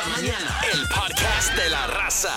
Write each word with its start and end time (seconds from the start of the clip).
la 0.00 0.08
mañana. 0.08 0.60
El 0.72 0.86
podcast 0.88 1.54
de 1.56 1.68
la 1.68 1.86
raza. 1.86 2.30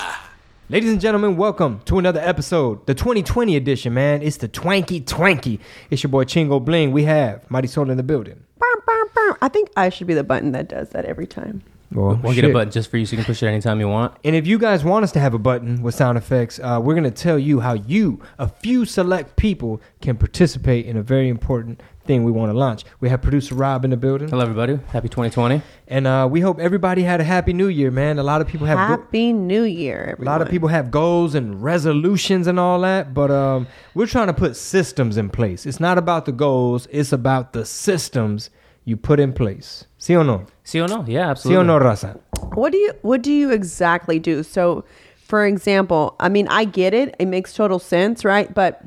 Ladies 0.69 0.91
and 0.91 0.99
gentlemen, 0.99 1.37
welcome 1.37 1.79
to 1.85 1.97
another 1.97 2.19
episode, 2.19 2.85
the 2.87 2.93
2020 2.93 3.55
edition, 3.55 3.93
man. 3.93 4.21
It's 4.21 4.37
the 4.37 4.47
Twanky 4.49 5.01
Twanky. 5.03 5.59
It's 5.89 6.03
your 6.03 6.09
boy 6.09 6.25
Chingo 6.25 6.63
Bling. 6.63 6.91
We 6.91 7.03
have 7.03 7.49
Mighty 7.49 7.67
Soul 7.67 7.89
in 7.89 7.97
the 7.97 8.03
building. 8.03 8.43
Bum, 8.59 8.73
bum, 8.85 9.07
bum. 9.15 9.37
I 9.41 9.47
think 9.49 9.69
I 9.77 9.89
should 9.89 10.07
be 10.07 10.13
the 10.13 10.23
button 10.23 10.51
that 10.51 10.67
does 10.67 10.89
that 10.89 11.05
every 11.05 11.27
time. 11.27 11.63
Well, 11.93 12.19
We'll 12.21 12.33
get 12.33 12.45
a 12.45 12.53
button 12.53 12.71
just 12.71 12.89
for 12.89 12.97
you 12.97 13.05
so 13.05 13.11
you 13.11 13.17
can 13.17 13.25
push 13.25 13.43
it 13.43 13.47
anytime 13.47 13.79
you 13.79 13.87
want. 13.87 14.15
And 14.23 14.35
if 14.35 14.47
you 14.47 14.57
guys 14.57 14.83
want 14.83 15.03
us 15.03 15.11
to 15.13 15.19
have 15.19 15.33
a 15.33 15.39
button 15.39 15.81
with 15.81 15.95
sound 15.95 16.17
effects, 16.17 16.59
uh, 16.59 16.79
we're 16.81 16.95
going 16.95 17.03
to 17.03 17.11
tell 17.11 17.37
you 17.37 17.59
how 17.59 17.73
you, 17.73 18.21
a 18.39 18.47
few 18.47 18.85
select 18.85 19.35
people, 19.35 19.81
can 20.01 20.17
participate 20.17 20.85
in 20.85 20.97
a 20.97 21.03
very 21.03 21.29
important 21.29 21.81
thing 22.05 22.23
we 22.23 22.31
want 22.31 22.51
to 22.51 22.57
launch. 22.57 22.83
We 22.99 23.09
have 23.09 23.21
producer 23.21 23.55
Rob 23.55 23.85
in 23.85 23.91
the 23.91 23.97
building. 23.97 24.27
Hello, 24.29 24.41
everybody. 24.41 24.77
Happy 24.87 25.07
2020. 25.07 25.61
And 25.87 26.07
uh, 26.07 26.27
we 26.29 26.41
hope 26.41 26.59
everybody 26.59 27.03
had 27.03 27.21
a 27.21 27.23
happy 27.23 27.53
new 27.53 27.67
year, 27.67 27.91
man. 27.91 28.19
A 28.19 28.23
lot 28.23 28.41
of 28.41 28.47
people 28.47 28.67
have 28.67 28.77
go- 28.77 29.03
Happy 29.03 29.31
New 29.31 29.63
Year, 29.63 30.17
A 30.19 30.23
lot 30.23 30.41
of 30.41 30.49
people 30.49 30.69
have 30.69 30.91
goals 30.91 31.35
and 31.35 31.61
resolutions 31.63 32.47
and 32.47 32.59
all 32.59 32.81
that, 32.81 33.13
but 33.13 33.31
um, 33.31 33.67
we're 33.93 34.07
trying 34.07 34.27
to 34.27 34.33
put 34.33 34.55
systems 34.55 35.17
in 35.17 35.29
place. 35.29 35.65
It's 35.65 35.79
not 35.79 35.97
about 35.97 36.25
the 36.25 36.31
goals; 36.31 36.87
it's 36.91 37.11
about 37.11 37.53
the 37.53 37.65
systems 37.65 38.49
you 38.85 38.97
put 38.97 39.19
in 39.19 39.33
place. 39.33 39.85
Sí 39.99 40.15
o 40.15 40.23
no? 40.23 40.45
See 40.63 40.81
or 40.81 40.87
no? 40.87 41.05
Yeah, 41.07 41.29
absolutely. 41.29 41.29
Sí 41.29 41.29
absolutely. 41.29 41.55
o 41.55 41.63
no, 41.63 41.79
Raza? 41.79 42.19
What 42.55 42.71
do 42.71 42.77
you 42.77 42.93
What 43.01 43.21
do 43.21 43.31
you 43.31 43.51
exactly 43.51 44.19
do? 44.19 44.43
So, 44.43 44.83
for 45.17 45.45
example, 45.45 46.15
I 46.19 46.29
mean, 46.29 46.47
I 46.49 46.65
get 46.65 46.93
it; 46.93 47.15
it 47.19 47.27
makes 47.27 47.53
total 47.53 47.79
sense, 47.79 48.25
right? 48.25 48.53
But 48.53 48.83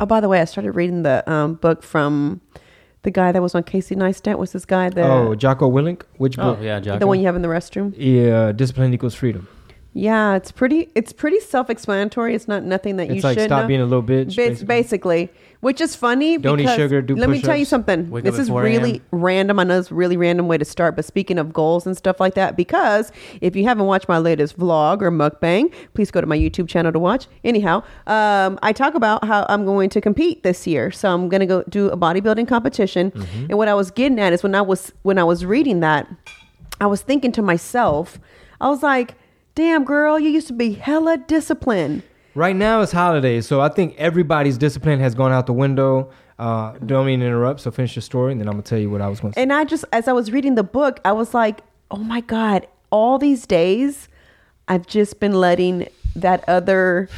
oh, 0.00 0.06
by 0.06 0.20
the 0.20 0.28
way, 0.28 0.40
I 0.40 0.44
started 0.44 0.72
reading 0.72 1.02
the 1.02 1.28
um, 1.30 1.54
book 1.54 1.82
from 1.82 2.40
the 3.02 3.10
guy 3.10 3.32
that 3.32 3.42
was 3.42 3.54
on 3.54 3.62
Casey 3.62 3.94
Neistat. 3.94 4.38
Was 4.38 4.52
this 4.52 4.64
guy? 4.64 4.88
The 4.90 5.02
oh, 5.02 5.34
Jocko 5.34 5.70
Willink, 5.70 6.02
which 6.16 6.36
book? 6.36 6.58
Oh, 6.60 6.62
yeah, 6.62 6.80
Jocko. 6.80 6.98
the 6.98 7.06
one 7.06 7.20
you 7.20 7.26
have 7.26 7.36
in 7.36 7.42
the 7.42 7.48
restroom. 7.48 7.94
Yeah, 7.96 8.52
discipline 8.52 8.92
equals 8.94 9.14
freedom. 9.14 9.48
Yeah, 9.92 10.36
it's 10.36 10.52
pretty. 10.52 10.88
It's 10.94 11.12
pretty 11.12 11.40
self-explanatory. 11.40 12.34
It's 12.34 12.46
not 12.46 12.62
nothing 12.62 12.96
that 12.98 13.08
you 13.08 13.16
It's 13.16 13.24
like 13.24 13.38
should 13.38 13.46
stop 13.48 13.62
know. 13.62 13.68
being 13.68 13.80
a 13.80 13.84
little 13.86 14.04
bitch. 14.04 14.36
Bas- 14.36 14.62
basically. 14.62 15.30
which 15.60 15.80
is 15.80 15.94
funny. 15.94 16.38
Don't 16.38 16.58
eat 16.58 16.62
because, 16.62 16.76
sugar, 16.76 17.02
do 17.02 17.14
Let 17.16 17.28
me 17.28 17.42
tell 17.42 17.54
you 17.56 17.66
push-ups, 17.66 17.70
something. 17.70 18.08
wake 18.10 18.24
this 18.24 18.36
at 18.36 18.42
is 18.42 18.48
4 18.48 18.62
really 18.62 19.02
random. 19.10 19.58
I 19.58 19.64
know 19.64 19.78
it's 19.78 19.90
a 19.90 19.94
really 19.94 20.16
random 20.16 20.48
way 20.48 20.56
to 20.56 20.64
start, 20.64 20.96
but 20.96 21.04
speaking 21.04 21.36
of 21.38 21.52
goals 21.52 21.86
and 21.86 21.94
stuff 21.96 22.18
like 22.18 22.32
that, 22.34 22.56
because 22.56 23.12
if 23.42 23.54
you 23.56 23.64
haven't 23.64 23.84
watched 23.86 24.08
my 24.08 24.16
latest 24.18 24.56
vlog 24.58 25.02
or 25.02 25.10
mukbang, 25.10 25.70
please 25.92 26.10
go 26.10 26.20
to 26.20 26.26
my 26.26 26.38
YouTube 26.38 26.66
channel 26.68 26.92
to 26.92 26.98
watch. 26.98 27.26
Anyhow, 27.44 27.82
um, 28.06 28.58
I 28.62 28.72
talk 28.72 28.94
about 28.94 29.24
how 29.24 29.44
I'm 29.50 29.66
going 29.66 29.90
to 29.90 30.00
compete 30.00 30.44
this 30.44 30.66
year, 30.66 30.90
so 30.90 31.12
I'm 31.12 31.28
going 31.28 31.40
to 31.40 31.46
go 31.46 31.62
do 31.68 31.88
a 31.90 31.96
bodybuilding 31.96 32.48
competition. 32.48 33.10
Mm-hmm. 33.10 33.46
And 33.50 33.58
what 33.58 33.68
I 33.68 33.74
was 33.74 33.90
getting 33.90 34.18
at 34.18 34.32
is 34.32 34.42
when 34.42 34.54
I 34.54 34.62
was 34.62 34.92
when 35.02 35.18
I 35.18 35.24
was 35.24 35.44
reading 35.44 35.80
that, 35.80 36.08
I 36.80 36.86
was 36.86 37.02
thinking 37.02 37.32
to 37.32 37.42
myself, 37.42 38.18
I 38.62 38.70
was 38.70 38.82
like, 38.82 39.14
"Damn, 39.60 39.84
girl, 39.84 40.18
you 40.18 40.30
used 40.30 40.46
to 40.46 40.54
be 40.54 40.72
hella 40.72 41.18
disciplined." 41.18 42.02
Right 42.34 42.56
now 42.56 42.80
it's 42.80 42.92
holidays, 42.92 43.46
so 43.46 43.60
I 43.60 43.68
think 43.68 43.94
everybody's 43.98 44.56
discipline 44.56 45.00
has 45.00 45.14
gone 45.14 45.32
out 45.32 45.44
the 45.44 45.52
window. 45.52 46.08
Uh, 46.38 46.72
don't 46.86 47.04
mean 47.04 47.20
to 47.20 47.26
interrupt, 47.26 47.60
so 47.60 47.70
finish 47.70 47.94
your 47.94 48.00
story, 48.00 48.32
and 48.32 48.40
then 48.40 48.48
I'm 48.48 48.54
gonna 48.54 48.62
tell 48.62 48.78
you 48.78 48.88
what 48.88 49.02
I 49.02 49.08
was 49.08 49.20
gonna 49.20 49.34
say. 49.34 49.42
And 49.42 49.52
I 49.52 49.64
just, 49.64 49.84
as 49.92 50.08
I 50.08 50.14
was 50.14 50.32
reading 50.32 50.54
the 50.54 50.62
book, 50.62 50.98
I 51.04 51.12
was 51.12 51.34
like, 51.34 51.60
oh 51.90 51.98
my 51.98 52.22
God, 52.22 52.68
all 52.88 53.18
these 53.18 53.46
days, 53.46 54.08
I've 54.66 54.86
just 54.86 55.20
been 55.20 55.34
letting 55.34 55.88
that 56.16 56.42
other 56.48 57.10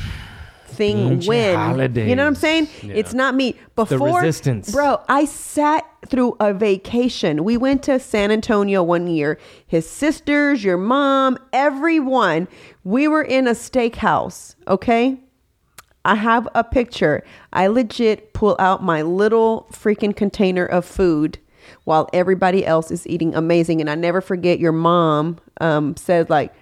thing 0.83 0.99
Ancient 0.99 1.29
win. 1.29 1.57
holidays. 1.57 2.09
You 2.09 2.17
know 2.17 2.25
what 2.25 2.29
I'm 2.29 2.35
saying? 2.35 2.69
It's 2.83 3.15
not 3.15 3.35
me. 3.35 3.55
Before, 3.77 4.21
resistance. 4.21 4.73
Bro, 4.73 5.01
I 5.09 5.27
sat 5.27 5.87
through 6.09 6.37
a 6.41 6.53
vacation. 6.53 7.45
We 7.45 7.57
went 7.57 7.85
to 7.85 8.01
San 8.01 8.33
Antonio 8.33 8.83
one 8.83 9.07
year. 9.07 9.39
His 9.67 9.89
sisters, 9.89 10.65
your 10.65 10.77
mom, 10.77 11.39
everyone. 11.53 12.49
We 12.83 13.07
were 13.07 13.23
in 13.23 13.47
a 13.47 13.53
steakhouse, 13.53 14.57
okay? 14.67 15.21
I 16.05 16.17
have 16.17 16.49
a 16.57 16.65
picture. 16.65 17.23
I 17.53 17.69
legit 17.69 18.33
pull 18.35 18.57
out 18.59 18.83
my 18.83 19.03
little 19.03 19.69
freaking 19.71 20.17
container 20.17 20.67
of 20.67 20.85
food 20.85 21.39
while 21.85 22.09
everybody 22.13 22.67
else 22.67 22.91
is 22.91 23.07
eating 23.07 23.37
amazing. 23.37 23.81
And 23.81 23.89
I 23.89 23.95
never 23.95 24.21
forget 24.21 24.59
your 24.59 24.73
mom 24.73 25.39
um, 25.61 25.97
said, 25.97 26.29
like, 26.29 26.53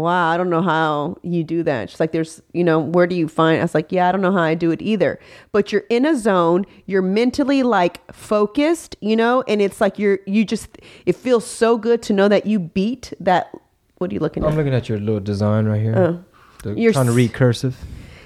wow, 0.00 0.30
I 0.30 0.36
don't 0.36 0.50
know 0.50 0.62
how 0.62 1.16
you 1.22 1.44
do 1.44 1.62
that. 1.64 1.90
She's 1.90 2.00
like, 2.00 2.12
there's, 2.12 2.40
you 2.52 2.64
know, 2.64 2.78
where 2.78 3.06
do 3.06 3.14
you 3.14 3.28
find? 3.28 3.58
I 3.60 3.62
was 3.64 3.74
like, 3.74 3.92
yeah, 3.92 4.08
I 4.08 4.12
don't 4.12 4.20
know 4.20 4.32
how 4.32 4.42
I 4.42 4.54
do 4.54 4.70
it 4.70 4.80
either. 4.82 5.18
But 5.52 5.72
you're 5.72 5.84
in 5.90 6.06
a 6.06 6.16
zone, 6.16 6.64
you're 6.86 7.02
mentally 7.02 7.62
like 7.62 8.00
focused, 8.12 8.96
you 9.00 9.16
know, 9.16 9.42
and 9.46 9.60
it's 9.62 9.80
like 9.80 9.98
you're, 9.98 10.20
you 10.26 10.44
just, 10.44 10.78
it 11.06 11.16
feels 11.16 11.46
so 11.46 11.76
good 11.78 12.02
to 12.02 12.12
know 12.12 12.28
that 12.28 12.46
you 12.46 12.58
beat 12.58 13.12
that. 13.20 13.50
What 13.98 14.10
are 14.10 14.14
you 14.14 14.20
looking 14.20 14.42
at? 14.42 14.50
I'm 14.50 14.56
looking 14.56 14.74
at 14.74 14.88
your 14.88 14.98
little 14.98 15.20
design 15.20 15.66
right 15.66 15.80
here. 15.80 15.94
Oh. 15.96 16.24
The- 16.62 16.78
You're 16.80 16.92
trying 16.92 17.06
to 17.06 17.12
s- 17.12 17.16
read 17.16 17.32
cursive. 17.34 17.76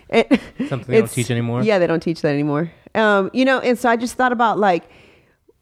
It- 0.09 0.41
Something 0.69 0.91
they 0.93 0.99
don't 1.00 1.11
teach 1.11 1.31
anymore? 1.31 1.62
Yeah, 1.62 1.79
they 1.79 1.87
don't 1.87 2.00
teach 2.00 2.23
that 2.23 2.33
anymore. 2.33 2.71
Um, 2.95 3.31
you 3.35 3.45
know, 3.45 3.59
and 3.61 3.79
so 3.79 3.89
I 3.91 3.97
just 3.97 4.15
thought 4.15 4.33
about 4.33 4.59
like 4.59 4.85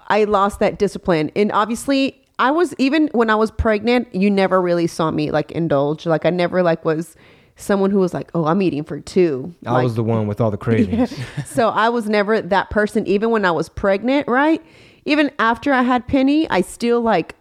I 0.08 0.24
lost 0.24 0.60
that 0.60 0.78
discipline. 0.78 1.32
And 1.34 1.50
obviously 1.52 2.25
I 2.38 2.50
was 2.50 2.74
even 2.78 3.08
when 3.12 3.30
I 3.30 3.34
was 3.34 3.50
pregnant, 3.50 4.14
you 4.14 4.30
never 4.30 4.60
really 4.60 4.86
saw 4.86 5.10
me 5.10 5.30
like 5.30 5.50
indulge. 5.52 6.04
Like 6.06 6.26
I 6.26 6.30
never 6.30 6.62
like 6.62 6.84
was 6.84 7.16
someone 7.56 7.90
who 7.90 7.98
was 8.00 8.12
like, 8.12 8.30
Oh, 8.34 8.44
I'm 8.44 8.60
eating 8.60 8.84
for 8.84 9.00
two. 9.00 9.54
I 9.64 9.72
Like, 9.72 9.84
was 9.84 9.94
the 9.94 10.04
one 10.04 10.26
with 10.26 10.40
all 10.40 10.50
the 10.50 10.56
cravings. 10.66 11.16
so 11.46 11.70
I 11.70 11.88
was 11.88 12.08
never 12.08 12.40
that 12.42 12.68
person, 12.70 13.06
even 13.06 13.30
when 13.30 13.44
I 13.44 13.50
was 13.52 13.68
pregnant, 13.68 14.28
right? 14.28 14.62
Even 15.06 15.30
after 15.38 15.72
I 15.72 15.82
had 15.82 16.06
Penny, 16.08 16.48
I 16.50 16.60
still 16.60 17.00
like, 17.00 17.34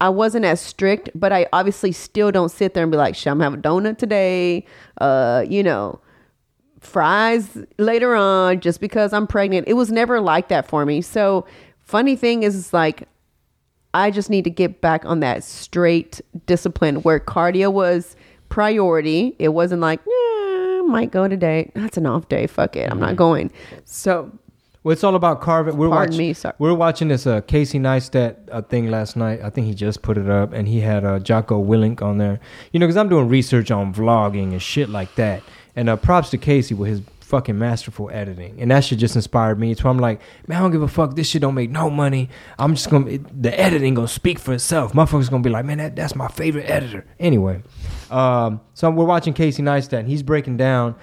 I 0.00 0.08
wasn't 0.08 0.44
as 0.44 0.60
strict, 0.60 1.10
but 1.14 1.30
I 1.30 1.46
obviously 1.52 1.92
still 1.92 2.32
don't 2.32 2.48
sit 2.48 2.74
there 2.74 2.82
and 2.82 2.90
be 2.90 2.98
like, 2.98 3.14
shit, 3.14 3.30
I'm 3.30 3.38
have 3.38 3.54
a 3.54 3.56
donut 3.58 3.98
today. 3.98 4.66
Uh, 5.00 5.44
you 5.48 5.62
know, 5.62 6.00
fries 6.80 7.56
later 7.78 8.14
on 8.16 8.58
just 8.60 8.80
because 8.80 9.12
I'm 9.12 9.26
pregnant. 9.28 9.68
It 9.68 9.74
was 9.74 9.92
never 9.92 10.20
like 10.20 10.48
that 10.48 10.66
for 10.66 10.84
me. 10.84 11.00
So 11.02 11.46
funny 11.80 12.16
thing 12.16 12.42
is 12.42 12.72
like, 12.72 13.08
I 13.94 14.10
just 14.10 14.30
need 14.30 14.44
to 14.44 14.50
get 14.50 14.80
back 14.80 15.04
on 15.04 15.20
that 15.20 15.44
straight 15.44 16.20
discipline 16.46 16.96
where 16.96 17.20
cardio 17.20 17.72
was 17.72 18.16
priority. 18.48 19.34
It 19.38 19.48
wasn't 19.50 19.80
like, 19.80 20.00
yeah, 20.06 20.80
might 20.86 21.10
go 21.10 21.28
today. 21.28 21.70
That's 21.74 21.96
an 21.96 22.06
off 22.06 22.28
day. 22.28 22.46
Fuck 22.46 22.76
it. 22.76 22.90
I'm 22.90 23.00
not 23.00 23.16
going. 23.16 23.50
So 23.84 24.30
Well, 24.82 24.92
it's 24.92 25.04
all 25.04 25.14
about 25.14 25.40
carving. 25.40 25.76
We're 25.76 25.88
Pardon 25.88 26.12
watching. 26.14 26.26
me, 26.28 26.32
sorry. 26.32 26.54
We're 26.58 26.74
watching 26.74 27.08
this 27.08 27.26
uh, 27.26 27.40
Casey 27.42 27.78
Neistat 27.78 28.36
uh, 28.50 28.62
thing 28.62 28.90
last 28.90 29.16
night. 29.16 29.40
I 29.42 29.50
think 29.50 29.66
he 29.66 29.74
just 29.74 30.02
put 30.02 30.18
it 30.18 30.28
up, 30.28 30.52
and 30.52 30.66
he 30.68 30.80
had 30.80 31.04
uh, 31.04 31.18
Jocko 31.18 31.62
Willink 31.62 32.02
on 32.02 32.18
there. 32.18 32.40
You 32.72 32.80
know, 32.80 32.86
because 32.86 32.96
I'm 32.96 33.08
doing 33.08 33.28
research 33.28 33.70
on 33.70 33.92
vlogging 33.94 34.52
and 34.52 34.62
shit 34.62 34.88
like 34.88 35.14
that. 35.16 35.42
And 35.76 35.88
uh, 35.88 35.96
props 35.96 36.30
to 36.30 36.38
Casey 36.38 36.74
with 36.74 36.88
his 36.90 37.00
fucking 37.32 37.58
masterful 37.58 38.10
editing, 38.12 38.60
and 38.60 38.70
that 38.70 38.84
shit 38.84 38.98
just 38.98 39.16
inspired 39.16 39.58
me. 39.58 39.74
So 39.74 39.88
I'm 39.88 39.98
like, 39.98 40.20
man, 40.46 40.58
I 40.58 40.60
don't 40.60 40.70
give 40.70 40.82
a 40.82 40.86
fuck. 40.86 41.16
This 41.16 41.26
shit 41.26 41.40
don't 41.40 41.54
make 41.54 41.70
no 41.70 41.88
money. 41.88 42.28
I'm 42.58 42.74
just 42.74 42.90
gonna 42.90 43.06
it, 43.12 43.42
the 43.42 43.58
editing 43.58 43.94
gonna 43.94 44.06
speak 44.06 44.38
for 44.38 44.52
itself. 44.52 44.92
Motherfuckers 44.92 45.30
gonna 45.30 45.42
be 45.42 45.48
like, 45.48 45.64
man, 45.64 45.78
that, 45.78 45.96
that's 45.96 46.14
my 46.14 46.28
favorite 46.28 46.68
editor. 46.68 47.06
Anyway, 47.18 47.62
um, 48.10 48.60
so 48.74 48.90
we're 48.90 49.06
watching 49.06 49.32
Casey 49.32 49.62
Neistat, 49.62 50.00
and 50.00 50.08
he's 50.08 50.22
breaking 50.22 50.58
down 50.58 50.94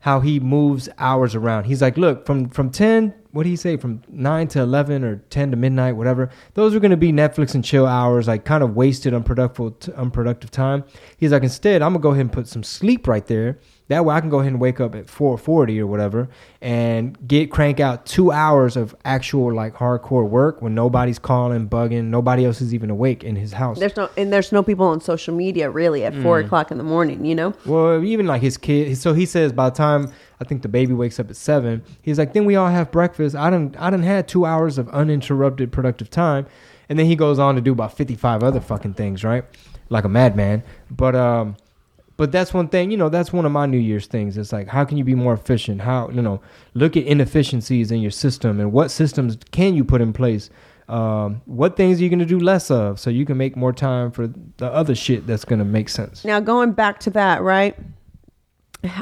how 0.00 0.18
he 0.18 0.40
moves 0.40 0.88
hours 0.98 1.36
around. 1.36 1.64
He's 1.64 1.80
like, 1.80 1.96
look, 1.96 2.26
from 2.26 2.48
from 2.48 2.70
ten, 2.70 3.14
what 3.36 3.44
do 3.44 3.50
he 3.50 3.56
say, 3.56 3.76
from 3.76 4.02
nine 4.08 4.48
to 4.48 4.60
eleven 4.60 5.04
or 5.04 5.16
ten 5.28 5.50
to 5.50 5.56
midnight, 5.56 5.92
whatever. 5.92 6.30
Those 6.54 6.74
are 6.74 6.80
going 6.80 6.90
to 6.90 6.96
be 6.96 7.12
Netflix 7.12 7.54
and 7.54 7.62
chill 7.62 7.86
hours, 7.86 8.26
like 8.26 8.46
kind 8.46 8.64
of 8.64 8.74
wasted, 8.74 9.12
unproductive, 9.12 9.94
unproductive 9.94 10.50
time. 10.50 10.84
He's 11.18 11.32
like, 11.32 11.42
instead, 11.42 11.82
I'm 11.82 11.92
gonna 11.92 12.02
go 12.02 12.10
ahead 12.10 12.22
and 12.22 12.32
put 12.32 12.48
some 12.48 12.62
sleep 12.62 13.06
right 13.06 13.26
there. 13.26 13.58
That 13.88 14.04
way, 14.04 14.16
I 14.16 14.20
can 14.20 14.30
go 14.30 14.40
ahead 14.40 14.50
and 14.50 14.60
wake 14.60 14.80
up 14.80 14.96
at 14.96 15.08
four 15.08 15.38
forty 15.38 15.78
or 15.78 15.86
whatever, 15.86 16.28
and 16.60 17.16
get 17.28 17.52
crank 17.52 17.78
out 17.78 18.04
two 18.04 18.32
hours 18.32 18.76
of 18.76 18.96
actual 19.04 19.54
like 19.54 19.74
hardcore 19.74 20.28
work 20.28 20.60
when 20.60 20.74
nobody's 20.74 21.20
calling, 21.20 21.68
bugging, 21.68 22.04
nobody 22.06 22.44
else 22.44 22.60
is 22.60 22.74
even 22.74 22.90
awake 22.90 23.22
in 23.22 23.36
his 23.36 23.52
house. 23.52 23.78
there's 23.78 23.96
no, 23.96 24.08
and 24.16 24.32
there's 24.32 24.50
no 24.50 24.62
people 24.62 24.86
on 24.86 25.00
social 25.00 25.34
media 25.34 25.70
really 25.70 26.04
at 26.04 26.14
four 26.22 26.42
mm. 26.42 26.46
o'clock 26.46 26.72
in 26.72 26.78
the 26.78 26.84
morning, 26.84 27.24
you 27.24 27.34
know? 27.34 27.54
Well, 27.64 28.02
even 28.02 28.26
like 28.26 28.42
his 28.42 28.56
kid. 28.56 28.98
So 28.98 29.12
he 29.12 29.26
says 29.26 29.52
by 29.52 29.70
the 29.70 29.76
time 29.76 30.10
I 30.40 30.44
think 30.44 30.62
the 30.62 30.68
baby 30.68 30.92
wakes 30.92 31.18
up 31.18 31.30
at 31.30 31.36
seven, 31.36 31.82
he's 32.02 32.18
like, 32.18 32.32
then 32.32 32.44
we 32.44 32.56
all 32.56 32.68
have 32.68 32.90
breakfast. 32.90 33.34
I 33.34 33.50
didn't 33.50 33.76
I 33.80 33.90
didn't 33.90 34.04
had 34.04 34.28
two 34.28 34.44
hours 34.44 34.78
of 34.78 34.88
uninterrupted 34.90 35.72
productive 35.72 36.10
time, 36.10 36.46
and 36.88 36.98
then 36.98 37.06
he 37.06 37.16
goes 37.16 37.38
on 37.38 37.54
to 37.54 37.60
do 37.60 37.72
about 37.72 37.96
fifty 37.96 38.14
five 38.14 38.42
other 38.42 38.60
fucking 38.60 38.94
things, 38.94 39.24
right? 39.24 39.44
Like 39.88 40.04
a 40.04 40.08
madman. 40.08 40.62
But 40.90 41.14
um, 41.14 41.56
but 42.16 42.32
that's 42.32 42.52
one 42.52 42.68
thing. 42.68 42.90
You 42.90 42.96
know, 42.96 43.08
that's 43.08 43.32
one 43.32 43.46
of 43.46 43.52
my 43.52 43.66
New 43.66 43.78
Year's 43.78 44.06
things. 44.06 44.36
It's 44.36 44.52
like, 44.52 44.68
how 44.68 44.84
can 44.84 44.98
you 44.98 45.04
be 45.04 45.14
more 45.14 45.34
efficient? 45.34 45.82
How 45.82 46.10
you 46.10 46.22
know, 46.22 46.40
look 46.74 46.96
at 46.96 47.04
inefficiencies 47.04 47.90
in 47.90 48.00
your 48.00 48.10
system 48.10 48.60
and 48.60 48.72
what 48.72 48.90
systems 48.90 49.38
can 49.52 49.74
you 49.74 49.84
put 49.84 50.00
in 50.00 50.12
place. 50.12 50.50
Um, 50.88 51.42
what 51.46 51.76
things 51.76 51.98
are 51.98 52.04
you 52.04 52.08
going 52.08 52.20
to 52.20 52.24
do 52.24 52.38
less 52.38 52.70
of 52.70 53.00
so 53.00 53.10
you 53.10 53.24
can 53.26 53.36
make 53.36 53.56
more 53.56 53.72
time 53.72 54.12
for 54.12 54.28
the 54.28 54.66
other 54.66 54.94
shit 54.94 55.26
that's 55.26 55.44
going 55.44 55.58
to 55.58 55.64
make 55.64 55.88
sense? 55.88 56.24
Now 56.24 56.38
going 56.38 56.72
back 56.72 57.00
to 57.00 57.10
that, 57.10 57.42
right? 57.42 57.76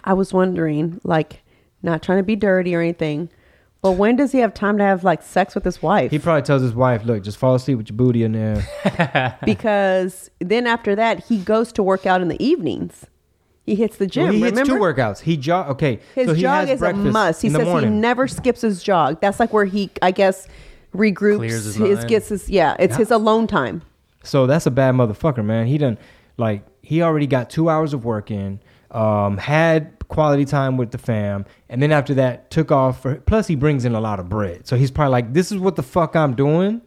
I 0.05 0.13
was 0.15 0.33
wondering, 0.33 1.01
like, 1.05 1.43
not 1.83 2.03
trying 2.03 2.19
to 2.19 2.23
be 2.25 2.37
dirty 2.37 2.75
or 2.75 2.81
anything. 2.81 3.29
but 3.83 3.93
when 3.93 4.17
does 4.17 4.33
he 4.33 4.39
have 4.39 4.55
time 4.55 4.79
to 4.79 4.85
have 4.85 5.05
like 5.05 5.23
sex 5.23 5.55
with 5.55 5.65
his 5.65 5.83
wife? 5.83 6.11
He 6.11 6.19
probably 6.19 6.43
tells 6.43 6.63
his 6.63 6.75
wife, 6.75 7.05
"Look, 7.05 7.23
just 7.23 7.37
fall 7.37 7.55
asleep 7.55 7.77
with 7.79 7.91
your 7.91 7.97
booty 7.97 8.23
in 8.25 8.33
there." 8.33 9.39
because 9.45 10.31
then 10.39 10.67
after 10.67 10.95
that, 10.97 11.25
he 11.27 11.39
goes 11.39 11.73
to 11.73 11.83
work 11.83 12.07
out 12.07 12.21
in 12.23 12.29
the 12.29 12.43
evenings. 12.43 13.07
He 13.67 13.75
hits 13.75 13.97
the 13.97 14.07
gym. 14.07 14.25
Well, 14.25 14.33
he 14.33 14.39
remember? 14.45 14.61
hits 14.61 14.69
two 14.71 14.77
workouts. 14.77 15.21
He 15.21 15.37
jog. 15.37 15.71
Okay, 15.71 16.01
His 16.15 16.29
so 16.29 16.35
he 16.35 16.43
jog 16.43 16.69
has 16.69 16.81
is 16.81 16.83
a 16.83 16.93
must. 16.95 17.41
He 17.43 17.49
in 17.49 17.55
the 17.55 17.61
says 17.61 17.85
he 17.85 17.91
never 17.91 18.29
skips 18.29 18.61
his 18.61 18.83
jog. 18.83 19.21
That's 19.21 19.41
like 19.41 19.53
where 19.53 19.65
he, 19.65 19.91
I 20.03 20.11
guess, 20.11 20.47
regroups. 20.95 21.37
Clears 21.37 21.65
his 21.65 21.75
his 21.77 21.99
mind. 21.99 22.09
gets 22.09 22.29
his 22.29 22.51
yeah. 22.51 22.77
It's 22.79 22.97
his 22.97 23.11
alone 23.11 23.47
time. 23.47 23.83
So 24.23 24.47
that's 24.47 24.67
a 24.67 24.71
bad 24.71 24.95
motherfucker, 24.95 25.45
man. 25.45 25.67
He 25.67 25.77
done 25.79 25.99
like 26.37 26.65
he 26.83 27.01
already 27.03 27.27
got 27.27 27.49
two 27.51 27.69
hours 27.71 27.93
of 27.95 28.05
work 28.05 28.31
in, 28.31 28.61
um, 28.95 29.37
had 29.37 29.99
quality 30.09 30.45
time 30.45 30.77
with 30.77 30.91
the 30.93 30.99
fam, 30.99 31.45
and 31.69 31.83
then 31.83 31.93
after 31.93 32.15
that 32.15 32.51
took 32.51 32.71
off. 32.71 33.03
For, 33.03 33.17
plus, 33.17 33.47
he 33.47 33.57
brings 33.57 33.85
in 33.85 33.95
a 33.95 34.01
lot 34.01 34.21
of 34.21 34.29
bread, 34.29 34.67
so 34.67 34.77
he's 34.77 34.91
probably 34.91 35.13
like, 35.13 35.33
"This 35.33 35.53
is 35.53 35.59
what 35.59 35.77
the 35.77 35.83
fuck 35.83 36.17
I'm 36.17 36.35
doing." 36.35 36.81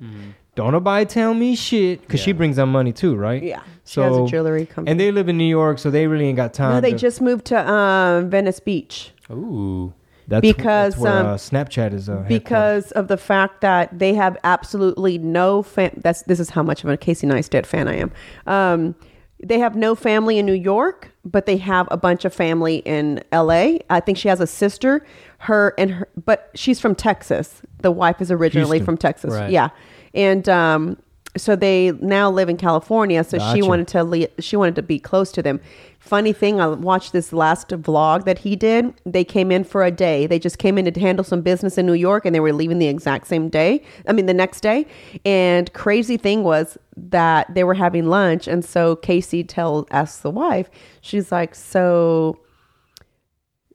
Don't 0.56 0.71
nobody 0.71 1.06
tell 1.06 1.36
me 1.36 1.56
shit 1.56 2.01
because 2.01 2.19
she 2.19 2.31
brings 2.31 2.56
them 2.56 2.71
money 2.71 2.92
too, 2.92 3.15
right? 3.15 3.44
Yeah, 3.44 3.62
she 3.86 4.01
has 4.01 4.18
a 4.18 4.25
jewelry 4.25 4.65
company. 4.65 4.89
and 4.89 5.00
they 5.00 5.12
live 5.12 5.30
in 5.30 5.38
New 5.38 5.44
York, 5.44 5.77
so 5.77 5.92
they 5.92 6.07
really 6.07 6.25
ain't 6.25 6.36
got 6.36 6.51
time. 6.56 6.74
No, 6.74 6.81
they 6.81 6.94
to- 6.94 6.98
just 6.98 7.21
moved 7.21 7.45
to 7.45 7.71
um, 7.71 8.31
Venice 8.31 8.60
Beach 8.60 9.12
Ooh. 9.30 9.94
that's, 10.27 10.42
because, 10.42 10.94
that's 10.94 11.03
where 11.03 11.19
um, 11.19 11.25
uh, 11.27 11.36
Snapchat 11.36 11.94
is. 11.94 12.10
Uh, 12.10 12.25
because 12.27 12.92
of 12.94 13.07
the 13.07 13.18
fact 13.18 13.62
that 13.62 14.00
they 14.00 14.15
have 14.15 14.36
absolutely 14.44 15.19
no 15.19 15.62
fam. 15.62 15.92
That's 15.98 16.24
this 16.24 16.39
is 16.39 16.50
how 16.50 16.63
much 16.63 16.83
of 16.83 16.89
a 16.89 16.98
Casey 16.98 17.27
Neistat 17.27 17.68
fan 17.68 17.88
I 17.88 17.98
am. 17.98 18.12
Um, 18.48 18.95
they 19.44 19.60
have 19.60 19.75
no 19.75 19.94
family 19.94 20.39
in 20.39 20.48
New 20.48 20.53
York, 20.53 21.12
but 21.31 21.45
they 21.45 21.57
have 21.57 21.88
a 21.91 21.97
bunch 21.97 22.25
of 22.25 22.33
family 22.33 22.77
in 22.77 23.24
L.A. 23.31 23.81
I 23.89 24.00
think 24.00 24.18
she 24.18 24.27
has 24.27 24.39
a 24.39 24.47
sister. 24.47 25.06
Her 25.39 25.74
and 25.77 25.91
her, 25.91 26.09
but 26.25 26.50
she's 26.56 26.79
from 26.79 26.95
Texas. 26.95 27.62
The 27.81 27.91
wife 27.91 28.21
is 28.21 28.31
originally 28.31 28.77
Houston. 28.77 28.85
from 28.85 28.97
Texas. 28.97 29.33
Right. 29.33 29.51
Yeah, 29.51 29.69
and 30.13 30.47
um, 30.50 30.97
so 31.38 31.56
they 31.56 31.92
now 32.01 32.30
live 32.30 32.50
in 32.50 32.57
California. 32.57 33.24
So 33.24 33.38
she 33.54 33.62
wanted 33.62 33.88
to 33.89 34.04
le- 34.04 34.42
she 34.42 34.56
wanted 34.56 34.75
to 34.75 34.81
be 34.81 35.00
close 35.00 35.31
to 35.34 35.42
them. 35.42 35.60
Funny 36.00 36.31
thing, 36.31 36.62
I 36.62 36.68
watched 36.68 37.12
this 37.12 37.34
last 37.34 37.69
vlog 37.69 38.24
that 38.25 38.39
he 38.39 38.56
did. 38.56 38.94
They 39.06 39.24
came 39.24 39.51
in 39.51 39.63
for 39.63 39.84
a 39.84 39.92
day. 39.92 40.25
They 40.25 40.39
just 40.39 40.57
came 40.57 40.78
in 40.78 40.92
to 40.92 41.00
handle 41.00 41.24
some 41.24 41.42
business 41.42 41.78
in 41.78 41.86
New 41.86 41.94
York, 41.94 42.25
and 42.25 42.34
they 42.34 42.39
were 42.39 42.54
leaving 42.54 42.80
the 42.80 42.88
exact 42.88 43.28
same 43.28 43.50
day. 43.50 43.84
I 44.07 44.13
mean, 44.13 44.25
the 44.25 44.34
next 44.34 44.62
day. 44.62 44.86
And 45.25 45.72
crazy 45.74 46.16
thing 46.16 46.44
was 46.44 46.78
that 46.95 47.54
they 47.54 47.63
were 47.63 47.74
having 47.74 48.07
lunch, 48.07 48.48
and 48.48 48.63
so 48.63 48.95
Casey 48.95 49.44
tells 49.44 49.86
asks 49.92 50.19
the 50.22 50.31
wife. 50.31 50.69
She's 51.01 51.31
like, 51.31 51.56
"So, 51.56 52.39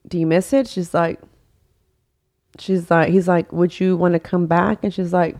do 0.09 0.19
you 0.19 0.27
miss 0.27 0.53
it?" 0.53 0.69
She's 0.69 0.95
like, 0.95 1.21
"She's 2.59 2.91
like, 2.91 3.11
he's 3.11 3.29
like, 3.29 3.53
would 3.53 3.79
you 3.79 3.97
want 3.97 4.15
to 4.15 4.21
come 4.21 4.47
back?" 4.47 4.83
And 4.83 4.93
she's 4.93 5.13
like. 5.13 5.37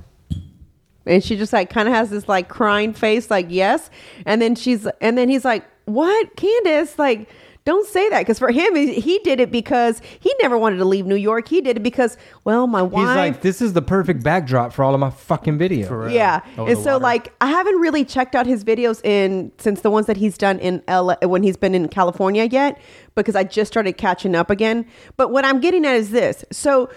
And 1.07 1.23
she 1.23 1.37
just 1.37 1.53
like 1.53 1.71
kind 1.71 1.89
of 1.89 1.95
has 1.95 2.11
this 2.11 2.29
like 2.29 2.49
crying 2.49 2.93
face, 2.93 3.31
like 3.31 3.47
yes. 3.49 3.91
And 4.27 4.41
then 4.41 4.55
she's, 4.55 4.87
and 5.01 5.19
then 5.19 5.29
he's 5.29 5.45
like, 5.45 5.65
"What, 5.87 6.37
Candace? 6.37 6.99
Like, 6.99 7.29
don't 7.65 7.87
say 7.89 8.09
that." 8.11 8.21
Because 8.21 8.39
for 8.39 8.51
him, 8.53 8.75
he 8.77 9.01
he 9.01 9.19
did 9.21 9.41
it 9.41 9.51
because 9.51 10.01
he 10.21 10.33
never 10.41 10.57
wanted 10.57 10.77
to 10.77 10.85
leave 10.85 11.07
New 11.07 11.17
York. 11.17 11.49
He 11.49 11.61
did 11.61 11.77
it 11.77 11.81
because, 11.83 12.17
well, 12.45 12.67
my 12.69 12.83
wife. 12.83 13.09
he's 13.09 13.17
like, 13.17 13.41
"This 13.43 13.61
is 13.61 13.73
the 13.73 13.83
perfect 13.83 14.23
backdrop 14.23 14.73
for 14.73 14.85
all 14.85 14.95
of 14.95 15.01
my 15.01 15.11
fucking 15.11 15.59
videos 15.59 15.89
For 15.89 15.99
real. 16.03 16.11
yeah, 16.11 16.41
Over 16.57 16.71
and 16.71 16.79
so 16.79 16.93
water. 16.93 17.03
like 17.03 17.33
I 17.41 17.47
haven't 17.49 17.81
really 17.81 18.05
checked 18.05 18.35
out 18.37 18.47
his 18.47 18.63
videos 18.65 19.05
in 19.05 19.51
since 19.59 19.81
the 19.81 19.91
ones 19.91 20.07
that 20.07 20.17
he's 20.17 20.39
done 20.39 20.61
in 20.61 20.83
LA 20.89 21.17
when 21.23 21.43
he's 21.43 21.57
been 21.57 21.75
in 21.75 21.89
California 21.89 22.45
yet 22.45 22.81
because 23.17 23.35
I 23.37 23.43
just 23.45 23.73
started 23.73 23.95
catching 23.97 24.35
up 24.37 24.51
again. 24.51 24.87
But 25.17 25.31
what 25.33 25.45
I'm 25.45 25.59
getting 25.61 25.85
at 25.85 25.97
is 25.97 26.11
this: 26.11 26.45
so 26.53 26.89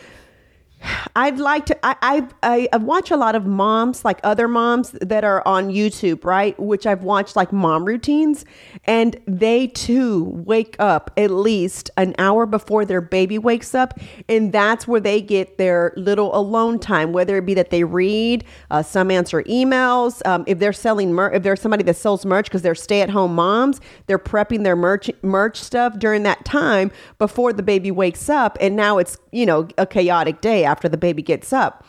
I'd 1.15 1.39
like 1.39 1.65
to. 1.67 1.85
I, 1.85 2.27
I 2.43 2.67
I 2.73 2.77
watch 2.77 3.11
a 3.11 3.17
lot 3.17 3.35
of 3.35 3.45
moms, 3.45 4.03
like 4.03 4.19
other 4.23 4.47
moms 4.47 4.91
that 5.01 5.23
are 5.23 5.41
on 5.47 5.69
YouTube, 5.69 6.25
right? 6.25 6.59
Which 6.59 6.85
I've 6.85 7.03
watched 7.03 7.35
like 7.35 7.53
mom 7.53 7.85
routines, 7.85 8.45
and 8.83 9.15
they 9.25 9.67
too 9.67 10.25
wake 10.45 10.75
up 10.79 11.11
at 11.17 11.31
least 11.31 11.89
an 11.97 12.15
hour 12.17 12.45
before 12.45 12.85
their 12.85 13.01
baby 13.01 13.37
wakes 13.37 13.73
up, 13.73 13.97
and 14.27 14.51
that's 14.51 14.87
where 14.87 14.99
they 14.99 15.21
get 15.21 15.57
their 15.57 15.93
little 15.95 16.35
alone 16.35 16.79
time. 16.79 17.13
Whether 17.13 17.37
it 17.37 17.45
be 17.45 17.53
that 17.53 17.69
they 17.69 17.83
read, 17.83 18.43
uh, 18.69 18.83
some 18.83 19.09
answer 19.09 19.43
emails. 19.43 20.25
Um, 20.25 20.43
if 20.47 20.59
they're 20.59 20.73
selling 20.73 21.13
mer- 21.13 21.31
if 21.31 21.43
there's 21.43 21.61
somebody 21.61 21.83
that 21.83 21.95
sells 21.95 22.25
merch 22.25 22.45
because 22.45 22.61
they're 22.61 22.75
stay 22.75 23.01
at 23.01 23.09
home 23.09 23.35
moms, 23.35 23.79
they're 24.07 24.19
prepping 24.19 24.63
their 24.63 24.75
merch 24.75 25.09
merch 25.21 25.61
stuff 25.61 25.97
during 25.97 26.23
that 26.23 26.43
time 26.45 26.91
before 27.19 27.53
the 27.53 27.63
baby 27.63 27.91
wakes 27.91 28.29
up, 28.29 28.57
and 28.59 28.75
now 28.75 28.97
it's 28.97 29.17
you 29.31 29.45
know 29.45 29.67
a 29.77 29.85
chaotic 29.85 30.41
day 30.41 30.65
after 30.75 30.89
the 30.89 30.97
baby 30.97 31.21
gets 31.21 31.53
up. 31.53 31.85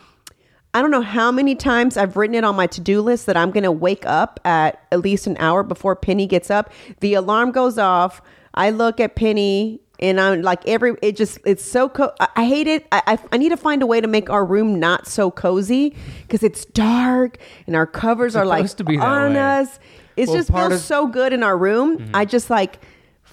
I 0.72 0.80
don't 0.80 0.92
know 0.92 1.02
how 1.02 1.32
many 1.32 1.54
times 1.56 1.96
I've 1.96 2.16
written 2.16 2.36
it 2.36 2.44
on 2.44 2.54
my 2.54 2.68
to-do 2.68 3.00
list 3.00 3.26
that 3.26 3.36
I'm 3.36 3.50
going 3.50 3.64
to 3.64 3.72
wake 3.72 4.06
up 4.06 4.38
at 4.44 4.80
at 4.92 5.00
least 5.00 5.26
an 5.26 5.36
hour 5.40 5.62
before 5.64 5.96
Penny 5.96 6.26
gets 6.26 6.50
up. 6.50 6.70
The 7.00 7.14
alarm 7.14 7.50
goes 7.50 7.78
off. 7.78 8.20
I 8.54 8.70
look 8.70 9.00
at 9.00 9.16
Penny 9.16 9.80
and 9.98 10.20
I'm 10.20 10.42
like 10.42 10.66
every 10.68 10.94
it 11.02 11.16
just 11.16 11.38
it's 11.46 11.64
so 11.64 11.88
co- 11.88 12.12
I, 12.20 12.28
I 12.36 12.44
hate 12.44 12.66
it. 12.68 12.86
I, 12.92 13.02
I 13.06 13.18
I 13.32 13.36
need 13.38 13.48
to 13.48 13.56
find 13.56 13.82
a 13.82 13.86
way 13.86 14.00
to 14.00 14.06
make 14.06 14.28
our 14.30 14.44
room 14.44 14.78
not 14.78 15.06
so 15.08 15.30
cozy 15.30 15.96
because 16.22 16.42
it's 16.42 16.64
dark 16.66 17.38
and 17.66 17.74
our 17.74 17.86
covers 17.86 18.36
are 18.36 18.44
like 18.44 18.68
to 18.76 18.84
on 19.00 19.32
way. 19.34 19.40
us. 19.40 19.78
It 20.16 20.28
Well, 20.28 20.36
just 20.36 20.52
feels 20.52 20.72
of- 20.74 20.80
so 20.80 21.06
good 21.06 21.32
in 21.32 21.42
our 21.42 21.56
room. 21.58 21.98
Mm-hmm. 21.98 22.14
I 22.16 22.24
just 22.26 22.50
like 22.50 22.78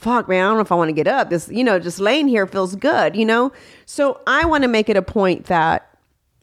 fuck 0.03 0.27
man, 0.27 0.43
I 0.43 0.49
don't 0.49 0.57
know 0.57 0.61
if 0.61 0.71
I 0.71 0.75
want 0.75 0.89
to 0.89 0.93
get 0.93 1.07
up. 1.07 1.29
This, 1.29 1.49
you 1.49 1.63
know, 1.63 1.79
just 1.79 1.99
laying 1.99 2.27
here 2.27 2.45
feels 2.45 2.75
good, 2.75 3.15
you 3.15 3.25
know? 3.25 3.51
So 3.85 4.21
I 4.27 4.45
want 4.45 4.63
to 4.63 4.67
make 4.67 4.89
it 4.89 4.97
a 4.97 5.01
point 5.01 5.45
that 5.45 5.89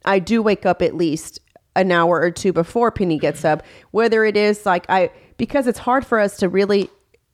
I 0.04 0.18
do 0.18 0.42
wake 0.42 0.64
up 0.64 0.82
at 0.82 0.96
least 0.96 1.40
an 1.76 1.92
hour 1.92 2.20
or 2.20 2.30
two 2.30 2.52
before 2.52 2.90
Penny 2.90 3.18
gets 3.18 3.44
up, 3.44 3.62
whether 3.90 4.24
it 4.24 4.36
is 4.36 4.66
like 4.66 4.86
I 4.88 5.10
because 5.36 5.66
it's 5.66 5.78
hard 5.78 6.04
for 6.04 6.18
us 6.18 6.36
to 6.38 6.48
really 6.48 6.88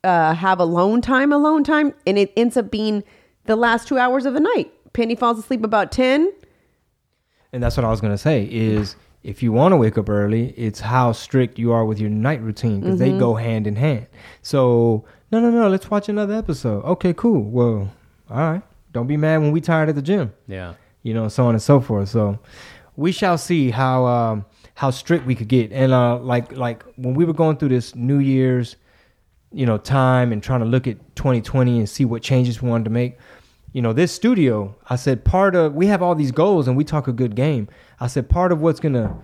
uh, 0.04 0.34
have 0.34 0.60
alone 0.60 1.00
time, 1.00 1.32
alone 1.32 1.64
time, 1.64 1.94
and 2.06 2.18
it 2.18 2.32
ends 2.36 2.56
up 2.56 2.70
being 2.70 3.02
the 3.44 3.56
last 3.56 3.88
two 3.88 3.98
hours 3.98 4.26
of 4.26 4.34
the 4.34 4.40
night. 4.40 4.70
Penny 4.92 5.14
falls 5.14 5.38
asleep 5.38 5.64
about 5.64 5.92
ten. 5.92 6.32
And 7.52 7.62
that's 7.62 7.76
what 7.76 7.84
I 7.84 7.90
was 7.90 8.00
gonna 8.00 8.18
say 8.18 8.44
is 8.44 8.96
if 9.26 9.42
you 9.42 9.50
want 9.52 9.72
to 9.72 9.76
wake 9.76 9.98
up 9.98 10.08
early, 10.08 10.50
it's 10.56 10.80
how 10.80 11.10
strict 11.12 11.58
you 11.58 11.72
are 11.72 11.84
with 11.84 11.98
your 11.98 12.10
night 12.10 12.40
routine 12.40 12.80
because 12.80 13.00
Mm-hmm. 13.00 13.12
they 13.14 13.18
go 13.18 13.34
hand 13.34 13.66
in 13.66 13.74
hand. 13.76 14.06
So 14.42 15.04
no, 15.32 15.40
no, 15.40 15.50
no, 15.50 15.68
let's 15.68 15.90
watch 15.90 16.08
another 16.08 16.34
episode. 16.34 16.84
Okay, 16.84 17.12
cool. 17.12 17.42
Well, 17.42 17.92
all 18.30 18.36
right. 18.38 18.62
Don't 18.92 19.08
be 19.08 19.16
mad 19.16 19.38
when 19.38 19.50
we 19.52 19.60
tired 19.60 19.88
at 19.88 19.94
the 19.96 20.02
gym. 20.02 20.32
Yeah. 20.46 20.74
You 21.02 21.12
know, 21.14 21.28
so 21.28 21.44
on 21.46 21.54
and 21.54 21.62
so 21.62 21.80
forth. 21.80 22.08
So 22.08 22.38
we 22.96 23.10
shall 23.12 23.36
see 23.36 23.70
how 23.70 24.06
um, 24.06 24.44
how 24.74 24.90
strict 24.90 25.26
we 25.26 25.34
could 25.34 25.48
get. 25.48 25.72
And 25.72 25.92
uh, 25.92 26.18
like 26.18 26.52
like 26.52 26.84
when 26.96 27.14
we 27.14 27.24
were 27.24 27.32
going 27.34 27.56
through 27.56 27.70
this 27.70 27.94
New 27.96 28.18
Year's, 28.18 28.76
you 29.52 29.66
know, 29.66 29.76
time 29.78 30.32
and 30.32 30.42
trying 30.42 30.60
to 30.60 30.66
look 30.66 30.86
at 30.86 30.96
2020 31.16 31.78
and 31.78 31.88
see 31.88 32.04
what 32.04 32.22
changes 32.22 32.62
we 32.62 32.68
wanted 32.70 32.84
to 32.84 32.90
make. 32.90 33.18
You 33.76 33.82
know, 33.82 33.92
this 33.92 34.10
studio, 34.10 34.74
I 34.88 34.96
said 34.96 35.22
part 35.22 35.54
of 35.54 35.74
we 35.74 35.88
have 35.88 36.00
all 36.00 36.14
these 36.14 36.32
goals 36.32 36.66
and 36.66 36.78
we 36.78 36.82
talk 36.82 37.08
a 37.08 37.12
good 37.12 37.34
game. 37.34 37.68
I 38.00 38.06
said 38.06 38.26
part 38.26 38.50
of 38.50 38.62
what's 38.62 38.80
gonna 38.80 39.14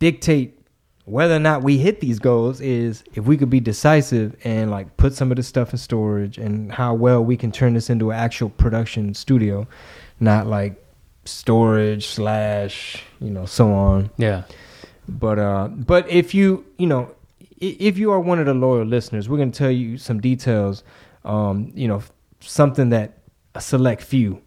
dictate 0.00 0.60
whether 1.06 1.34
or 1.34 1.38
not 1.38 1.62
we 1.62 1.78
hit 1.78 2.00
these 2.00 2.18
goals 2.18 2.60
is 2.60 3.04
if 3.14 3.24
we 3.24 3.38
could 3.38 3.48
be 3.48 3.58
decisive 3.58 4.36
and 4.44 4.70
like 4.70 4.98
put 4.98 5.14
some 5.14 5.32
of 5.32 5.38
this 5.38 5.48
stuff 5.48 5.72
in 5.72 5.78
storage 5.78 6.36
and 6.36 6.70
how 6.70 6.92
well 6.92 7.24
we 7.24 7.38
can 7.38 7.50
turn 7.50 7.72
this 7.72 7.88
into 7.88 8.10
an 8.10 8.18
actual 8.18 8.50
production 8.50 9.14
studio, 9.14 9.66
not 10.20 10.46
like 10.46 10.74
storage 11.24 12.08
slash 12.08 13.02
you 13.18 13.30
know 13.30 13.46
so 13.46 13.72
on. 13.72 14.10
Yeah. 14.18 14.42
But 15.08 15.38
uh, 15.38 15.68
but 15.68 16.06
if 16.10 16.34
you 16.34 16.66
you 16.76 16.86
know 16.86 17.14
if 17.62 17.96
you 17.96 18.12
are 18.12 18.20
one 18.20 18.38
of 18.38 18.44
the 18.44 18.52
loyal 18.52 18.84
listeners, 18.84 19.26
we're 19.26 19.38
gonna 19.38 19.52
tell 19.52 19.70
you 19.70 19.96
some 19.96 20.20
details. 20.20 20.84
Um, 21.24 21.72
you 21.74 21.88
know, 21.88 22.02
something 22.40 22.90
that 22.90 23.21
a 23.54 23.60
select 23.60 24.02
few 24.02 24.42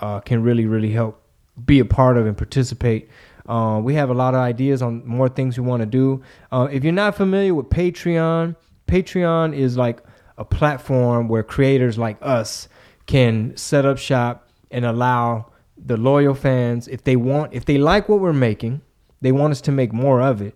uh, 0.00 0.20
can 0.20 0.42
really 0.42 0.66
really 0.66 0.90
help 0.90 1.22
be 1.64 1.78
a 1.78 1.84
part 1.84 2.16
of 2.16 2.26
and 2.26 2.36
participate. 2.36 3.08
Uh, 3.48 3.80
we 3.82 3.94
have 3.94 4.10
a 4.10 4.14
lot 4.14 4.34
of 4.34 4.40
ideas 4.40 4.82
on 4.82 5.04
more 5.06 5.28
things 5.28 5.58
we 5.58 5.66
want 5.66 5.80
to 5.80 5.86
do. 5.86 6.22
Uh, 6.52 6.68
if 6.70 6.84
you're 6.84 6.92
not 6.92 7.16
familiar 7.16 7.54
with 7.54 7.66
Patreon, 7.70 8.54
Patreon 8.86 9.54
is 9.56 9.76
like 9.76 10.02
a 10.36 10.44
platform 10.44 11.28
where 11.28 11.42
creators 11.42 11.98
like 11.98 12.18
us 12.20 12.68
can 13.06 13.56
set 13.56 13.86
up 13.86 13.98
shop 13.98 14.50
and 14.70 14.84
allow 14.84 15.50
the 15.76 15.96
loyal 15.96 16.34
fans, 16.34 16.88
if 16.88 17.04
they 17.04 17.16
want, 17.16 17.52
if 17.54 17.64
they 17.64 17.78
like 17.78 18.08
what 18.08 18.20
we're 18.20 18.32
making, 18.32 18.80
they 19.20 19.32
want 19.32 19.52
us 19.52 19.60
to 19.62 19.72
make 19.72 19.92
more 19.92 20.20
of 20.20 20.42
it, 20.42 20.54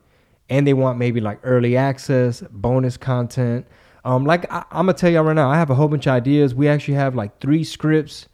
and 0.49 0.66
they 0.66 0.75
want 0.75 0.99
maybe 0.99 1.21
like 1.21 1.38
early 1.42 1.76
access, 1.76 2.42
bonus 2.50 2.97
content. 2.97 3.66
Um, 4.04 4.25
like 4.25 4.50
I, 4.52 4.64
I'm 4.71 4.87
gonna 4.87 4.94
tell 4.94 5.11
y'all 5.11 5.25
right 5.25 5.35
now, 5.35 5.50
I 5.50 5.56
have 5.56 5.71
a 5.71 5.75
whole 5.75 5.88
bunch 5.88 6.06
of 6.06 6.12
ideas. 6.12 6.54
We 6.54 6.68
actually 6.68 6.94
have 6.94 7.14
like 7.14 7.40
three 7.40 7.64
scripts 7.64 8.28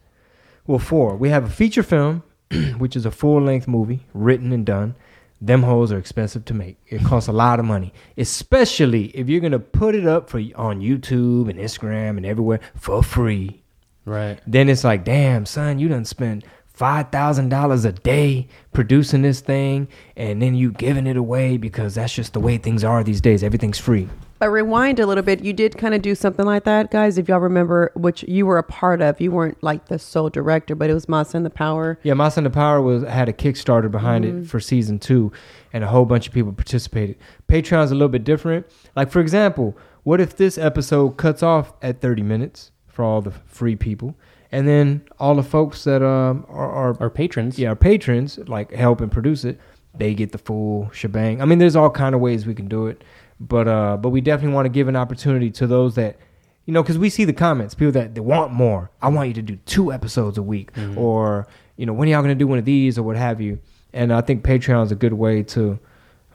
well, 0.69 0.77
four. 0.77 1.15
We 1.15 1.29
have 1.29 1.45
a 1.45 1.49
feature 1.49 1.81
film, 1.81 2.21
which 2.77 2.95
is 2.95 3.03
a 3.03 3.09
full 3.09 3.41
length 3.41 3.67
movie 3.67 4.05
written 4.13 4.51
and 4.51 4.63
done. 4.63 4.93
Them 5.41 5.63
hoes 5.63 5.91
are 5.91 5.97
expensive 5.97 6.45
to 6.45 6.53
make. 6.53 6.77
It 6.85 7.03
costs 7.03 7.27
a 7.27 7.31
lot 7.31 7.59
of 7.59 7.65
money, 7.65 7.91
especially 8.17 9.05
if 9.17 9.27
you're 9.27 9.41
gonna 9.41 9.57
put 9.57 9.95
it 9.95 10.05
up 10.05 10.29
for 10.29 10.37
on 10.37 10.79
YouTube 10.79 11.49
and 11.49 11.57
Instagram 11.57 12.17
and 12.17 12.25
everywhere 12.25 12.59
for 12.75 13.01
free. 13.01 13.63
Right. 14.05 14.39
Then 14.45 14.69
it's 14.69 14.83
like, 14.83 15.03
damn, 15.03 15.47
son, 15.47 15.79
you 15.79 15.87
done 15.87 16.05
spent 16.05 16.43
five 16.67 17.09
thousand 17.09 17.49
dollars 17.49 17.83
a 17.83 17.93
day 17.93 18.47
producing 18.71 19.23
this 19.23 19.41
thing, 19.41 19.87
and 20.15 20.39
then 20.39 20.53
you 20.53 20.71
giving 20.71 21.07
it 21.07 21.17
away 21.17 21.57
because 21.57 21.95
that's 21.95 22.13
just 22.13 22.33
the 22.33 22.39
way 22.39 22.59
things 22.59 22.83
are 22.83 23.03
these 23.03 23.21
days. 23.21 23.43
Everything's 23.43 23.79
free. 23.79 24.07
But 24.39 24.51
rewind 24.51 24.99
a 25.01 25.05
little 25.05 25.21
bit. 25.23 25.43
You 25.43 25.51
did 25.51 25.77
kind 25.77 25.93
of 25.93 26.01
do 26.01 26.15
something 26.15 26.45
like 26.45 26.63
that, 26.63 26.91
guys. 26.91 27.17
If 27.17 27.27
y'all 27.27 27.39
remember, 27.41 27.91
which 27.95 28.23
you 28.23 28.45
were 28.45 28.57
a 28.57 28.63
part 28.63 29.01
of. 29.01 29.19
You 29.19 29.31
weren't 29.31 29.61
like 29.61 29.87
the 29.87 29.99
sole 29.99 30.29
director, 30.29 30.75
but 30.75 30.89
it 30.89 30.93
was 30.93 31.07
Masa 31.07 31.35
and 31.35 31.45
the 31.45 31.49
Power. 31.49 31.99
Yeah, 32.03 32.13
Masa 32.13 32.37
and 32.37 32.45
the 32.45 32.49
Power 32.49 32.81
was 32.81 33.03
had 33.03 33.27
a 33.27 33.33
Kickstarter 33.33 33.91
behind 33.91 34.23
it 34.23 34.47
for 34.47 34.61
season 34.61 34.97
two, 34.97 35.31
and 35.73 35.83
a 35.83 35.87
whole 35.87 36.05
bunch 36.05 36.27
of 36.27 36.33
people 36.33 36.53
participated. 36.53 37.17
Patreon's 37.49 37.91
a 37.91 37.95
little 37.95 38.07
bit 38.07 38.23
different. 38.23 38.65
Like 38.95 39.11
for 39.11 39.19
example, 39.19 39.75
what 40.03 40.21
if 40.21 40.37
this 40.37 40.57
episode 40.57 41.17
cuts 41.17 41.43
off 41.43 41.73
at 41.81 41.99
thirty 41.99 42.23
minutes 42.23 42.71
for 42.87 43.03
all 43.03 43.21
the 43.21 43.31
free 43.45 43.75
people, 43.75 44.15
and 44.53 44.65
then 44.69 45.01
all 45.19 45.35
the 45.35 45.43
folks 45.43 45.83
that 45.83 46.01
um, 46.01 46.45
are, 46.47 46.71
are 46.71 46.97
Our 47.01 47.09
patrons. 47.09 47.59
yeah, 47.59 47.69
our 47.69 47.75
patrons 47.75 48.37
like 48.47 48.71
help 48.71 49.01
and 49.01 49.11
produce 49.11 49.43
it, 49.43 49.59
they 49.97 50.13
get 50.13 50.31
the 50.31 50.37
full 50.37 50.89
shebang. 50.91 51.41
I 51.41 51.45
mean, 51.45 51.59
there's 51.59 51.75
all 51.75 51.89
kind 51.89 52.15
of 52.15 52.21
ways 52.21 52.45
we 52.45 52.55
can 52.55 52.67
do 52.69 52.87
it, 52.87 53.03
but 53.39 53.67
uh, 53.67 53.97
but 53.97 54.09
we 54.09 54.21
definitely 54.21 54.53
want 54.53 54.65
to 54.65 54.69
give 54.69 54.87
an 54.87 54.95
opportunity 54.95 55.49
to 55.51 55.67
those 55.67 55.95
that, 55.95 56.17
you 56.65 56.73
know, 56.73 56.83
because 56.83 56.97
we 56.97 57.09
see 57.09 57.25
the 57.25 57.33
comments, 57.33 57.73
people 57.73 57.93
that 57.93 58.15
they 58.15 58.21
want 58.21 58.51
more. 58.51 58.91
I 59.01 59.09
want 59.09 59.27
you 59.29 59.33
to 59.35 59.41
do 59.41 59.55
two 59.65 59.91
episodes 59.93 60.37
a 60.37 60.43
week, 60.43 60.71
or 60.97 61.47
you 61.77 61.85
know, 61.85 61.93
when 61.93 62.07
are 62.07 62.11
y'all 62.11 62.21
gonna 62.21 62.35
do 62.35 62.47
one 62.47 62.59
of 62.59 62.65
these 62.65 62.97
or 62.97 63.03
what 63.03 63.15
have 63.15 63.39
you. 63.39 63.59
And 63.93 64.13
I 64.13 64.21
think 64.21 64.43
Patreon 64.43 64.83
is 64.85 64.91
a 64.91 64.95
good 64.95 65.13
way 65.13 65.41
to 65.43 65.79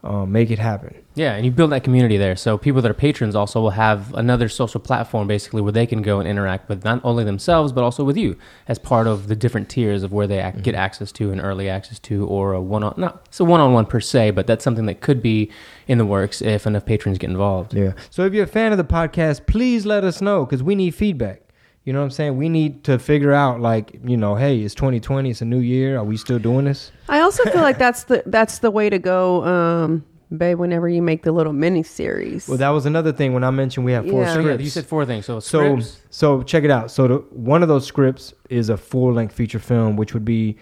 uh, 0.05 0.25
make 0.25 0.51
it 0.51 0.59
happen. 0.59 0.95
Yeah, 1.15 1.33
and 1.35 1.45
you 1.45 1.51
build 1.51 1.71
that 1.71 1.83
community 1.83 2.17
there. 2.17 2.35
So 2.35 2.57
people 2.57 2.81
that 2.81 2.91
are 2.91 2.95
patrons 2.95 3.35
also 3.35 3.61
will 3.61 3.71
have 3.71 4.13
another 4.13 4.49
social 4.49 4.79
platform 4.79 5.27
basically 5.27 5.61
where 5.61 5.71
they 5.71 5.85
can 5.85 6.01
go 6.01 6.19
and 6.19 6.27
interact 6.27 6.67
with 6.67 6.83
not 6.83 6.99
only 7.03 7.23
themselves 7.23 7.71
but 7.71 7.83
also 7.83 8.03
with 8.03 8.17
you 8.17 8.37
as 8.67 8.77
part 8.77 9.07
of 9.07 9.27
the 9.27 9.35
different 9.35 9.69
tiers 9.69 10.03
of 10.03 10.11
where 10.11 10.27
they 10.27 10.43
ac- 10.43 10.61
get 10.61 10.75
access 10.75 11.11
to 11.13 11.31
and 11.31 11.39
early 11.41 11.69
access 11.69 11.99
to 11.99 12.25
or 12.27 12.53
a 12.53 12.61
one 12.61 12.83
on 12.83 12.93
not 12.97 13.23
it's 13.27 13.39
a 13.39 13.45
one 13.45 13.61
on 13.61 13.73
one 13.73 13.85
per 13.85 13.99
se, 13.99 14.31
but 14.31 14.45
that's 14.45 14.63
something 14.63 14.85
that 14.87 15.01
could 15.01 15.21
be 15.21 15.49
in 15.87 15.97
the 15.97 16.05
works 16.05 16.41
if 16.41 16.67
enough 16.67 16.85
patrons 16.85 17.17
get 17.17 17.29
involved. 17.29 17.73
Yeah. 17.73 17.93
So 18.09 18.25
if 18.25 18.33
you're 18.33 18.43
a 18.43 18.47
fan 18.47 18.71
of 18.71 18.77
the 18.77 18.83
podcast, 18.83 19.47
please 19.47 19.85
let 19.85 20.03
us 20.03 20.21
know 20.21 20.45
because 20.45 20.61
we 20.61 20.75
need 20.75 20.95
feedback. 20.95 21.41
You 21.85 21.93
know 21.93 21.99
what 21.99 22.05
I'm 22.05 22.11
saying? 22.11 22.37
We 22.37 22.49
need 22.49 22.83
to 22.85 22.97
figure 22.97 23.31
out, 23.31 23.61
like, 23.61 23.99
you 24.03 24.17
know, 24.17 24.33
hey, 24.35 24.61
it's 24.61 24.73
2020, 24.73 25.29
it's 25.29 25.41
a 25.41 25.45
new 25.45 25.59
year. 25.59 25.97
Are 25.97 26.03
we 26.03 26.17
still 26.17 26.39
doing 26.39 26.65
this? 26.65 26.91
I 27.07 27.19
also 27.19 27.43
feel 27.45 27.61
like 27.61 27.77
that's 27.85 28.05
the 28.05 28.23
that's 28.25 28.57
the 28.59 28.71
way 28.71 28.89
to 28.89 28.97
go, 28.97 29.45
um, 29.45 30.03
babe. 30.35 30.57
Whenever 30.57 30.89
you 30.89 31.03
make 31.03 31.21
the 31.21 31.31
little 31.31 31.53
mini 31.53 31.83
series. 31.83 32.47
Well, 32.47 32.57
that 32.57 32.69
was 32.69 32.87
another 32.87 33.13
thing 33.13 33.33
when 33.35 33.43
I 33.43 33.51
mentioned 33.51 33.85
we 33.85 33.91
have 33.91 34.09
four 34.09 34.23
Yeah. 34.23 34.33
Scripts. 34.33 34.63
you 34.63 34.69
said 34.71 34.87
four 34.87 35.05
things. 35.05 35.27
So 35.27 35.39
so, 35.39 35.79
scripts, 35.79 36.01
so 36.09 36.41
check 36.41 36.63
it 36.63 36.71
out. 36.71 36.89
So 36.89 37.07
the, 37.07 37.15
one 37.29 37.61
of 37.61 37.69
those 37.69 37.85
scripts 37.85 38.33
is 38.49 38.69
a 38.69 38.77
full-length 38.77 39.35
feature 39.35 39.59
film, 39.59 39.95
which 39.95 40.15
would 40.15 40.25
be 40.25 40.57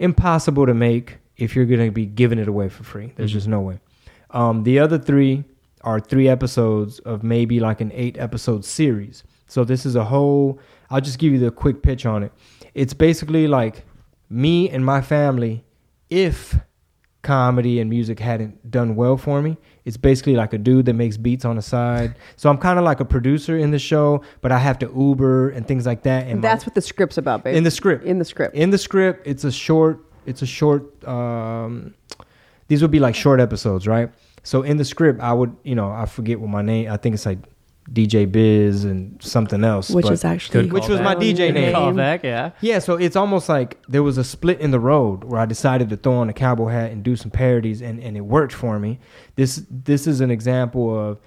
impossible 0.00 0.66
to 0.66 0.74
make 0.74 1.18
if 1.36 1.54
you're 1.54 1.66
going 1.66 1.86
to 1.86 1.92
be 1.92 2.06
giving 2.06 2.40
it 2.40 2.48
away 2.48 2.68
for 2.68 2.82
free. 2.82 3.12
There's 3.14 3.32
just 3.32 3.46
no 3.46 3.60
way. 3.60 3.78
Um, 4.32 4.64
the 4.64 4.80
other 4.80 4.98
three 4.98 5.44
are 5.82 6.00
three 6.00 6.28
episodes 6.28 6.98
of 7.00 7.22
maybe 7.22 7.60
like 7.60 7.80
an 7.80 7.92
eight-episode 7.94 8.64
series. 8.64 9.22
So 9.54 9.62
this 9.62 9.86
is 9.86 9.94
a 9.94 10.02
whole. 10.02 10.58
I'll 10.90 11.00
just 11.00 11.20
give 11.20 11.32
you 11.32 11.38
the 11.38 11.52
quick 11.52 11.80
pitch 11.80 12.06
on 12.06 12.24
it. 12.24 12.32
It's 12.74 12.92
basically 12.92 13.46
like 13.46 13.84
me 14.28 14.68
and 14.68 14.84
my 14.84 15.00
family 15.00 15.64
if 16.10 16.58
comedy 17.22 17.78
and 17.78 17.88
music 17.88 18.18
hadn't 18.18 18.68
done 18.68 18.96
well 18.96 19.16
for 19.16 19.40
me. 19.40 19.56
It's 19.84 19.96
basically 19.96 20.34
like 20.34 20.54
a 20.54 20.58
dude 20.58 20.86
that 20.86 20.94
makes 20.94 21.16
beats 21.16 21.44
on 21.44 21.54
the 21.54 21.62
side. 21.62 22.16
So 22.34 22.50
I'm 22.50 22.58
kind 22.58 22.80
of 22.80 22.84
like 22.84 22.98
a 22.98 23.04
producer 23.04 23.56
in 23.56 23.70
the 23.70 23.78
show, 23.78 24.22
but 24.40 24.50
I 24.50 24.58
have 24.58 24.76
to 24.80 24.92
Uber 24.92 25.50
and 25.50 25.64
things 25.68 25.86
like 25.86 26.02
that. 26.02 26.26
And 26.26 26.40
my- 26.40 26.48
that's 26.48 26.66
what 26.66 26.74
the 26.74 26.82
script's 26.82 27.16
about, 27.16 27.44
babe. 27.44 27.54
in 27.54 27.62
the 27.62 27.70
script. 27.70 28.04
in 28.04 28.18
the 28.18 28.24
script. 28.24 28.56
In 28.56 28.70
the 28.70 28.78
script, 28.78 29.24
it's 29.24 29.44
a 29.44 29.52
short. 29.52 30.04
It's 30.26 30.42
a 30.42 30.46
short. 30.46 30.82
Um, 31.06 31.94
these 32.66 32.82
would 32.82 32.90
be 32.90 32.98
like 32.98 33.14
short 33.14 33.38
episodes, 33.38 33.86
right? 33.86 34.10
So 34.42 34.62
in 34.62 34.78
the 34.78 34.84
script, 34.84 35.20
I 35.20 35.32
would, 35.32 35.54
you 35.62 35.76
know, 35.76 35.92
I 35.92 36.06
forget 36.06 36.40
what 36.40 36.50
my 36.50 36.60
name. 36.62 36.90
I 36.90 36.96
think 36.96 37.14
it's 37.14 37.24
like 37.24 37.38
DJ 37.92 38.30
Biz 38.30 38.84
and 38.84 39.22
something 39.22 39.62
else. 39.62 39.90
which 39.90 40.04
but- 40.04 40.12
is 40.12 40.24
actually 40.24 40.62
Good 40.64 40.72
Which 40.72 40.88
was 40.88 41.00
my 41.00 41.14
DJ 41.14 41.52
name. 41.52 41.74
call 41.74 41.92
back, 41.92 42.24
yeah. 42.24 42.50
yeah, 42.60 42.78
so 42.78 42.94
it's 42.94 43.16
almost 43.16 43.48
like 43.48 43.78
there 43.88 44.02
was 44.02 44.16
a 44.18 44.24
split 44.24 44.60
in 44.60 44.70
the 44.70 44.80
road 44.80 45.24
where 45.24 45.40
I 45.40 45.46
decided 45.46 45.90
to 45.90 45.96
throw 45.96 46.14
on 46.14 46.28
a 46.28 46.32
cowboy 46.32 46.68
hat 46.68 46.92
and 46.92 47.02
do 47.02 47.14
some 47.16 47.30
parodies, 47.30 47.82
and, 47.82 48.00
and 48.02 48.16
it 48.16 48.22
worked 48.22 48.52
for 48.54 48.78
me. 48.78 48.98
This 49.36 49.62
this 49.70 50.06
is 50.06 50.20
an 50.20 50.30
example 50.30 50.98
of 50.98 51.18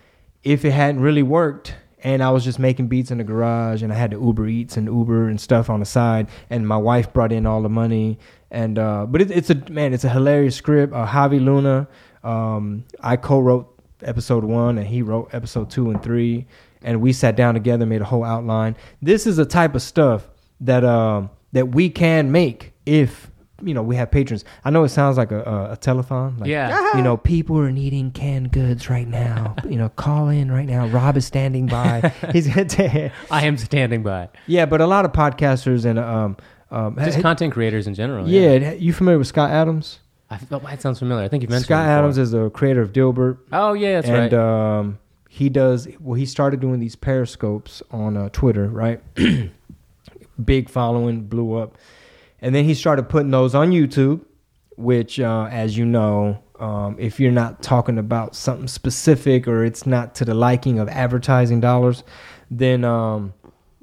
if 0.44 0.66
it 0.66 0.72
hadn't 0.72 1.02
really 1.02 1.24
worked, 1.24 1.76
and 2.04 2.24
I 2.24 2.32
was 2.32 2.44
just 2.44 2.58
making 2.60 2.88
beats 2.88 3.12
in 3.12 3.18
the 3.20 3.24
garage, 3.24 3.84
and 3.84 3.92
I 3.94 3.96
had 3.96 4.12
to 4.12 4.18
Uber 4.20 4.48
Eats 4.48 4.78
and 4.78 4.88
Uber 4.88 5.30
and 5.30 5.40
stuff 5.40 5.70
on 5.70 5.80
the 5.80 5.86
side, 5.86 6.28
and 6.50 6.68
my 6.68 6.78
wife 6.78 7.14
brought 7.14 7.32
in 7.32 7.46
all 7.46 7.62
the 7.62 7.70
money, 7.70 8.18
and 8.50 8.80
uh, 8.80 9.06
but 9.08 9.22
it, 9.22 9.30
it's 9.32 9.50
a 9.52 9.56
man, 9.70 9.94
it's 9.94 10.04
a 10.06 10.10
hilarious 10.10 10.56
script. 10.56 10.94
Uh, 10.94 11.06
Javi 11.06 11.44
Luna, 11.44 11.88
um, 12.24 12.84
I 13.02 13.16
co-wrote 13.18 13.77
episode 14.04 14.44
one, 14.44 14.78
and 14.78 14.88
he 14.88 15.02
wrote 15.02 15.30
episode 15.34 15.70
two 15.70 15.90
and 15.92 16.02
three, 16.04 16.46
and 16.82 17.02
we 17.02 17.14
sat 17.14 17.36
down 17.36 17.54
together, 17.54 17.86
made 17.86 18.02
a 18.02 18.06
whole 18.06 18.24
outline. 18.24 18.76
This 19.02 19.26
is 19.28 19.38
the 19.38 19.46
type 19.46 19.76
of 19.76 19.82
stuff 19.82 20.28
that 20.62 20.84
um 20.84 21.30
that 21.54 21.70
we 21.70 21.90
can 21.90 22.32
make 22.32 22.74
if 22.86 23.30
you 23.64 23.74
know 23.74 23.82
we 23.82 23.96
have 23.96 24.12
patrons. 24.12 24.46
I 24.64 24.70
know 24.70 24.84
it 24.84 24.90
sounds 24.90 25.18
like 25.18 25.32
a, 25.32 25.42
a, 25.42 25.72
a 25.74 25.78
telethon. 25.78 26.40
Like, 26.40 26.50
Yeah. 26.50 26.96
You 26.96 27.02
know, 27.02 27.18
people 27.18 27.58
are 27.58 27.72
needing 27.72 28.12
canned 28.12 28.52
goods 28.52 28.90
right 28.90 29.08
now. 29.08 29.56
you 29.70 29.78
know, 29.78 29.90
call 29.90 30.30
in 30.30 30.52
right 30.52 30.68
now. 30.68 30.88
Rob 30.88 31.18
is 31.18 31.26
standing 31.26 31.66
by. 31.66 32.12
He's 32.34 32.48
gonna 32.48 33.12
I 33.32 33.46
am 33.46 33.58
standing 33.58 34.04
by. 34.04 34.30
yeah, 34.46 34.66
but 34.68 34.80
a 34.82 34.86
lot 34.88 35.06
of 35.06 35.12
podcasters 35.12 35.86
and 35.86 35.98
um 35.98 36.38
um 36.70 36.96
Just 37.00 37.16
ha- 37.16 37.22
content 37.24 37.54
creators 37.54 37.88
in 37.88 37.94
general. 37.96 38.28
yeah, 38.30 38.74
you 38.74 38.94
familiar 38.94 39.18
with 39.18 39.28
Scott 39.28 39.50
Adams? 39.52 40.00
I 40.30 40.38
felt 40.38 40.64
that 40.64 40.82
sounds 40.82 41.00
familiar. 41.00 41.24
I 41.24 41.28
think 41.30 41.44
you 41.44 41.50
mentioned 41.50 41.66
Scott. 41.66 41.88
Adams 41.88 42.18
is 42.18 42.32
the 42.32 42.50
creator 42.50 42.82
of 42.82 42.92
Dilbert. 42.92 43.38
Oh 43.52 43.74
yeah, 43.74 44.02
that's 44.02 44.08
and 44.08 44.34
right. 44.34 44.78
um, 44.80 45.00
he 45.30 45.50
does 45.50 45.88
well. 46.00 46.16
He 46.16 46.26
started 46.26 46.60
doing 46.60 46.80
these 46.80 46.96
periscopes 46.96 47.82
on 47.92 48.18
uh, 48.18 48.30
Twitter, 48.30 48.68
right? 48.68 49.02
Big 50.44 50.70
following, 50.70 51.24
blew 51.24 51.56
up, 51.56 51.78
and 52.42 52.54
then 52.54 52.66
he 52.66 52.74
started 52.74 53.10
putting 53.10 53.32
those 53.32 53.56
on 53.56 53.72
YouTube. 53.72 54.22
Which, 54.76 55.20
uh, 55.20 55.50
as 55.52 55.76
you 55.76 55.86
know, 55.86 56.44
um, 56.60 56.98
if 57.00 57.20
you're 57.20 57.32
not 57.32 57.64
talking 57.64 57.98
about 57.98 58.36
something 58.36 58.68
specific 58.68 59.48
or 59.48 59.66
it's 59.66 59.88
not 59.88 60.14
to 60.16 60.26
the 60.26 60.36
liking 60.36 60.78
of 60.78 60.88
advertising 60.90 61.60
dollars, 61.62 62.04
then 62.52 62.84
um, 62.84 63.34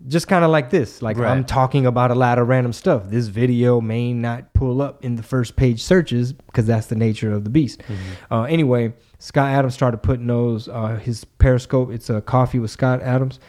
just 0.06 0.28
kind 0.28 0.44
of 0.44 0.50
like 0.50 0.70
this, 0.70 1.00
like 1.00 1.16
Right. 1.16 1.30
I'm 1.30 1.44
talking 1.44 1.86
about 1.86 2.10
a 2.10 2.14
lot 2.14 2.38
of 2.38 2.48
random 2.48 2.72
stuff. 2.72 3.08
This 3.08 3.28
video 3.28 3.80
may 3.80 4.12
not 4.12 4.52
pull 4.52 4.82
up 4.82 5.04
in 5.04 5.16
the 5.16 5.22
first 5.22 5.56
page 5.56 5.82
searches 5.82 6.32
because 6.32 6.66
that's 6.66 6.88
the 6.88 6.94
nature 6.94 7.32
of 7.32 7.44
the 7.44 7.50
beast. 7.50 7.82
Uh, 8.30 8.42
anyway, 8.42 8.92
Scott 9.18 9.48
Adams 9.50 9.74
started 9.74 9.98
putting 9.98 10.26
those 10.26 10.68
uh, 10.68 11.00
his 11.02 11.24
Periscope. 11.24 11.90
It's 11.90 12.10
a 12.10 12.20
coffee 12.20 12.58
with 12.58 12.70
Scott 12.70 13.00
Adams. 13.02 13.40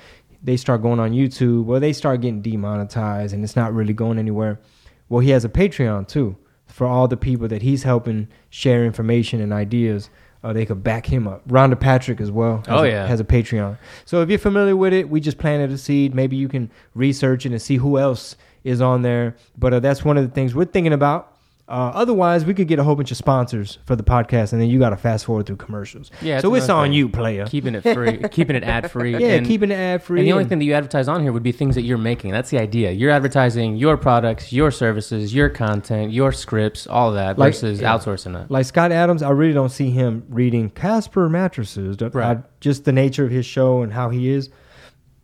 They 0.42 0.58
start 0.58 0.82
going 0.82 1.00
on 1.00 1.12
YouTube. 1.12 1.66
Well, 1.66 1.80
they 1.80 1.92
start 1.92 2.22
getting 2.22 2.42
demonetized, 2.42 3.34
and 3.34 3.44
it's 3.44 3.56
not 3.56 3.74
really 3.74 3.94
going 3.94 4.20
anywhere. 4.20 4.62
Well, 5.10 5.20
he 5.20 5.32
has 5.32 5.44
a 5.44 5.50
Patreon 5.50 6.08
too 6.08 6.38
for 6.68 6.88
all 6.88 7.08
the 7.08 7.18
people 7.18 7.48
that 7.48 7.62
he's 7.62 7.84
helping 7.84 8.28
share 8.50 8.86
information 8.86 9.42
and 9.42 9.52
ideas. 9.54 10.10
Uh, 10.46 10.54
they 10.54 10.64
could 10.66 10.84
back 10.84 11.08
him 11.08 11.28
up. 11.28 11.48
Rhonda 11.48 11.80
Patrick 11.80 12.22
as 12.22 12.30
well. 12.30 12.58
Has 12.58 12.68
Oh, 12.70 12.84
a, 12.84 12.88
yeah. 12.88 13.08
has 13.08 13.20
a 13.20 13.24
Patreon. 13.24 13.80
So 14.06 14.22
if 14.22 14.30
you're 14.30 14.38
familiar 14.38 14.76
with 14.76 14.94
it, 14.94 15.10
we 15.10 15.20
just 15.20 15.40
planted 15.40 15.72
a 15.72 15.78
seed. 15.78 16.14
Maybe 16.14 16.36
you 16.36 16.48
can 16.48 16.70
research 16.94 17.48
it 17.48 17.52
and 17.52 17.60
see 17.62 17.78
who 17.78 17.98
else 17.98 18.36
is 18.64 18.80
on 18.80 19.02
there. 19.02 19.36
But 19.58 19.74
uh, 19.74 19.80
that's 19.80 20.06
one 20.06 20.18
of 20.18 20.24
the 20.24 20.30
things 20.30 20.54
we're 20.54 20.66
thinking 20.66 20.94
about. 20.94 21.35
Uh, 21.68 21.92
otherwise, 21.96 22.46
we 22.46 22.54
could 22.54 22.68
get 22.68 22.78
a 22.78 22.84
whole 22.84 22.96
bunch 22.96 23.10
of 23.10 23.18
sponsors 23.18 23.80
for 23.86 23.96
the 23.96 24.04
podcast, 24.04 24.54
and 24.54 24.62
then 24.62 24.70
you 24.70 24.78
got 24.78 24.92
to 24.92 24.98
fast 24.98 25.26
forward 25.26 25.48
through 25.48 25.56
commercials. 25.56 26.12
Yeah, 26.22 26.40
so 26.40 26.54
it's 26.54 26.70
on 26.70 26.86
thing. 26.86 26.94
you, 26.94 27.10
player. 27.10 27.46
keeping 27.48 27.74
it 27.74 27.82
free, 27.82 28.20
keeping 28.32 28.56
it 28.56 28.64
ad 28.64 28.92
free. 28.92 29.14
yeah, 29.18 29.30
and, 29.34 29.48
keeping 29.48 29.72
it 29.72 29.76
ad 29.76 30.04
free. 30.04 30.20
And 30.20 30.28
the 30.28 30.34
only 30.34 30.46
thing 30.46 30.60
that 30.60 30.66
you 30.66 30.74
advertise 30.76 31.08
on 31.08 31.24
here 31.24 31.32
would 31.34 31.42
be 31.42 31.52
things 31.52 31.74
that 31.74 31.82
you're 31.82 31.98
making. 31.98 32.32
That's 32.32 32.52
the 32.52 32.60
idea. 32.60 32.92
You're 32.92 33.10
advertising 33.10 33.78
your 33.78 33.98
products, 33.98 34.54
your 34.54 34.70
services, 34.70 35.34
your 35.34 35.50
content, 35.50 36.12
your 36.12 36.32
scripts, 36.32 36.86
all 36.86 37.12
that 37.14 37.40
Like- 37.40 37.54
versus 37.54 37.82
yeah. 37.82 37.94
outsourcing 37.98 38.34
that. 38.34 38.52
like 38.52 38.66
Scott 38.68 38.92
Adams, 38.92 39.24
I 39.24 39.32
really 39.32 39.54
don't 39.54 39.70
see 39.70 39.90
him 39.90 40.24
reading 40.30 40.70
Casper 40.70 41.30
mattresses. 41.30 41.98
I- 42.00 42.38
just 42.60 42.86
the 42.86 42.92
nature 42.92 43.26
of 43.26 43.32
his 43.32 43.46
show 43.46 43.82
and 43.82 43.92
how 43.92 44.10
he 44.10 44.30
is. 44.30 44.50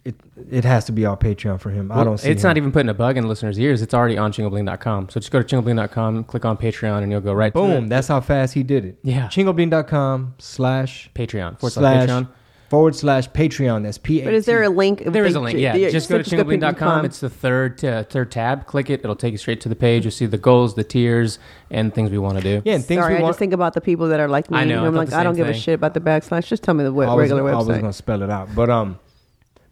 It 0.04 0.16
it 0.50 0.64
has 0.66 0.86
to 0.86 0.92
be 0.92 1.06
all 1.06 1.16
Patreon 1.16 1.60
for 1.60 1.70
him. 1.70 1.92
I 1.92 2.04
don't 2.04 2.18
see. 2.18 2.30
It's 2.30 2.44
him. 2.44 2.50
not 2.50 2.58
even 2.58 2.72
putting 2.72 2.90
a 2.90 2.94
bug 2.94 3.18
in 3.18 3.28
listeners' 3.28 3.60
ears. 3.60 3.84
It's 3.84 3.94
already 3.94 4.18
on 4.18 4.32
chingobling.com. 4.32 5.10
So 5.10 5.20
just 5.20 5.32
go 5.32 5.42
to 5.44 5.56
chingobling.com, 5.56 6.24
click 6.24 6.44
on 6.44 6.58
Patreon, 6.58 7.04
and 7.04 7.12
you'll 7.12 7.22
go 7.22 7.34
right 7.34 7.54
to 7.54 7.60
Boom! 7.60 7.88
That's 7.88 8.08
how 8.08 8.20
fast 8.20 8.56
he 8.56 8.64
did 8.64 8.84
it. 8.86 8.98
Yeah. 9.04 9.28
chingobling.com 9.28 10.36
slash 10.40 11.10
Patreon. 11.14 11.60
Forward 11.60 11.74
slash 11.74 12.08
slash 12.08 12.10
Patreon. 12.24 12.28
forward 12.70 12.96
slash 12.96 13.30
Patreon. 13.30 13.84
That's 13.84 14.00
P. 14.00 14.24
But 14.24 14.34
is 14.34 14.46
there 14.48 14.64
a 14.64 14.70
link? 14.70 15.04
There 15.06 15.24
is 15.24 15.36
a 15.36 15.40
link. 15.40 15.60
Yeah, 15.60 15.76
just 15.92 16.10
go 16.10 16.18
to 16.18 16.24
Just 16.24 16.36
chingobling.com. 16.36 17.06
It's 17.06 17.20
the 17.20 17.30
third 17.30 17.86
uh, 17.86 18.04
third 18.06 18.32
tab. 18.32 18.66
Click 18.66 18.90
it. 18.90 19.02
It'll 19.04 19.16
take 19.16 19.34
you 19.34 19.38
straight 19.38 19.62
to 19.62 19.70
the 19.70 19.76
page. 19.76 20.04
You'll 20.06 20.12
see 20.12 20.26
the 20.26 20.38
goals, 20.40 20.74
the 20.74 20.84
tiers, 20.84 21.38
and 21.70 21.94
things 21.94 22.10
we 22.10 22.18
want 22.18 22.38
to 22.38 22.44
do. 22.44 22.62
yeah, 22.66 22.74
and 22.74 22.84
things 22.84 23.04
Sorry, 23.04 23.14
we 23.14 23.20
I 23.20 23.22
want. 23.22 23.30
just 23.34 23.40
think 23.40 23.54
about 23.54 23.76
the 23.76 23.82
people 23.82 24.08
that 24.08 24.20
are 24.20 24.28
like 24.28 24.50
me. 24.50 24.58
I 24.58 24.66
know, 24.66 24.84
I 24.84 24.88
I'm 24.88 24.96
like, 24.96 25.14
I 25.14 25.24
don't 25.24 25.36
give 25.36 25.48
a 25.48 25.52
thing. 25.52 25.62
shit 25.62 25.76
about 25.76 25.94
the 25.94 26.00
backslash. 26.02 26.48
Just 26.48 26.64
tell 26.64 26.74
me 26.74 26.84
the 26.84 26.90
I 26.90 27.06
w- 27.06 27.08
was, 27.10 27.20
regular 27.20 27.52
I 27.52 27.56
was 27.56 27.68
website. 27.68 27.82
gonna 27.82 27.94
spell 27.94 28.24
it 28.24 28.30
out, 28.32 28.50
but 28.56 28.72
um, 28.72 28.98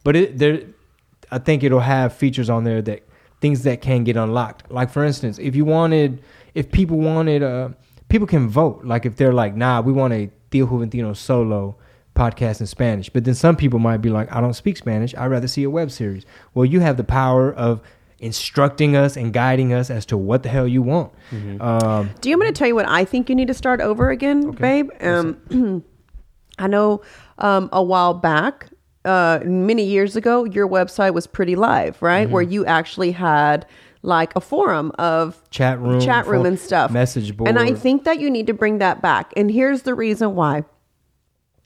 but 0.04 0.16
it 0.16 0.38
there, 0.38 0.62
I 1.32 1.40
think 1.40 1.64
it'll 1.64 1.80
have 1.80 2.14
features 2.14 2.50
on 2.50 2.64
there 2.64 2.82
that 2.84 3.08
things 3.42 3.64
that 3.64 3.82
can 3.82 4.04
get 4.04 4.18
unlocked. 4.18 4.72
Like 4.72 4.90
for 4.90 5.04
instance, 5.04 5.40
if 5.40 5.56
you 5.56 5.66
wanted, 5.66 6.22
if 6.56 6.72
people 6.72 6.98
wanted, 6.98 7.44
uh, 7.44 7.70
people 8.10 8.28
can 8.28 8.50
vote. 8.50 8.84
Like 8.84 9.06
if 9.06 9.16
they're 9.16 9.34
like, 9.34 9.56
nah, 9.56 9.82
we 9.82 9.94
want 9.94 10.14
a 10.14 10.30
Theo 10.52 10.66
Juventino 10.66 11.16
solo 11.16 11.76
podcast 12.16 12.60
in 12.60 12.68
Spanish. 12.68 13.10
But 13.10 13.24
then 13.24 13.36
some 13.36 13.56
people 13.56 13.80
might 13.80 13.98
be 13.98 14.10
like, 14.10 14.34
I 14.34 14.42
don't 14.42 14.54
speak 14.54 14.78
Spanish. 14.78 15.16
I'd 15.16 15.28
rather 15.28 15.48
see 15.48 15.64
a 15.64 15.70
web 15.70 15.90
series. 15.92 16.26
Well, 16.54 16.66
you 16.66 16.82
have 16.82 16.98
the 16.98 17.04
power 17.04 17.54
of 17.54 17.82
instructing 18.20 18.98
us 18.98 19.16
and 19.16 19.32
guiding 19.32 19.72
us 19.72 19.90
as 19.90 20.06
to 20.08 20.18
what 20.18 20.44
the 20.44 20.50
hell 20.50 20.68
you 20.68 20.82
want. 20.82 21.14
Um, 21.62 22.10
Do 22.20 22.30
you 22.30 22.36
want 22.36 22.48
me 22.48 22.54
to 22.54 22.58
tell 22.58 22.68
you 22.68 22.76
what 22.76 22.90
I 22.90 23.06
think 23.06 23.30
you 23.30 23.36
need 23.36 23.48
to 23.48 23.54
start 23.54 23.80
over 23.80 24.10
again, 24.10 24.52
babe? 24.52 24.90
Um, 25.00 25.84
I 26.60 26.68
know 26.68 27.02
um, 27.38 27.70
a 27.72 27.82
while 27.82 28.14
back, 28.14 28.68
uh, 29.06 29.40
many 29.44 29.84
years 29.84 30.16
ago, 30.16 30.44
your 30.44 30.68
website 30.68 31.14
was 31.14 31.28
pretty 31.28 31.56
live, 31.56 32.02
right? 32.02 32.30
Where 32.30 32.42
you 32.42 32.66
actually 32.66 33.12
had 33.12 33.66
like 34.02 34.36
a 34.36 34.42
forum 34.42 34.92
of 34.98 35.42
Chat 35.50 35.80
room, 35.80 36.00
chat 36.00 36.26
room 36.26 36.46
and 36.46 36.60
stuff, 36.60 36.92
message 36.92 37.36
board. 37.36 37.50
And 37.50 37.60
I 37.60 37.74
think 37.74 38.06
that 38.06 38.20
you 38.20 38.30
need 38.30 38.48
to 38.48 38.54
bring 38.54 38.78
that 38.80 39.02
back. 39.02 39.34
And 39.36 39.52
here's 39.52 39.82
the 39.84 39.94
reason 39.94 40.36
why. 40.36 40.64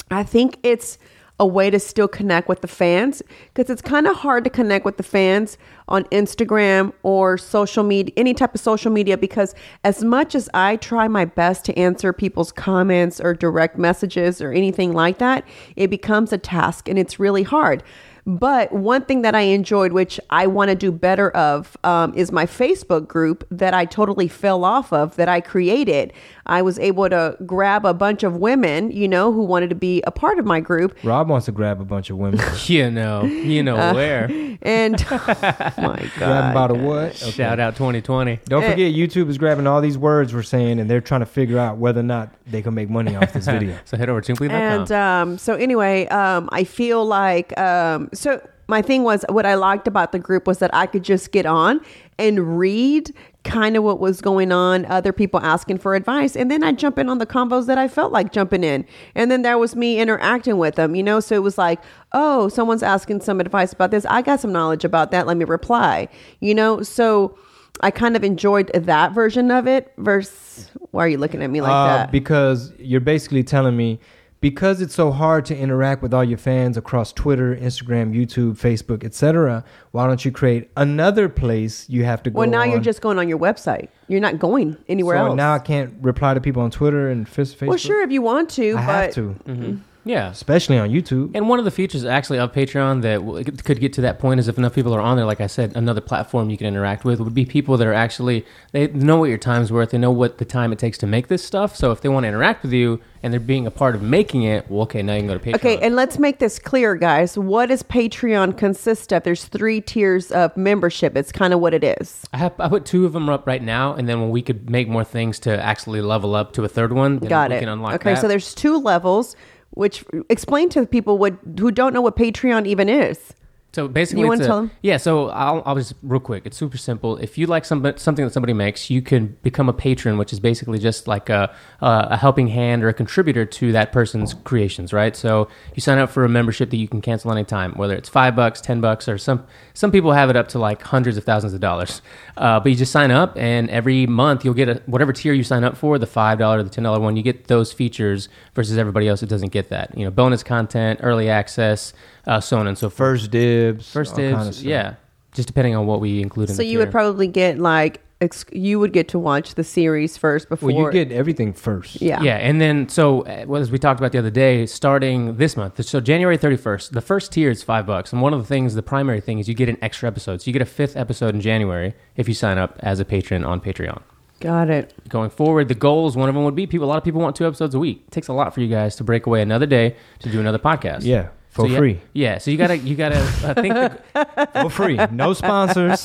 I 0.09 0.23
think 0.23 0.57
it's 0.63 0.97
a 1.43 1.45
way 1.45 1.69
to 1.69 1.77
still 1.77 2.07
connect 2.07 2.47
with 2.47 2.61
the 2.61 2.69
fans 2.69 3.21
because 3.53 3.69
it's 3.69 3.81
kind 3.81 4.07
of 4.07 4.15
hard 4.15 4.45
to 4.45 4.49
connect 4.49 4.85
with 4.85 4.95
the 4.95 5.03
fans 5.03 5.57
on 5.89 6.05
Instagram 6.05 6.93
or 7.03 7.37
social 7.37 7.83
media, 7.83 8.13
any 8.15 8.33
type 8.33 8.55
of 8.55 8.61
social 8.61 8.89
media. 8.89 9.17
Because 9.17 9.53
as 9.83 10.05
much 10.05 10.35
as 10.35 10.49
I 10.53 10.77
try 10.77 11.09
my 11.09 11.25
best 11.25 11.65
to 11.65 11.77
answer 11.77 12.13
people's 12.13 12.53
comments 12.53 13.19
or 13.19 13.33
direct 13.33 13.77
messages 13.77 14.39
or 14.39 14.53
anything 14.53 14.93
like 14.93 15.17
that, 15.17 15.45
it 15.75 15.89
becomes 15.89 16.31
a 16.31 16.37
task 16.37 16.87
and 16.87 16.97
it's 16.97 17.19
really 17.19 17.43
hard. 17.43 17.83
But 18.25 18.71
one 18.71 19.01
thing 19.03 19.21
that 19.23 19.35
I 19.35 19.41
enjoyed, 19.41 19.91
which 19.91 20.19
I 20.29 20.47
want 20.47 20.69
to 20.69 20.75
do 20.75 20.91
better 20.91 21.29
of, 21.31 21.75
um, 21.83 22.13
is 22.15 22.31
my 22.31 22.45
Facebook 22.45 23.07
group 23.07 23.45
that 23.51 23.73
I 23.73 23.83
totally 23.85 24.27
fell 24.29 24.63
off 24.63 24.93
of 24.93 25.15
that 25.17 25.27
I 25.27 25.41
created. 25.41 26.13
I 26.45 26.61
was 26.61 26.77
able 26.79 27.09
to 27.09 27.37
grab 27.45 27.85
a 27.85 27.93
bunch 27.93 28.23
of 28.23 28.37
women, 28.37 28.91
you 28.91 29.07
know, 29.07 29.31
who 29.31 29.43
wanted 29.43 29.69
to 29.69 29.75
be 29.75 30.01
a 30.05 30.11
part 30.11 30.39
of 30.39 30.45
my 30.45 30.59
group. 30.59 30.95
Rob 31.03 31.29
wants 31.29 31.45
to 31.45 31.51
grab 31.51 31.79
a 31.81 31.85
bunch 31.85 32.09
of 32.09 32.17
women. 32.17 32.39
You 32.67 32.89
know, 32.89 33.23
you 33.23 33.61
know 33.61 33.75
Uh, 33.75 33.93
where. 33.93 34.57
And 34.61 34.93
my 35.11 36.09
Grab 36.17 36.19
God. 36.19 36.51
about 36.51 36.71
a 36.71 36.75
what? 36.75 37.15
Shout 37.15 37.59
out 37.59 37.75
2020. 37.75 38.39
Don't 38.45 38.63
Eh. 38.63 38.71
forget, 38.71 38.93
YouTube 38.93 39.29
is 39.29 39.37
grabbing 39.37 39.67
all 39.67 39.81
these 39.81 39.97
words 39.97 40.33
we're 40.33 40.43
saying, 40.43 40.79
and 40.79 40.89
they're 40.89 41.01
trying 41.01 41.19
to 41.19 41.25
figure 41.25 41.59
out 41.59 41.77
whether 41.77 41.99
or 41.99 42.03
not 42.03 42.29
they 42.47 42.61
can 42.61 42.73
make 42.73 42.89
money 42.89 43.15
off 43.15 43.33
this 43.33 43.45
video. 43.47 43.75
So 43.85 43.97
head 43.97 44.09
over 44.09 44.21
to 44.21 44.25
simply.com. 44.25 44.55
And 44.61 44.91
um, 44.91 45.37
so 45.37 45.55
anyway, 45.55 46.07
um, 46.07 46.47
I 46.51 46.63
feel 46.63 47.05
like 47.05 47.57
um, 47.59 48.09
so 48.13 48.47
my 48.67 48.81
thing 48.81 49.03
was 49.03 49.25
what 49.29 49.45
I 49.45 49.55
liked 49.55 49.87
about 49.87 50.11
the 50.11 50.19
group 50.19 50.47
was 50.47 50.59
that 50.59 50.73
I 50.73 50.85
could 50.85 51.03
just 51.03 51.31
get 51.31 51.45
on 51.45 51.81
and 52.17 52.57
read 52.57 53.13
kind 53.43 53.75
of 53.75 53.83
what 53.83 53.99
was 53.99 54.21
going 54.21 54.53
on, 54.53 54.85
other 54.85 55.11
people 55.11 55.39
asking 55.41 55.79
for 55.79 55.95
advice, 55.95 56.35
and 56.35 56.49
then 56.49 56.63
I 56.63 56.71
jump 56.71 56.97
in 56.97 57.09
on 57.09 57.17
the 57.17 57.25
convos 57.25 57.65
that 57.67 57.77
I 57.77 57.89
felt 57.89 58.13
like 58.13 58.31
jumping 58.31 58.63
in, 58.63 58.85
and 59.15 59.29
then 59.29 59.41
there 59.41 59.57
was 59.57 59.75
me 59.75 59.99
interacting 59.99 60.57
with 60.57 60.75
them, 60.75 60.95
you 60.95 61.03
know. 61.03 61.19
So 61.19 61.35
it 61.35 61.43
was 61.43 61.57
like, 61.57 61.81
oh, 62.13 62.47
someone's 62.47 62.83
asking 62.83 63.21
some 63.21 63.41
advice 63.41 63.73
about 63.73 63.91
this. 63.91 64.05
I 64.05 64.21
got 64.21 64.39
some 64.39 64.53
knowledge 64.53 64.85
about 64.85 65.11
that. 65.11 65.27
Let 65.27 65.37
me 65.37 65.45
reply, 65.45 66.07
you 66.39 66.55
know. 66.55 66.81
So. 66.81 67.37
I 67.81 67.89
kind 67.89 68.15
of 68.15 68.23
enjoyed 68.23 68.69
that 68.75 69.13
version 69.13 69.49
of 69.49 69.67
it. 69.67 69.91
Versus, 69.97 70.69
why 70.91 71.05
are 71.05 71.07
you 71.07 71.17
looking 71.17 71.41
at 71.41 71.49
me 71.49 71.59
like 71.59 71.71
Uh, 71.71 71.87
that? 71.87 72.11
Because 72.11 72.71
you're 72.77 73.01
basically 73.01 73.43
telling 73.43 73.75
me 73.75 73.99
because 74.43 74.81
it's 74.81 74.93
so 74.93 75.09
hard 75.09 75.45
to 75.45 75.57
interact 75.57 76.01
with 76.01 76.13
all 76.13 76.21
your 76.21 76.37
fans 76.37 76.75
across 76.75 77.13
Twitter, 77.13 77.55
Instagram, 77.55 78.13
YouTube, 78.13 78.59
Facebook, 78.59 79.05
etc. 79.05 79.63
Why 79.91 80.05
don't 80.05 80.25
you 80.25 80.33
create 80.33 80.69
another 80.75 81.29
place 81.29 81.89
you 81.89 82.03
have 82.03 82.21
to 82.23 82.29
go? 82.29 82.39
Well, 82.39 82.49
now 82.49 82.65
you're 82.65 82.81
just 82.81 82.99
going 82.99 83.17
on 83.17 83.29
your 83.29 83.39
website. 83.39 83.87
You're 84.09 84.19
not 84.19 84.39
going 84.39 84.75
anywhere 84.89 85.15
so 85.15 85.27
else. 85.27 85.37
now 85.37 85.53
I 85.53 85.59
can't 85.59 85.93
reply 86.01 86.33
to 86.33 86.41
people 86.41 86.61
on 86.61 86.71
Twitter 86.71 87.09
and 87.09 87.25
Facebook. 87.25 87.69
well, 87.69 87.77
sure, 87.77 88.03
if 88.03 88.11
you 88.11 88.21
want 88.21 88.49
to, 88.49 88.71
I 88.71 88.85
but 88.85 89.05
have 89.05 89.13
to, 89.13 89.21
mm-hmm. 89.47 89.77
Yeah. 90.05 90.29
especially 90.29 90.77
on 90.77 90.89
YouTube. 90.89 91.31
And 91.33 91.49
one 91.49 91.59
of 91.59 91.65
the 91.65 91.71
features 91.71 92.05
actually 92.05 92.39
of 92.39 92.51
Patreon 92.51 93.01
that 93.01 93.15
w- 93.15 93.43
could 93.43 93.79
get 93.79 93.93
to 93.93 94.01
that 94.01 94.19
point 94.19 94.39
is 94.39 94.47
if 94.47 94.57
enough 94.57 94.73
people 94.73 94.93
are 94.93 95.01
on 95.01 95.17
there, 95.17 95.25
like 95.25 95.41
I 95.41 95.47
said, 95.47 95.75
another 95.75 96.01
platform 96.01 96.49
you 96.49 96.57
can 96.57 96.67
interact 96.67 97.05
with 97.05 97.19
would 97.19 97.33
be 97.33 97.45
people 97.45 97.77
that 97.77 97.87
are 97.87 97.93
actually, 97.93 98.45
they 98.71 98.87
know 98.87 99.17
what 99.17 99.29
your 99.29 99.37
time's 99.37 99.71
worth. 99.71 99.91
They 99.91 99.97
know 99.97 100.11
what 100.11 100.37
the 100.37 100.45
time 100.45 100.71
it 100.71 100.79
takes 100.79 100.97
to 100.99 101.07
make 101.07 101.27
this 101.27 101.43
stuff. 101.43 101.75
So 101.75 101.91
if 101.91 102.01
they 102.01 102.09
want 102.09 102.23
to 102.23 102.27
interact 102.29 102.63
with 102.63 102.73
you 102.73 103.01
and 103.21 103.31
they're 103.31 103.39
being 103.39 103.65
a 103.65 103.71
part 103.71 103.95
of 103.95 104.01
making 104.01 104.43
it, 104.43 104.69
well, 104.69 104.81
okay, 104.83 105.01
now 105.01 105.13
you 105.13 105.21
can 105.21 105.27
go 105.27 105.37
to 105.37 105.39
Patreon. 105.39 105.55
okay. 105.55 105.77
And 105.77 105.95
let's 105.95 106.19
make 106.19 106.39
this 106.39 106.59
clear, 106.59 106.95
guys. 106.95 107.37
What 107.37 107.67
does 107.67 107.83
Patreon 107.83 108.57
consist 108.57 109.13
of? 109.13 109.23
There's 109.23 109.45
three 109.45 109.79
tiers 109.79 110.31
of 110.31 110.55
membership. 110.57 111.15
It's 111.15 111.31
kind 111.31 111.53
of 111.53 111.59
what 111.59 111.73
it 111.73 111.83
is. 111.83 112.25
I, 112.33 112.37
have, 112.37 112.53
I 112.59 112.67
put 112.67 112.85
two 112.85 113.05
of 113.05 113.13
them 113.13 113.29
up 113.29 113.47
right 113.47 113.63
now, 113.63 113.93
and 113.93 114.09
then 114.09 114.19
when 114.19 114.29
we 114.29 114.41
could 114.41 114.69
make 114.69 114.89
more 114.89 115.05
things 115.05 115.39
to 115.39 115.63
actually 115.63 116.01
level 116.01 116.35
up 116.35 116.51
to 116.53 116.63
a 116.65 116.67
third 116.67 116.91
one, 116.91 117.19
then 117.19 117.29
Got 117.29 117.51
we 117.51 117.57
it. 117.57 117.59
can 117.61 117.69
unlock 117.69 117.93
okay, 117.95 118.15
that. 118.15 118.21
so 118.21 118.27
there's 118.27 118.53
two 118.53 118.77
levels. 118.77 119.35
Which 119.75 120.05
explain 120.29 120.69
to 120.69 120.85
people 120.85 121.17
what 121.17 121.35
who 121.59 121.71
don't 121.71 121.93
know 121.93 122.01
what 122.01 122.15
Patreon 122.15 122.65
even 122.67 122.89
is. 122.89 123.33
So 123.73 123.87
basically, 123.87 124.21
You 124.21 124.31
it's 124.31 124.41
wanna 124.41 124.43
a- 124.43 124.47
tell 124.47 124.57
'em? 124.59 124.71
Yeah, 124.83 124.97
so 124.97 125.29
I'll, 125.29 125.63
I'll 125.65 125.75
just 125.75 125.95
real 126.03 126.19
quick. 126.19 126.43
It's 126.45 126.55
super 126.55 126.77
simple. 126.77 127.17
If 127.17 127.39
you 127.39 127.47
like 127.47 127.65
somebody, 127.65 127.97
something 127.97 128.23
that 128.23 128.31
somebody 128.31 128.53
makes, 128.53 128.91
you 128.91 129.01
can 129.01 129.35
become 129.41 129.67
a 129.67 129.73
patron, 129.73 130.19
which 130.19 130.31
is 130.31 130.39
basically 130.39 130.77
just 130.77 131.07
like 131.07 131.27
a, 131.29 131.51
a, 131.81 132.07
a 132.11 132.17
helping 132.17 132.49
hand 132.49 132.83
or 132.83 132.89
a 132.89 132.93
contributor 132.93 133.45
to 133.45 133.71
that 133.71 133.91
person's 133.91 134.35
creations, 134.43 134.93
right? 134.93 135.15
So 135.15 135.47
you 135.73 135.81
sign 135.81 135.97
up 135.97 136.11
for 136.11 136.23
a 136.23 136.29
membership 136.29 136.69
that 136.69 136.77
you 136.77 136.87
can 136.87 137.01
cancel 137.01 137.31
anytime, 137.31 137.71
whether 137.73 137.95
it's 137.95 138.09
five 138.09 138.35
bucks, 138.35 138.61
ten 138.61 138.79
bucks, 138.79 139.09
or 139.09 139.17
some 139.17 139.43
some 139.73 139.91
people 139.91 140.11
have 140.11 140.29
it 140.29 140.35
up 140.35 140.49
to 140.49 140.59
like 140.59 140.83
hundreds 140.83 141.17
of 141.17 141.23
thousands 141.23 141.53
of 141.53 141.59
dollars. 141.59 142.01
Uh, 142.35 142.59
but 142.59 142.69
you 142.71 142.75
just 142.75 142.91
sign 142.91 143.11
up, 143.11 143.37
and 143.37 143.69
every 143.69 144.07
month 144.07 144.43
you'll 144.43 144.55
get 144.55 144.67
a, 144.67 144.81
whatever 144.87 145.13
tier 145.13 145.33
you 145.33 145.43
sign 145.43 145.63
up 145.63 145.77
for, 145.77 145.99
the 145.99 146.07
five 146.07 146.39
dollar, 146.39 146.63
the 146.63 146.69
ten 146.69 146.83
dollar 146.83 146.99
one, 146.99 147.15
you 147.15 147.21
get 147.21 147.45
those 147.45 147.71
features 147.71 148.27
versus 148.55 148.75
everybody 148.75 149.07
else 149.07 149.19
that 149.19 149.29
doesn't 149.29 149.51
get 149.51 149.69
that. 149.69 149.95
You 149.95 150.03
know, 150.05 150.09
bonus 150.09 150.41
content, 150.41 150.99
early 151.03 151.29
access, 151.29 151.93
uh, 152.25 152.39
so 152.39 152.57
on 152.57 152.65
and 152.65 152.75
so 152.75 152.89
forth. 152.89 152.97
First 152.97 153.29
dibs, 153.71 153.91
First 153.91 154.11
all 154.13 154.17
kinda 154.17 154.43
dibs, 154.45 154.57
stuff. 154.57 154.65
yeah. 154.67 154.93
Just 155.33 155.47
depending 155.47 155.75
on 155.75 155.87
what 155.87 155.99
we 155.99 156.21
include 156.21 156.49
in 156.49 156.55
So 156.55 156.61
the 156.61 156.67
you 156.67 156.77
would 156.77 156.85
tier. 156.85 156.91
probably 156.91 157.27
get 157.27 157.57
like 157.57 158.01
ex- 158.21 158.45
you 158.53 158.79
would 158.79 158.93
get 158.93 159.07
to 159.09 159.19
watch 159.19 159.55
the 159.55 159.63
series 159.63 160.15
first 160.15 160.47
before. 160.47 160.67
Well, 160.71 160.85
you 160.85 160.91
get 160.91 161.11
everything 161.11 161.53
first. 161.53 162.01
yeah. 162.01 162.21
yeah, 162.21 162.37
and 162.37 162.61
then 162.61 162.87
so 162.87 163.21
uh, 163.21 163.45
well, 163.47 163.59
as 163.61 163.71
we 163.71 163.79
talked 163.79 163.99
about 163.99 164.11
the 164.11 164.19
other 164.19 164.29
day, 164.29 164.65
starting 164.67 165.37
this 165.37 165.57
month, 165.57 165.83
so 165.83 165.99
January 165.99 166.37
thirty 166.37 166.55
first, 166.55 166.93
the 166.93 167.01
first 167.01 167.31
tier 167.31 167.49
is 167.49 167.63
five 167.63 167.85
bucks, 167.87 168.13
and 168.13 168.21
one 168.21 168.31
of 168.33 168.39
the 168.39 168.45
things, 168.45 168.75
the 168.75 168.83
primary 168.83 169.19
thing, 169.21 169.39
is 169.39 169.47
you 169.47 169.55
get 169.55 169.69
an 169.69 169.77
extra 169.81 170.07
episode. 170.07 170.41
So 170.41 170.45
you 170.49 170.53
get 170.53 170.61
a 170.61 170.65
fifth 170.65 170.95
episode 170.95 171.33
in 171.33 171.41
January 171.41 171.93
if 172.15 172.27
you 172.27 172.35
sign 172.35 172.57
up 172.59 172.77
as 172.81 172.99
a 172.99 173.05
patron 173.05 173.43
on 173.43 173.59
Patreon. 173.59 174.01
Got 174.39 174.69
it. 174.69 174.93
Going 175.09 175.29
forward, 175.29 175.67
the 175.69 175.73
goals, 175.75 176.15
one 176.17 176.27
of 176.29 176.35
them 176.35 176.43
would 176.43 176.55
be 176.55 176.67
people. 176.67 176.85
A 176.85 176.89
lot 176.89 176.97
of 176.97 177.03
people 177.03 177.21
want 177.21 177.35
two 177.35 177.47
episodes 177.47 177.73
a 177.73 177.79
week. 177.79 178.03
It 178.07 178.11
takes 178.11 178.27
a 178.27 178.33
lot 178.33 178.53
for 178.53 178.59
you 178.61 178.67
guys 178.67 178.95
to 178.97 179.03
break 179.03 179.25
away 179.25 179.41
another 179.41 179.65
day 179.65 179.95
to 180.19 180.29
do 180.29 180.39
another 180.39 180.59
podcast. 180.59 181.03
Yeah, 181.05 181.29
for 181.53 181.61
So 181.61 181.67
you- 181.67 181.77
free. 181.77 182.01
Yeah, 182.13 182.37
so 182.39 182.51
you 182.51 182.57
gotta 182.57 182.77
you 182.77 182.95
gotta 182.95 183.19
I 183.45 183.53
think 183.53 183.73
the, 183.73 184.49
for 184.63 184.69
free. 184.69 184.97
No 185.11 185.33
sponsors. 185.33 186.03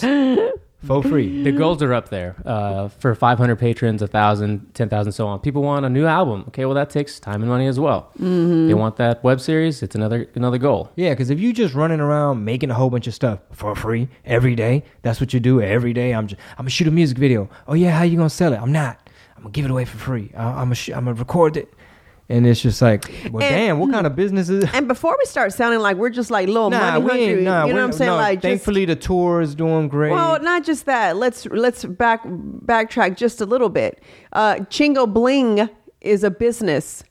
for 0.87 1.03
free. 1.03 1.43
the 1.43 1.51
goals 1.51 1.83
are 1.83 1.93
up 1.93 2.09
there 2.09 2.37
uh, 2.47 2.87
for 2.87 3.13
500 3.13 3.57
patrons, 3.57 4.01
1,000, 4.01 4.75
10,000, 4.75 5.11
so 5.13 5.27
on. 5.27 5.41
People 5.41 5.63
want 5.63 5.85
a 5.85 5.89
new 5.89 6.07
album. 6.07 6.45
Okay, 6.49 6.65
well 6.67 6.75
that 6.75 6.89
takes 6.89 7.19
time 7.19 7.43
and 7.43 7.51
money 7.51 7.67
as 7.67 7.81
well. 7.81 8.13
Mm-hmm. 8.21 8.69
They 8.69 8.75
want 8.75 8.95
that 8.99 9.25
web 9.25 9.41
series. 9.41 9.83
It's 9.83 9.97
another 9.97 10.29
another 10.37 10.59
goal. 10.59 10.93
Yeah, 10.95 11.11
because 11.11 11.31
if 11.31 11.41
you 11.41 11.53
just 11.53 11.75
running 11.75 11.99
around 12.01 12.45
making 12.45 12.71
a 12.71 12.75
whole 12.75 12.91
bunch 12.91 13.09
of 13.09 13.15
stuff 13.15 13.41
for 13.53 13.75
free 13.75 14.09
every 14.25 14.55
day, 14.55 14.85
that's 15.03 15.19
what 15.21 15.35
you 15.35 15.41
do 15.41 15.61
every 15.61 15.93
day. 15.93 16.13
I'm 16.15 16.29
just, 16.29 16.41
I'm 16.53 16.59
gonna 16.65 16.71
shoot 16.71 16.87
a 16.87 16.93
music 16.93 17.19
video. 17.19 17.49
Oh 17.67 17.75
yeah, 17.75 17.91
how 17.91 18.05
you 18.05 18.17
gonna 18.17 18.31
sell 18.31 18.53
it? 18.53 18.61
I'm 18.61 18.73
not. 18.73 19.01
I'm 19.37 19.43
gonna 19.45 19.53
give 19.53 19.65
it 19.65 19.71
away 19.73 19.85
for 19.85 19.99
free. 19.99 20.31
I, 20.37 20.45
I'm 20.45 20.55
gonna, 20.67 20.75
sh- 20.77 20.91
I'm 20.91 21.05
gonna 21.07 21.15
record 21.15 21.57
it, 21.57 21.73
and 22.31 22.47
it's 22.47 22.61
just 22.61 22.83
like, 22.83 23.05
well, 23.31 23.43
And- 23.43 23.55
damn, 23.55 23.79
what 23.79 23.91
kind 23.91 24.07
of 24.07 24.15
business 24.15 24.49
is? 24.49 24.65
And 24.75 24.87
before 24.87 25.17
we 25.19 25.25
start 25.25 25.53
sounding 25.53 25.81
like 25.81 25.97
we're 25.97 26.11
just 26.11 26.31
like 26.31 26.47
little 26.47 26.71
Nah, 26.71 26.99
money 27.01 27.05
we 27.05 27.11
hungry. 27.27 27.45
Nah, 27.45 27.65
you 27.67 27.73
know 27.73 27.81
what 27.81 27.85
I'm 27.87 27.93
saying? 27.93 28.11
no, 28.11 28.17
like, 28.17 28.39
just, 28.39 28.43
thankfully 28.43 28.85
the 28.85 28.97
tour 28.97 29.41
is 29.41 29.55
doing 29.55 29.89
great. 29.89 30.13
well, 30.13 30.41
not 30.43 30.65
just 30.65 30.85
that. 30.87 31.17
Let's 31.17 31.47
let's 31.47 31.85
back 31.85 32.23
backtrack 32.25 33.17
just 33.17 33.41
a 33.41 33.47
little 33.47 33.69
bit. 33.71 34.03
Uh, 34.33 34.57
Chingo 34.71 35.11
Bling 35.13 35.69
is 36.01 36.23
a 36.23 36.31
business. 36.31 37.03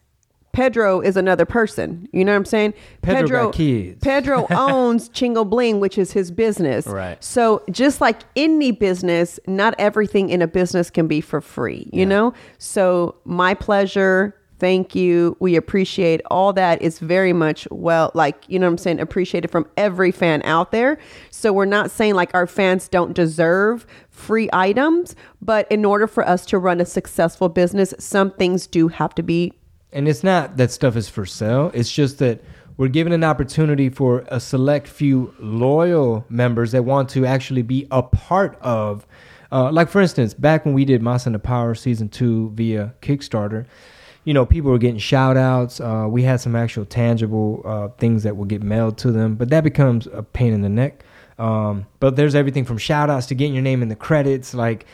Pedro 0.54 1.02
is 1.02 1.16
another 1.18 1.46
person. 1.46 2.08
You 2.12 2.26
know 2.26 2.32
what 2.32 2.38
I'm 2.38 2.46
saying? 2.46 2.74
Pedro 3.04 3.52
kids. 3.52 4.00
Pedro 4.04 4.48
owns 4.52 5.08
Chingo 5.10 5.48
Bling, 5.48 5.80
which 5.80 6.00
is 6.00 6.12
his 6.14 6.32
business. 6.32 6.88
Right. 6.88 7.24
So 7.24 7.62
just 7.70 8.02
like 8.02 8.22
any 8.36 8.72
business, 8.72 9.40
not 9.46 9.76
everything 9.78 10.30
in 10.30 10.42
a 10.42 10.48
business 10.48 10.90
can 10.90 11.08
be 11.08 11.22
for 11.22 11.42
free. 11.42 11.90
You 11.94 12.06
know. 12.08 12.34
So 12.58 13.16
my 13.24 13.54
pleasure. 13.54 14.34
Thank 14.60 14.96
you. 14.96 15.38
We 15.40 15.56
appreciate 15.56 16.22
all 16.32 16.54
that. 16.54 16.82
It's 16.82 17.00
very 17.00 17.34
much 17.34 17.68
well, 17.70 18.12
like, 18.16 18.44
you 18.48 18.58
know 18.58 18.66
what 18.68 18.72
I'm 18.72 18.78
saying, 18.78 19.00
appreciated 19.00 19.50
from 19.50 19.68
every 19.78 20.12
fan 20.12 20.42
out 20.44 20.72
there. 20.72 20.98
So 21.30 21.54
we're 21.54 21.66
not 21.66 21.92
saying 21.92 22.16
like 22.16 22.32
our 22.34 22.48
fans 22.48 22.88
don't 22.88 23.14
deserve 23.14 23.86
free 24.10 24.50
items, 24.52 25.16
but 25.42 25.72
in 25.72 25.86
order 25.86 26.08
for 26.08 26.28
us 26.28 26.46
to 26.48 26.58
run 26.58 26.82
a 26.82 26.86
successful 26.86 27.50
business, 27.50 27.94
some 28.00 28.32
things 28.32 28.66
do 28.66 28.88
have 28.88 29.14
to 29.16 29.24
be 29.24 29.54
and 29.92 30.08
it's 30.08 30.24
not 30.24 30.58
that 30.58 30.72
stuff 30.72 30.96
is 30.96 31.10
for 31.10 31.26
sale. 31.26 31.72
It's 31.74 31.92
just 31.92 32.20
that 32.20 32.44
we're 32.78 32.88
given 32.88 33.14
an 33.14 33.24
opportunity 33.24 33.90
for 33.90 34.26
a 34.28 34.40
select 34.40 34.88
few 34.88 35.34
loyal 35.40 36.26
members 36.30 36.72
that 36.74 36.84
want 36.84 37.10
to 37.10 37.26
actually 37.26 37.64
be 37.64 37.88
a 37.90 38.04
part 38.04 38.58
of. 38.62 39.08
Uh, 39.52 39.72
like 39.72 39.90
for 39.90 40.02
instance, 40.02 40.34
back 40.34 40.66
when 40.66 40.74
we 40.74 40.86
did 40.86 41.02
Masa 41.02 41.28
and 41.28 41.36
the 41.36 41.40
Power 41.40 41.74
season 41.74 42.10
two 42.10 42.52
via 42.52 42.94
Kickstarter, 43.02 43.66
you 44.28 44.34
know, 44.34 44.46
people 44.46 44.70
were 44.72 44.78
getting 44.78 44.98
shout 44.98 45.38
outs. 45.38 45.80
Uh, 45.80 46.06
we 46.10 46.22
had 46.22 46.42
some 46.42 46.54
actual 46.54 46.84
tangible 46.84 47.62
uh, 47.64 47.88
things 47.98 48.24
that 48.24 48.36
would 48.36 48.50
get 48.50 48.62
mailed 48.62 48.98
to 48.98 49.10
them, 49.10 49.36
but 49.36 49.50
that 49.52 49.64
becomes 49.64 50.06
a 50.08 50.22
pain 50.22 50.52
in 50.52 50.62
the 50.62 50.68
neck. 50.68 51.06
Um, 51.40 51.86
but 52.02 52.18
there's 52.18 52.36
everything 52.36 52.66
from 52.66 52.78
shout 52.78 53.10
outs 53.10 53.28
to 53.28 53.36
getting 53.36 53.54
your 53.54 53.64
name 53.64 53.82
in 53.82 53.88
the 53.88 53.96
credits, 53.96 54.54
like 54.54 54.86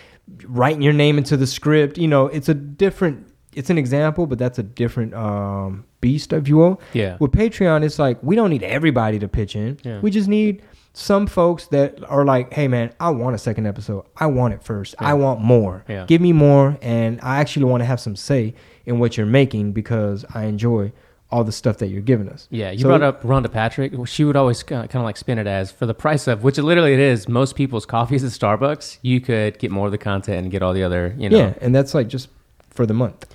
writing 0.44 0.84
your 0.84 0.94
name 0.94 1.18
into 1.18 1.36
the 1.36 1.48
script. 1.48 1.98
You 1.98 2.08
know, 2.08 2.28
it's 2.28 2.48
a 2.48 2.54
different, 2.54 3.26
it's 3.54 3.72
an 3.72 3.80
example, 3.80 4.28
but 4.28 4.38
that's 4.38 4.60
a 4.60 4.64
different 4.64 5.16
um, 5.16 5.84
beast, 6.00 6.32
if 6.32 6.48
you 6.48 6.58
will. 6.58 6.80
Yeah. 6.94 7.18
With 7.20 7.32
Patreon, 7.32 7.84
it's 7.84 7.98
like 7.98 8.22
we 8.22 8.36
don't 8.36 8.52
need 8.52 8.62
everybody 8.62 9.18
to 9.18 9.28
pitch 9.28 9.56
in. 9.56 9.80
Yeah. 9.82 10.00
We 10.02 10.12
just 10.12 10.28
need 10.28 10.62
some 10.94 11.26
folks 11.26 11.66
that 11.70 12.04
are 12.08 12.24
like, 12.24 12.54
hey 12.54 12.68
man, 12.68 12.94
I 13.00 13.10
want 13.10 13.34
a 13.34 13.40
second 13.40 13.66
episode. 13.66 14.06
I 14.16 14.28
want 14.28 14.54
it 14.54 14.62
first. 14.62 14.94
I 15.00 15.16
want 15.16 15.42
more. 15.42 15.86
Yeah. 15.90 16.06
Give 16.06 16.22
me 16.22 16.34
more. 16.34 16.78
And 16.84 17.20
I 17.24 17.38
actually 17.38 17.66
want 17.66 17.82
to 17.82 17.86
have 17.86 18.00
some 18.00 18.16
say 18.16 18.54
in 18.86 19.00
what 19.00 19.18
you're 19.18 19.26
making 19.26 19.72
because 19.74 20.26
I 20.34 20.46
enjoy 20.46 20.92
all 21.32 21.44
the 21.44 21.52
stuff 21.52 21.78
that 21.80 21.88
you're 21.88 22.02
giving 22.02 22.30
us. 22.30 22.48
Yeah, 22.52 22.70
you 22.72 22.80
So- 22.80 22.90
brought 22.90 23.02
up 23.02 23.24
Rhonda 23.24 23.52
Patrick. 23.52 23.92
She 24.06 24.24
would 24.24 24.36
always 24.36 24.62
kind 24.62 24.88
of 24.94 25.02
like 25.02 25.18
spin 25.18 25.40
it 25.40 25.48
as 25.48 25.72
for 25.72 25.86
the 25.88 25.94
price 25.96 26.28
of, 26.28 26.44
which 26.44 26.58
literally 26.60 26.94
it 26.94 27.00
is, 27.00 27.28
most 27.28 27.56
people's 27.56 27.86
coffees 27.88 28.24
at 28.24 28.30
Starbucks, 28.32 29.00
you 29.02 29.20
could 29.20 29.58
get 29.58 29.72
more 29.72 29.88
of 29.88 29.92
the 29.92 29.98
content 29.98 30.38
and 30.44 30.52
get 30.52 30.62
all 30.62 30.74
the 30.74 30.84
other, 30.84 31.16
you 31.18 31.30
know. 31.30 31.38
Yeah, 31.38 31.54
and 31.60 31.74
that's 31.74 31.96
like 31.96 32.08
just 32.08 32.30
for 32.70 32.86
the 32.86 32.94
month. 32.94 33.26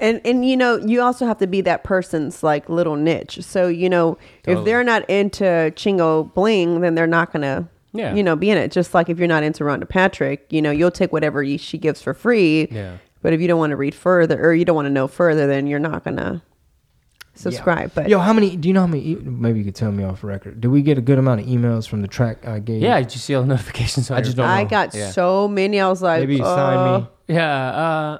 and 0.00 0.20
and 0.24 0.48
you 0.48 0.56
know 0.56 0.76
you 0.78 1.00
also 1.00 1.26
have 1.26 1.38
to 1.38 1.46
be 1.48 1.60
that 1.60 1.82
person's 1.82 2.44
like 2.44 2.68
little 2.68 2.94
niche 2.94 3.40
so 3.42 3.66
you 3.66 3.88
know 3.90 4.16
if 4.46 4.64
they're 4.64 4.84
not 4.84 5.02
into 5.10 5.42
chingo 5.74 6.32
bling 6.34 6.80
then 6.82 6.94
they're 6.94 7.08
not 7.08 7.32
gonna 7.32 7.68
Yeah. 7.92 8.14
you 8.14 8.22
know 8.22 8.36
be 8.36 8.50
in 8.50 8.56
it 8.58 8.70
just 8.70 8.94
like 8.94 9.08
if 9.08 9.18
you're 9.18 9.26
not 9.26 9.42
into 9.42 9.64
Rhonda 9.64 9.88
Patrick 9.88 10.46
you 10.50 10.62
know 10.62 10.70
you'll 10.70 10.92
take 10.92 11.12
whatever 11.12 11.42
you, 11.42 11.58
she 11.58 11.78
gives 11.78 12.00
for 12.00 12.14
free 12.14 12.68
Yeah. 12.70 12.98
But 13.28 13.34
if 13.34 13.42
you 13.42 13.46
don't 13.48 13.58
want 13.58 13.72
to 13.72 13.76
read 13.76 13.94
further 13.94 14.40
or 14.42 14.54
you 14.54 14.64
don't 14.64 14.74
want 14.74 14.86
to 14.86 14.90
know 14.90 15.06
further 15.06 15.46
then 15.46 15.66
you're 15.66 15.78
not 15.78 16.02
gonna 16.02 16.40
subscribe 17.34 17.92
but 17.94 18.08
Yo, 18.08 18.18
how 18.18 18.32
many? 18.32 18.56
Do 18.56 18.68
you 18.68 18.72
know 18.74 18.80
how 18.80 18.86
many? 18.86 19.02
E- 19.04 19.14
maybe 19.22 19.58
you 19.58 19.64
could 19.66 19.74
tell 19.74 19.92
me 19.92 20.02
off 20.02 20.24
record. 20.24 20.60
Do 20.62 20.70
we 20.70 20.80
get 20.82 20.96
a 20.96 21.00
good 21.02 21.18
amount 21.18 21.40
of 21.42 21.46
emails 21.46 21.86
from 21.86 22.00
the 22.00 22.08
track 22.08 22.46
I 22.48 22.58
gave? 22.58 22.80
Yeah, 22.82 22.98
did 23.00 23.12
you 23.12 23.20
see 23.20 23.34
all 23.34 23.42
the 23.42 23.48
notifications? 23.56 24.10
I 24.10 24.22
just 24.22 24.36
don't 24.38 24.48
I 24.48 24.62
know. 24.62 24.68
got 24.70 24.94
Yeah. 24.94 25.10
so 25.10 25.46
many 25.46 25.78
I 25.78 25.88
was 25.88 26.00
like 26.02 26.20
Maybe 26.20 26.36
you 26.36 26.42
uh, 26.44 26.56
sign 26.56 27.00
me. 27.02 27.08
Yeah, 27.34 27.68
uh, 27.68 28.18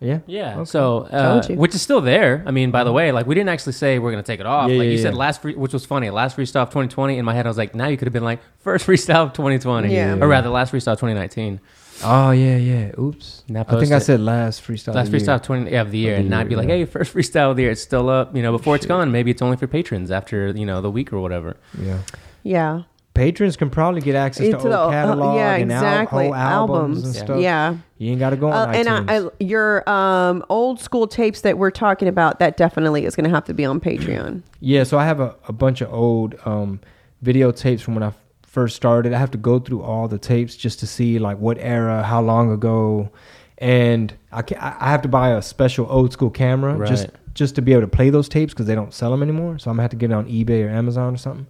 Yeah. 0.00 0.20
yeah. 0.26 0.54
Okay. 0.60 0.64
So, 0.64 0.98
uh, 1.00 1.42
which 1.48 1.74
is 1.74 1.82
still 1.82 2.00
there. 2.00 2.42
I 2.46 2.50
mean, 2.50 2.70
by 2.70 2.84
the 2.84 2.92
way, 2.92 3.12
like 3.12 3.26
we 3.26 3.34
didn't 3.34 3.50
actually 3.50 3.72
say 3.74 3.98
we're 3.98 4.10
gonna 4.12 4.22
take 4.22 4.40
it 4.40 4.46
off. 4.46 4.70
Yeah, 4.70 4.78
like 4.78 4.86
yeah, 4.86 4.92
you 4.92 4.98
said, 4.98 5.14
last 5.14 5.42
free, 5.42 5.54
which 5.54 5.72
was 5.74 5.84
funny. 5.84 6.08
Last 6.10 6.36
freestyle 6.36 6.62
of 6.62 6.68
2020. 6.70 7.18
In 7.18 7.24
my 7.24 7.34
head, 7.34 7.44
I 7.46 7.50
was 7.50 7.58
like, 7.58 7.74
now 7.74 7.88
you 7.88 7.96
could 7.98 8.06
have 8.06 8.12
been 8.14 8.24
like 8.24 8.40
first 8.60 8.86
freestyle 8.88 9.24
of 9.26 9.32
2020, 9.34 9.92
Yeah. 9.94 10.14
or 10.20 10.28
rather, 10.28 10.48
last 10.48 10.72
freestyle 10.72 10.92
of 10.94 10.98
2019. 11.00 11.60
Oh 12.02 12.30
yeah, 12.32 12.56
yeah. 12.56 12.90
Oops. 12.98 13.44
I 13.48 13.52
think 13.52 13.66
post 13.68 13.92
I 13.92 13.96
it. 13.96 14.00
said 14.00 14.20
last 14.20 14.62
freestyle. 14.62 14.94
Last 14.94 15.08
of 15.08 15.14
freestyle 15.14 15.26
year. 15.26 15.34
of 15.36 15.42
20 15.42 15.70
yeah, 15.70 15.80
of 15.82 15.90
the 15.90 15.98
year, 15.98 16.12
Of 16.14 16.16
the 16.16 16.20
and 16.22 16.30
not 16.30 16.38
year, 16.40 16.48
be 16.50 16.56
like, 16.56 16.68
yeah. 16.68 16.74
hey, 16.76 16.84
first 16.86 17.14
freestyle 17.14 17.50
of 17.50 17.56
the 17.56 17.62
year, 17.62 17.70
it's 17.70 17.82
still 17.82 18.08
up. 18.10 18.34
You 18.36 18.42
know, 18.42 18.52
before 18.52 18.74
it's 18.76 18.86
gone, 18.86 19.12
maybe 19.12 19.30
it's 19.30 19.42
only 19.42 19.56
for 19.56 19.66
patrons 19.66 20.10
after 20.10 20.48
you 20.48 20.66
know 20.66 20.80
the 20.80 20.90
week 20.90 21.12
or 21.12 21.20
whatever. 21.20 21.56
Yeah. 21.80 21.98
yeah 22.42 22.82
Patrons 23.14 23.56
can 23.56 23.70
probably 23.70 24.00
get 24.00 24.16
access 24.16 24.40
to 24.40 24.46
Into 24.46 24.58
old 24.64 24.72
the- 24.72 24.78
uh, 24.78 24.90
catalog 24.90 25.36
yeah 25.36 25.54
and 25.54 25.70
al- 25.72 25.78
exactly 25.84 26.24
whole 26.24 26.34
albums, 26.34 27.04
albums 27.04 27.04
and 27.04 27.14
Yeah. 27.14 27.24
stuff. 27.24 27.40
yeah 27.40 27.76
You 27.98 28.10
ain't 28.10 28.18
got 28.18 28.30
to 28.30 28.36
go 28.36 28.50
Uh, 28.50 28.66
on 28.66 28.74
and. 28.74 28.88
I, 28.88 29.18
I, 29.18 29.28
your 29.38 29.88
um, 29.88 30.44
old 30.48 30.80
school 30.80 31.06
tapes 31.06 31.42
that 31.42 31.56
we're 31.56 31.70
talking 31.70 32.08
about, 32.08 32.40
that 32.40 32.56
definitely 32.56 33.04
is 33.04 33.14
going 33.14 33.22
to 33.24 33.30
have 33.30 33.44
to 33.44 33.54
be 33.54 33.64
on 33.64 33.78
Patreon. 33.80 34.42
Yeah, 34.58 34.82
so 34.82 34.98
I 34.98 35.04
have 35.04 35.20
a, 35.20 35.36
a 35.46 35.52
bunch 35.52 35.80
of 35.80 35.94
old 35.94 36.34
um, 36.44 36.80
videotapes 37.24 37.82
from 37.82 37.94
when 37.94 38.02
I 38.02 38.08
f- 38.08 38.18
first 38.54 38.76
started. 38.76 39.12
I 39.12 39.18
have 39.18 39.32
to 39.32 39.38
go 39.50 39.58
through 39.58 39.82
all 39.82 40.06
the 40.08 40.18
tapes 40.18 40.54
just 40.56 40.80
to 40.80 40.86
see 40.86 41.18
like 41.18 41.38
what 41.38 41.56
era, 41.60 42.02
how 42.02 42.20
long 42.22 42.50
ago, 42.52 43.10
and 43.58 44.14
I 44.32 44.42
can, 44.42 44.58
I 44.58 44.70
I 44.86 44.90
have 44.90 45.02
to 45.02 45.08
buy 45.08 45.28
a 45.30 45.42
special 45.42 45.86
old 45.90 46.12
school 46.12 46.30
camera 46.30 46.72
just 46.88 47.04
Right. 47.08 47.34
just 47.34 47.54
to 47.56 47.62
be 47.62 47.72
able 47.72 47.82
to 47.82 47.96
play 47.98 48.10
those 48.10 48.28
tapes 48.28 48.52
because 48.54 48.66
they 48.66 48.74
don't 48.80 48.94
sell 48.94 49.10
them 49.10 49.22
anymore. 49.22 49.58
So 49.58 49.70
I'm 49.70 49.76
gonna 49.76 49.82
have 49.82 49.90
to 49.90 49.96
get 49.96 50.10
it 50.10 50.14
on 50.14 50.26
eBay 50.26 50.64
or 50.64 50.70
Amazon 50.70 51.14
or 51.14 51.16
something, 51.18 51.46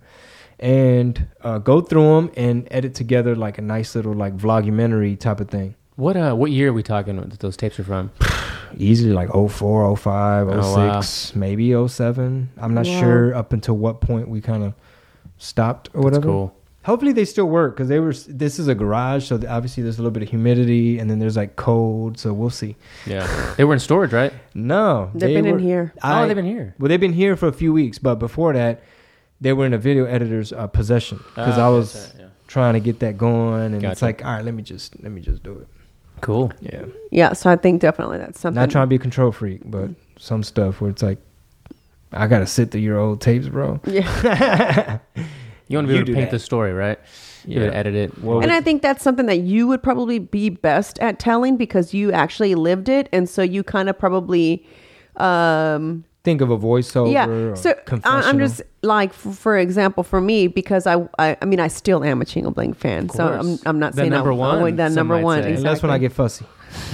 and 0.59 1.27
uh, 1.43 1.59
go 1.59 1.81
through 1.81 2.09
them 2.17 2.31
and 2.37 2.67
edit 2.71 2.95
together 2.95 3.37
like 3.37 3.59
a 3.59 3.63
nice 3.63 3.95
little 3.95 4.15
like 4.15 4.37
vlogumentary 4.37 5.19
type 5.19 5.41
of 5.41 5.49
thing. 5.49 5.75
What 5.97 6.17
uh, 6.17 6.35
what 6.35 6.51
year 6.51 6.71
are 6.71 6.73
we 6.73 6.83
talking 6.83 7.17
that 7.17 7.39
those 7.41 7.57
tapes 7.57 7.79
are 7.79 7.85
from? 7.85 8.11
easily 8.77 9.13
like 9.13 9.31
04 9.31 9.97
05 9.97 10.49
Oh, 10.49 10.75
06 10.97 11.37
maybe 11.37 11.71
07 11.89 12.49
i'm 12.59 12.75
not 12.75 12.87
Wow. 12.87 12.99
sure 13.01 13.33
up 13.33 13.53
until 13.53 13.77
what 13.77 14.01
point 14.01 14.27
we 14.29 14.41
kind 14.41 14.65
of 14.65 14.75
stopped 15.39 15.91
or 15.95 16.03
That's 16.03 16.05
whatever 16.05 16.27
cool. 16.27 16.57
Hopefully 16.85 17.13
they 17.13 17.25
still 17.25 17.47
work 17.49 17.75
because 17.75 17.89
they 17.89 17.99
were 17.99 18.13
this 18.29 18.59
is 18.59 18.69
a 18.69 18.75
garage 18.75 19.27
so 19.27 19.37
obviously 19.49 19.83
there's 19.83 19.99
a 19.99 20.03
little 20.03 20.11
bit 20.13 20.23
of 20.23 20.29
humidity 20.31 20.99
and 20.99 21.09
then 21.11 21.19
there's 21.19 21.37
like 21.37 21.57
cold 21.57 22.19
so 22.19 22.33
we'll 22.33 22.51
see 22.51 22.77
Yeah, 23.07 23.27
they 23.57 23.65
were 23.65 23.75
in 23.75 23.81
storage, 23.81 24.13
right? 24.13 24.33
no 24.55 25.11
They've 25.15 25.21
they 25.31 25.35
been 25.35 25.47
in 25.47 25.53
were- 25.55 25.59
here. 25.59 25.93
oh, 26.03 26.27
they've 26.27 26.37
been 26.37 26.45
here. 26.45 26.75
well 26.79 26.89
they've 26.89 27.01
been 27.01 27.13
here 27.13 27.37
for 27.37 27.49
a 27.49 27.53
few 27.53 27.73
weeks 27.73 27.99
but 27.99 28.17
before 28.17 28.53
that 28.53 28.83
they 29.41 29.53
were 29.53 29.67
in 29.67 29.73
a 29.75 29.79
video 29.79 30.05
editor's 30.05 30.53
uh, 30.53 30.67
possession 30.69 31.19
because 31.35 31.59
Ah, 31.59 31.67
i 31.67 31.69
was 31.69 31.93
that's 31.93 32.15
yeah. 32.21 32.27
trying 32.47 32.75
to 32.75 32.81
get 32.81 33.01
that 33.01 33.19
going 33.19 33.75
and 33.75 33.83
it's 33.85 34.03
like 34.03 34.25
all 34.25 34.33
right 34.33 34.45
let 34.45 34.55
me 34.55 34.63
just 34.63 35.03
let 35.03 35.11
me 35.13 35.21
just 35.21 35.43
do 35.43 35.53
it 35.59 35.69
Cool. 36.21 36.53
yeah 36.61 36.85
Yeah, 37.11 37.33
so 37.35 37.51
I 37.51 37.57
think 37.57 37.81
definitely 37.83 38.17
that's 38.19 38.41
something. 38.41 38.59
Not 38.59 38.71
trying 38.71 38.85
to 38.85 38.87
be 38.89 38.95
a 38.97 38.99
control 39.01 39.31
freak, 39.33 39.61
but 39.65 39.91
some 40.17 40.43
stuff 40.43 40.81
where 40.81 40.89
it's 40.91 41.03
like, 41.03 41.19
I 42.13 42.29
gotta 42.29 42.47
sit 42.47 42.71
through 42.71 42.81
your 42.83 42.99
old 42.99 43.21
tapes, 43.21 43.49
bro. 43.49 43.81
Yeah. 43.85 44.99
You 45.69 45.79
want 45.79 45.89
to 45.89 45.93
be 45.93 45.97
able 45.99 46.07
to 46.07 46.13
paint 46.15 46.31
that. 46.31 46.37
the 46.37 46.39
story, 46.39 46.73
right? 46.73 46.99
You 47.47 47.59
Yeah. 47.61 47.65
would 47.67 47.75
edit 47.75 47.95
it. 47.95 48.23
Well, 48.23 48.41
And 48.41 48.53
I 48.53 48.61
think 48.61 48.83
that's 48.83 49.03
something 49.03 49.27
that 49.27 49.39
you 49.41 49.67
would 49.67 49.83
probably 49.83 50.19
be 50.19 50.51
best 50.51 50.99
at 51.01 51.19
telling 51.19 51.57
because 51.57 51.95
you 51.95 52.13
actually 52.13 52.55
lived 52.55 52.89
it. 52.89 53.09
And 53.13 53.29
so 53.29 53.43
you 53.43 53.63
kind 53.63 53.89
of 53.89 53.99
probably, 53.99 54.67
um, 55.17 56.05
Think 56.23 56.41
of 56.41 56.51
a 56.51 56.57
voiceover. 56.57 57.13
yeah. 57.13 57.53
So 57.55 57.75
I, 58.05 58.23
I'm 58.29 58.39
just 58.39 58.63
like, 58.83 59.11
f- 59.11 59.37
for 59.37 59.59
example, 59.59 60.03
for 60.03 60.23
me, 60.23 60.47
because 60.49 60.87
I, 60.87 61.07
I, 61.19 61.37
I 61.43 61.45
mean, 61.45 61.61
I 61.61 61.69
still 61.69 62.03
am 62.03 62.23
a 62.23 62.25
Chingo 62.25 62.53
Bling 62.55 62.73
fan. 62.73 63.11
So 63.11 63.27
I'm. 63.29 63.59
I'm 63.67 63.79
not 63.79 63.93
The 63.93 63.99
saying 64.03 64.11
number 64.11 64.33
I'm, 64.33 64.39
one, 64.39 64.63
I'm 64.63 64.77
that 64.77 64.93
number 64.93 65.19
one. 65.21 65.43
say. 65.43 65.51
Exactly. 65.51 65.67
Unless 65.69 65.83
when 65.83 65.91
I 65.93 65.99
get 65.99 66.13
fussy. 66.13 66.47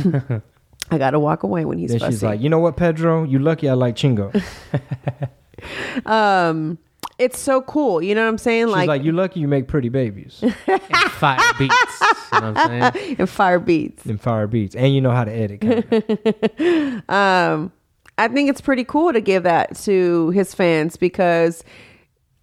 I 0.91 0.99
got 0.99 1.13
to 1.13 1.21
walk 1.21 1.45
away 1.45 1.65
when 1.65 1.79
he's 1.79 1.91
then 1.91 2.01
fussy. 2.01 2.11
she's 2.13 2.23
like, 2.25 2.41
you 2.41 2.49
know 2.49 2.59
what, 2.59 2.77
Pedro? 2.77 3.23
You 3.23 3.39
lucky 3.39 3.69
I 3.69 3.75
like 3.75 3.95
Chingo. 3.95 4.33
Um, 6.07 6.79
it's 7.21 7.39
so 7.39 7.61
cool. 7.61 8.03
You 8.03 8.15
know 8.15 8.23
what 8.23 8.31
I'm 8.31 8.39
saying? 8.39 8.69
like, 8.69 9.05
you're 9.05 9.13
lucky 9.13 9.41
you 9.41 9.47
make 9.47 9.69
pretty 9.69 9.91
babies 9.91 10.43
Fire 11.11 11.39
beats. 11.59 12.01
You 12.33 12.41
know 12.41 12.53
what 12.53 12.57
I'm 12.57 12.93
saying? 12.93 13.17
and 13.19 13.29
fire 13.29 13.59
beats. 13.59 14.07
and 14.07 14.21
fire 14.21 14.47
beats, 14.47 14.75
and 14.75 14.95
you 14.95 15.01
know 15.01 15.11
how 15.11 15.25
to 15.25 15.31
edit. 15.31 15.63
um, 17.11 17.73
I 18.17 18.29
think 18.29 18.49
it's 18.49 18.61
pretty 18.61 18.85
cool 18.85 19.13
to 19.13 19.21
give 19.21 19.43
that 19.43 19.77
to 19.81 20.31
his 20.31 20.55
fans 20.55 20.97
because 20.97 21.63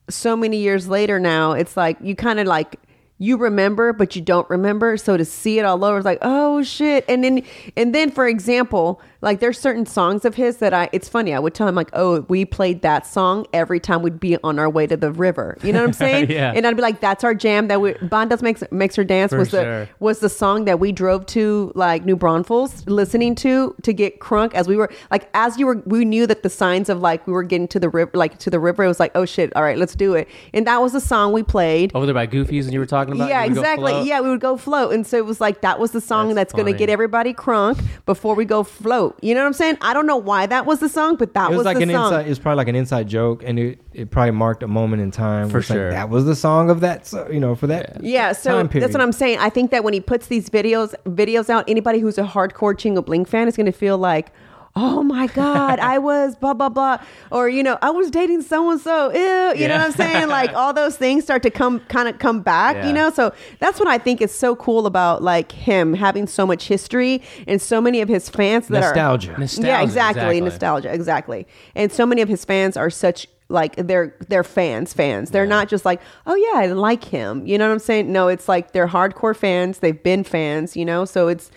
so 0.10 0.36
many 0.38 0.58
years 0.58 0.88
later 0.88 1.20
now, 1.20 1.54
it's 1.54 1.76
like 1.76 1.98
you 2.02 2.16
kind 2.16 2.40
of 2.40 2.46
like 2.46 2.80
you 3.18 3.38
remember, 3.38 3.94
but 3.94 4.16
you 4.16 4.22
don't 4.22 4.48
remember. 4.50 4.96
So 4.98 5.18
to 5.18 5.26
see 5.26 5.58
it 5.58 5.64
all 5.64 5.84
over, 5.84 5.98
it's 5.98 6.06
like, 6.06 6.20
oh 6.22 6.62
shit. 6.62 7.04
And 7.08 7.24
then, 7.24 7.44
and 7.76 7.96
then, 7.96 8.12
for 8.12 8.28
example, 8.28 9.02
like 9.22 9.40
there's 9.40 9.60
certain 9.60 9.86
songs 9.86 10.26
of 10.26 10.36
his 10.36 10.58
that 10.58 10.74
I. 10.74 10.90
It's 10.92 11.10
funny. 11.10 11.34
I 11.34 11.40
would 11.40 11.54
tell 11.54 11.68
him 11.68 11.76
like, 11.76 11.90
oh, 11.94 12.22
we 12.30 12.46
played 12.46 12.82
that 12.82 13.06
song 13.06 13.46
every 13.54 13.80
time 13.80 14.02
we'd 14.02 14.20
be 14.20 14.38
on 14.44 14.60
our 14.60 14.70
way 14.70 14.88
to 14.88 14.98
the 14.98 15.12
river. 15.12 15.58
You 15.64 15.74
know 15.74 15.82
what 15.82 15.88
I'm 15.88 15.94
saying? 16.08 16.32
Yeah. 16.32 16.54
And 16.56 16.66
I'd 16.68 16.76
be 16.76 16.82
like, 16.82 17.00
that's 17.00 17.24
our 17.24 17.34
jam. 17.34 17.68
That 17.68 17.82
we 17.82 17.94
Bandas 17.94 18.42
makes 18.42 18.64
makes 18.72 18.96
her 18.96 19.04
dance 19.04 19.32
For 19.32 19.40
was 19.40 19.52
the 19.52 19.88
was 20.00 20.20
the 20.20 20.30
song 20.30 20.66
that 20.66 20.80
we 20.80 20.92
drove 20.92 21.26
to 21.28 21.72
like 21.76 22.06
New 22.06 22.16
Braunfels 22.16 22.86
listening 22.88 23.36
to 23.36 23.76
to 23.84 23.94
get 23.94 24.20
crunk 24.20 24.54
as 24.54 24.68
we 24.68 24.76
were 24.76 24.92
like 25.12 25.30
as 25.34 25.58
you 25.58 25.66
were 25.66 25.82
we 25.86 26.06
knew 26.06 26.28
that 26.28 26.44
the 26.44 26.50
signs 26.50 26.90
of 26.90 27.02
like 27.02 27.26
we 27.28 27.34
were 27.34 27.44
getting 27.44 27.68
to 27.70 27.80
the 27.80 27.90
river 27.90 28.12
like 28.14 28.38
to 28.40 28.50
the 28.50 28.60
river 28.60 28.84
it 28.84 28.88
was 28.88 29.00
like 29.00 29.12
oh 29.16 29.26
shit 29.26 29.56
all 29.56 29.64
right 29.64 29.78
let's 29.78 29.96
do 29.96 30.14
it 30.14 30.28
and 30.54 30.68
that 30.68 30.82
was 30.82 30.94
the 30.94 31.02
song 31.02 31.34
we 31.34 31.44
played 31.44 31.92
Over 31.96 32.06
there 32.06 32.16
by 32.16 32.28
Goofies 32.28 32.64
and 32.64 32.74
you 32.74 32.80
were 32.80 32.86
talking 32.86 33.14
about. 33.16 33.30
yeah 33.30 33.44
you 33.44 33.50
would 33.52 33.56
go 33.56 33.62
exactly 33.62 34.08
yeah 34.08 34.22
we 34.22 34.30
would 34.30 34.42
go 34.42 34.58
float 34.58 34.94
and 34.94 35.06
so 35.06 35.18
it 35.18 35.26
was 35.26 35.40
like 35.42 35.62
that 35.62 35.80
was 35.80 35.92
the 35.92 36.02
song 36.02 36.28
That's 36.34 36.52
that's, 36.52 36.54
gonna 36.54 36.74
get 36.74 36.90
everybody 36.90 37.34
crunk 37.34 37.84
before 38.06 38.36
we 38.36 38.46
go 38.46 38.64
float 38.64 39.07
you 39.22 39.34
know 39.34 39.42
what 39.42 39.48
I'm 39.48 39.54
saying 39.54 39.78
I 39.82 39.94
don't 39.94 40.06
know 40.06 40.18
why 40.18 40.46
that 40.46 40.66
was 40.66 40.80
the 40.80 40.90
song 40.90 41.16
but 41.16 41.34
that 41.34 41.48
It 41.48 41.50
was, 41.50 41.58
was, 41.58 41.66
like 41.66 41.78
the 41.78 41.84
an 41.84 41.90
song 41.90 42.14
inside. 42.14 42.28
It's 42.28 42.40
probably 42.40 42.58
like 42.58 42.68
an 42.68 42.76
inside 42.76 43.08
joke, 43.08 43.44
and 43.46 43.60
it, 43.60 43.80
it 43.94 44.12
probably 44.12 44.32
marked 44.32 44.64
a 44.64 44.68
moment 44.68 45.02
in 45.02 45.12
time. 45.12 45.50
For 45.50 45.54
where 45.54 45.60
it's 45.60 45.70
like, 45.70 45.78
sure. 45.78 45.92
that 45.92 46.10
was 46.10 46.26
the 46.26 46.36
song 46.36 46.70
of 46.70 46.82
that. 46.82 47.06
So, 47.06 47.30
you 47.30 47.40
know, 47.40 47.56
for 47.56 47.68
that. 47.68 48.04
Yeah, 48.04 48.32
so 48.32 48.52
time 48.66 48.80
that's 48.80 48.94
what. 48.94 49.02
I'm 49.02 49.12
saying. 49.12 49.40
I 49.40 49.50
think 49.50 49.72
that 49.72 49.84
when 49.84 49.94
he 49.94 50.00
puts 50.00 50.28
these 50.28 50.50
videos 50.50 50.94
videos 51.06 51.50
out, 51.50 51.66
anybody 51.68 52.00
who's 52.00 52.18
a 52.18 52.24
hardcore 52.24 52.74
Chingo 52.74 53.04
Bling 53.04 53.26
fan 53.26 53.48
is 53.48 53.56
going 53.56 53.66
to 53.66 53.72
feel 53.72 53.98
like, 53.98 54.32
oh 54.78 55.02
my 55.02 55.26
god, 55.28 55.80
I 55.80 55.98
was 55.98 56.36
blah 56.36 56.54
blah 56.54 56.70
blah, 56.70 57.00
or 57.32 57.50
you 57.50 57.64
know, 57.64 57.80
I 57.82 57.90
was 57.90 58.12
dating 58.12 58.44
so 58.44 58.70
and 58.70 58.80
so. 58.80 59.12
Ew, 59.12 59.60
you 59.60 59.68
know 59.68 59.76
what 59.76 59.86
I'm 59.86 59.92
saying? 59.92 60.28
Like 60.28 60.54
all 60.54 60.72
those 60.72 60.96
things 60.96 61.24
start 61.24 61.42
to 61.44 61.50
come 61.50 61.80
kind 61.82 62.08
of 62.08 62.20
come 62.20 62.42
back. 62.42 62.76
Yeah. 62.76 62.88
You 62.88 62.94
know, 62.94 63.10
so 63.10 63.34
that's 63.60 63.80
what 63.80 63.88
I 63.88 63.98
think 63.98 64.22
is 64.22 64.34
so 64.34 64.56
cool 64.56 64.86
about 64.86 65.24
like 65.24 65.52
him 65.52 65.94
having 65.94 66.28
so 66.28 66.46
much 66.46 66.68
history 66.68 67.24
and 67.48 67.62
so 67.62 67.82
many 67.82 68.02
of 68.02 68.08
his 68.08 68.30
fans 68.30 68.68
that 68.68 68.84
are 68.84 68.90
Nostalgia. 68.90 69.38
Nostalgia, 69.40 69.68
yeah, 69.68 69.82
exactly, 69.82 70.22
exactly. 70.22 70.42
Nostalgia, 70.42 70.94
exactly. 70.94 71.48
And 71.76 71.92
so 71.92 72.06
many 72.06 72.22
of 72.22 72.30
his 72.30 72.46
fans 72.46 72.78
are 72.78 72.92
such 72.92 73.28
like 73.50 73.76
they're 73.78 74.14
they're 74.28 74.44
fans 74.44 74.92
fans 74.92 75.32
they're 75.32 75.46
not 75.46 75.70
just 75.70 75.86
like 75.86 76.02
oh 76.26 76.36
yeah 76.36 76.60
i 76.60 76.66
like 76.66 77.06
him 77.06 77.48
you 77.48 77.58
know 77.58 77.66
what 77.66 77.72
i'm 77.72 77.80
saying 77.80 78.12
no 78.12 78.28
it's 78.28 78.50
like 78.50 78.74
they're 78.74 78.88
hardcore 78.88 79.34
fans 79.34 79.80
they've 79.80 80.04
been 80.04 80.22
fans 80.22 80.76
you 80.76 80.84
know 80.84 81.06
so 81.06 81.30
it's 81.30 81.50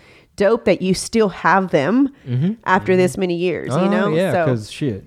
dope 0.45 0.65
that 0.71 0.81
you 0.87 0.93
still 0.95 1.29
have 1.47 1.65
them 1.79 1.95
after 2.77 2.93
this 3.03 3.13
many 3.25 3.37
years 3.49 3.69
you 3.83 3.89
know 3.97 4.07
Mm-hmm. 4.09 4.15
Oh, 4.15 4.23
yeah, 4.23 4.33
so 4.33 4.45
because 4.45 4.71
shit, 4.79 5.05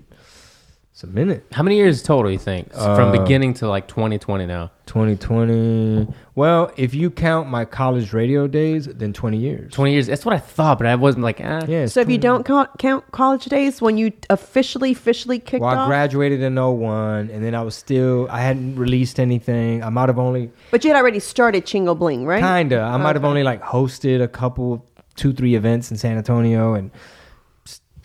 it's 0.92 1.02
a 1.02 1.08
minute. 1.08 1.42
How 1.56 1.62
many 1.66 1.76
years 1.82 2.02
total 2.04 2.26
do 2.30 2.32
you 2.38 2.44
think 2.50 2.72
from 2.72 3.08
Uh, 3.08 3.18
beginning 3.20 3.52
to 3.54 3.64
like 3.74 3.88
2020 3.88 4.46
now? 4.46 4.70
2020. 4.86 6.06
Well, 6.36 6.70
if 6.76 6.94
you 6.94 7.10
count 7.10 7.48
my 7.48 7.64
college 7.64 8.12
radio 8.12 8.46
days, 8.46 8.86
then 8.86 9.12
20 9.12 9.36
years. 9.36 9.72
20 9.72 9.92
years. 9.92 10.06
That's 10.06 10.24
what 10.24 10.34
I 10.34 10.38
thought, 10.38 10.78
but 10.78 10.86
I 10.86 10.94
wasn't 10.94 11.24
like, 11.24 11.40
ah. 11.42 11.62
Yeah. 11.66 11.86
so 11.86 12.00
if 12.00 12.08
you 12.08 12.18
don't 12.18 12.44
count, 12.46 12.70
count 12.78 13.04
college 13.12 13.44
days 13.46 13.82
when 13.82 13.96
you 13.98 14.12
officially 14.30 14.92
officially 14.92 15.38
kicked 15.40 15.62
Well, 15.62 15.70
I 15.74 15.82
off 15.82 15.88
graduated 15.88 16.40
in 16.42 16.54
01, 16.54 17.30
and 17.30 17.44
then 17.44 17.54
I 17.54 17.62
was 17.62 17.74
still, 17.74 18.28
I 18.30 18.40
hadn't 18.40 18.76
released 18.76 19.18
anything. 19.18 19.82
I 19.82 19.88
might 19.90 20.08
have 20.08 20.18
only, 20.18 20.50
but 20.70 20.84
you 20.84 20.90
had 20.92 20.96
already 21.00 21.20
started 21.20 21.64
chingo 21.66 21.98
bling 21.98 22.24
right 22.26 22.42
kinda, 22.42 22.80
I 22.80 22.96
might 22.98 23.16
have 23.16 23.24
only 23.24 23.42
like 23.42 23.62
hosted 23.62 24.22
a 24.22 24.28
couple, 24.28 24.84
two, 25.16 25.32
three 25.32 25.54
events 25.54 25.90
in 25.90 25.96
San 25.96 26.16
Antonio, 26.16 26.74
and, 26.74 26.90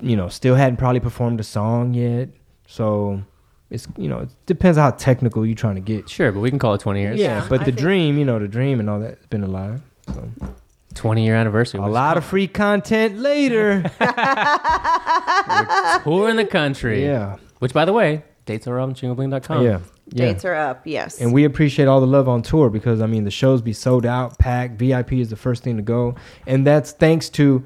you 0.02 0.16
know, 0.16 0.30
still 0.30 0.56
hadn't 0.56 0.78
probably 0.78 1.00
performed 1.00 1.40
a 1.40 1.44
song 1.44 1.94
yet. 1.94 2.30
So 2.68 3.22
it's, 3.70 3.88
you 3.98 4.08
know, 4.10 4.20
it 4.20 4.30
depends 4.46 4.78
on 4.78 4.92
how 4.92 4.98
technical 4.98 5.46
you're 5.46 5.56
trying 5.56 5.76
to 5.76 5.82
get. 5.82 6.10
Sure, 6.10 6.32
but 6.32 6.40
we 6.40 6.50
can 6.50 6.60
call 6.60 6.74
it 6.76 6.82
20 6.82 7.02
years. 7.02 7.20
Yeah, 7.20 7.42
Yeah, 7.42 7.48
but 7.50 7.62
I 7.62 7.66
the 7.66 7.72
think- 7.72 7.78
dream, 7.80 8.18
you 8.18 8.26
know, 8.26 8.40
the 8.40 8.48
dream 8.48 8.80
and 8.80 8.90
all 8.90 9.00
that 9.00 9.18
has 9.18 9.28
been 9.28 9.44
alive. 9.44 9.82
So. 10.14 10.30
20 10.96 11.24
year 11.24 11.36
anniversary. 11.36 11.80
A 11.80 11.86
lot 11.86 12.18
of 12.18 12.26
free 12.26 12.48
content 12.48 13.20
later. 13.20 13.84
tour 16.04 16.30
in 16.30 16.36
the 16.36 16.48
country. 16.50 17.04
yeah. 17.06 17.38
Which, 17.60 17.74
by 17.74 17.86
the 17.86 17.94
way, 17.94 18.24
dates 18.46 18.68
are 18.68 18.80
on 18.80 18.94
chingobling.com. 18.96 19.64
Yeah. 19.66 19.80
Yeah. 20.12 20.26
dates 20.26 20.44
are 20.46 20.56
up 20.56 20.82
yes 20.86 21.20
And 21.22 21.34
we 21.34 21.44
appreciate 21.46 21.88
all 21.88 22.02
the 22.02 22.08
love 22.08 22.28
on 22.28 22.42
tour 22.42 22.70
because 22.70 23.02
I 23.02 23.06
mean 23.06 23.24
the 23.24 23.32
shows 23.32 23.62
be 23.62 23.74
sold 23.74 24.06
out, 24.06 24.38
packed. 24.40 24.80
VIP 24.80 25.14
is 25.14 25.30
the 25.30 25.36
first 25.36 25.64
thing 25.64 25.78
to 25.78 25.84
go, 25.84 26.16
and 26.48 26.66
that's 26.66 26.92
thanks 26.92 27.30
to 27.30 27.64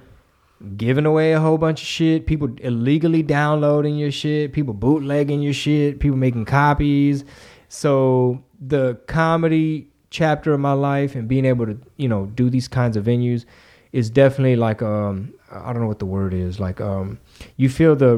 giving 0.77 1.06
away 1.06 1.34
a 1.34 1.39
whole 1.39 1.58
bunch 1.58 1.82
of 1.82 1.88
shit, 1.88 2.25
people 2.25 2.49
illegally 2.62 3.21
downloading 3.23 3.95
your 3.97 4.12
shit, 4.12 4.53
people 4.53 4.73
bootlegging 4.73 5.41
your 5.41 5.53
shit, 5.53 5.99
people 5.99 6.17
making 6.17 6.45
copies. 6.45 7.25
So 7.67 8.43
the 8.62 8.95
comedy 9.08 9.89
chapter 10.10 10.53
of 10.53 10.60
my 10.60 10.73
life 10.73 11.15
and 11.15 11.27
being 11.27 11.43
able 11.45 11.65
to 11.65 11.77
you 11.97 12.08
know 12.08 12.27
do 12.27 12.49
these 12.49 12.67
kinds 12.67 12.95
of 12.95 13.03
venues 13.03 13.45
is 13.91 14.10
definitely 14.10 14.56
like 14.56 14.82
um 14.82 15.34
I 15.54 15.72
don't 15.74 15.82
know 15.82 15.88
what 15.88 16.00
the 16.00 16.06
word 16.06 16.34
is 16.34 16.60
like 16.60 16.82
um 16.82 17.20
you 17.58 17.70
feel 17.70 17.96
the 17.96 18.18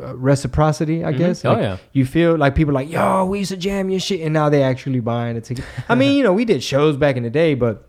r- 0.00 0.08
r- 0.08 0.16
reciprocity 0.16 1.04
I 1.04 1.12
guess 1.12 1.44
Oh, 1.44 1.56
yeah. 1.58 1.76
you 1.92 2.04
feel 2.06 2.36
like 2.36 2.54
people 2.54 2.72
are 2.72 2.80
like 2.82 2.90
yo 2.90 3.24
we 3.24 3.38
used 3.40 3.50
to 3.52 3.56
jam 3.56 3.88
your 3.90 4.00
shit 4.00 4.20
and 4.20 4.32
now 4.32 4.48
they 4.48 4.62
actually 4.62 5.00
buying 5.00 5.36
a 5.36 5.40
ticket 5.40 5.64
I 5.88 5.94
mean 5.94 6.16
you 6.16 6.22
know 6.24 6.32
we 6.32 6.44
did 6.44 6.62
shows 6.62 6.96
back 6.96 7.16
in 7.16 7.22
the 7.22 7.30
day 7.30 7.54
but 7.54 7.88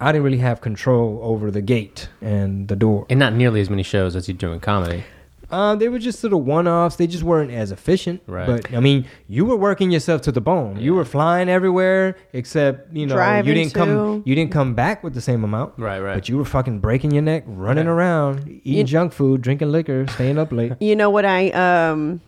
I 0.00 0.12
didn't 0.12 0.24
really 0.24 0.38
have 0.38 0.60
control 0.60 1.20
over 1.22 1.50
the 1.50 1.62
gate 1.62 2.08
and 2.20 2.68
the 2.68 2.76
door 2.76 3.06
And 3.08 3.18
not 3.18 3.32
nearly 3.32 3.60
as 3.60 3.70
many 3.70 3.82
shows 3.82 4.14
as 4.14 4.28
you 4.28 4.34
do 4.34 4.52
in 4.52 4.60
comedy. 4.60 5.04
Uh, 5.50 5.76
they 5.76 5.88
were 5.88 5.98
just 5.98 6.22
little 6.22 6.42
one-offs. 6.42 6.96
They 6.96 7.06
just 7.06 7.22
weren't 7.22 7.50
as 7.52 7.70
efficient. 7.70 8.22
Right. 8.26 8.46
But 8.46 8.74
I 8.74 8.80
mean, 8.80 9.06
you 9.28 9.44
were 9.44 9.56
working 9.56 9.90
yourself 9.90 10.22
to 10.22 10.32
the 10.32 10.40
bone. 10.40 10.78
You 10.80 10.94
were 10.94 11.04
flying 11.04 11.48
everywhere, 11.48 12.16
except 12.32 12.92
you 12.94 13.06
know 13.06 13.14
Driving 13.14 13.48
you 13.48 13.54
didn't 13.54 13.74
come. 13.74 14.22
You 14.26 14.34
didn't 14.34 14.52
come 14.52 14.74
back 14.74 15.04
with 15.04 15.14
the 15.14 15.20
same 15.20 15.44
amount. 15.44 15.74
Right, 15.78 16.00
right. 16.00 16.14
But 16.14 16.28
you 16.28 16.36
were 16.36 16.44
fucking 16.44 16.80
breaking 16.80 17.12
your 17.12 17.22
neck, 17.22 17.44
running 17.46 17.86
Yeah. 17.86 17.92
around, 17.92 18.48
eating 18.64 18.78
You- 18.78 18.84
junk 18.84 19.12
food, 19.12 19.42
drinking 19.42 19.70
liquor, 19.72 20.06
staying 20.08 20.38
up 20.38 20.52
late, 20.52 20.72
You 20.80 20.96
know 20.96 21.10
what 21.10 21.24
I 21.24 21.50
um 21.50 22.20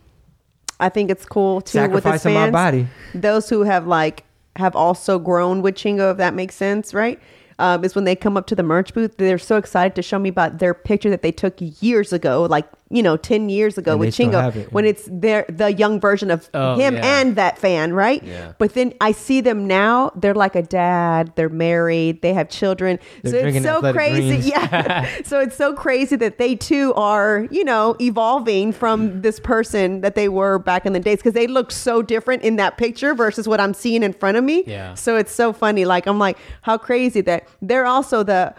I 0.81 0.88
think 0.88 1.11
it's 1.11 1.24
cool 1.26 1.61
too 1.61 1.81
with 1.81 2.04
the 2.04 2.18
sacrificing 2.18 2.35
my 2.35 2.40
fans. 2.44 2.52
body. 2.52 2.87
Those 3.14 3.48
who 3.50 3.62
have 3.64 3.87
like 3.87 4.24
have 4.57 4.76
also 4.76 5.18
grown 5.18 5.62
with 5.62 5.74
Chingo, 5.76 6.11
if 6.12 6.16
that 6.18 6.35
makes 6.35 6.54
sense, 6.54 6.92
right? 6.94 7.18
Um, 7.61 7.83
is 7.85 7.96
when 7.96 8.04
they 8.04 8.14
come 8.14 8.37
up 8.37 8.46
to 8.46 8.54
the 8.54 8.62
merch 8.62 8.94
booth, 8.94 9.16
they're 9.16 9.38
so 9.38 9.57
excited 9.57 9.96
to 9.96 10.02
show 10.02 10.18
me 10.20 10.28
about 10.28 10.59
their 10.61 10.72
picture 10.74 11.11
that 11.11 11.22
they 11.22 11.33
took 11.33 11.54
years 11.81 12.12
ago, 12.12 12.46
like 12.48 12.64
you 12.90 13.03
know, 13.03 13.16
ten 13.16 13.48
years 13.48 13.77
ago 13.79 13.92
And 13.92 14.01
with 14.01 14.16
they 14.16 14.24
Chingo. 14.24 14.55
it. 14.57 14.72
When 14.72 14.85
it's 14.85 15.09
their 15.11 15.44
the 15.48 15.72
young 15.72 16.01
version 16.01 16.31
of 16.31 16.48
Oh, 16.55 16.77
him 16.77 16.94
yeah. 16.94 17.20
and 17.20 17.37
that 17.37 17.59
fan, 17.59 17.92
right? 17.92 18.22
Yeah. 18.22 18.53
But 18.59 18.74
then 18.74 18.94
I 19.01 19.12
see 19.12 19.40
them 19.40 19.66
now; 19.66 20.11
they're 20.16 20.35
like 20.35 20.57
a 20.57 20.62
dad. 20.62 21.33
They're 21.37 21.48
married. 21.48 22.22
They 22.22 22.33
have 22.35 22.48
children. 22.48 22.98
They're 23.22 23.51
so 23.53 23.59
it's 23.59 23.64
so 23.64 23.92
crazy. 23.92 24.29
greens. 24.29 24.46
Yeah. 24.48 25.07
so 25.24 25.40
it's 25.40 25.57
so 25.57 25.74
crazy 25.74 26.16
that 26.16 26.38
they 26.38 26.55
too 26.57 26.94
are, 26.94 27.46
you 27.51 27.64
know, 27.64 27.96
evolving 28.01 28.72
from 28.72 29.20
this 29.22 29.38
person 29.40 30.01
that 30.01 30.14
they 30.14 30.29
were 30.29 30.59
back 30.59 30.87
in 30.87 30.92
the 30.92 31.01
days 31.01 31.18
because 31.18 31.35
they 31.35 31.46
look 31.46 31.70
so 31.70 32.03
different 32.03 32.42
in 32.42 32.57
that 32.57 32.77
picture 32.79 33.14
versus 33.14 33.46
what 33.46 33.61
I'm 33.61 33.74
seeing 33.74 34.03
in 34.03 34.12
front 34.12 34.37
of 34.37 34.44
me. 34.44 34.64
Yeah. 34.66 34.94
So 34.94 35.16
it's 35.16 35.33
so 35.33 35.53
funny. 35.53 35.85
Like 35.85 36.07
I'm 36.07 36.18
like, 36.18 36.38
how 36.62 36.79
crazy 36.79 37.20
that 37.22 37.46
they're 37.62 37.87
also 37.87 38.22
the 38.22 38.55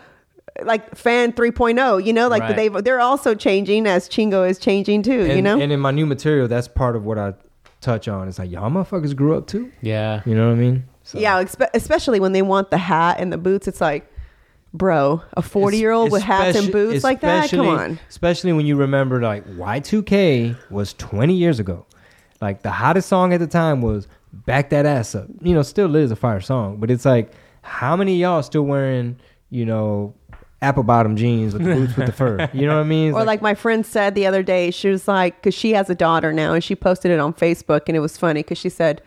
like 0.65 0.95
fan 0.95 1.31
3.0, 1.33 2.05
you 2.05 2.13
know, 2.13 2.27
like 2.27 2.41
Right. 2.43 2.55
they 2.55 2.67
they're 2.81 2.99
also 3.01 3.35
changing 3.35 3.85
as 3.87 4.07
Chingo 4.09 4.47
is 4.49 4.59
changing 4.59 5.03
too, 5.03 5.21
And, 5.21 5.33
you 5.35 5.41
know? 5.41 5.59
and 5.59 5.71
in 5.71 5.79
my 5.79 5.91
new 5.91 6.05
material, 6.05 6.47
that's 6.47 6.67
part 6.67 6.95
of 6.95 7.05
what 7.05 7.17
I 7.17 7.33
touch 7.81 8.07
on. 8.07 8.27
It's 8.27 8.39
like 8.39 8.51
y'all 8.51 8.69
motherfuckers 8.69 9.15
grew 9.15 9.37
up 9.37 9.47
too. 9.47 9.71
Yeah. 9.81 10.21
You 10.25 10.35
know 10.35 10.47
what 10.47 10.53
I 10.53 10.59
mean? 10.59 10.83
So- 11.03 11.19
yeah, 11.19 11.41
expe- 11.41 11.69
especially 11.73 12.19
when 12.19 12.33
they 12.33 12.41
want 12.41 12.71
the 12.71 12.77
hat 12.77 13.17
and 13.19 13.31
the 13.33 13.37
boots. 13.37 13.67
It's 13.67 13.81
like, 13.81 14.11
bro, 14.73 15.21
a 15.35 15.41
40 15.41 15.77
year 15.77 15.91
old 15.91 16.11
with 16.11 16.21
hats 16.21 16.57
and 16.57 16.71
boots 16.71 17.03
like 17.03 17.21
that? 17.21 17.49
Come 17.49 17.67
on. 17.67 17.99
Especially 18.09 18.53
when 18.53 18.65
you 18.65 18.75
remember 18.75 19.21
like 19.21 19.45
Y2K 19.57 20.55
was 20.69 20.93
20 20.93 21.33
years 21.33 21.59
ago. 21.59 21.85
Like 22.41 22.61
the 22.61 22.71
hottest 22.71 23.09
song 23.09 23.33
at 23.33 23.39
the 23.39 23.47
time 23.47 23.81
was 23.81 24.07
Back 24.31 24.69
That 24.69 24.85
Ass 24.85 25.15
Up. 25.15 25.27
You 25.41 25.53
know, 25.53 25.61
still 25.61 25.95
is 25.95 26.11
a 26.11 26.15
fire 26.15 26.39
song, 26.41 26.77
but 26.77 26.91
it's 26.91 27.05
like 27.05 27.31
how 27.61 27.95
many 27.95 28.13
of 28.13 28.19
y'all 28.19 28.43
still 28.43 28.61
wearing, 28.63 29.17
you 29.49 29.65
know, 29.65 30.13
apple 30.61 30.83
bottom 30.83 31.15
jeans 31.15 31.53
with 31.53 31.63
the 31.63 31.73
boots 31.73 31.95
with 31.95 32.05
the 32.07 32.11
fur? 32.11 32.49
You 32.53 32.67
know 32.67 32.75
what 32.75 32.81
I 32.81 32.87
mean? 32.87 33.09
It's 33.09 33.15
Or 33.15 33.23
like 33.23 33.41
my 33.41 33.55
friend 33.55 33.85
said 33.85 34.15
the 34.15 34.25
other 34.25 34.43
day, 34.43 34.71
she 34.71 34.89
was 34.89 35.07
like, 35.07 35.37
because 35.37 35.53
she 35.53 35.71
has 35.73 35.89
a 35.89 35.95
daughter 35.95 36.33
now, 36.33 36.53
and 36.53 36.63
she 36.63 36.75
posted 36.75 37.11
it 37.11 37.19
on 37.19 37.33
Facebook, 37.33 37.83
and 37.87 37.95
it 37.95 37.99
was 37.99 38.17
funny 38.17 38.41
because 38.41 38.57
she 38.57 38.69
said, 38.69 39.01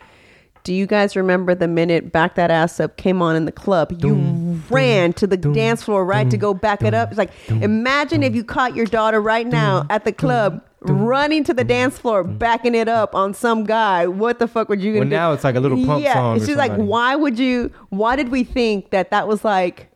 "Do 0.64 0.72
you 0.72 0.86
guys 0.86 1.16
remember 1.16 1.54
the 1.54 1.68
minute 1.68 2.12
"Back 2.12 2.34
That 2.36 2.50
Ass 2.50 2.80
Up" 2.80 2.96
came 2.96 3.20
on 3.20 3.36
in 3.36 3.44
the 3.44 3.52
club? 3.52 3.92
You 4.02 4.60
ran 4.70 5.12
to 5.14 5.26
the 5.26 5.36
dance 5.36 5.82
floor 5.82 6.04
right 6.04 6.30
to 6.30 6.36
go 6.36 6.54
back 6.54 6.82
it 6.82 6.94
up. 6.94 7.10
It's 7.10 7.18
like, 7.18 7.32
imagine 7.48 8.22
if 8.22 8.34
you 8.34 8.44
caught 8.44 8.74
your 8.74 8.86
daughter 8.86 9.20
right 9.20 9.46
now 9.46 9.86
at 9.90 10.04
the 10.04 10.12
club. 10.12 10.64
Running 10.84 11.44
to 11.44 11.54
the 11.54 11.62
dance 11.62 11.96
floor, 11.96 12.24
backing 12.24 12.74
it 12.74 12.88
up 12.88 13.14
on 13.14 13.34
some 13.34 13.62
guy. 13.62 14.08
What 14.08 14.40
the 14.40 14.48
fuck 14.48 14.68
would 14.68 14.82
you? 14.82 14.94
Gonna 14.94 15.04
do? 15.04 15.10
now 15.10 15.32
it's 15.32 15.44
like 15.44 15.54
a 15.54 15.60
little 15.60 15.86
pump 15.86 16.02
yeah. 16.02 16.14
song 16.14 16.40
She's 16.40 16.56
like, 16.56 16.74
why 16.74 17.14
would 17.14 17.38
you? 17.38 17.70
Why 17.90 18.16
did 18.16 18.30
we 18.30 18.42
think 18.42 18.90
that 18.90 19.12
that 19.12 19.28
was 19.28 19.44
like, 19.44 19.91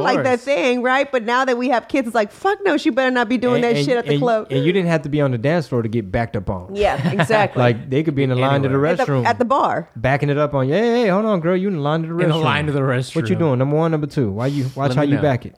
like 0.00 0.22
that 0.24 0.38
course. 0.38 0.44
thing, 0.44 0.82
right? 0.82 1.10
But 1.10 1.24
now 1.24 1.44
that 1.44 1.56
we 1.58 1.68
have 1.68 1.88
kids, 1.88 2.08
it's 2.08 2.14
like, 2.14 2.32
fuck 2.32 2.58
no, 2.64 2.76
she 2.76 2.90
better 2.90 3.10
not 3.10 3.28
be 3.28 3.38
doing 3.38 3.62
that 3.62 3.76
shit 3.76 3.96
at 3.96 4.04
the 4.06 4.12
and, 4.12 4.20
club. 4.20 4.48
And 4.50 4.64
you 4.64 4.72
didn't 4.72 4.88
have 4.88 5.02
to 5.02 5.08
be 5.08 5.20
on 5.20 5.30
the 5.30 5.38
dance 5.38 5.66
floor 5.66 5.82
to 5.82 5.88
get 5.88 6.10
backed 6.10 6.36
up 6.36 6.50
on. 6.50 6.74
yeah, 6.74 7.10
exactly. 7.12 7.60
Like 7.60 7.90
they 7.90 8.02
could 8.02 8.14
be 8.14 8.22
in 8.22 8.30
the 8.30 8.36
line 8.36 8.62
to 8.62 8.68
the 8.68 8.74
Anywhere. 8.74 8.92
at, 8.92 8.98
the, 8.98 9.04
restroom. 9.04 9.24
at 9.26 9.38
the 9.38 9.44
bar. 9.44 9.88
backing 9.96 10.30
it 10.30 10.38
up 10.38 10.54
on 10.54 10.68
you. 10.68 10.74
Hey, 10.74 11.02
hey, 11.02 11.08
hold 11.08 11.24
on, 11.24 11.40
girl. 11.40 11.56
You 11.56 11.68
in 11.68 11.76
the 11.76 11.80
line 11.80 12.02
to 12.02 12.08
the 12.08 12.14
restroom. 12.14 12.22
In 12.22 12.28
the 12.30 12.36
line 12.38 12.66
to 12.66 12.72
the 12.72 12.80
restroom. 12.80 13.16
What 13.16 13.30
you 13.30 13.36
doing? 13.36 13.58
Number 13.58 13.76
one, 13.76 13.90
number 13.90 14.06
two. 14.06 14.30
Why 14.30 14.46
you 14.48 14.64
watch 14.74 14.90
Let 14.90 14.96
how 14.96 15.02
you 15.02 15.16
know. 15.16 15.22
back 15.22 15.46
it? 15.46 15.56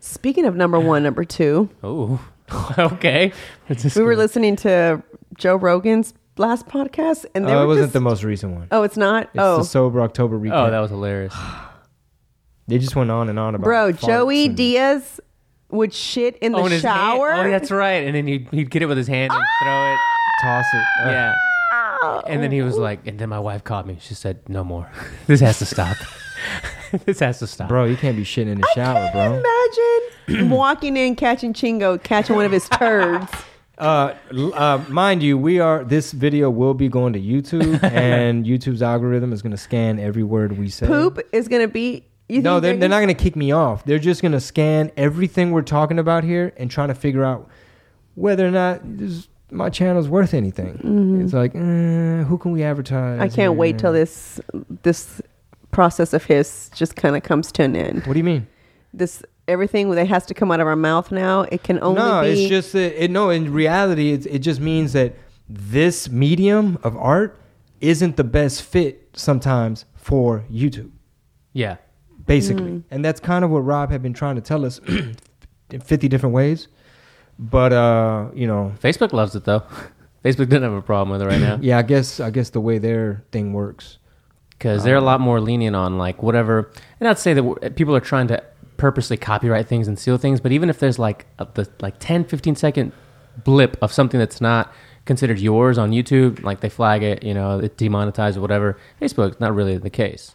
Speaking 0.00 0.46
of 0.46 0.56
number 0.56 0.80
one, 0.80 1.02
number 1.02 1.24
two, 1.24 1.68
Oh, 1.82 2.20
okay. 2.78 3.32
It's 3.68 3.82
just 3.84 3.96
we 3.96 4.02
were 4.02 4.16
listening 4.16 4.56
to 4.56 5.02
Joe 5.36 5.56
Rogan's 5.56 6.14
last 6.38 6.66
podcast, 6.66 7.26
and 7.34 7.44
oh, 7.44 7.48
they 7.48 7.54
Oh, 7.54 7.58
were 7.58 7.64
it 7.64 7.66
wasn't 7.66 7.84
just, 7.86 7.92
the 7.92 8.00
most 8.00 8.24
recent 8.24 8.54
one. 8.54 8.68
Oh, 8.70 8.82
it's 8.82 8.96
not. 8.96 9.24
It's 9.24 9.32
oh, 9.38 9.58
the 9.58 9.64
sober 9.64 10.00
October 10.00 10.36
oh, 10.36 10.40
recap. 10.40 10.68
Oh, 10.68 10.70
that 10.70 10.80
was 10.80 10.90
hilarious. 10.90 11.34
they 12.70 12.78
just 12.78 12.96
went 12.96 13.10
on 13.10 13.28
and 13.28 13.38
on 13.38 13.54
about 13.54 13.64
bro, 13.64 13.92
farts 13.92 14.06
Joey 14.06 14.46
and- 14.46 14.56
Diaz 14.56 15.20
would 15.70 15.92
shit 15.94 16.36
in 16.38 16.52
the 16.52 16.58
oh, 16.58 16.66
in 16.66 16.72
his 16.72 16.82
hand- 16.82 16.96
shower. 16.96 17.32
Oh, 17.34 17.50
that's 17.50 17.70
right. 17.70 18.04
And 18.04 18.14
then 18.14 18.26
he'd, 18.26 18.48
he'd 18.50 18.70
get 18.70 18.82
it 18.82 18.86
with 18.86 18.96
his 18.98 19.06
hand 19.06 19.30
and 19.32 19.44
throw 19.62 19.92
it. 19.92 19.98
toss 20.42 20.64
it. 20.74 20.84
Uh, 21.06 21.10
Yeah. 21.10 21.34
And 22.26 22.42
then 22.42 22.50
he 22.50 22.62
was 22.62 22.76
like, 22.78 23.06
and 23.06 23.18
then 23.18 23.28
my 23.28 23.38
wife 23.38 23.62
caught 23.62 23.86
me. 23.86 23.98
She 24.00 24.14
said, 24.14 24.48
no 24.48 24.64
more. 24.64 24.90
This 25.26 25.40
has 25.40 25.58
to 25.58 25.66
stop. 25.66 25.96
this 27.04 27.20
has 27.20 27.38
to 27.40 27.46
stop. 27.46 27.68
bro, 27.68 27.84
you 27.84 27.96
can't 27.96 28.16
be 28.16 28.24
shitting 28.24 28.48
in 28.48 28.60
the 28.60 28.68
shower, 28.74 29.10
bro. 29.12 29.34
Imagine 30.26 30.48
walking 30.50 30.96
in, 30.96 31.14
catching 31.14 31.52
Chingo, 31.52 32.02
catching 32.02 32.34
one 32.36 32.44
of 32.46 32.52
his 32.52 32.68
turds. 32.68 33.30
Uh, 33.78 34.14
l- 34.36 34.52
uh, 34.52 34.76
mind 34.90 35.22
you, 35.22 35.38
we 35.38 35.58
are. 35.58 35.82
This 35.84 36.12
video 36.12 36.50
will 36.50 36.74
be 36.74 36.86
going 36.88 37.14
to 37.14 37.18
YouTube, 37.18 37.82
and 37.82 38.44
YouTube's 38.44 38.82
algorithm 38.82 39.32
is 39.32 39.40
going 39.40 39.52
to 39.52 39.56
scan 39.56 39.98
every 39.98 40.22
word 40.22 40.58
we 40.58 40.68
say. 40.68 40.86
Poop 40.86 41.18
is 41.32 41.48
gonna 41.48 41.66
be. 41.66 42.04
You 42.30 42.42
No, 42.42 42.54
think 42.54 42.62
they're, 42.62 42.76
they're 42.76 42.88
not 42.88 42.98
going 43.00 43.08
to 43.14 43.22
kick 43.22 43.36
me 43.36 43.52
off. 43.52 43.84
They're 43.84 43.98
just 43.98 44.22
going 44.22 44.32
to 44.32 44.40
scan 44.40 44.90
everything 44.96 45.50
we're 45.50 45.62
talking 45.62 45.98
about 45.98 46.24
here 46.24 46.52
and 46.56 46.70
trying 46.70 46.88
to 46.88 46.94
figure 46.94 47.24
out 47.24 47.48
whether 48.14 48.46
or 48.46 48.50
not 48.50 48.80
this, 48.84 49.28
my 49.50 49.70
channel's 49.70 50.08
worth 50.08 50.34
anything. 50.34 51.22
It's 51.24 51.32
like, 51.32 51.54
uh, 51.54 52.24
who 52.28 52.38
can 52.38 52.52
we 52.52 52.62
advertise? 52.62 53.14
Mm-hmm. 53.14 53.22
I 53.22 53.28
can't 53.28 53.56
wait 53.56 53.78
till 53.78 53.92
this 53.92 54.40
this 54.82 55.20
process 55.70 56.12
of 56.12 56.24
his 56.24 56.70
just 56.74 56.96
kind 56.96 57.16
of 57.16 57.22
comes 57.22 57.52
to 57.52 57.62
an 57.62 57.76
end. 57.76 58.06
What 58.06 58.14
do 58.14 58.18
you 58.18 58.24
mean? 58.24 58.46
This 58.92 59.22
everything 59.48 59.90
that 59.90 60.06
has 60.08 60.26
to 60.26 60.34
come 60.34 60.50
out 60.52 60.60
of 60.60 60.66
our 60.66 60.76
mouth 60.76 61.10
now, 61.10 61.42
it 61.42 61.62
can 61.62 61.80
only 61.82 62.00
no, 62.00 62.22
be 62.22 62.28
it's 62.28 62.48
just 62.48 62.72
that 62.72 63.02
it, 63.04 63.10
no. 63.10 63.30
In 63.30 63.52
reality, 63.52 64.12
it 64.12 64.26
it 64.26 64.38
just 64.40 64.60
means 64.60 64.92
that 64.92 65.14
this 65.48 66.08
medium 66.08 66.78
of 66.82 66.96
art 66.96 67.40
isn't 67.80 68.16
the 68.16 68.24
best 68.24 68.62
fit 68.62 69.08
sometimes 69.14 69.84
for 69.96 70.44
YouTube, 70.52 70.90
Yeah. 71.52 71.76
Basically. 72.30 72.82
And 72.90 73.04
that's 73.04 73.20
kind 73.20 73.44
of 73.44 73.50
what 73.50 73.60
Rob 73.60 73.90
had 73.90 74.02
been 74.02 74.14
trying 74.14 74.36
to 74.36 74.40
tell 74.40 74.64
us 74.64 74.78
in 75.70 75.80
50 75.80 76.08
different 76.08 76.34
ways. 76.34 76.68
But 77.38 77.72
uh, 77.72 78.28
you 78.34 78.46
know, 78.46 78.72
Facebook 78.82 79.12
loves 79.12 79.34
it 79.34 79.44
though. 79.44 79.62
Facebook 80.24 80.50
didn't 80.50 80.64
have 80.64 80.72
a 80.74 80.82
problem 80.82 81.08
with 81.10 81.22
it 81.22 81.26
right 81.26 81.40
now 81.40 81.58
yeah, 81.62 81.78
I 81.78 81.82
guess 81.82 82.20
I 82.20 82.30
guess 82.30 82.50
the 82.50 82.60
way 82.60 82.78
their 82.78 83.24
thing 83.32 83.54
works. 83.54 83.98
because 84.50 84.84
they're 84.84 84.96
a 84.96 85.00
lot 85.00 85.20
more 85.20 85.40
lenient 85.40 85.74
on 85.74 85.96
like 85.96 86.22
whatever. 86.22 86.70
And 87.00 87.08
I'd 87.08 87.18
say 87.18 87.32
that 87.32 87.74
people 87.76 87.96
are 87.96 88.00
trying 88.00 88.28
to 88.28 88.42
purposely 88.76 89.16
copyright 89.16 89.66
things 89.66 89.88
and 89.88 89.98
steal 89.98 90.18
things, 90.18 90.40
but 90.40 90.52
even 90.52 90.70
if 90.70 90.78
there's 90.78 90.98
like 90.98 91.26
a, 91.38 91.46
the 91.54 91.68
like 91.80 91.96
10, 91.98 92.24
15 92.24 92.56
second 92.56 92.92
blip 93.44 93.76
of 93.82 93.92
something 93.92 94.18
that's 94.18 94.40
not 94.40 94.72
considered 95.06 95.38
yours 95.38 95.78
on 95.78 95.90
YouTube, 95.90 96.42
like 96.42 96.60
they 96.60 96.68
flag 96.68 97.02
it, 97.02 97.22
you 97.22 97.34
know, 97.34 97.58
it 97.58 97.76
demonetized 97.78 98.36
or 98.36 98.40
whatever. 98.40 98.78
Facebook, 99.00 99.40
not 99.40 99.54
really 99.54 99.78
the 99.78 99.90
case. 99.90 100.34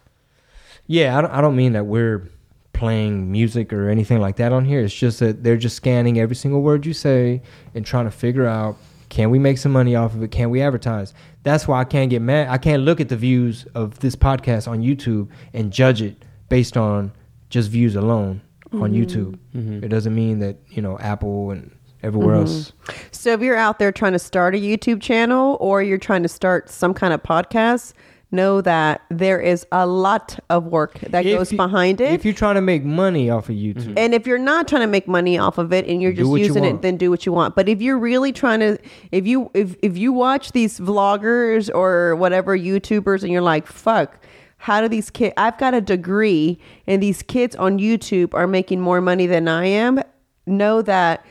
Yeah, 0.87 1.17
I 1.17 1.21
don't, 1.21 1.31
I 1.31 1.41
don't 1.41 1.55
mean 1.55 1.73
that 1.73 1.85
we're 1.85 2.29
playing 2.73 3.31
music 3.31 3.71
or 3.71 3.89
anything 3.89 4.19
like 4.19 4.35
that 4.35 4.51
on 4.51 4.65
here. 4.65 4.81
It's 4.81 4.93
just 4.93 5.19
that 5.19 5.43
they're 5.43 5.57
just 5.57 5.75
scanning 5.75 6.19
every 6.19 6.35
single 6.35 6.61
word 6.61 6.85
you 6.85 6.93
say 6.93 7.41
and 7.73 7.85
trying 7.85 8.05
to 8.05 8.11
figure 8.11 8.45
out 8.45 8.77
can 9.09 9.29
we 9.29 9.39
make 9.39 9.57
some 9.57 9.71
money 9.71 9.95
off 9.95 10.13
of 10.13 10.23
it? 10.23 10.31
Can 10.31 10.49
we 10.49 10.61
advertise? 10.61 11.13
That's 11.43 11.67
why 11.67 11.79
I 11.79 11.85
can't 11.85 12.09
get 12.09 12.21
mad. 12.21 12.49
I 12.49 12.57
can't 12.57 12.83
look 12.83 12.99
at 12.99 13.07
the 13.07 13.15
views 13.15 13.65
of 13.75 13.99
this 13.99 14.15
podcast 14.15 14.67
on 14.67 14.81
YouTube 14.81 15.29
and 15.53 15.71
judge 15.71 16.01
it 16.01 16.25
based 16.49 16.75
on 16.75 17.13
just 17.49 17.69
views 17.69 17.95
alone 17.95 18.41
on 18.73 18.91
mm-hmm. 18.91 18.95
YouTube. 18.95 19.39
Mm-hmm. 19.55 19.83
It 19.83 19.89
doesn't 19.89 20.13
mean 20.13 20.39
that, 20.39 20.57
you 20.69 20.81
know, 20.81 20.97
Apple 20.99 21.51
and 21.51 21.71
everywhere 22.03 22.35
mm-hmm. 22.35 22.47
else. 22.47 22.73
So 23.11 23.31
if 23.31 23.41
you're 23.41 23.55
out 23.55 23.79
there 23.79 23.91
trying 23.91 24.13
to 24.13 24.19
start 24.19 24.55
a 24.55 24.57
YouTube 24.57 25.01
channel 25.01 25.57
or 25.59 25.81
you're 25.81 25.97
trying 25.97 26.23
to 26.23 26.29
start 26.29 26.69
some 26.69 26.93
kind 26.93 27.13
of 27.13 27.23
podcast, 27.23 27.93
know 28.35 28.61
that 28.61 29.01
there 29.09 29.39
is 29.39 29.65
a 29.71 29.87
lot 29.87 30.37
of 30.49 30.65
work 30.65 30.99
that 30.99 31.25
If 31.25 31.37
goes 31.37 31.51
you- 31.51 31.57
behind 31.57 32.01
it. 32.01 32.11
If 32.11 32.25
you're 32.25 32.33
trying 32.33 32.55
to 32.55 32.61
make 32.61 32.83
money 32.83 33.29
off 33.29 33.49
of 33.49 33.55
YouTube, 33.55 33.93
and 33.97 34.13
if 34.13 34.27
you're 34.27 34.37
not 34.37 34.67
trying 34.67 34.81
to 34.81 34.87
make 34.87 35.07
money 35.07 35.37
off 35.37 35.57
of 35.57 35.73
it 35.73 35.87
and 35.87 36.01
you're 36.01 36.11
just 36.13 36.29
what 36.29 36.41
you 36.41 36.45
using 36.47 36.63
it, 36.65 36.81
then 36.81 36.97
do 36.97 37.09
what 37.09 37.25
you 37.25 37.31
want. 37.31 37.55
But 37.55 37.67
if 37.67 37.81
you're 37.81 37.97
really 37.97 38.31
trying 38.31 38.59
to, 38.59 38.77
if 39.11 39.25
you 39.25 39.49
if 39.53 39.75
if 39.81 39.97
you 39.97 40.13
watch 40.13 40.51
these 40.51 40.79
vloggers 40.79 41.69
or 41.73 42.15
whatever 42.17 42.57
YouTubers 42.57 43.23
and 43.23 43.31
you're 43.31 43.41
like, 43.41 43.65
fuck, 43.67 44.19
how 44.57 44.81
do 44.81 44.87
these 44.87 45.09
kids? 45.09 45.33
I've 45.37 45.57
got 45.57 45.73
a 45.73 45.81
degree, 45.81 46.59
and 46.87 47.01
these 47.01 47.21
kids 47.23 47.55
on 47.55 47.79
YouTube 47.79 48.33
are 48.33 48.47
making 48.47 48.81
more 48.81 49.01
money 49.01 49.27
than 49.27 49.47
I 49.47 49.65
am. 49.65 50.01
Know 50.47 50.81
that 50.83 51.25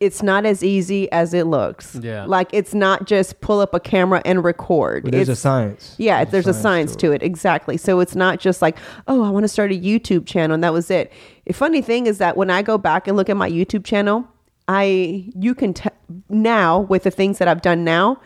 it's 0.00 0.22
not 0.22 0.46
as 0.46 0.64
easy 0.64 1.12
as 1.12 1.34
it 1.34 1.46
looks. 1.46 1.94
Yeah. 1.96 2.24
like 2.24 2.48
it's 2.52 2.72
not 2.72 3.06
just 3.06 3.40
pull 3.42 3.60
up 3.60 3.74
a 3.74 3.80
camera 3.80 4.22
and 4.24 4.42
record. 4.42 5.04
but 5.04 5.12
there's 5.12 5.28
a 5.28 5.36
science. 5.36 5.94
yeah, 5.98 6.24
there's, 6.24 6.46
a 6.46 6.54
science 6.54 6.96
to 6.96 7.12
it. 7.12 7.22
Exactly. 7.22 7.76
So 7.76 8.00
it's 8.00 8.16
not 8.16 8.40
just 8.40 8.62
like, 8.62 8.78
oh, 9.06 9.22
I 9.22 9.30
want 9.30 9.44
to 9.44 9.48
start 9.48 9.70
a 9.70 9.78
YouTube 9.78 10.26
channel 10.26 10.54
and 10.54 10.64
that 10.64 10.72
was 10.72 10.90
it. 10.90 11.12
The 11.44 11.52
funny 11.52 11.82
thing 11.82 12.06
is 12.06 12.16
that 12.18 12.36
when 12.36 12.50
I 12.50 12.62
go 12.62 12.78
back 12.78 13.06
and 13.06 13.16
look 13.16 13.28
at 13.28 13.36
my 13.36 13.50
YouTube 13.50 13.84
channel, 13.84 14.26
I 14.68 15.30
you 15.36 15.54
can 15.54 15.74
t- 15.74 15.90
now 16.28 16.80
with 16.80 17.02
the 17.02 17.10
things 17.10 17.38
that 17.38 17.48
I've 17.48 17.62
done 17.62 17.84
now, 17.84 18.20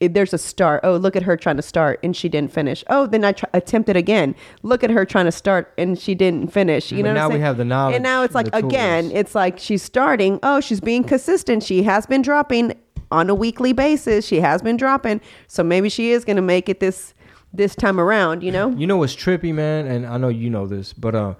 it, 0.00 0.14
there's 0.14 0.32
a 0.32 0.38
start. 0.38 0.80
Oh, 0.82 0.96
look 0.96 1.16
at 1.16 1.22
her 1.22 1.36
trying 1.36 1.56
to 1.56 1.62
start 1.62 2.00
and 2.02 2.16
she 2.16 2.28
didn't 2.28 2.52
finish. 2.52 2.84
Oh, 2.88 3.06
then 3.06 3.24
I 3.24 3.32
tr- 3.32 3.46
attempted 3.52 3.96
again. 3.96 4.34
Look 4.62 4.84
at 4.84 4.90
her 4.90 5.04
trying 5.04 5.26
to 5.26 5.32
start 5.32 5.72
and 5.78 5.98
she 5.98 6.14
didn't 6.14 6.52
finish. 6.52 6.90
You 6.90 7.02
But 7.02 7.12
know, 7.12 7.22
what 7.22 7.28
now 7.28 7.34
we 7.34 7.40
have 7.40 7.56
the 7.56 7.64
knowledge, 7.64 7.96
And 7.96 8.02
now 8.02 8.22
it's 8.22 8.34
like 8.34 8.48
again, 8.52 9.10
it's 9.12 9.34
like 9.34 9.58
she's 9.58 9.82
starting. 9.82 10.38
Oh, 10.42 10.60
she's 10.60 10.80
being 10.80 11.04
consistent. 11.04 11.62
She 11.62 11.82
has 11.84 12.06
been 12.06 12.22
dropping 12.22 12.74
on 13.10 13.30
a 13.30 13.34
weekly 13.34 13.72
basis. 13.72 14.26
She 14.26 14.40
has 14.40 14.62
been 14.62 14.76
dropping. 14.76 15.20
So 15.46 15.62
maybe 15.62 15.88
she 15.88 16.10
is 16.10 16.24
going 16.24 16.36
to 16.36 16.42
make 16.42 16.68
it 16.68 16.80
this 16.80 17.14
this 17.52 17.76
time 17.76 18.00
around, 18.00 18.42
you 18.42 18.50
know? 18.50 18.70
You 18.70 18.86
know 18.86 18.96
what's 18.96 19.14
trippy, 19.14 19.54
man, 19.54 19.86
and 19.86 20.06
I 20.06 20.16
know 20.16 20.28
you 20.28 20.50
know 20.50 20.66
this, 20.66 20.92
but 20.92 21.14
uh, 21.14 21.34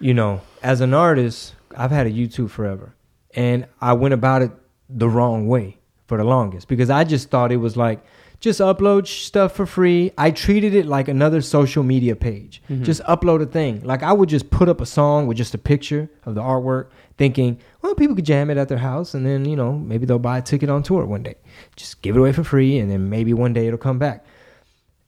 you 0.00 0.12
know, 0.12 0.40
as 0.62 0.80
an 0.80 0.92
artist, 0.92 1.54
I've 1.76 1.92
had 1.92 2.08
a 2.08 2.10
YouTube 2.10 2.50
forever, 2.50 2.94
and 3.32 3.66
I 3.80 3.92
went 3.92 4.14
about 4.14 4.42
it 4.42 4.50
the 4.88 5.08
wrong 5.08 5.46
way 5.46 5.77
for 6.08 6.18
the 6.18 6.24
longest 6.24 6.66
because 6.66 6.90
I 6.90 7.04
just 7.04 7.30
thought 7.30 7.52
it 7.52 7.58
was 7.58 7.76
like 7.76 8.04
just 8.40 8.60
upload 8.60 9.06
stuff 9.06 9.54
for 9.54 9.66
free. 9.66 10.10
I 10.18 10.32
treated 10.32 10.74
it 10.74 10.86
like 10.86 11.06
another 11.06 11.40
social 11.40 11.84
media 11.84 12.16
page. 12.16 12.60
Mm-hmm. 12.68 12.82
Just 12.82 13.02
upload 13.02 13.40
a 13.42 13.46
thing. 13.46 13.82
Like 13.84 14.02
I 14.02 14.12
would 14.12 14.28
just 14.28 14.50
put 14.50 14.68
up 14.68 14.80
a 14.80 14.86
song 14.86 15.28
with 15.28 15.36
just 15.36 15.54
a 15.54 15.58
picture 15.58 16.10
of 16.24 16.34
the 16.34 16.40
artwork, 16.40 16.88
thinking, 17.16 17.60
well, 17.82 17.94
people 17.94 18.16
could 18.16 18.26
jam 18.26 18.50
it 18.50 18.56
at 18.56 18.68
their 18.68 18.78
house, 18.78 19.14
and 19.14 19.24
then 19.24 19.44
you 19.44 19.54
know 19.54 19.72
maybe 19.72 20.06
they'll 20.06 20.18
buy 20.18 20.38
a 20.38 20.42
ticket 20.42 20.68
on 20.68 20.82
tour 20.82 21.06
one 21.06 21.22
day. 21.22 21.36
Just 21.76 22.02
give 22.02 22.16
it 22.16 22.18
away 22.18 22.32
for 22.32 22.42
free, 22.42 22.78
and 22.78 22.90
then 22.90 23.08
maybe 23.08 23.32
one 23.32 23.52
day 23.52 23.68
it'll 23.68 23.78
come 23.78 24.00
back 24.00 24.24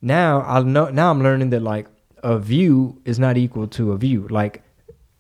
now 0.02 0.42
I 0.42 0.62
know 0.62 0.88
now 0.88 1.10
I'm 1.10 1.22
learning 1.22 1.50
that 1.50 1.62
like 1.62 1.86
a 2.22 2.38
view 2.38 3.00
is 3.04 3.18
not 3.18 3.36
equal 3.36 3.66
to 3.68 3.92
a 3.92 3.98
view. 3.98 4.26
Like 4.28 4.62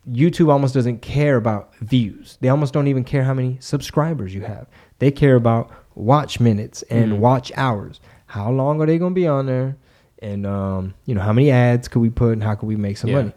YouTube 0.08 0.50
almost 0.50 0.74
doesn't 0.74 1.02
care 1.02 1.36
about 1.36 1.74
views. 1.76 2.38
They 2.40 2.48
almost 2.48 2.72
don't 2.72 2.88
even 2.88 3.04
care 3.04 3.24
how 3.24 3.34
many 3.34 3.58
subscribers 3.60 4.34
you 4.34 4.42
have. 4.42 4.66
They 5.00 5.10
care 5.10 5.34
about 5.34 5.70
watch 5.96 6.38
minutes 6.40 6.82
and 6.82 7.20
watch 7.20 7.50
hours. 7.56 8.00
How 8.26 8.50
long 8.50 8.80
are 8.80 8.86
they 8.86 8.96
going 8.96 9.12
to 9.12 9.20
be 9.20 9.26
on 9.26 9.46
there? 9.46 9.76
And 10.22 10.46
um, 10.46 10.94
you 11.06 11.14
know, 11.14 11.20
how 11.22 11.32
many 11.32 11.50
ads 11.50 11.88
could 11.88 12.00
we 12.00 12.10
put 12.10 12.32
and 12.34 12.42
how 12.42 12.54
could 12.54 12.66
we 12.66 12.76
make 12.76 12.96
some 12.96 13.10
Yeah. 13.10 13.16
money? 13.16 13.32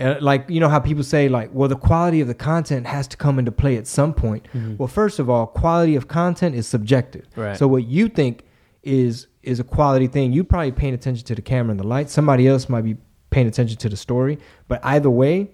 Uh, 0.00 0.16
like 0.20 0.50
you 0.50 0.58
know 0.58 0.68
how 0.68 0.80
people 0.80 1.04
say 1.04 1.28
like, 1.28 1.50
well, 1.52 1.68
the 1.68 1.76
quality 1.76 2.20
of 2.20 2.26
the 2.26 2.34
content 2.34 2.84
has 2.86 3.06
to 3.06 3.16
come 3.16 3.38
into 3.38 3.52
play 3.52 3.76
at 3.76 3.86
some 3.86 4.12
point. 4.12 4.44
Well, 4.76 4.88
first 4.88 5.20
of 5.20 5.30
all, 5.30 5.46
quality 5.46 5.94
of 5.94 6.08
content 6.08 6.56
is 6.56 6.66
subjective. 6.66 7.28
Right. 7.36 7.56
So 7.56 7.68
what 7.68 7.86
you 7.86 8.08
think 8.08 8.42
is 8.82 9.28
is 9.44 9.60
a 9.60 9.64
quality 9.64 10.08
thing. 10.08 10.32
You 10.32 10.42
probably 10.42 10.72
paying 10.72 10.94
attention 10.94 11.24
to 11.26 11.34
the 11.36 11.42
camera 11.42 11.70
and 11.70 11.78
the 11.78 11.86
light. 11.86 12.10
Somebody 12.10 12.48
else 12.48 12.68
might 12.68 12.82
be 12.82 12.96
paying 13.30 13.46
attention 13.46 13.76
to 13.78 13.88
the 13.88 13.96
story. 13.96 14.38
But 14.66 14.80
either 14.84 15.10
way, 15.10 15.50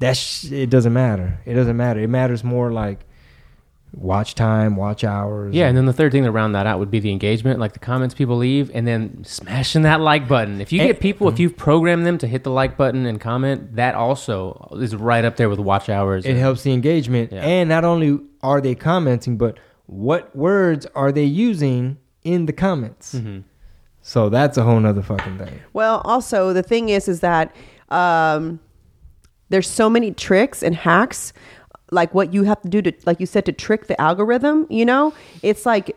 that 0.00 0.16
sh- 0.16 0.50
it 0.50 0.70
doesn't 0.70 0.92
matter. 0.92 1.38
It 1.44 1.54
doesn't 1.54 1.76
matter. 1.76 2.00
It 2.00 2.08
matters 2.08 2.42
more 2.42 2.72
like 2.72 3.06
watch 3.96 4.34
time, 4.34 4.76
watch 4.76 5.04
hours. 5.04 5.54
Yeah, 5.54 5.68
and 5.68 5.76
then 5.76 5.86
the 5.86 5.92
third 5.92 6.12
thing 6.12 6.24
to 6.24 6.30
round 6.30 6.54
that 6.54 6.66
out 6.66 6.78
would 6.78 6.90
be 6.90 7.00
the 7.00 7.10
engagement, 7.12 7.60
like 7.60 7.72
the 7.72 7.78
comments 7.78 8.14
people 8.14 8.36
leave, 8.36 8.70
and 8.74 8.86
then 8.86 9.22
smashing 9.24 9.82
that 9.82 10.00
like 10.00 10.26
button. 10.28 10.60
If 10.60 10.72
you 10.72 10.80
And- 10.80 10.88
get 10.88 11.00
people, 11.00 11.28
if 11.28 11.38
you've 11.38 11.56
programmed 11.56 12.04
them 12.06 12.18
to 12.18 12.26
hit 12.26 12.44
the 12.44 12.50
like 12.50 12.76
button 12.76 13.06
and 13.06 13.20
comment, 13.20 13.76
that 13.76 13.94
also 13.94 14.68
is 14.80 14.94
right 14.96 15.24
up 15.24 15.36
there 15.36 15.48
with 15.48 15.58
watch 15.58 15.88
hours. 15.88 16.24
it 16.24 16.30
and- 16.30 16.38
helps 16.38 16.62
the 16.62 16.72
engagement. 16.72 17.32
Yeah. 17.32 17.40
And 17.42 17.68
not 17.68 17.84
only 17.84 18.18
are 18.42 18.60
they 18.60 18.74
commenting, 18.74 19.36
but 19.36 19.58
what 19.86 20.34
words 20.34 20.86
are 20.94 21.12
they 21.12 21.24
using 21.24 21.98
in 22.24 22.46
the 22.46 22.52
comments? 22.52 23.14
Mm-hmm. 23.14 23.40
So 24.02 24.28
that's 24.28 24.58
a 24.58 24.62
whole 24.64 24.80
nother 24.80 25.02
fucking 25.02 25.38
thing. 25.38 25.60
Well, 25.72 26.02
also 26.04 26.52
the 26.52 26.62
thing 26.62 26.88
is, 26.90 27.08
is 27.08 27.20
that 27.20 27.54
um, 27.90 28.60
there's 29.48 29.68
so 29.68 29.88
many 29.88 30.10
tricks 30.10 30.62
and 30.62 30.74
hacks, 30.74 31.32
like 31.94 32.12
what 32.14 32.34
you 32.34 32.42
have 32.42 32.60
to 32.62 32.68
do 32.68 32.82
to, 32.82 32.92
like 33.06 33.20
you 33.20 33.26
said, 33.26 33.46
to 33.46 33.52
trick 33.52 33.86
the 33.86 34.00
algorithm. 34.00 34.66
You 34.68 34.84
know, 34.84 35.14
it's 35.42 35.64
like 35.64 35.96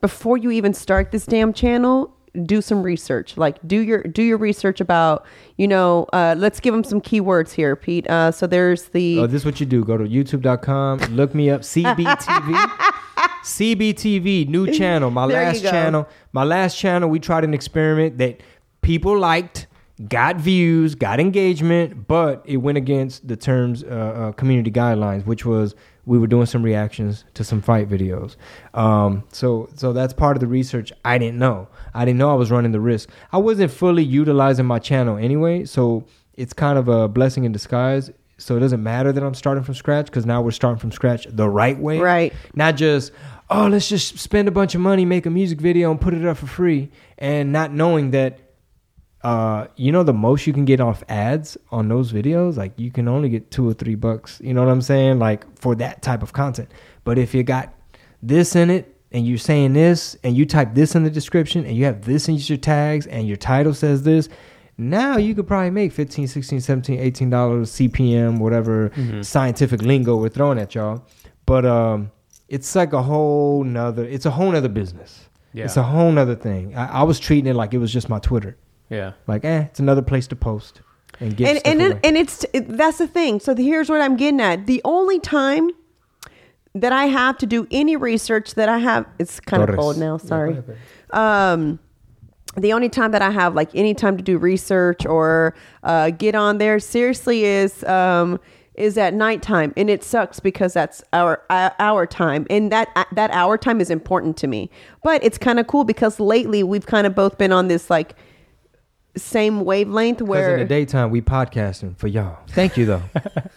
before 0.00 0.36
you 0.38 0.50
even 0.50 0.72
start 0.72 1.12
this 1.12 1.26
damn 1.26 1.52
channel, 1.52 2.14
do 2.44 2.62
some 2.62 2.82
research. 2.82 3.36
Like 3.36 3.58
do 3.66 3.78
your 3.78 4.02
do 4.02 4.22
your 4.22 4.38
research 4.38 4.80
about, 4.80 5.26
you 5.58 5.68
know, 5.68 6.06
uh, 6.12 6.34
let's 6.38 6.60
give 6.60 6.72
them 6.72 6.84
some 6.84 7.00
keywords 7.00 7.52
here, 7.52 7.76
Pete. 7.76 8.08
Uh, 8.08 8.30
so 8.32 8.46
there's 8.46 8.84
the 8.88 9.18
Oh, 9.18 9.26
this 9.26 9.42
is 9.42 9.44
what 9.44 9.60
you 9.60 9.66
do. 9.66 9.84
Go 9.84 9.98
to 9.98 10.04
youtube.com, 10.04 10.98
look 11.10 11.34
me 11.34 11.50
up, 11.50 11.62
CBTV. 11.62 12.70
CBTV, 13.42 14.48
new 14.48 14.70
channel. 14.70 15.10
My 15.10 15.26
There 15.26 15.44
last 15.44 15.62
channel. 15.62 16.08
My 16.32 16.44
last 16.44 16.78
channel, 16.78 17.08
we 17.08 17.18
tried 17.18 17.44
an 17.44 17.54
experiment 17.54 18.18
that 18.18 18.40
people 18.82 19.18
liked, 19.18 19.66
got 20.08 20.36
views, 20.36 20.94
got 20.94 21.20
engagement, 21.20 22.08
but 22.08 22.42
it 22.44 22.58
went 22.58 22.78
against 22.78 23.28
the 23.28 23.36
terms, 23.36 23.84
uh, 23.84 23.86
uh, 23.86 24.32
community 24.32 24.70
guidelines, 24.70 25.26
which 25.26 25.44
was 25.44 25.74
we 26.04 26.18
were 26.18 26.26
doing 26.26 26.46
some 26.46 26.62
reactions 26.62 27.24
to 27.34 27.44
some 27.44 27.60
fight 27.60 27.88
videos. 27.88 28.36
Um, 28.74 29.22
so, 29.30 29.68
so 29.76 29.92
that's 29.92 30.12
part 30.12 30.36
of 30.36 30.40
the 30.40 30.46
research. 30.48 30.92
I 31.04 31.18
didn't 31.18 31.38
know. 31.38 31.68
I 31.94 32.04
didn't 32.04 32.18
know 32.18 32.30
I 32.30 32.34
was 32.34 32.50
running 32.50 32.72
the 32.72 32.80
risk. 32.80 33.10
I 33.32 33.38
wasn't 33.38 33.70
fully 33.70 34.02
utilizing 34.02 34.66
my 34.66 34.80
channel 34.80 35.16
anyway, 35.16 35.64
so 35.64 36.04
it's 36.34 36.52
kind 36.52 36.78
of 36.78 36.88
a 36.88 37.06
blessing 37.06 37.44
in 37.44 37.52
disguise. 37.52 38.10
So 38.38 38.56
it 38.56 38.60
doesn't 38.60 38.82
matter 38.82 39.12
that 39.12 39.22
I'm 39.22 39.34
starting 39.34 39.62
from 39.62 39.74
scratch 39.74 40.06
because 40.06 40.26
now 40.26 40.42
we're 40.42 40.50
starting 40.50 40.80
from 40.80 40.90
scratch 40.90 41.28
the 41.30 41.48
right 41.48 41.78
way. 41.78 42.00
Right. 42.00 42.32
Not 42.54 42.74
just, 42.74 43.12
oh, 43.48 43.68
let's 43.68 43.88
just 43.88 44.18
spend 44.18 44.48
a 44.48 44.50
bunch 44.50 44.74
of 44.74 44.80
money, 44.80 45.04
make 45.04 45.26
a 45.26 45.30
music 45.30 45.60
video, 45.60 45.92
and 45.92 46.00
put 46.00 46.14
it 46.14 46.24
up 46.26 46.38
for 46.38 46.46
free, 46.48 46.90
and 47.18 47.52
not 47.52 47.72
knowing 47.72 48.10
that, 48.10 48.40
uh, 49.22 49.66
you 49.76 49.92
know, 49.92 50.02
the 50.02 50.12
most 50.12 50.46
you 50.46 50.52
can 50.52 50.64
get 50.64 50.80
off 50.80 51.02
ads 51.08 51.56
on 51.70 51.88
those 51.88 52.12
videos, 52.12 52.56
like 52.56 52.72
you 52.76 52.90
can 52.90 53.08
only 53.08 53.28
get 53.28 53.50
two 53.50 53.68
or 53.68 53.72
three 53.72 53.94
bucks. 53.94 54.40
You 54.42 54.54
know 54.54 54.64
what 54.64 54.70
I'm 54.70 54.82
saying? 54.82 55.18
Like 55.18 55.44
for 55.58 55.74
that 55.76 56.02
type 56.02 56.22
of 56.22 56.32
content. 56.32 56.70
But 57.04 57.18
if 57.18 57.34
you 57.34 57.42
got 57.42 57.72
this 58.22 58.56
in 58.56 58.70
it, 58.70 58.88
and 59.14 59.26
you're 59.26 59.36
saying 59.36 59.74
this, 59.74 60.16
and 60.24 60.34
you 60.34 60.46
type 60.46 60.74
this 60.74 60.94
in 60.94 61.04
the 61.04 61.10
description, 61.10 61.66
and 61.66 61.76
you 61.76 61.84
have 61.84 62.02
this 62.02 62.28
in 62.28 62.36
your 62.36 62.56
tags, 62.56 63.06
and 63.06 63.28
your 63.28 63.36
title 63.36 63.74
says 63.74 64.02
this, 64.04 64.30
now 64.78 65.18
you 65.18 65.34
could 65.34 65.46
probably 65.46 65.70
make 65.70 65.92
15 65.92 66.26
16 66.26 66.60
17 66.60 66.98
18 66.98 67.28
dollars 67.28 67.70
cpm 67.72 68.38
whatever 68.38 68.90
scientific 69.20 69.82
lingo 69.82 70.16
we're 70.16 70.30
throwing 70.30 70.58
at 70.58 70.74
y'all 70.74 71.04
but 71.44 71.66
um 71.66 72.10
it's 72.52 72.76
like 72.76 72.92
a 72.92 73.02
whole 73.02 73.64
nother. 73.64 74.04
It's 74.04 74.26
a 74.26 74.30
whole 74.30 74.52
nother 74.52 74.68
business. 74.68 75.26
Yeah. 75.54 75.64
It's 75.64 75.78
a 75.78 75.82
whole 75.82 76.12
nother 76.12 76.34
thing. 76.34 76.76
I, 76.76 77.00
I 77.00 77.02
was 77.02 77.18
treating 77.18 77.50
it 77.50 77.54
like 77.54 77.72
it 77.72 77.78
was 77.78 77.90
just 77.90 78.10
my 78.10 78.18
Twitter. 78.18 78.58
Yeah. 78.92 79.12
Like, 79.26 79.44
eh, 79.44 79.62
it's 79.62 79.80
another 79.80 80.02
place 80.02 80.26
to 80.28 80.36
post 80.36 80.82
and 81.18 81.36
get 81.36 81.48
and 81.48 81.58
stuff 81.58 81.72
and 81.72 81.80
away. 81.80 81.90
it, 81.90 82.00
and 82.04 82.16
it's 82.16 82.44
it, 82.52 82.68
that's 82.68 82.98
the 82.98 83.08
thing. 83.08 83.40
So 83.40 83.54
the, 83.54 83.64
here's 83.64 83.88
what 83.88 84.00
I'm 84.00 84.16
getting 84.16 84.40
at. 84.40 84.66
The 84.66 84.82
only 84.84 85.18
time 85.18 85.70
that 86.74 86.92
I 86.92 87.06
have 87.06 87.38
to 87.38 87.46
do 87.46 87.66
any 87.70 87.96
research 87.96 88.54
that 88.54 88.68
I 88.68 88.78
have 88.78 89.06
it's 89.18 89.40
kind 89.40 89.62
of 89.62 89.68
Torres. 89.68 89.78
cold 89.78 89.98
now. 89.98 90.16
Sorry. 90.16 90.54
go 90.54 90.58
ahead, 90.58 90.66
babe. 90.66 91.16
um, 91.18 91.78
the 92.56 92.72
only 92.72 92.90
time 92.90 93.12
that 93.12 93.22
I 93.22 93.30
have 93.30 93.54
like 93.54 93.70
any 93.74 93.94
time 93.94 94.16
to 94.18 94.22
do 94.22 94.36
research 94.36 95.06
or 95.06 95.54
uh, 95.82 96.10
get 96.10 96.34
on 96.34 96.58
there 96.58 96.78
seriously 96.78 97.44
is 97.44 97.82
um, 97.84 98.38
is 98.74 98.96
at 98.98 99.14
nighttime, 99.14 99.72
and 99.76 99.88
it 99.88 100.02
sucks 100.02 100.40
because 100.40 100.74
that's 100.74 101.02
our 101.12 101.42
uh, 101.48 101.70
our 101.78 102.06
time, 102.06 102.46
and 102.50 102.70
that 102.72 102.88
uh, 102.96 103.04
that 103.12 103.30
hour 103.30 103.56
time 103.56 103.80
is 103.80 103.90
important 103.90 104.36
to 104.38 104.46
me. 104.46 104.70
But 105.02 105.24
it's 105.24 105.38
kind 105.38 105.58
of 105.58 105.66
cool 105.66 105.84
because 105.84 106.20
lately 106.20 106.62
we've 106.62 106.86
kind 106.86 107.06
of 107.06 107.14
both 107.14 107.38
been 107.38 107.52
on 107.52 107.68
this 107.68 107.88
like 107.88 108.16
same 109.14 109.64
wavelength 109.64 110.22
where 110.22 110.54
in 110.54 110.60
the 110.60 110.66
daytime 110.66 111.10
we 111.10 111.20
podcasting 111.20 111.94
for 111.98 112.06
y'all. 112.08 112.38
Thank 112.48 112.76
you 112.78 112.86
though. 112.86 113.02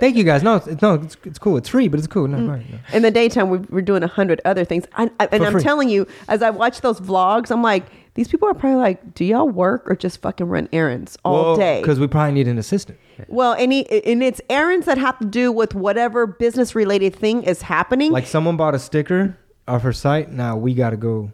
Thank 0.00 0.16
you 0.16 0.24
guys. 0.24 0.42
No, 0.42 0.56
it's, 0.56 0.82
no, 0.82 0.94
it's, 0.94 1.16
it's 1.24 1.38
cool. 1.38 1.56
It's 1.56 1.68
free, 1.68 1.86
but 1.88 1.98
it's 1.98 2.08
cool. 2.08 2.26
No, 2.26 2.38
Mm. 2.38 2.48
right, 2.50 2.70
no. 2.70 2.78
in 2.92 3.02
the 3.02 3.10
daytime 3.12 3.48
we, 3.48 3.58
we're 3.58 3.82
doing 3.82 4.02
a 4.02 4.08
hundred 4.08 4.40
other 4.44 4.64
things 4.64 4.84
I, 4.96 5.10
I, 5.20 5.26
and 5.32 5.40
For 5.42 5.46
i'm 5.46 5.52
free. 5.52 5.62
telling 5.62 5.88
you 5.88 6.06
as 6.28 6.42
i 6.42 6.50
watch 6.50 6.80
those 6.80 7.00
vlogs 7.00 7.50
i'm 7.50 7.62
like 7.62 7.84
these 8.14 8.28
people 8.28 8.48
are 8.48 8.54
probably 8.54 8.78
like 8.78 9.14
do 9.14 9.24
y'all 9.24 9.48
work 9.48 9.88
or 9.90 9.94
just 9.96 10.20
fucking 10.22 10.46
run 10.48 10.68
errands 10.72 11.16
all 11.24 11.56
day 11.56 11.80
Because 11.80 11.98
we 12.00 12.06
probably 12.08 12.32
need 12.32 12.48
an 12.48 12.58
assistant. 12.58 12.98
well 13.28 13.52
and, 13.54 13.72
he, 13.72 13.86
and 14.04 14.22
it's 14.22 14.40
errands 14.50 14.86
that 14.86 14.98
have 14.98 15.18
to 15.20 15.24
do 15.24 15.50
with 15.52 15.74
whatever 15.74 16.26
business 16.26 16.74
related 16.74 17.14
thing 17.14 17.42
is 17.44 17.62
happening 17.62 18.10
Like 18.12 18.26
someone 18.26 18.56
bought 18.56 18.74
a 18.74 18.78
sticker 18.78 19.38
off 19.68 19.82
her 19.82 19.92
site. 19.92 20.30
Now 20.30 20.56
we 20.56 20.74
got 20.74 20.90
to 20.90 20.96
go 20.96 21.32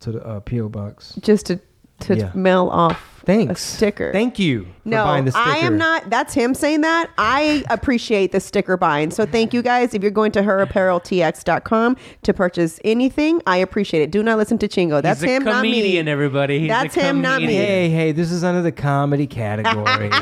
to 0.00 0.12
the 0.12 0.26
uh, 0.26 0.40
PO 0.40 0.68
box. 0.70 1.14
just 1.20 1.46
to 1.46 1.60
to 2.00 2.16
Yeah. 2.16 2.30
mail 2.34 2.68
off 2.72 3.09
Thanks. 3.24 3.62
a 3.62 3.76
sticker 3.76 4.12
Thank 4.12 4.38
you 4.38 4.64
for 4.64 4.88
no, 4.88 5.04
buying 5.04 5.24
the 5.24 5.32
sticker. 5.32 5.48
I 5.48 5.56
am 5.58 5.76
not. 5.78 6.08
That's 6.10 6.34
him 6.34 6.54
saying 6.54 6.80
that. 6.80 7.10
I 7.18 7.64
appreciate 7.70 8.32
the 8.32 8.40
sticker 8.40 8.76
buying. 8.76 9.10
So 9.10 9.26
thank 9.26 9.52
you 9.52 9.62
guys. 9.62 9.94
If 9.94 10.02
you're 10.02 10.10
going 10.10 10.32
to 10.32 10.42
herappareltx.com 10.42 11.96
to 12.22 12.34
purchase 12.34 12.80
anything, 12.84 13.42
I 13.46 13.58
appreciate 13.58 14.02
it. 14.02 14.10
Do 14.10 14.22
not 14.22 14.38
listen 14.38 14.58
to 14.58 14.68
Chingo. 14.68 15.02
That's 15.02 15.20
He's 15.20 15.30
a 15.30 15.34
him, 15.34 15.44
not 15.44 15.62
me. 15.62 15.70
comedian, 15.70 16.08
everybody. 16.08 16.60
He's 16.60 16.70
a 16.70 16.72
That's 16.72 16.94
him, 16.94 17.20
not 17.20 17.42
me. 17.42 17.54
Hey, 17.54 17.90
hey, 17.90 18.12
this 18.12 18.30
is 18.30 18.42
under 18.42 18.62
the 18.62 18.72
comedy 18.72 19.26
category. 19.26 20.10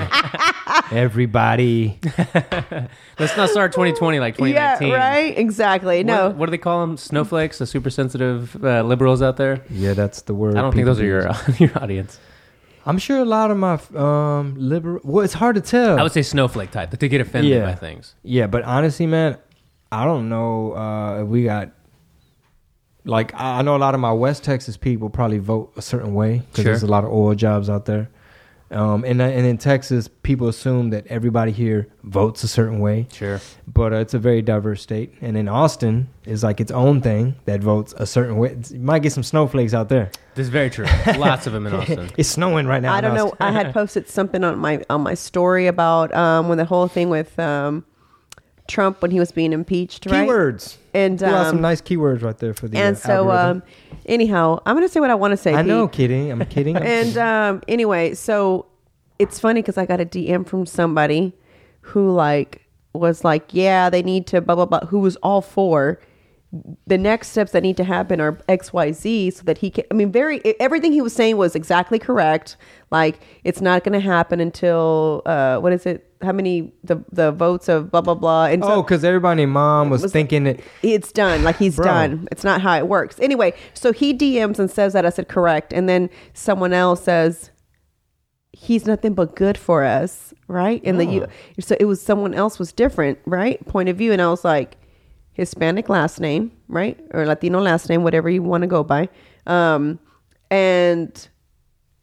Everybody. 0.91 1.99
Let's 3.19 3.37
not 3.37 3.51
start 3.51 3.73
2020 3.73 4.21
like 4.21 4.37
2019. 4.37 4.89
Yeah, 4.89 4.95
right. 4.95 5.37
Exactly. 5.37 6.05
No. 6.05 6.31
what 6.31 6.47
do 6.47 6.51
they 6.51 6.59
call 6.59 6.81
them? 6.81 6.97
Snowflakes, 6.97 7.59
the 7.59 7.67
super 7.67 7.91
sensitive 7.91 8.63
uh, 8.65 8.83
liberals 8.83 9.23
out 9.23 9.37
there. 9.37 9.63
Yeah, 9.71 9.95
that's 9.95 10.23
the 10.23 10.35
word. 10.35 10.57
I 10.57 10.63
don't 10.63 10.73
think 10.73 10.83
people 10.83 10.95
those 10.95 11.01
are 11.01 11.07
your 11.07 11.31
your 11.59 11.83
audience. 11.83 12.19
I'm 12.89 12.99
sure 12.99 13.19
a 13.19 13.25
lot 13.25 13.51
of 13.51 13.57
my 13.59 13.79
um 13.95 14.55
liberal. 14.59 15.01
Well, 15.05 15.25
it's 15.25 15.35
hard 15.35 15.55
to 15.57 15.61
tell. 15.61 15.99
I 15.99 16.03
would 16.03 16.13
say 16.13 16.23
snowflake 16.23 16.71
type, 16.71 16.91
that 16.91 17.01
they 17.01 17.09
get 17.09 17.21
offended 17.21 17.53
Yeah. 17.53 17.65
by 17.67 17.75
things. 17.75 18.15
Yeah, 18.23 18.47
but 18.47 18.63
honestly, 18.65 19.07
man, 19.07 19.37
I 19.93 20.05
don't 20.05 20.29
know 20.29 20.73
uh, 20.75 21.23
if 21.23 21.29
we 21.29 21.45
got. 21.45 21.73
Like 23.05 23.33
I 23.35 23.59
I 23.59 23.63
know 23.63 23.77
a 23.77 23.83
lot 23.87 23.95
of 23.95 24.01
my 24.01 24.13
West 24.13 24.43
Texas 24.45 24.77
people 24.77 25.09
probably 25.11 25.39
vote 25.39 25.73
a 25.77 25.83
certain 25.83 26.15
way 26.15 26.39
because 26.39 26.65
Sure. 26.65 26.73
there's 26.73 26.83
a 26.83 26.87
lot 26.97 27.05
of 27.05 27.11
oil 27.13 27.35
jobs 27.35 27.71
out 27.71 27.85
there, 27.87 28.09
um, 28.71 29.05
and 29.05 29.21
and 29.23 29.47
in 29.47 29.57
Texas, 29.59 30.09
people 30.23 30.49
assume 30.49 30.91
that 30.91 31.07
everybody 31.07 31.53
here 31.53 31.89
votes 32.05 32.45
a 32.45 32.49
certain 32.49 32.81
way, 32.81 33.07
Sure. 33.13 33.41
but 33.67 33.93
uh, 33.93 33.97
it's 33.97 34.15
a 34.15 34.19
very 34.19 34.43
diverse 34.43 34.83
state. 34.83 35.15
And 35.23 35.37
in 35.37 35.49
Austin 35.49 36.09
is 36.27 36.43
like 36.43 36.61
its 36.61 36.71
own 36.73 37.01
thing 37.01 37.37
that 37.47 37.61
votes 37.63 37.95
a 37.97 38.07
certain 38.07 38.37
way. 38.37 38.57
You 38.71 38.79
might 38.81 39.01
get 39.01 39.13
some 39.13 39.23
snowflakes 39.23 39.73
out 39.73 39.89
there. 39.89 40.11
This 40.35 40.45
is 40.45 40.51
very 40.51 40.69
true. 40.71 40.87
Lots 41.17 41.47
of 41.47 41.53
them 41.53 41.67
in 41.67 41.73
Austin. 41.81 42.11
It's 42.19 42.29
snowing 42.29 42.67
right 42.67 42.83
now. 42.83 42.93
I 42.95 43.01
don't 43.01 43.15
know. 43.15 43.35
I 43.41 43.53
had 43.53 43.73
posted 43.79 44.09
something 44.09 44.45
on 44.45 44.59
my 44.59 44.85
on 44.91 45.01
my 45.03 45.15
story 45.15 45.67
about 45.67 46.15
um 46.15 46.49
when 46.49 46.59
the 46.59 46.65
whole 46.67 46.89
thing 46.89 47.09
with 47.11 47.39
um 47.39 47.85
Trump 48.69 49.03
when 49.03 49.11
he 49.11 49.19
was 49.19 49.33
being 49.33 49.53
impeached, 49.53 50.07
right? 50.07 50.29
Keywords. 50.29 50.77
And 50.95 51.23
out 51.23 51.47
some 51.47 51.57
um, 51.57 51.63
nice 51.63 51.81
keywords 51.81 52.23
right 52.23 52.37
there 52.39 52.55
for 52.55 52.69
the. 52.69 52.79
and 52.79 52.97
uh, 52.97 52.99
so 52.99 53.31
algorithm. 53.31 53.57
um 53.57 53.63
anyhow, 54.07 54.61
I'm 54.65 54.77
gonna 54.77 54.89
say 54.89 55.01
what 55.01 55.11
I 55.11 55.15
want 55.15 55.33
to 55.33 55.37
say. 55.37 55.55
I 55.55 55.63
know, 55.63 55.89
Pete. 55.89 55.97
kidding. 55.97 56.31
I'm 56.31 56.45
kidding. 56.47 56.77
I'm 56.79 56.83
And 56.83 57.19
um, 57.19 57.63
anyway, 57.67 58.15
so 58.15 58.67
it's 59.19 59.41
funny 59.41 59.63
because 59.63 59.79
I 59.79 59.87
got 59.87 60.01
a 60.01 60.07
DM 60.07 60.47
from 60.47 60.67
somebody 60.67 61.33
who 61.81 62.13
like 62.13 62.67
was 62.93 63.25
like, 63.25 63.53
yeah, 63.53 63.91
they 63.91 64.03
need 64.03 64.27
to 64.29 64.41
blah 64.41 64.55
blah 64.55 64.67
blah. 64.67 64.87
Who 64.87 65.01
was 65.01 65.17
all 65.17 65.41
for 65.41 66.01
the 66.87 66.97
next 66.97 67.29
steps 67.29 67.53
that 67.53 67.63
need 67.63 67.77
to 67.77 67.85
happen 67.85 68.21
are 68.21 68.39
X 68.49 68.73
Y 68.73 68.93
Z, 68.93 69.31
so 69.33 69.43
that 69.45 69.59
he 69.59 69.71
can. 69.71 69.85
I 69.91 69.95
mean, 69.95 70.11
very 70.11 70.41
everything 70.61 70.93
he 70.93 71.03
was 71.03 71.13
saying 71.13 71.37
was 71.37 71.55
exactly 71.55 71.99
correct. 71.99 72.57
Like 72.91 73.21
it's 73.45 73.61
not 73.61 73.85
going 73.85 73.93
to 73.93 74.01
happen 74.01 74.41
until 74.41 75.23
uh, 75.27 75.59
what 75.59 75.73
is 75.73 75.85
it? 75.85 76.08
How 76.23 76.33
many 76.33 76.73
the 76.83 77.05
the 77.13 77.31
votes 77.31 77.69
of 77.69 77.91
blah 77.91 78.01
blah 78.01 78.15
blah? 78.15 78.47
And 78.47 78.63
so 78.65 78.73
oh, 78.73 78.83
because 78.83 79.05
everybody 79.05 79.47
mom 79.47 79.91
was, 79.91 80.03
was- 80.03 80.13
thinking 80.13 80.45
that. 80.45 80.61
it's 80.83 81.13
done. 81.13 81.43
Like 81.45 81.57
he's 81.57 81.77
Bro. 81.77 81.85
done. 81.87 82.29
It's 82.33 82.45
not 82.45 82.61
how 82.61 82.77
it 82.77 82.89
works. 82.89 83.21
Anyway, 83.21 83.55
so 83.75 83.93
he 83.93 84.13
DMs 84.15 84.59
and 84.59 84.71
says 84.71 84.93
that 84.95 85.07
I 85.07 85.11
said 85.11 85.29
correct, 85.29 85.73
and 85.73 85.89
then 85.89 86.11
someone 86.35 86.73
else 86.73 87.05
says 87.05 87.51
he's 88.53 88.87
nothing 88.87 89.15
but 89.15 89.37
good 89.37 89.57
for 89.57 89.85
us, 89.85 90.35
right? 90.49 90.81
And 90.85 90.99
the 90.99 91.07
you, 91.07 91.27
so 91.61 91.77
it 91.79 91.85
was 91.85 92.03
someone 92.03 92.35
else 92.35 92.59
was 92.59 92.73
different, 92.73 93.19
right? 93.25 93.65
Point 93.67 93.89
of 93.89 93.97
view, 93.97 94.13
and 94.13 94.21
I 94.21 94.29
was 94.29 94.45
like 94.45 94.77
Hispanic 95.35 95.89
last 95.89 96.21
name, 96.21 96.51
right, 96.67 96.99
or 97.13 97.27
Latino 97.27 97.61
last 97.61 97.89
name, 97.89 98.03
whatever 98.03 98.29
you 98.29 98.43
want 98.43 98.63
to 98.63 98.67
go 98.69 98.83
by, 98.83 99.09
um, 99.47 99.99
and. 100.51 101.29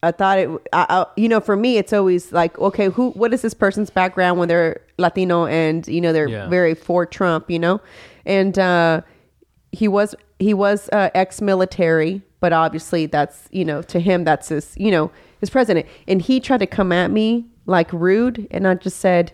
I 0.03 0.11
thought 0.11 0.37
it, 0.37 0.49
I, 0.71 0.85
I, 0.89 1.05
you 1.17 1.27
know, 1.27 1.39
for 1.39 1.55
me, 1.55 1.77
it's 1.77 1.91
always 1.93 2.31
like, 2.31 2.57
okay, 2.59 2.89
who, 2.89 3.09
what 3.11 3.33
is 3.33 3.41
this 3.41 3.53
person's 3.55 3.89
background 3.89 4.37
when 4.39 4.47
they're 4.47 4.81
Latino 4.97 5.45
and 5.47 5.87
you 5.87 5.99
know 6.01 6.13
they're 6.13 6.27
Yeah. 6.29 6.47
very 6.47 6.75
for 6.75 7.05
Trump, 7.05 7.49
you 7.49 7.57
know, 7.59 7.81
and 8.25 8.57
uh, 8.59 9.01
he 9.71 9.87
was 9.87 10.13
he 10.39 10.53
was 10.53 10.89
uh, 10.93 11.09
ex-military, 11.15 12.21
but 12.39 12.53
obviously 12.53 13.05
that's 13.07 13.47
you 13.51 13.65
know 13.65 13.81
to 13.83 13.99
him 13.99 14.23
that's 14.25 14.49
his 14.49 14.73
you 14.77 14.91
know 14.91 15.11
his 15.39 15.49
president, 15.49 15.85
and 16.07 16.21
he 16.21 16.39
tried 16.39 16.59
to 16.59 16.67
come 16.67 16.91
at 16.91 17.09
me 17.11 17.45
like 17.65 17.91
rude, 17.91 18.47
and 18.51 18.67
I 18.67 18.75
just 18.75 18.99
said, 18.99 19.33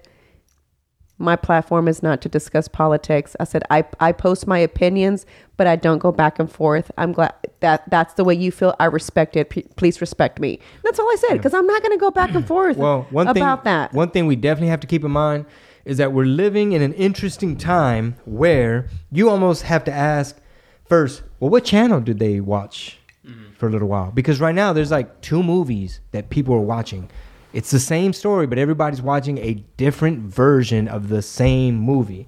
my 1.21 1.35
platform 1.35 1.87
is 1.87 2.03
not 2.03 2.21
to 2.21 2.29
discuss 2.29 2.67
politics. 2.67 3.35
I 3.39 3.45
said 3.45 3.63
I 3.69 3.85
I 3.99 4.11
post 4.11 4.47
my 4.47 4.57
opinions, 4.59 5.25
but 5.57 5.67
I 5.67 5.75
don't 5.75 5.99
go 5.99 6.11
back 6.11 6.39
and 6.39 6.51
forth. 6.51 6.91
I'm 6.97 7.11
glad 7.13 7.33
that 7.59 7.89
that's 7.89 8.15
the 8.15 8.23
way 8.23 8.33
you 8.33 8.51
feel. 8.51 8.75
I 8.79 8.85
respect 8.85 9.35
it. 9.35 9.49
P- 9.49 9.67
please 9.75 10.01
respect 10.01 10.39
me. 10.39 10.59
That's 10.83 10.99
all 10.99 11.07
I 11.07 11.15
said 11.15 11.37
because 11.37 11.53
I'm 11.53 11.67
not 11.67 11.81
going 11.81 11.97
to 11.97 12.01
go 12.01 12.11
back 12.11 12.33
and 12.33 12.45
forth. 12.45 12.77
Well, 12.77 13.07
one 13.11 13.27
about 13.27 13.63
thing, 13.63 13.71
that. 13.71 13.93
One 13.93 14.09
thing 14.09 14.25
we 14.25 14.35
definitely 14.35 14.69
have 14.69 14.81
to 14.81 14.87
keep 14.87 15.03
in 15.03 15.11
mind 15.11 15.45
is 15.85 15.97
that 15.97 16.11
we're 16.11 16.25
living 16.25 16.73
in 16.73 16.81
an 16.81 16.93
interesting 16.93 17.57
time 17.57 18.15
where 18.25 18.87
you 19.11 19.29
almost 19.29 19.63
have 19.63 19.83
to 19.85 19.91
ask 19.91 20.39
first, 20.85 21.23
well, 21.39 21.49
what 21.49 21.65
channel 21.65 21.99
did 21.99 22.19
they 22.19 22.39
watch 22.39 22.99
mm-hmm. 23.25 23.53
for 23.53 23.67
a 23.67 23.71
little 23.71 23.87
while? 23.87 24.11
Because 24.11 24.39
right 24.39 24.55
now 24.55 24.73
there's 24.73 24.91
like 24.91 25.21
two 25.21 25.41
movies 25.41 25.99
that 26.11 26.29
people 26.29 26.53
are 26.53 26.59
watching. 26.59 27.09
It's 27.53 27.71
the 27.71 27.79
same 27.79 28.13
story, 28.13 28.47
but 28.47 28.57
everybody's 28.57 29.01
watching 29.01 29.37
a 29.39 29.55
different 29.77 30.19
version 30.19 30.87
of 30.87 31.09
the 31.09 31.21
same 31.21 31.75
movie. 31.75 32.27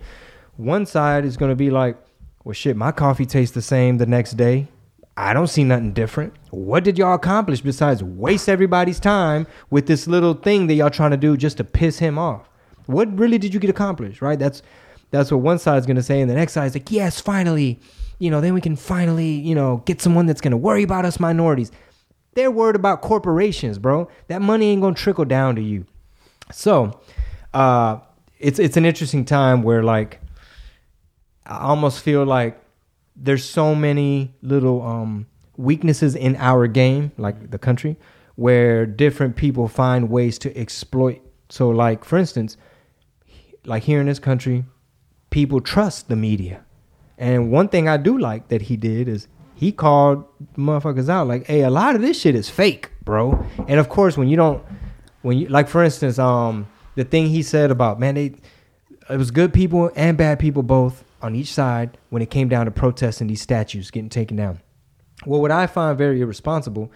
One 0.57 0.85
side 0.85 1.25
is 1.25 1.37
going 1.37 1.51
to 1.51 1.55
be 1.55 1.69
like, 1.69 1.97
well, 2.43 2.53
shit, 2.53 2.75
my 2.75 2.91
coffee 2.91 3.25
tastes 3.25 3.55
the 3.55 3.61
same 3.61 3.97
the 3.97 4.05
next 4.05 4.33
day. 4.33 4.67
I 5.15 5.33
don't 5.33 5.47
see 5.47 5.63
nothing 5.63 5.93
different. 5.93 6.33
What 6.49 6.83
did 6.83 6.97
y'all 6.97 7.13
accomplish 7.13 7.61
besides 7.61 8.03
waste 8.03 8.49
everybody's 8.49 8.99
time 8.99 9.47
with 9.69 9.85
this 9.87 10.07
little 10.07 10.33
thing 10.33 10.67
that 10.67 10.73
y'all 10.73 10.89
trying 10.89 11.11
to 11.11 11.17
do 11.17 11.37
just 11.37 11.57
to 11.57 11.63
piss 11.63 11.99
him 11.99 12.17
off? 12.17 12.49
What 12.87 13.17
really 13.17 13.37
did 13.37 13.53
you 13.53 13.59
get 13.59 13.69
accomplished, 13.69 14.21
right? 14.21 14.37
That's 14.37 14.61
that's 15.11 15.31
what 15.31 15.41
one 15.41 15.59
side's 15.59 15.85
gonna 15.85 16.01
say, 16.01 16.21
and 16.21 16.29
the 16.29 16.33
next 16.33 16.53
side's 16.53 16.73
like, 16.73 16.89
yes, 16.91 17.21
finally, 17.21 17.79
you 18.17 18.31
know, 18.31 18.41
then 18.41 18.55
we 18.55 18.61
can 18.61 18.75
finally, 18.75 19.29
you 19.29 19.53
know, 19.53 19.83
get 19.85 20.01
someone 20.01 20.25
that's 20.25 20.41
gonna 20.41 20.57
worry 20.57 20.81
about 20.81 21.05
us 21.05 21.19
minorities. 21.19 21.71
They're 22.35 22.51
worried 22.51 22.75
about 22.75 23.01
corporations, 23.01 23.77
bro. 23.77 24.09
That 24.27 24.41
money 24.41 24.71
ain't 24.71 24.81
gonna 24.81 24.95
trickle 24.95 25.25
down 25.25 25.55
to 25.55 25.61
you. 25.61 25.85
So, 26.51 26.99
uh, 27.53 27.99
it's 28.39 28.59
it's 28.59 28.77
an 28.77 28.85
interesting 28.85 29.25
time 29.25 29.63
where 29.63 29.83
like 29.83 30.19
I 31.45 31.59
almost 31.59 32.01
feel 32.01 32.25
like 32.25 32.59
there's 33.15 33.43
so 33.43 33.75
many 33.75 34.33
little 34.41 34.81
um, 34.81 35.27
weaknesses 35.57 36.15
in 36.15 36.35
our 36.37 36.67
game, 36.67 37.11
like 37.17 37.51
the 37.51 37.59
country, 37.59 37.97
where 38.35 38.85
different 38.85 39.35
people 39.35 39.67
find 39.67 40.09
ways 40.09 40.39
to 40.39 40.57
exploit. 40.57 41.21
So, 41.49 41.69
like 41.69 42.03
for 42.03 42.17
instance, 42.17 42.57
like 43.65 43.83
here 43.83 43.99
in 43.99 44.07
this 44.07 44.19
country, 44.19 44.65
people 45.29 45.61
trust 45.61 46.09
the 46.09 46.15
media, 46.15 46.63
and 47.17 47.51
one 47.51 47.67
thing 47.67 47.87
I 47.87 47.97
do 47.97 48.17
like 48.17 48.47
that 48.47 48.63
he 48.63 48.77
did 48.77 49.07
is 49.07 49.27
he 49.63 49.71
called 49.71 50.25
motherfuckers 50.57 51.09
out 51.09 51.27
like, 51.27 51.47
"Hey, 51.47 51.61
a 51.61 51.69
lot 51.69 51.95
of 51.95 52.01
this 52.01 52.19
shit 52.19 52.35
is 52.35 52.49
fake, 52.49 52.91
bro." 53.03 53.45
And 53.67 53.79
of 53.79 53.89
course, 53.89 54.17
when 54.17 54.27
you 54.27 54.37
don't, 54.37 54.63
when 55.21 55.37
you 55.37 55.47
like 55.47 55.67
for 55.67 55.83
instance, 55.83 56.19
um, 56.19 56.67
the 56.95 57.03
thing 57.03 57.27
he 57.27 57.41
said 57.41 57.71
about 57.71 57.99
man, 57.99 58.15
they 58.15 58.35
it 59.09 59.17
was 59.17 59.31
good 59.31 59.53
people 59.53 59.91
and 59.95 60.17
bad 60.17 60.39
people 60.39 60.63
both 60.63 61.03
on 61.21 61.35
each 61.35 61.51
side 61.51 61.97
when 62.09 62.21
it 62.21 62.29
came 62.29 62.49
down 62.49 62.65
to 62.65 62.71
protesting 62.71 63.27
these 63.27 63.41
statues 63.41 63.91
getting 63.91 64.09
taken 64.09 64.37
down. 64.37 64.59
Well, 65.25 65.41
what 65.41 65.51
I 65.51 65.67
find 65.67 65.97
very 65.97 66.21
irresponsible 66.21 66.91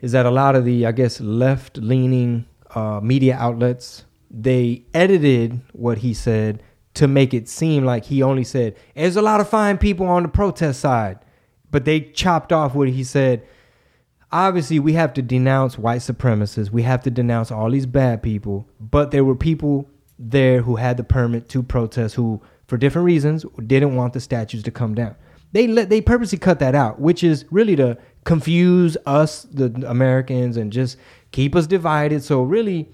is 0.00 0.12
that 0.12 0.26
a 0.26 0.30
lot 0.30 0.56
of 0.56 0.64
the, 0.64 0.86
I 0.86 0.92
guess, 0.92 1.20
left 1.20 1.76
leaning 1.76 2.46
uh, 2.74 3.00
media 3.02 3.36
outlets 3.36 4.04
they 4.30 4.84
edited 4.94 5.60
what 5.72 5.98
he 5.98 6.14
said 6.14 6.62
to 6.94 7.08
make 7.08 7.34
it 7.34 7.48
seem 7.48 7.84
like 7.84 8.04
he 8.04 8.22
only 8.22 8.44
said 8.44 8.76
there's 8.94 9.16
a 9.16 9.22
lot 9.22 9.40
of 9.40 9.48
fine 9.48 9.76
people 9.76 10.06
on 10.06 10.22
the 10.22 10.28
protest 10.28 10.80
side, 10.80 11.18
but 11.70 11.84
they 11.84 12.00
chopped 12.00 12.52
off 12.52 12.74
what 12.74 12.88
he 12.88 13.04
said. 13.04 13.46
Obviously, 14.32 14.78
we 14.78 14.92
have 14.92 15.12
to 15.14 15.22
denounce 15.22 15.76
white 15.76 16.00
supremacists. 16.00 16.70
We 16.70 16.82
have 16.82 17.02
to 17.02 17.10
denounce 17.10 17.50
all 17.50 17.70
these 17.70 17.86
bad 17.86 18.22
people, 18.22 18.68
but 18.78 19.10
there 19.10 19.24
were 19.24 19.34
people 19.34 19.88
there 20.18 20.62
who 20.62 20.76
had 20.76 20.96
the 20.96 21.04
permit 21.04 21.48
to 21.48 21.62
protest 21.62 22.14
who, 22.14 22.40
for 22.66 22.76
different 22.76 23.06
reasons, 23.06 23.44
didn't 23.66 23.96
want 23.96 24.12
the 24.12 24.20
statues 24.20 24.62
to 24.64 24.70
come 24.70 24.94
down. 24.94 25.16
They 25.52 25.66
let 25.66 25.90
they 25.90 26.00
purposely 26.00 26.38
cut 26.38 26.60
that 26.60 26.76
out, 26.76 27.00
which 27.00 27.24
is 27.24 27.44
really 27.50 27.74
to 27.76 27.98
confuse 28.24 28.96
us, 29.06 29.42
the 29.50 29.66
Americans, 29.86 30.56
and 30.56 30.72
just 30.72 30.96
keep 31.32 31.56
us 31.56 31.66
divided. 31.66 32.22
So 32.22 32.42
really, 32.42 32.88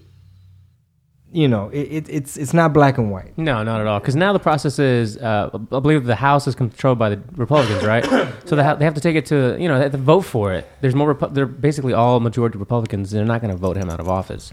you 1.37 1.47
know, 1.47 1.69
it, 1.69 1.81
it, 1.81 2.09
it's 2.09 2.35
it's 2.35 2.51
not 2.51 2.73
black 2.73 2.97
and 2.97 3.11
white. 3.11 3.37
No, 3.37 3.61
not 3.61 3.79
at 3.79 3.85
all. 3.85 3.99
Because 3.99 4.15
now 4.15 4.33
the 4.33 4.39
process 4.39 4.79
is, 4.79 5.17
uh, 5.17 5.51
I 5.53 5.79
believe 5.79 6.05
the 6.05 6.15
House 6.15 6.47
is 6.47 6.55
controlled 6.55 6.97
by 6.97 7.09
the 7.09 7.21
Republicans, 7.35 7.83
right? 7.85 8.03
so 8.45 8.55
they 8.55 8.63
have, 8.63 8.79
they 8.79 8.85
have 8.85 8.95
to 8.95 9.01
take 9.01 9.15
it 9.15 9.27
to, 9.27 9.55
you 9.59 9.67
know, 9.67 9.77
they 9.77 9.83
have 9.83 9.91
to 9.91 9.99
vote 9.99 10.21
for 10.21 10.51
it. 10.51 10.67
There's 10.81 10.95
more. 10.95 11.13
Repu- 11.13 11.35
they're 11.35 11.45
basically 11.45 11.93
all 11.93 12.19
majority 12.19 12.57
Republicans. 12.57 13.11
They're 13.11 13.23
not 13.23 13.41
going 13.41 13.51
to 13.53 13.57
vote 13.57 13.77
him 13.77 13.87
out 13.87 13.99
of 13.99 14.09
office. 14.09 14.51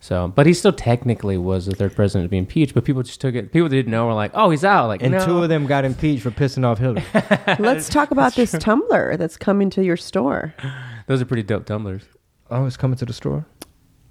So, 0.00 0.28
but 0.28 0.44
he 0.44 0.52
still 0.52 0.74
technically 0.74 1.38
was 1.38 1.64
the 1.64 1.74
third 1.74 1.96
president 1.96 2.26
to 2.26 2.28
be 2.28 2.36
impeached. 2.36 2.74
But 2.74 2.84
people 2.84 3.02
just 3.02 3.22
took 3.22 3.34
it. 3.34 3.50
People 3.50 3.70
that 3.70 3.74
didn't 3.74 3.90
know 3.90 4.04
were 4.04 4.12
like, 4.12 4.32
"Oh, 4.34 4.50
he's 4.50 4.64
out!" 4.64 4.88
Like, 4.88 5.02
And 5.02 5.12
no. 5.12 5.24
two 5.24 5.42
of 5.42 5.48
them 5.48 5.66
got 5.66 5.86
impeached 5.86 6.24
for 6.24 6.30
pissing 6.30 6.62
off 6.62 6.78
Hillary. 6.78 7.04
Let's 7.58 7.88
talk 7.88 8.10
about 8.10 8.34
this 8.34 8.52
tumbler 8.60 9.16
that's 9.16 9.38
coming 9.38 9.70
to 9.70 9.82
your 9.82 9.96
store. 9.96 10.54
Those 11.06 11.22
are 11.22 11.24
pretty 11.24 11.42
dope 11.42 11.64
tumblers. 11.64 12.02
oh, 12.50 12.66
it's 12.66 12.76
coming 12.76 12.98
to 12.98 13.06
the 13.06 13.14
store. 13.14 13.46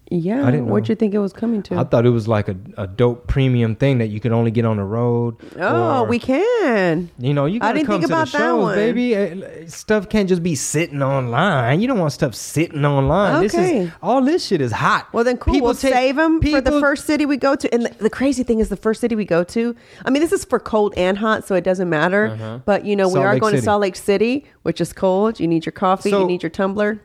Yeah, 0.10 0.48
I 0.48 0.52
didn't 0.52 0.68
what'd 0.68 0.88
you 0.88 0.96
think 0.96 1.14
it 1.14 1.20
was 1.20 1.34
coming 1.34 1.62
to? 1.64 1.76
I 1.78 1.84
thought 1.84 2.06
it 2.06 2.12
was 2.12 2.28
like 2.30 2.48
a, 2.48 2.56
a 2.78 2.88
dope 2.88 3.28
premium 3.28 3.76
thing 3.76 3.98
that 3.98 4.08
you 4.08 4.22
could 4.22 4.32
only 4.32 4.52
get 4.52 4.64
on 4.64 4.78
the 4.78 4.84
road. 4.84 5.36
oh, 5.60 6.04
or- 6.04 6.08
we 6.08 6.18
can. 6.18 7.10
You 7.20 7.34
know, 7.34 7.46
you 7.46 7.58
I 7.58 7.60
gotta 7.60 7.74
didn't 7.80 7.88
come 7.88 8.00
think 8.02 8.08
to 8.08 8.14
about 8.14 8.28
the 8.28 8.32
that 8.38 8.38
shows, 8.40 8.62
one. 8.64 8.76
baby. 8.76 9.16
Uh, 9.18 9.68
Stuff 9.68 10.08
can't 10.08 10.30
just 10.30 10.42
be 10.44 10.56
sitting 10.56 11.02
online. 11.02 11.82
You 11.82 11.88
don't 11.88 12.00
want 12.00 12.14
stuff 12.14 12.36
sitting 12.36 12.86
online. 12.86 13.44
This 13.44 13.54
Okay. 13.54 13.80
is 13.80 13.92
all 14.02 14.22
this 14.22 14.46
shit 14.46 14.62
is 14.62 14.72
hot. 14.72 15.08
Well, 15.14 15.24
then 15.26 15.38
cool. 15.38 15.54
People 15.54 15.68
we'll 15.68 15.76
take- 15.76 15.94
save 15.94 16.16
them 16.16 16.42
for 16.42 16.62
the 16.62 16.80
first 16.80 17.06
city 17.06 17.26
we 17.26 17.36
go 17.38 17.56
to. 17.56 17.74
And 17.74 17.86
the, 17.86 17.90
the 18.04 18.10
crazy 18.10 18.44
thing 18.44 18.60
is, 18.60 18.70
the 18.70 18.78
first 18.78 19.02
city 19.02 19.16
we 19.16 19.26
go 19.26 19.44
to. 19.44 19.76
I 20.06 20.10
mean, 20.10 20.22
this 20.22 20.32
is 20.32 20.46
for 20.46 20.60
cold 20.60 20.94
and 20.96 21.18
hot, 21.18 21.46
so 21.46 21.56
it 21.56 21.64
doesn't 21.66 21.90
matter. 21.90 22.28
Uh-huh. 22.28 22.60
But 22.64 22.86
you 22.86 22.96
know, 22.96 23.10
we 23.10 23.20
are 23.20 23.34
Lake 23.34 23.42
going 23.42 23.56
to 23.56 23.62
Salt 23.62 23.82
Lake 23.82 23.96
City, 23.98 24.46
which 24.64 24.80
is 24.80 24.94
cold. 24.94 25.40
You 25.40 25.48
need 25.50 25.66
your 25.66 25.74
coffee. 25.74 26.12
So- 26.12 26.22
you 26.22 26.28
need 26.28 26.44
your 26.44 26.50
tumbler. 26.50 27.02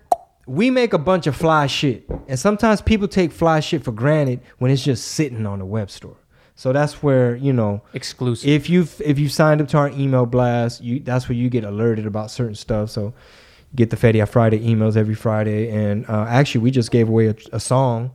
We 0.46 0.70
make 0.70 0.92
a 0.92 0.98
bunch 0.98 1.26
of 1.26 1.36
fly 1.36 1.66
shit, 1.68 2.04
and 2.26 2.38
sometimes 2.38 2.82
people 2.82 3.06
take 3.06 3.30
fly 3.32 3.60
shit 3.60 3.84
for 3.84 3.92
granted 3.92 4.40
when 4.58 4.70
it's 4.70 4.82
just 4.82 5.08
sitting 5.08 5.46
on 5.46 5.60
the 5.60 5.64
web 5.64 5.90
store. 5.90 6.16
So 6.54 6.72
that's 6.72 7.02
where 7.02 7.34
you 7.36 7.52
know 7.52 7.82
Exclusive. 7.94 8.48
if 8.48 8.68
you've 8.68 9.00
if 9.00 9.18
you 9.18 9.28
signed 9.28 9.60
up 9.60 9.68
to 9.68 9.78
our 9.78 9.90
email 9.90 10.26
blast, 10.26 10.82
you 10.82 11.00
that's 11.00 11.28
where 11.28 11.36
you 11.36 11.48
get 11.48 11.64
alerted 11.64 12.06
about 12.06 12.30
certain 12.30 12.54
stuff. 12.54 12.90
So 12.90 13.14
get 13.74 13.90
the 13.90 13.96
Fedia 13.96 14.28
Friday 14.28 14.58
emails 14.60 14.96
every 14.96 15.14
Friday, 15.14 15.70
and 15.70 16.04
uh, 16.08 16.26
actually 16.28 16.60
we 16.62 16.70
just 16.70 16.90
gave 16.90 17.08
away 17.08 17.28
a, 17.28 17.36
a 17.52 17.60
song. 17.60 18.10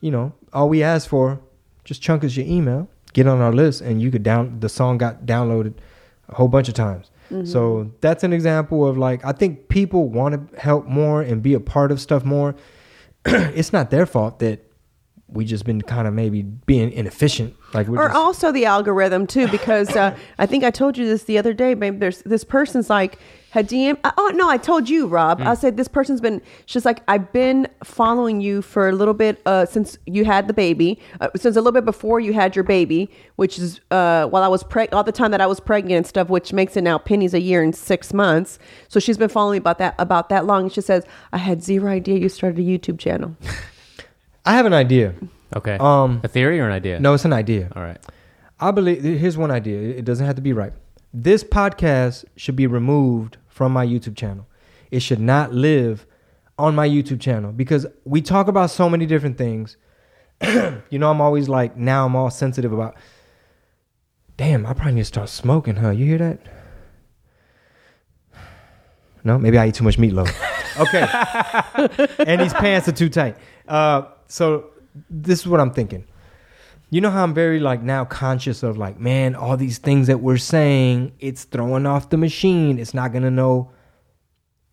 You 0.00 0.10
know, 0.10 0.32
all 0.52 0.68
we 0.68 0.82
asked 0.82 1.08
for 1.08 1.40
just 1.84 2.02
chunk 2.02 2.24
us 2.24 2.36
your 2.36 2.46
email, 2.46 2.88
get 3.14 3.26
on 3.26 3.40
our 3.40 3.52
list, 3.52 3.80
and 3.80 4.02
you 4.02 4.10
could 4.10 4.22
down 4.22 4.60
the 4.60 4.68
song 4.68 4.98
got 4.98 5.26
downloaded 5.26 5.74
a 6.28 6.34
whole 6.34 6.48
bunch 6.48 6.68
of 6.68 6.74
times. 6.74 7.10
So 7.44 7.92
that's 8.00 8.24
an 8.24 8.32
example 8.32 8.86
of 8.86 8.96
like 8.96 9.24
I 9.24 9.32
think 9.32 9.68
people 9.68 10.08
want 10.08 10.50
to 10.52 10.60
help 10.60 10.86
more 10.86 11.22
and 11.22 11.42
be 11.42 11.54
a 11.54 11.60
part 11.60 11.90
of 11.92 12.00
stuff 12.00 12.24
more. 12.24 12.54
it's 13.24 13.72
not 13.72 13.90
their 13.90 14.06
fault 14.06 14.38
that 14.38 14.64
we 15.28 15.44
just 15.44 15.64
been 15.64 15.82
kind 15.82 16.08
of 16.08 16.14
maybe 16.14 16.42
being 16.42 16.90
inefficient. 16.90 17.54
Like 17.74 17.86
we're 17.86 18.02
or 18.02 18.08
just, 18.08 18.16
also 18.16 18.50
the 18.50 18.64
algorithm 18.64 19.26
too 19.26 19.46
because 19.48 19.94
uh, 19.94 20.16
i 20.38 20.46
think 20.46 20.64
i 20.64 20.70
told 20.70 20.96
you 20.96 21.04
this 21.04 21.24
the 21.24 21.36
other 21.36 21.52
day 21.52 21.74
babe 21.74 22.00
there's 22.00 22.22
this 22.22 22.44
person's 22.44 22.88
like 22.88 23.18
had 23.50 23.68
dm 23.68 23.98
oh 24.16 24.32
no 24.34 24.48
i 24.48 24.56
told 24.56 24.88
you 24.88 25.06
rob 25.06 25.40
i 25.40 25.54
said 25.54 25.76
this 25.76 25.88
person's 25.88 26.20
been 26.20 26.40
she's 26.66 26.84
like 26.84 27.02
i've 27.08 27.32
been 27.32 27.66
following 27.82 28.40
you 28.40 28.60
for 28.60 28.88
a 28.88 28.92
little 28.92 29.14
bit 29.14 29.40
uh, 29.46 29.64
since 29.64 29.96
you 30.06 30.24
had 30.24 30.46
the 30.48 30.52
baby 30.52 30.98
uh, 31.20 31.28
since 31.34 31.56
a 31.56 31.60
little 31.60 31.72
bit 31.72 31.84
before 31.84 32.20
you 32.20 32.32
had 32.32 32.54
your 32.54 32.62
baby 32.64 33.10
which 33.36 33.58
is 33.58 33.80
uh, 33.90 34.26
while 34.26 34.42
i 34.42 34.48
was 34.48 34.62
preg 34.62 34.88
all 34.92 35.04
the 35.04 35.12
time 35.12 35.30
that 35.30 35.40
i 35.40 35.46
was 35.46 35.60
pregnant 35.60 35.96
and 35.96 36.06
stuff 36.06 36.28
which 36.28 36.52
makes 36.52 36.76
it 36.76 36.82
now 36.82 36.98
pennies 36.98 37.34
a 37.34 37.40
year 37.40 37.62
and 37.62 37.74
six 37.74 38.12
months 38.12 38.58
so 38.88 39.00
she's 39.00 39.16
been 39.16 39.28
following 39.28 39.52
me 39.52 39.58
about 39.58 39.78
that 39.78 39.94
about 39.98 40.28
that 40.28 40.44
long 40.44 40.64
and 40.64 40.72
she 40.72 40.80
says 40.80 41.04
i 41.32 41.38
had 41.38 41.62
zero 41.62 41.90
idea 41.90 42.18
you 42.18 42.28
started 42.28 42.58
a 42.58 42.62
youtube 42.62 42.98
channel 42.98 43.34
I 44.48 44.52
have 44.52 44.64
an 44.64 44.72
idea. 44.72 45.14
okay. 45.54 45.76
Um, 45.78 46.22
a 46.24 46.28
theory 46.28 46.58
or 46.58 46.64
an 46.64 46.72
idea? 46.72 46.98
No, 47.00 47.12
it's 47.12 47.26
an 47.26 47.34
idea. 47.34 47.70
All 47.76 47.82
right. 47.82 47.98
I 48.58 48.70
believe 48.70 49.02
here's 49.02 49.36
one 49.36 49.50
idea. 49.50 49.78
It 49.78 50.06
doesn't 50.06 50.24
have 50.24 50.36
to 50.36 50.42
be 50.42 50.54
right. 50.54 50.72
This 51.12 51.42
podcast 51.42 52.24
should 52.36 52.56
be 52.56 52.66
removed 52.66 53.38
from 53.46 53.72
my 53.72 53.86
YouTube 53.86 54.16
channel. 54.16 54.46
It 54.90 55.00
should 55.00 55.20
not 55.20 55.52
live 55.52 56.06
on 56.58 56.74
my 56.74 56.88
YouTube 56.88 57.20
channel 57.20 57.52
because 57.52 57.86
we 58.04 58.20
talk 58.20 58.48
about 58.48 58.70
so 58.70 58.90
many 58.90 59.06
different 59.06 59.38
things. 59.38 59.76
you 60.42 60.98
know, 60.98 61.10
I'm 61.10 61.20
always 61.20 61.48
like 61.48 61.76
now 61.76 62.06
I'm 62.06 62.14
all 62.14 62.30
sensitive 62.30 62.72
about 62.72 62.96
Damn, 64.36 64.66
I 64.66 64.72
probably 64.72 64.92
need 64.92 65.00
to 65.00 65.04
start 65.06 65.28
smoking, 65.28 65.74
huh? 65.74 65.90
You 65.90 66.04
hear 66.06 66.18
that? 66.18 66.38
No, 69.24 69.36
maybe 69.36 69.58
I 69.58 69.66
eat 69.66 69.74
too 69.74 69.82
much 69.82 69.98
meatloaf. 69.98 70.32
okay. 70.78 72.14
and 72.24 72.40
these 72.40 72.54
pants 72.54 72.86
are 72.86 72.92
too 72.92 73.08
tight. 73.08 73.36
Uh, 73.66 74.02
so 74.28 74.70
this 75.10 75.40
is 75.40 75.48
what 75.48 75.58
I'm 75.58 75.72
thinking 75.72 76.06
you 76.90 77.00
know 77.00 77.10
how 77.10 77.22
I'm 77.22 77.34
very 77.34 77.60
like 77.60 77.82
now 77.82 78.04
conscious 78.04 78.62
of 78.62 78.78
like, 78.78 78.98
man, 78.98 79.34
all 79.34 79.56
these 79.56 79.78
things 79.78 80.06
that 80.06 80.20
we're 80.20 80.38
saying, 80.38 81.12
it's 81.18 81.44
throwing 81.44 81.86
off 81.86 82.08
the 82.08 82.16
machine. 82.16 82.78
It's 82.78 82.94
not 82.94 83.12
gonna 83.12 83.30
know. 83.30 83.70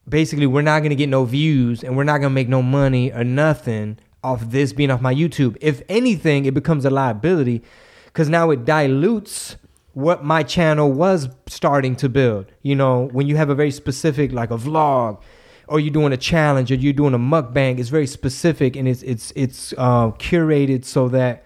Basically, 0.07 0.47
we're 0.47 0.61
not 0.61 0.81
gonna 0.81 0.95
get 0.95 1.09
no 1.09 1.25
views, 1.25 1.83
and 1.83 1.97
we're 1.97 2.03
not 2.03 2.19
gonna 2.19 2.29
make 2.29 2.47
no 2.47 2.61
money 2.61 3.11
or 3.11 3.23
nothing 3.23 3.99
off 4.23 4.49
this 4.49 4.71
being 4.71 4.91
off 4.91 5.01
my 5.01 5.13
YouTube. 5.13 5.57
If 5.59 5.81
anything, 5.89 6.45
it 6.45 6.53
becomes 6.53 6.85
a 6.85 6.89
liability 6.89 7.63
because 8.05 8.29
now 8.29 8.49
it 8.49 8.65
dilutes 8.65 9.57
what 9.93 10.23
my 10.23 10.43
channel 10.43 10.91
was 10.91 11.29
starting 11.47 11.95
to 11.97 12.09
build. 12.09 12.45
You 12.61 12.75
know, 12.75 13.09
when 13.11 13.27
you 13.27 13.37
have 13.37 13.49
a 13.49 13.55
very 13.55 13.71
specific 13.71 14.31
like 14.31 14.51
a 14.51 14.57
vlog 14.57 15.21
or 15.67 15.79
you're 15.79 15.93
doing 15.93 16.13
a 16.13 16.17
challenge 16.17 16.71
or 16.71 16.75
you're 16.75 16.93
doing 16.93 17.13
a 17.13 17.19
mukbang, 17.19 17.79
it's 17.79 17.89
very 17.89 18.07
specific 18.07 18.75
and 18.75 18.87
it's 18.87 19.03
it's 19.03 19.33
it's 19.35 19.73
uh, 19.77 20.11
curated 20.11 20.85
so 20.85 21.07
that 21.09 21.44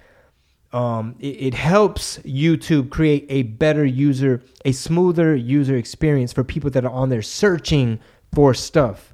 um, 0.72 1.16
it, 1.20 1.28
it 1.28 1.54
helps 1.54 2.20
YouTube 2.20 2.90
create 2.90 3.26
a 3.30 3.44
better 3.44 3.86
user, 3.86 4.44
a 4.66 4.72
smoother 4.72 5.36
user 5.36 5.76
experience 5.76 6.32
for 6.32 6.44
people 6.44 6.70
that 6.72 6.86
are 6.86 6.92
on 6.92 7.10
there 7.10 7.22
searching 7.22 8.00
for 8.34 8.54
stuff. 8.54 9.14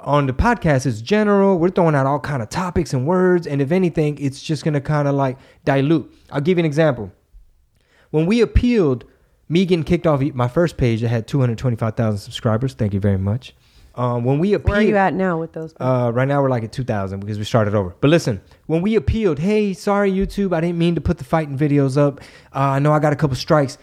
On 0.00 0.26
the 0.26 0.32
podcast, 0.32 0.86
it's 0.86 1.00
general. 1.00 1.58
We're 1.58 1.70
throwing 1.70 1.94
out 1.94 2.06
all 2.06 2.20
kind 2.20 2.42
of 2.42 2.48
topics 2.48 2.92
and 2.92 3.06
words, 3.06 3.46
and 3.46 3.60
if 3.60 3.72
anything, 3.72 4.18
it's 4.18 4.42
just 4.42 4.64
gonna 4.64 4.80
kind 4.80 5.06
of 5.08 5.14
like 5.14 5.38
dilute. 5.64 6.12
I'll 6.30 6.40
give 6.40 6.58
you 6.58 6.62
an 6.62 6.66
example. 6.66 7.12
When 8.10 8.26
we 8.26 8.40
appealed, 8.40 9.04
me 9.48 9.66
getting 9.66 9.84
kicked 9.84 10.06
off 10.06 10.20
my 10.20 10.48
first 10.48 10.76
page 10.76 11.02
that 11.02 11.08
had 11.08 11.26
225,000 11.26 12.18
subscribers. 12.18 12.74
Thank 12.74 12.94
you 12.94 13.00
very 13.00 13.18
much. 13.18 13.54
Um, 13.94 14.24
when 14.24 14.38
we 14.38 14.54
appealed, 14.54 14.70
where 14.70 14.78
are 14.78 14.88
you 14.88 14.96
at 14.96 15.12
now 15.12 15.38
with 15.38 15.52
those 15.52 15.74
uh, 15.78 16.10
right 16.14 16.26
now 16.26 16.40
we're 16.40 16.48
like 16.48 16.64
at 16.64 16.72
2,000 16.72 17.20
because 17.20 17.38
we 17.38 17.44
started 17.44 17.74
over. 17.74 17.94
But 18.00 18.08
listen, 18.08 18.40
when 18.66 18.80
we 18.80 18.96
appealed, 18.96 19.38
hey, 19.38 19.74
sorry 19.74 20.10
YouTube, 20.10 20.54
I 20.54 20.60
didn't 20.60 20.78
mean 20.78 20.94
to 20.94 21.00
put 21.00 21.18
the 21.18 21.24
fighting 21.24 21.58
videos 21.58 21.98
up. 21.98 22.20
Uh, 22.54 22.60
I 22.60 22.78
know 22.78 22.92
I 22.92 22.98
got 23.00 23.12
a 23.12 23.16
couple 23.16 23.36
strikes. 23.36 23.76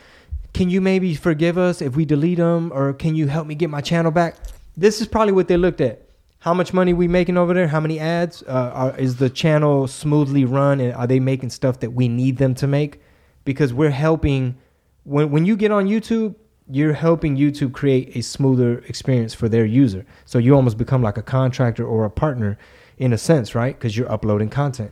Can 0.54 0.70
you 0.70 0.82
maybe 0.82 1.14
forgive 1.14 1.58
us 1.60 1.82
if 1.82 1.96
we 1.96 2.06
delete 2.06 2.40
them, 2.40 2.72
or 2.74 2.94
can 2.94 3.16
you 3.16 3.28
help 3.28 3.46
me 3.46 3.54
get 3.54 3.70
my 3.70 3.82
channel 3.82 4.12
back? 4.12 4.36
This 4.76 5.00
is 5.00 5.08
probably 5.08 5.34
what 5.34 5.48
they 5.48 5.58
looked 5.58 5.82
at. 5.82 6.02
How 6.40 6.54
much 6.54 6.74
money 6.74 6.94
we 6.94 7.08
making 7.08 7.38
over 7.38 7.54
there? 7.54 7.68
How 7.68 7.80
many 7.80 8.00
ads? 8.00 8.44
Uh, 8.44 8.72
are, 8.74 8.98
is 8.98 9.18
the 9.18 9.30
channel 9.30 9.88
smoothly 9.88 10.46
run, 10.46 10.80
and 10.80 10.94
are 10.94 11.06
they 11.06 11.20
making 11.20 11.50
stuff 11.52 11.82
that 11.82 11.92
we 11.92 12.08
need 12.08 12.38
them 12.38 12.56
to 12.56 12.68
make? 12.68 13.02
Because 13.46 13.74
we're 13.74 13.92
helping. 13.92 14.58
When 15.04 15.30
when 15.32 15.46
you 15.46 15.56
get 15.56 15.72
on 15.72 15.86
YouTube, 15.88 16.36
you're 16.70 16.94
helping 16.94 17.36
YouTube 17.36 17.74
create 17.74 18.16
a 18.16 18.22
smoother 18.22 18.80
experience 18.88 19.34
for 19.34 19.50
their 19.50 19.66
user. 19.66 20.06
So 20.26 20.38
you 20.38 20.56
almost 20.56 20.78
become 20.78 21.02
like 21.02 21.18
a 21.18 21.24
contractor 21.24 21.86
or 21.86 22.06
a 22.06 22.12
partner 22.12 22.58
in 22.98 23.12
a 23.12 23.18
sense, 23.18 23.56
right? 23.56 23.78
Because 23.78 23.98
you're 23.98 24.12
uploading 24.12 24.50
content. 24.50 24.92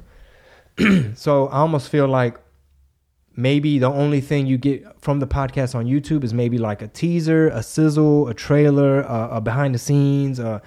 so 1.16 1.48
I 1.48 1.58
almost 1.58 1.90
feel 1.90 2.08
like 2.08 2.40
maybe 3.36 3.78
the 3.78 3.90
only 3.90 4.20
thing 4.20 4.48
you 4.48 4.58
get 4.58 4.84
from 5.00 5.20
the 5.20 5.28
podcast 5.28 5.76
on 5.76 5.86
YouTube 5.86 6.24
is 6.24 6.34
maybe 6.34 6.58
like 6.58 6.82
a 6.82 6.88
teaser, 6.88 7.50
a 7.50 7.62
sizzle, 7.62 8.28
a 8.28 8.34
trailer, 8.34 9.04
uh, 9.08 9.38
a 9.38 9.42
behind 9.42 9.76
the 9.76 9.80
scenes, 9.80 10.40
uh, 10.40 10.60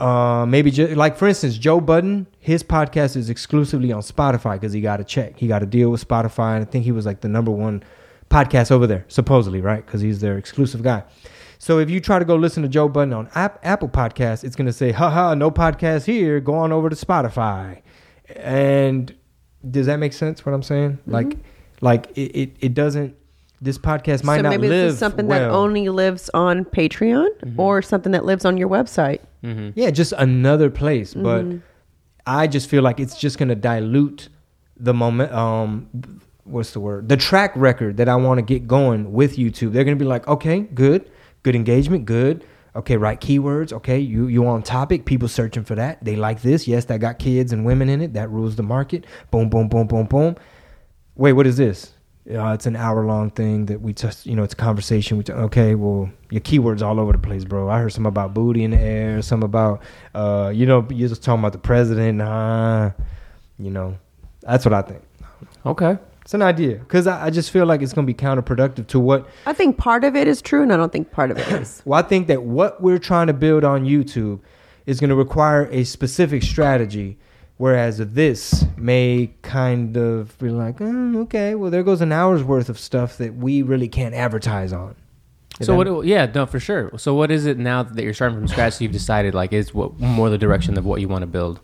uh, 0.00 0.44
maybe 0.46 0.70
just 0.70 0.96
like 0.96 1.16
for 1.16 1.28
instance, 1.28 1.56
Joe 1.56 1.80
Budden, 1.80 2.26
his 2.40 2.62
podcast 2.62 3.16
is 3.16 3.30
exclusively 3.30 3.92
on 3.92 4.02
Spotify 4.02 4.54
because 4.54 4.72
he 4.72 4.80
got 4.80 5.00
a 5.00 5.04
check. 5.04 5.38
He 5.38 5.46
got 5.46 5.62
a 5.62 5.66
deal 5.66 5.90
with 5.90 6.06
Spotify, 6.06 6.56
and 6.56 6.66
I 6.66 6.70
think 6.70 6.84
he 6.84 6.92
was 6.92 7.06
like 7.06 7.20
the 7.20 7.28
number 7.28 7.50
one 7.50 7.82
podcasts 8.30 8.70
over 8.70 8.86
there, 8.86 9.04
supposedly, 9.08 9.60
right? 9.60 9.84
Because 9.84 10.00
he's 10.00 10.20
their 10.20 10.36
exclusive 10.38 10.82
guy. 10.82 11.02
So 11.58 11.78
if 11.78 11.90
you 11.90 12.00
try 12.00 12.18
to 12.18 12.24
go 12.24 12.36
listen 12.36 12.62
to 12.62 12.68
Joe 12.68 12.88
Budden 12.88 13.12
on 13.12 13.28
App, 13.34 13.58
Apple 13.64 13.88
Podcasts, 13.88 14.44
it's 14.44 14.54
gonna 14.54 14.72
say, 14.72 14.92
"Haha, 14.92 15.34
no 15.34 15.50
podcast 15.50 16.04
here. 16.04 16.38
Go 16.40 16.54
on 16.54 16.70
over 16.72 16.88
to 16.88 16.96
Spotify." 16.96 17.82
And 18.36 19.14
does 19.68 19.86
that 19.86 19.96
make 19.98 20.12
sense? 20.12 20.44
What 20.46 20.54
I'm 20.54 20.62
saying? 20.62 20.98
Like, 21.06 21.36
like 21.80 22.06
it, 22.16 22.30
it, 22.38 22.56
it 22.60 22.74
doesn't. 22.74 23.16
This 23.60 23.76
podcast 23.76 24.22
might 24.22 24.36
so 24.36 24.42
not 24.42 24.50
maybe 24.50 24.68
live 24.68 24.86
this 24.86 24.92
is 24.92 24.98
something 25.00 25.26
that 25.28 25.50
only 25.50 25.88
lives 25.88 26.30
on 26.32 26.64
Patreon 26.64 27.54
or 27.58 27.82
something 27.82 28.12
that 28.12 28.24
lives 28.24 28.44
on 28.44 28.56
your 28.56 28.68
website. 28.68 29.18
Yeah, 29.42 29.90
just 29.90 30.12
another 30.12 30.70
place. 30.70 31.14
But 31.14 31.44
Mm-hmm. 31.44 31.58
I 32.24 32.46
just 32.46 32.68
feel 32.68 32.82
like 32.82 33.00
it's 33.00 33.18
just 33.18 33.38
gonna 33.38 33.56
dilute 33.56 34.28
the 34.76 34.92
moment. 34.94 35.32
Um, 35.32 36.20
what's 36.48 36.72
the 36.72 36.80
word? 36.80 37.08
The 37.08 37.16
track 37.16 37.52
record 37.54 37.96
that 37.98 38.08
I 38.08 38.16
want 38.16 38.38
to 38.38 38.42
get 38.42 38.66
going 38.66 39.12
with 39.12 39.36
YouTube. 39.36 39.72
They're 39.72 39.84
gonna 39.84 39.96
be 39.96 40.04
like, 40.04 40.26
okay, 40.28 40.60
good, 40.60 41.10
good 41.42 41.54
engagement, 41.54 42.04
good. 42.04 42.44
Okay, 42.76 42.96
right 42.96 43.20
keywords. 43.20 43.72
Okay, 43.72 43.98
you 43.98 44.26
you 44.26 44.46
on 44.46 44.62
topic. 44.62 45.04
People 45.04 45.28
searching 45.28 45.64
for 45.64 45.74
that. 45.74 46.04
They 46.04 46.16
like 46.16 46.42
this. 46.42 46.68
Yes, 46.68 46.84
that 46.86 47.00
got 47.00 47.18
kids 47.18 47.52
and 47.52 47.64
women 47.64 47.88
in 47.88 48.00
it. 48.00 48.12
That 48.12 48.30
rules 48.30 48.56
the 48.56 48.62
market. 48.62 49.04
Boom, 49.30 49.48
boom, 49.48 49.68
boom, 49.68 49.86
boom, 49.86 50.06
boom. 50.06 50.36
Wait, 51.16 51.32
what 51.32 51.46
is 51.46 51.56
this? 51.56 51.92
Uh, 52.30 52.52
it's 52.52 52.66
an 52.66 52.76
hour 52.76 53.06
long 53.06 53.30
thing 53.30 53.66
that 53.66 53.80
we 53.80 53.94
just, 53.94 54.26
you 54.26 54.36
know, 54.36 54.42
it's 54.42 54.52
a 54.52 54.56
conversation. 54.56 55.16
We 55.16 55.24
t- 55.24 55.32
okay, 55.32 55.74
well, 55.74 56.10
your 56.30 56.42
keywords 56.42 56.82
all 56.82 57.00
over 57.00 57.12
the 57.12 57.18
place, 57.18 57.44
bro. 57.44 57.70
I 57.70 57.78
heard 57.78 57.92
some 57.92 58.04
about 58.04 58.34
booty 58.34 58.64
in 58.64 58.72
the 58.72 58.78
air, 58.78 59.22
some 59.22 59.42
about, 59.42 59.82
uh, 60.14 60.52
you 60.54 60.66
know, 60.66 60.86
you're 60.90 61.08
just 61.08 61.22
talking 61.24 61.40
about 61.40 61.52
the 61.52 61.58
president. 61.58 62.18
Nah, 62.18 62.90
you 63.58 63.70
know, 63.70 63.96
that's 64.42 64.66
what 64.66 64.74
I 64.74 64.82
think. 64.82 65.02
Okay. 65.64 65.96
It's 66.28 66.34
an 66.34 66.42
idea 66.42 66.74
because 66.74 67.06
I, 67.06 67.28
I 67.28 67.30
just 67.30 67.50
feel 67.50 67.64
like 67.64 67.80
it's 67.80 67.94
going 67.94 68.06
to 68.06 68.12
be 68.12 68.14
counterproductive 68.14 68.86
to 68.88 69.00
what 69.00 69.26
I 69.46 69.54
think 69.54 69.78
part 69.78 70.04
of 70.04 70.14
it 70.14 70.28
is 70.28 70.42
true, 70.42 70.62
and 70.62 70.70
I 70.70 70.76
don't 70.76 70.92
think 70.92 71.10
part 71.10 71.30
of 71.30 71.38
it 71.38 71.48
is. 71.52 71.80
Well, 71.86 71.98
I 71.98 72.06
think 72.06 72.26
that 72.26 72.42
what 72.42 72.82
we're 72.82 72.98
trying 72.98 73.28
to 73.28 73.32
build 73.32 73.64
on 73.64 73.86
YouTube 73.86 74.40
is 74.84 75.00
going 75.00 75.08
to 75.08 75.16
require 75.16 75.70
a 75.70 75.84
specific 75.84 76.42
strategy, 76.42 77.16
whereas 77.56 77.96
this 77.96 78.66
may 78.76 79.30
kind 79.40 79.96
of 79.96 80.38
be 80.38 80.50
like, 80.50 80.80
"Mm, 80.80 81.16
okay, 81.22 81.54
well, 81.54 81.70
there 81.70 81.82
goes 81.82 82.02
an 82.02 82.12
hour's 82.12 82.44
worth 82.44 82.68
of 82.68 82.78
stuff 82.78 83.16
that 83.16 83.34
we 83.34 83.62
really 83.62 83.88
can't 83.88 84.14
advertise 84.14 84.70
on. 84.70 84.96
So 85.62 85.74
what? 85.74 86.04
Yeah, 86.04 86.30
no, 86.34 86.44
for 86.44 86.60
sure. 86.60 86.90
So 86.98 87.14
what 87.14 87.30
is 87.30 87.46
it 87.46 87.56
now 87.56 87.84
that 87.84 88.04
you're 88.04 88.12
starting 88.12 88.36
from 88.36 88.48
scratch? 88.48 88.74
So 88.74 88.84
you've 88.84 88.92
decided 88.92 89.32
like 89.32 89.54
is 89.54 89.72
what 89.72 89.98
more 89.98 90.28
the 90.28 90.36
direction 90.36 90.76
of 90.76 90.84
what 90.84 91.00
you 91.00 91.08
want 91.08 91.22
to 91.22 91.26
build. 91.26 91.58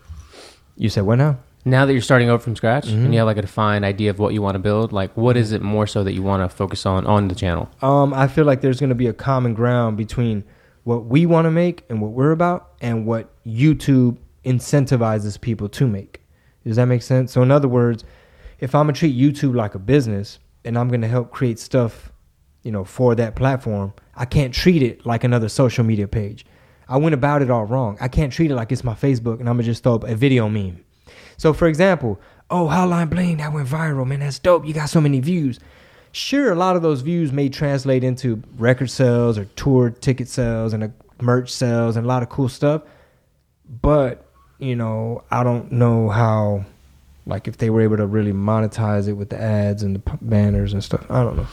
You 0.79 0.89
said 0.89 1.03
what 1.03 1.17
now? 1.17 1.37
Now 1.65 1.87
that 1.87 1.93
you're 1.93 2.03
starting 2.03 2.29
over 2.29 2.43
from 2.43 2.57
scratch 2.57 2.87
Mm-hmm. 2.89 3.05
and 3.07 3.15
you 3.15 3.19
have 3.21 3.27
like 3.27 3.39
a 3.39 3.43
defined 3.43 3.85
idea 3.85 4.11
of 4.11 4.19
what 4.19 4.35
you 4.35 4.43
want 4.43 4.55
to 4.55 4.59
build, 4.59 4.93
like 4.93 5.17
what 5.17 5.37
is 5.37 5.53
it 5.53 5.63
more 5.63 5.87
so 5.87 6.05
that 6.05 6.13
you 6.13 6.23
want 6.23 6.49
to 6.49 6.55
focus 6.55 6.85
on 6.87 7.07
on 7.07 7.29
the 7.29 7.35
channel? 7.35 7.71
Um, 7.83 8.13
I 8.13 8.29
feel 8.29 8.45
like 8.45 8.61
there's 8.61 8.81
going 8.81 8.91
to 8.91 8.95
be 8.95 9.07
a 9.07 9.13
common 9.15 9.55
ground 9.55 9.97
between 9.97 10.45
what 10.85 11.07
we 11.07 11.25
want 11.25 11.47
to 11.47 11.51
make 11.51 11.83
and 11.89 12.03
what 12.03 12.11
we're 12.13 12.33
about, 12.33 12.73
and 12.83 13.07
what 13.07 13.31
YouTube 13.47 14.19
incentivizes 14.45 15.41
people 15.41 15.69
to 15.71 15.87
make. 15.87 16.21
Does 16.67 16.77
that 16.77 16.87
make 16.87 17.03
sense? 17.03 17.33
So, 17.33 17.43
in 17.43 17.51
other 17.51 17.69
words, 17.69 18.05
if 18.61 18.75
I'm 18.75 18.85
gonna 18.87 18.93
treat 18.93 19.17
YouTube 19.17 19.55
like 19.55 19.75
a 19.75 19.79
business 19.79 20.39
and 20.65 20.79
I'm 20.79 20.89
gonna 20.89 21.09
help 21.09 21.31
create 21.31 21.59
stuff, 21.59 22.13
you 22.63 22.71
know, 22.73 22.85
for 22.85 23.15
that 23.15 23.35
platform, 23.37 23.93
I 24.15 24.25
can't 24.27 24.53
treat 24.55 24.83
it 24.83 25.05
like 25.05 25.25
another 25.25 25.49
social 25.49 25.85
media 25.85 26.09
page. 26.09 26.45
I 26.89 26.97
went 26.99 27.15
about 27.15 27.43
it 27.43 27.51
all 27.51 27.65
wrong. 27.65 27.97
I 28.01 28.09
can't 28.09 28.33
treat 28.33 28.51
it 28.51 28.55
like 28.55 28.71
it's 28.73 28.85
my 28.85 28.95
Facebook 28.95 29.41
and 29.41 29.49
I'm 29.49 29.57
gonna 29.57 29.63
just 29.65 29.83
throw 29.83 29.95
up 29.95 30.05
a 30.05 30.15
video 30.15 30.49
meme. 30.49 30.85
So, 31.37 31.53
for 31.53 31.67
example, 31.67 32.21
oh, 32.51 32.67
Hotline 32.67 33.11
Bling, 33.11 33.39
that 33.39 33.53
went 33.53 33.69
viral, 33.69 34.07
man. 34.07 34.21
That's 34.21 34.39
dope. 34.39 34.67
You 34.67 34.75
got 34.75 34.91
so 34.91 35.01
many 35.01 35.21
views. 35.21 35.59
Sure, 36.13 36.53
a 36.53 36.55
lot 36.55 36.77
of 36.77 36.83
those 36.83 37.01
views 37.01 37.33
may 37.33 37.49
translate 37.49 38.05
into 38.05 38.43
record 38.57 38.89
sales 38.91 39.37
or 39.37 39.47
tour 39.57 39.91
ticket 39.91 40.29
sales 40.29 40.73
and 40.73 40.85
a 40.85 40.93
merch 41.21 41.51
sales 41.51 41.97
and 41.97 42.05
a 42.05 42.09
lot 42.09 42.23
of 42.23 42.29
cool 42.29 42.49
stuff. 42.49 42.83
But, 43.83 44.25
you 44.59 44.77
know, 44.77 45.25
I 45.31 45.43
don't 45.43 45.73
know 45.73 46.09
how, 46.11 46.65
like, 47.27 47.49
if 47.49 47.57
they 47.57 47.71
were 47.71 47.81
able 47.81 47.97
to 47.97 48.07
really 48.07 48.33
monetize 48.33 49.09
it 49.09 49.15
with 49.15 49.31
the 49.31 49.41
ads 49.41 49.83
and 49.83 49.97
the 49.97 50.19
banners 50.21 50.73
and 50.73 50.85
stuff. 50.85 51.05
I 51.11 51.25
don't 51.25 51.37
know. 51.37 51.47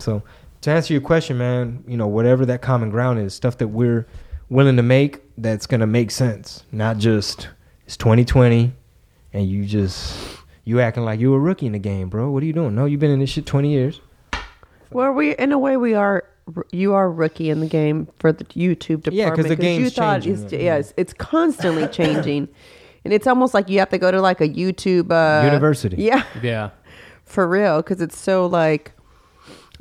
So, 0.00 0.22
to 0.62 0.70
answer 0.70 0.92
your 0.92 1.02
question, 1.02 1.38
man, 1.38 1.84
you 1.86 1.96
know, 1.96 2.08
whatever 2.08 2.44
that 2.46 2.62
common 2.62 2.90
ground 2.90 3.20
is, 3.20 3.34
stuff 3.34 3.58
that 3.58 3.68
we're 3.68 4.06
willing 4.48 4.76
to 4.76 4.82
make 4.82 5.20
that's 5.38 5.66
going 5.66 5.80
to 5.80 5.86
make 5.86 6.10
sense, 6.10 6.64
not 6.72 6.98
just 6.98 7.48
it's 7.84 7.96
2020 7.96 8.72
and 9.32 9.48
you 9.48 9.64
just 9.64 10.16
you 10.64 10.80
acting 10.80 11.04
like 11.04 11.20
you 11.20 11.32
a 11.34 11.38
rookie 11.38 11.66
in 11.66 11.72
the 11.72 11.78
game, 11.78 12.08
bro. 12.08 12.30
What 12.30 12.42
are 12.42 12.46
you 12.46 12.52
doing? 12.52 12.74
No, 12.74 12.84
you've 12.86 13.00
been 13.00 13.10
in 13.10 13.20
this 13.20 13.30
shit 13.30 13.46
20 13.46 13.70
years. 13.70 14.00
Well, 14.90 15.12
we 15.12 15.36
in 15.36 15.52
a 15.52 15.58
way 15.58 15.76
we 15.76 15.94
are. 15.94 16.24
You 16.70 16.94
are 16.94 17.10
rookie 17.10 17.50
in 17.50 17.58
the 17.58 17.66
game 17.66 18.08
for 18.20 18.32
the 18.32 18.44
YouTube 18.44 19.02
department. 19.02 19.14
Yeah, 19.16 19.30
because 19.30 19.46
the 19.46 19.54
you 19.54 19.56
game's 19.56 19.94
thought 19.94 20.22
changing, 20.22 20.44
it's, 20.44 20.52
yeah. 20.52 20.58
yeah, 20.60 20.76
it's, 20.76 20.94
it's 20.96 21.12
constantly 21.12 21.88
changing, 21.92 22.48
and 23.04 23.12
it's 23.12 23.26
almost 23.26 23.52
like 23.52 23.68
you 23.68 23.80
have 23.80 23.90
to 23.90 23.98
go 23.98 24.12
to 24.12 24.20
like 24.20 24.40
a 24.40 24.48
YouTube 24.48 25.10
uh, 25.10 25.44
University. 25.44 25.96
Yeah, 26.02 26.22
Yeah. 26.42 26.70
for 27.24 27.48
real, 27.48 27.78
because 27.78 28.00
it's 28.00 28.16
so 28.16 28.46
like 28.46 28.92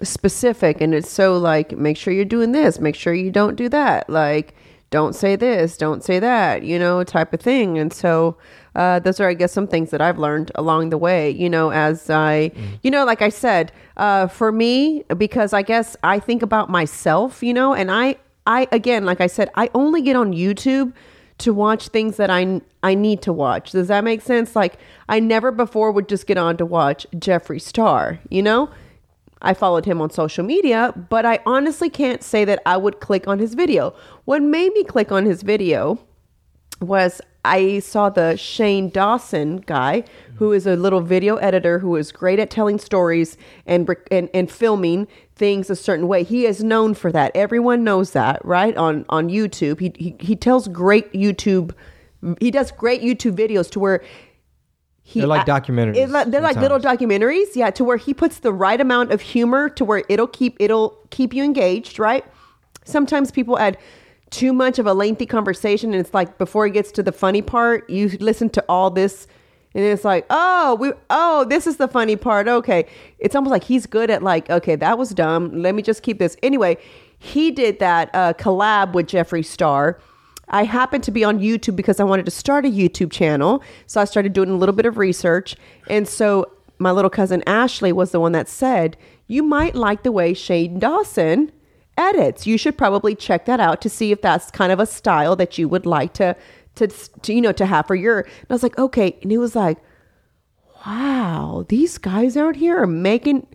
specific 0.03 0.81
and 0.81 0.93
it's 0.93 1.09
so 1.09 1.37
like 1.37 1.71
make 1.77 1.95
sure 1.95 2.13
you're 2.13 2.25
doing 2.25 2.51
this, 2.51 2.79
make 2.79 2.95
sure 2.95 3.13
you 3.13 3.31
don't 3.31 3.55
do 3.55 3.69
that, 3.69 4.09
like 4.09 4.55
don't 4.89 5.13
say 5.13 5.35
this, 5.35 5.77
don't 5.77 6.03
say 6.03 6.19
that, 6.19 6.63
you 6.63 6.77
know, 6.77 7.03
type 7.03 7.33
of 7.33 7.39
thing. 7.39 7.77
And 7.77 7.93
so 7.93 8.37
uh, 8.75 8.99
those 8.99 9.19
are, 9.19 9.29
I 9.29 9.33
guess, 9.33 9.51
some 9.51 9.67
things 9.67 9.91
that 9.91 10.01
I've 10.01 10.19
learned 10.19 10.51
along 10.55 10.89
the 10.89 10.97
way, 10.97 11.31
you 11.31 11.49
know, 11.49 11.69
as 11.71 12.09
I, 12.09 12.51
you 12.83 12.91
know, 12.91 13.05
like 13.05 13.21
I 13.21 13.29
said, 13.29 13.71
uh, 13.97 14.27
for 14.27 14.51
me, 14.51 15.03
because 15.17 15.53
I 15.53 15.61
guess 15.61 15.95
I 16.03 16.19
think 16.19 16.41
about 16.41 16.69
myself, 16.69 17.41
you 17.41 17.53
know, 17.53 17.73
and 17.73 17.89
I, 17.89 18.17
I, 18.45 18.67
again, 18.71 19.05
like 19.05 19.21
I 19.21 19.27
said, 19.27 19.49
I 19.55 19.69
only 19.73 20.01
get 20.01 20.15
on 20.15 20.33
YouTube 20.33 20.93
to 21.37 21.53
watch 21.53 21.89
things 21.89 22.17
that 22.17 22.29
I 22.29 22.61
I 22.81 22.93
need 22.93 23.21
to 23.23 23.33
watch. 23.33 23.71
Does 23.71 23.87
that 23.87 24.03
make 24.03 24.21
sense? 24.21 24.55
Like 24.55 24.77
I 25.09 25.19
never 25.19 25.51
before 25.51 25.91
would 25.91 26.07
just 26.07 26.27
get 26.27 26.37
on 26.37 26.55
to 26.57 26.65
watch 26.65 27.05
Jeffree 27.15 27.61
Star, 27.61 28.19
you 28.29 28.41
know? 28.41 28.69
I 29.41 29.53
followed 29.53 29.85
him 29.85 30.01
on 30.01 30.09
social 30.09 30.43
media, 30.45 30.93
but 31.09 31.25
I 31.25 31.39
honestly 31.45 31.89
can't 31.89 32.23
say 32.23 32.45
that 32.45 32.61
I 32.65 32.77
would 32.77 32.99
click 32.99 33.27
on 33.27 33.37
his 33.39 33.53
video. 33.53 33.93
What 34.23 34.41
made 34.41 34.71
me 34.73 34.83
click 34.83 35.11
on 35.11 35.25
his 35.25 35.43
video 35.43 35.99
was 36.81 37.21
I 37.45 37.79
saw 37.79 38.09
the 38.09 38.35
Shane 38.35 38.89
Dawson 38.89 39.57
guy, 39.57 40.03
who 40.37 40.51
is 40.51 40.67
a 40.67 40.75
little 40.75 41.01
video 41.01 41.35
editor 41.37 41.79
who 41.79 41.95
is 41.95 42.11
great 42.11 42.39
at 42.39 42.49
telling 42.49 42.79
stories 42.79 43.37
and 43.65 43.89
and, 44.11 44.29
and 44.33 44.51
filming 44.51 45.07
things 45.35 45.69
a 45.69 45.75
certain 45.75 46.07
way. 46.07 46.23
He 46.23 46.45
is 46.45 46.63
known 46.63 46.93
for 46.93 47.11
that. 47.11 47.31
Everyone 47.35 47.83
knows 47.83 48.11
that, 48.11 48.43
right? 48.43 48.75
On 48.77 49.05
on 49.09 49.29
YouTube, 49.29 49.79
he 49.79 49.93
he, 49.97 50.15
he 50.19 50.35
tells 50.35 50.67
great 50.67 51.11
YouTube. 51.13 51.73
He 52.39 52.51
does 52.51 52.71
great 52.71 53.01
YouTube 53.01 53.35
videos 53.35 53.69
to 53.71 53.79
where 53.79 54.03
he 55.03 55.19
They're 55.19 55.27
like 55.27 55.45
documentaries 55.45 56.11
li- 56.11 56.31
they're 56.31 56.41
like 56.41 56.57
little 56.57 56.79
documentaries, 56.79 57.55
yeah, 57.55 57.69
to 57.71 57.83
where 57.83 57.97
he 57.97 58.13
puts 58.13 58.39
the 58.39 58.51
right 58.51 58.81
amount 58.81 59.11
of 59.11 59.21
humor 59.21 59.69
to 59.69 59.85
where 59.85 60.03
it'll 60.09 60.27
keep 60.27 60.57
it'll 60.59 60.97
keep 61.11 61.33
you 61.33 61.43
engaged, 61.43 61.99
right? 61.99 62.25
Sometimes 62.85 63.31
people 63.31 63.59
add 63.59 63.77
too 64.35 64.53
much 64.53 64.79
of 64.79 64.85
a 64.85 64.93
lengthy 64.93 65.25
conversation 65.25 65.93
and 65.93 65.99
it's 65.99 66.13
like 66.13 66.37
before 66.37 66.65
it 66.65 66.71
gets 66.71 66.91
to 66.93 67.03
the 67.03 67.11
funny 67.11 67.41
part, 67.41 67.89
you 67.89 68.09
listen 68.19 68.49
to 68.51 68.65
all 68.67 68.89
this 68.89 69.27
and 69.73 69.83
it's 69.83 70.05
like, 70.05 70.25
"Oh, 70.29 70.75
we 70.79 70.93
oh, 71.09 71.45
this 71.45 71.67
is 71.67 71.77
the 71.77 71.87
funny 71.87 72.15
part." 72.15 72.47
Okay. 72.47 72.85
It's 73.19 73.35
almost 73.35 73.51
like 73.51 73.65
he's 73.65 73.85
good 73.85 74.09
at 74.09 74.23
like, 74.23 74.49
"Okay, 74.49 74.75
that 74.77 74.97
was 74.97 75.09
dumb. 75.09 75.61
Let 75.61 75.75
me 75.75 75.81
just 75.81 76.01
keep 76.01 76.17
this." 76.17 76.37
Anyway, 76.41 76.77
he 77.19 77.51
did 77.51 77.79
that 77.79 78.09
uh, 78.13 78.33
collab 78.33 78.93
with 78.93 79.07
Jeffree 79.07 79.43
Star. 79.43 79.99
I 80.47 80.63
happened 80.63 81.03
to 81.05 81.11
be 81.11 81.23
on 81.23 81.39
YouTube 81.39 81.75
because 81.75 81.99
I 81.99 82.03
wanted 82.03 82.25
to 82.25 82.31
start 82.31 82.65
a 82.65 82.69
YouTube 82.69 83.11
channel. 83.11 83.61
So 83.87 83.99
I 83.99 84.05
started 84.05 84.33
doing 84.33 84.49
a 84.49 84.55
little 84.55 84.75
bit 84.75 84.85
of 84.85 84.97
research. 84.97 85.55
And 85.89 86.07
so 86.07 86.51
my 86.77 86.91
little 86.91 87.09
cousin 87.09 87.43
Ashley 87.47 87.91
was 87.91 88.11
the 88.11 88.19
one 88.19 88.31
that 88.33 88.47
said, 88.47 88.95
You 89.27 89.43
might 89.43 89.75
like 89.75 90.03
the 90.03 90.11
way 90.11 90.33
Shane 90.33 90.79
Dawson 90.79 91.51
edits. 91.97 92.45
You 92.45 92.57
should 92.57 92.77
probably 92.77 93.15
check 93.15 93.45
that 93.45 93.59
out 93.59 93.81
to 93.81 93.89
see 93.89 94.11
if 94.11 94.21
that's 94.21 94.51
kind 94.51 94.71
of 94.71 94.79
a 94.79 94.85
style 94.85 95.35
that 95.35 95.57
you 95.57 95.67
would 95.69 95.85
like 95.85 96.13
to, 96.13 96.35
to, 96.75 96.87
to 96.87 97.33
you 97.33 97.41
know, 97.41 97.51
to 97.53 97.65
have 97.65 97.87
for 97.87 97.95
your. 97.95 98.21
And 98.21 98.47
I 98.49 98.53
was 98.53 98.63
like, 98.63 98.77
Okay. 98.77 99.17
And 99.21 99.31
he 99.31 99.37
was 99.37 99.55
like, 99.55 99.77
Wow, 100.85 101.65
these 101.69 101.97
guys 101.97 102.37
out 102.37 102.55
here 102.55 102.77
are 102.77 102.87
making 102.87 103.47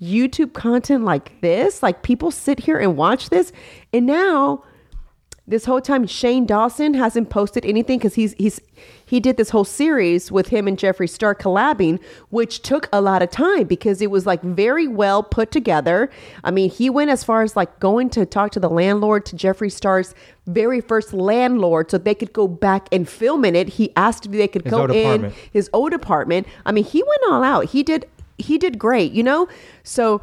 YouTube 0.00 0.52
content 0.52 1.04
like 1.04 1.40
this. 1.40 1.82
Like 1.82 2.02
people 2.02 2.30
sit 2.30 2.60
here 2.60 2.78
and 2.78 2.96
watch 2.96 3.30
this. 3.30 3.52
And 3.92 4.06
now 4.06 4.64
this 5.46 5.64
whole 5.64 5.80
time 5.80 6.06
Shane 6.06 6.46
Dawson 6.46 6.94
hasn't 6.94 7.30
posted 7.30 7.64
anything 7.64 7.98
because 7.98 8.14
he's 8.14 8.34
he's 8.34 8.60
he 9.08 9.20
did 9.20 9.38
this 9.38 9.48
whole 9.48 9.64
series 9.64 10.30
with 10.30 10.48
him 10.48 10.68
and 10.68 10.76
Jeffree 10.76 11.08
Star 11.08 11.34
collabing, 11.34 11.98
which 12.28 12.60
took 12.60 12.90
a 12.92 13.00
lot 13.00 13.22
of 13.22 13.30
time 13.30 13.66
because 13.66 14.02
it 14.02 14.10
was 14.10 14.26
like 14.26 14.42
very 14.42 14.86
well 14.86 15.22
put 15.22 15.50
together. 15.50 16.10
I 16.44 16.50
mean, 16.50 16.68
he 16.68 16.90
went 16.90 17.08
as 17.08 17.24
far 17.24 17.40
as 17.40 17.56
like 17.56 17.80
going 17.80 18.10
to 18.10 18.26
talk 18.26 18.52
to 18.52 18.60
the 18.60 18.68
landlord 18.68 19.24
to 19.26 19.36
Jeffree 19.36 19.72
Star's 19.72 20.14
very 20.46 20.82
first 20.82 21.14
landlord 21.14 21.90
so 21.90 21.96
they 21.96 22.14
could 22.14 22.34
go 22.34 22.46
back 22.46 22.86
and 22.92 23.08
film 23.08 23.46
in 23.46 23.56
it. 23.56 23.68
He 23.70 23.94
asked 23.96 24.26
if 24.26 24.32
they 24.32 24.46
could 24.46 24.64
His 24.64 24.70
go 24.70 24.84
in 24.84 24.90
apartment. 24.90 25.34
his 25.52 25.70
old 25.72 25.94
apartment. 25.94 26.46
I 26.66 26.72
mean, 26.72 26.84
he 26.84 27.02
went 27.02 27.22
all 27.30 27.42
out. 27.42 27.64
He 27.64 27.82
did 27.82 28.06
he 28.36 28.58
did 28.58 28.78
great, 28.78 29.12
you 29.12 29.22
know? 29.22 29.48
So 29.84 30.20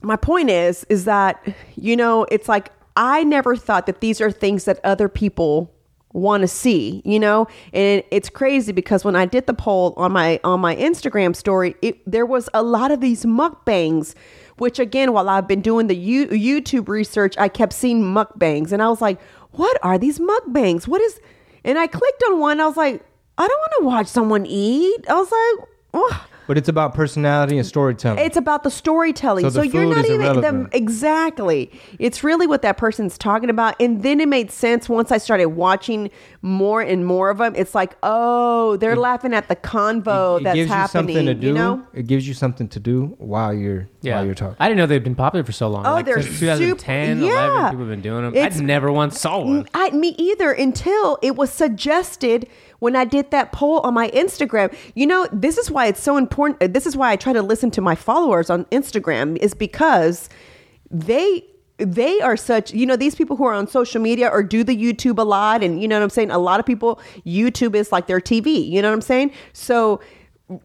my 0.00 0.16
point 0.16 0.48
is 0.48 0.84
is 0.88 1.04
that 1.04 1.46
you 1.76 1.96
know 1.96 2.26
it's 2.30 2.48
like 2.48 2.70
i 2.96 3.24
never 3.24 3.56
thought 3.56 3.86
that 3.86 4.00
these 4.00 4.20
are 4.20 4.30
things 4.30 4.64
that 4.64 4.78
other 4.84 5.08
people 5.08 5.73
want 6.14 6.40
to 6.40 6.48
see 6.48 7.02
you 7.04 7.20
know? 7.20 7.46
And 7.74 8.02
it's 8.10 8.30
crazy 8.30 8.72
because 8.72 9.04
when 9.04 9.14
i 9.16 9.26
did 9.26 9.46
the 9.46 9.52
poll 9.52 9.92
on 9.96 10.12
my 10.12 10.40
on 10.42 10.60
my 10.60 10.74
instagram 10.76 11.36
story 11.36 11.74
it, 11.82 11.98
there 12.10 12.24
was 12.24 12.48
a 12.54 12.62
lot 12.62 12.90
of 12.90 13.00
these 13.00 13.24
mukbangs 13.24 14.14
which 14.56 14.78
again 14.78 15.12
while 15.12 15.28
i've 15.28 15.46
been 15.46 15.60
doing 15.60 15.88
the 15.88 15.96
U, 15.96 16.28
youtube 16.28 16.88
research 16.88 17.36
i 17.36 17.48
kept 17.48 17.72
seeing 17.72 18.02
mukbangs. 18.02 18.72
And 18.72 18.80
i 18.80 18.88
was 18.88 19.02
like 19.02 19.20
what 19.50 19.78
are 19.82 19.98
these 19.98 20.18
mukbangs? 20.18 20.88
What 20.88 21.00
is 21.02 21.20
and 21.64 21.78
i 21.78 21.86
clicked 21.86 22.22
on 22.28 22.40
one 22.40 22.60
i 22.60 22.66
was 22.66 22.76
like 22.76 23.04
i 23.36 23.46
don't 23.46 23.60
want 23.60 23.72
to 23.80 23.84
watch 23.84 24.06
someone 24.06 24.46
eat. 24.46 25.04
I 25.08 25.14
was 25.14 25.30
like 25.30 25.68
oh 25.94 26.26
But 26.46 26.58
it's 26.58 26.68
about 26.68 26.94
personality 26.94 27.56
and 27.58 27.66
storytelling. 27.66 28.18
it's 28.24 28.36
about 28.36 28.62
the 28.64 28.70
storytelling. 28.70 29.44
So 29.44 29.48
So, 29.50 29.60
the 29.60 29.68
you're 29.68 29.86
not 29.86 30.04
is 30.04 30.10
even 30.10 30.20
irrelevant. 30.26 30.70
the, 30.72 30.76
exactly. 30.76 31.70
It's 31.98 32.22
really 32.22 32.46
what 32.46 32.62
that 32.62 32.76
person's 32.76 33.16
talking 33.16 33.50
about. 33.50 33.74
And 33.80 34.02
then 34.02 34.20
it 34.20 34.28
made 34.28 34.50
sense 34.50 34.88
once 34.88 35.10
I 35.10 35.18
started 35.18 35.46
watching 35.46 36.10
more 36.42 36.82
and 36.82 37.06
more 37.06 37.30
of 37.30 37.38
them. 37.38 37.54
It's 37.56 37.74
like, 37.74 37.96
oh, 38.02 38.76
they're 38.76 38.96
laughing 38.96 39.32
at 39.32 39.48
the 39.48 39.56
convo 39.56 40.42
that's 40.42 40.54
gives 40.54 40.70
happening. 40.70 41.08
you 41.10 41.14
something 41.16 41.26
to 41.26 41.34
do. 41.34 41.46
You 41.48 41.52
know? 41.54 41.86
It 41.94 42.06
gives 42.06 42.28
you 42.28 42.34
something 42.34 42.68
to 42.68 42.80
do 42.80 43.14
while 43.18 43.54
you're 43.54 43.88
Yeah, 44.02 44.16
while 44.16 44.26
you're 44.26 44.34
talking. 44.34 44.56
I 44.60 44.68
didn't 44.68 44.78
know 44.78 44.86
they've 44.86 45.02
been 45.02 45.14
popular 45.14 45.44
for 45.44 45.52
so 45.52 45.68
long. 45.68 45.86
Oh, 45.86 45.92
like, 45.92 46.04
they're 46.06 46.20
since 46.22 46.38
2010, 46.40 47.18
super- 47.20 47.30
11, 47.32 47.54
yeah. 47.56 47.70
people 47.70 47.78
have 47.86 47.88
been 47.88 48.02
doing 48.02 48.22
them. 48.24 48.34
It's- 48.34 48.58
I 48.58 48.62
never 48.62 48.92
once 48.92 49.18
saw 49.20 49.38
one. 49.40 49.66
I, 49.74 49.90
me 49.90 50.08
either 50.18 50.52
until 50.52 51.18
it 51.22 51.36
was 51.36 51.50
suggested 51.50 52.46
when 52.78 52.96
I 52.96 53.04
did 53.04 53.30
that 53.30 53.52
poll 53.52 53.80
on 53.80 53.94
my 53.94 54.10
Instagram. 54.10 54.74
You 54.94 55.06
know, 55.06 55.26
this 55.32 55.58
is 55.58 55.70
why 55.70 55.86
it's 55.86 56.02
so 56.02 56.16
important. 56.16 56.62
uh, 56.62 56.66
This 56.66 56.86
is 56.86 56.96
why 56.96 57.12
I 57.12 57.16
try 57.16 57.32
to 57.32 57.42
listen 57.42 57.70
to 57.72 57.80
my 57.80 57.94
followers 57.94 58.50
on 58.50 58.64
Instagram 58.66 59.36
is 59.38 59.54
because 59.54 60.28
they 60.90 61.44
they 61.78 62.20
are 62.20 62.36
such 62.36 62.72
you 62.72 62.86
know 62.86 62.94
these 62.94 63.14
people 63.16 63.36
who 63.36 63.44
are 63.44 63.52
on 63.52 63.66
social 63.66 64.00
media 64.00 64.28
or 64.28 64.44
do 64.44 64.62
the 64.62 64.76
youtube 64.76 65.18
a 65.18 65.24
lot 65.24 65.60
and 65.62 65.82
you 65.82 65.88
know 65.88 65.96
what 65.96 66.04
i'm 66.04 66.10
saying 66.10 66.30
a 66.30 66.38
lot 66.38 66.60
of 66.60 66.66
people 66.66 67.00
youtube 67.26 67.74
is 67.74 67.90
like 67.90 68.06
their 68.06 68.20
tv 68.20 68.68
you 68.70 68.80
know 68.80 68.88
what 68.90 68.94
i'm 68.94 69.00
saying 69.00 69.32
so 69.52 70.00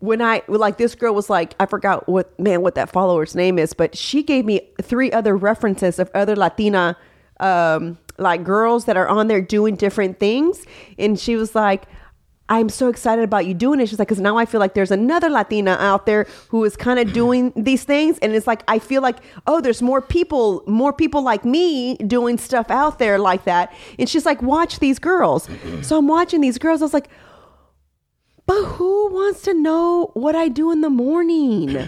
when 0.01 0.21
i 0.21 0.41
like 0.47 0.77
this 0.77 0.93
girl 0.93 1.15
was 1.15 1.27
like 1.27 1.55
i 1.59 1.65
forgot 1.65 2.07
what 2.07 2.39
man 2.39 2.61
what 2.61 2.75
that 2.75 2.91
follower's 2.91 3.33
name 3.33 3.57
is 3.57 3.73
but 3.73 3.97
she 3.97 4.21
gave 4.21 4.45
me 4.45 4.61
three 4.83 5.11
other 5.11 5.35
references 5.35 5.97
of 5.97 6.11
other 6.13 6.35
latina 6.35 6.95
um 7.39 7.97
like 8.19 8.43
girls 8.43 8.85
that 8.85 8.95
are 8.95 9.07
on 9.07 9.27
there 9.27 9.41
doing 9.41 9.75
different 9.75 10.19
things 10.19 10.63
and 10.99 11.19
she 11.19 11.35
was 11.35 11.55
like 11.55 11.85
I'm 12.49 12.67
so 12.67 12.89
excited 12.89 13.23
about 13.23 13.45
you 13.45 13.53
doing 13.53 13.79
it. 13.79 13.87
She's 13.87 13.99
like, 13.99 14.07
because 14.07 14.19
now 14.19 14.37
I 14.37 14.45
feel 14.45 14.59
like 14.59 14.73
there's 14.73 14.89
another 14.91 15.29
Latina 15.29 15.77
out 15.79 16.07
there 16.07 16.27
who 16.49 16.63
is 16.65 16.75
kind 16.75 16.99
of 16.99 17.13
doing 17.13 17.53
these 17.55 17.83
things. 17.83 18.17
And 18.19 18.33
it's 18.33 18.47
like, 18.47 18.63
I 18.67 18.79
feel 18.79 19.01
like, 19.01 19.17
oh, 19.45 19.61
there's 19.61 19.81
more 19.81 20.01
people, 20.01 20.63
more 20.65 20.91
people 20.91 21.21
like 21.21 21.45
me 21.45 21.95
doing 21.97 22.37
stuff 22.39 22.71
out 22.71 22.97
there 22.97 23.19
like 23.19 23.45
that. 23.45 23.73
And 23.99 24.09
she's 24.09 24.25
like, 24.25 24.41
watch 24.41 24.79
these 24.79 24.97
girls. 24.99 25.47
Mm-hmm. 25.47 25.83
so 25.83 25.97
I'm 25.97 26.07
watching 26.07 26.41
these 26.41 26.57
girls. 26.57 26.81
I 26.81 26.85
was 26.85 26.93
like, 26.93 27.09
but 28.47 28.65
who 28.65 29.13
wants 29.13 29.43
to 29.43 29.53
know 29.53 30.09
what 30.15 30.35
I 30.35 30.47
do 30.47 30.71
in 30.71 30.81
the 30.81 30.89
morning? 30.89 31.87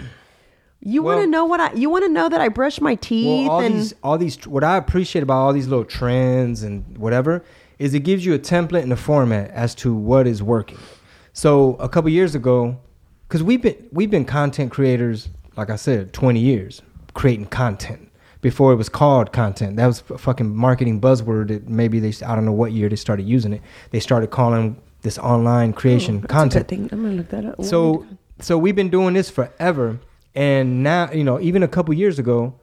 You 0.84 1.02
want 1.02 1.20
to 1.20 1.26
know 1.26 1.44
what 1.44 1.60
I, 1.60 1.72
you 1.74 1.90
want 1.90 2.04
to 2.04 2.08
know 2.08 2.28
that 2.28 2.40
I 2.40 2.48
brush 2.48 2.80
my 2.80 2.96
teeth 2.96 3.46
Well, 3.46 3.50
all 3.50 3.60
and 3.60 3.74
these, 3.76 3.94
all 4.02 4.18
these, 4.18 4.46
what 4.46 4.62
I 4.64 4.76
appreciate 4.76 5.22
about 5.22 5.38
all 5.38 5.52
these 5.52 5.66
little 5.66 5.84
trends 5.84 6.62
and 6.62 6.98
whatever 6.98 7.44
is 7.78 7.94
it 7.94 8.00
gives 8.00 8.24
you 8.24 8.34
a 8.34 8.38
template 8.38 8.82
and 8.82 8.92
a 8.92 8.96
format 8.96 9.50
as 9.50 9.74
to 9.76 9.94
what 9.94 10.26
is 10.26 10.42
working. 10.42 10.78
So 11.32 11.74
a 11.76 11.88
couple 11.88 12.10
years 12.10 12.34
ago, 12.34 12.78
because 13.28 13.42
we've 13.42 13.62
been 13.62 13.88
we've 13.92 14.10
been 14.10 14.24
content 14.24 14.70
creators, 14.70 15.28
like 15.56 15.70
I 15.70 15.76
said, 15.76 16.12
twenty 16.12 16.40
years 16.40 16.82
creating 17.14 17.46
content 17.46 18.10
before 18.40 18.72
it 18.72 18.76
was 18.76 18.88
called 18.88 19.32
content. 19.32 19.76
That 19.76 19.86
was 19.86 20.02
a 20.10 20.18
fucking 20.18 20.54
marketing 20.54 21.00
buzzword. 21.00 21.48
That 21.48 21.68
maybe 21.68 22.00
they 22.00 22.12
I 22.24 22.34
don't 22.34 22.44
know 22.44 22.52
what 22.52 22.72
year 22.72 22.88
they 22.88 22.96
started 22.96 23.26
using 23.26 23.52
it. 23.54 23.62
They 23.90 24.00
started 24.00 24.30
calling 24.30 24.80
this 25.02 25.18
online 25.18 25.72
creation 25.72 26.20
Oh, 26.22 26.26
content. 26.26 26.70
I'm 26.70 26.88
gonna 26.88 27.10
look 27.12 27.28
that 27.30 27.44
up. 27.44 27.64
So 27.64 28.06
so 28.40 28.58
we've 28.58 28.76
been 28.76 28.90
doing 28.90 29.14
this 29.14 29.30
forever, 29.30 29.98
and 30.34 30.82
now 30.82 31.10
you 31.12 31.24
know 31.24 31.40
even 31.40 31.62
a 31.62 31.68
couple 31.68 31.94
years 31.94 32.18
ago, 32.18 32.54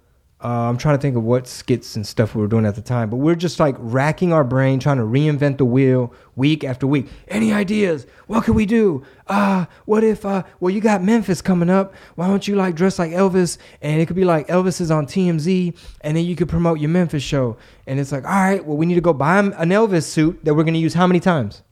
uh, 0.42 0.48
I'm 0.48 0.78
trying 0.78 0.98
to 0.98 1.02
think 1.02 1.18
of 1.18 1.24
what 1.24 1.48
skits 1.48 1.98
and 1.98 2.08
stuff 2.08 2.34
we 2.34 2.42
were 2.42 2.48
doing 2.48 2.66
at 2.66 2.76
the 2.76 2.82
time, 2.82 3.10
but 3.10 3.18
we're 3.18 3.36
just 3.36 3.60
like 3.60 3.76
racking 3.78 4.32
our 4.32 4.46
brain 4.46 4.80
trying 4.80 4.98
to 4.98 5.04
reinvent 5.04 5.58
the 5.58 5.66
wheel 5.66 6.14
week 6.38 6.64
after 6.64 6.88
week. 6.88 7.08
Any 7.28 7.52
ideas? 7.52 8.08
What 8.28 8.46
could 8.46 8.56
we 8.56 8.66
do? 8.66 9.04
Uh, 9.28 9.66
what 9.84 10.04
if? 10.04 10.26
Uh, 10.26 10.44
well, 10.62 10.74
you 10.74 10.80
got 10.80 11.04
Memphis 11.04 11.42
coming 11.42 11.70
up. 11.70 11.94
Why 12.16 12.28
don't 12.28 12.48
you 12.48 12.56
like 12.56 12.76
dress 12.76 12.98
like 12.98 13.12
Elvis? 13.12 13.58
And 13.82 14.02
it 14.02 14.06
could 14.06 14.16
be 14.16 14.24
like 14.24 14.48
Elvis 14.48 14.80
is 14.80 14.92
on 14.92 15.08
TMZ, 15.08 15.76
and 16.02 16.16
then 16.16 16.24
you 16.24 16.38
could 16.38 16.48
promote 16.48 16.80
your 16.80 16.90
Memphis 16.90 17.24
show. 17.24 17.58
And 17.86 18.00
it's 18.00 18.14
like, 18.14 18.24
all 18.24 18.32
right, 18.32 18.66
well, 18.66 18.78
we 18.78 18.86
need 18.86 18.96
to 18.96 19.02
go 19.02 19.12
buy 19.12 19.40
an 19.40 19.52
Elvis 19.52 20.04
suit 20.04 20.46
that 20.46 20.54
we're 20.54 20.64
gonna 20.64 20.78
use 20.78 20.94
how 20.94 21.06
many 21.06 21.20
times? 21.20 21.64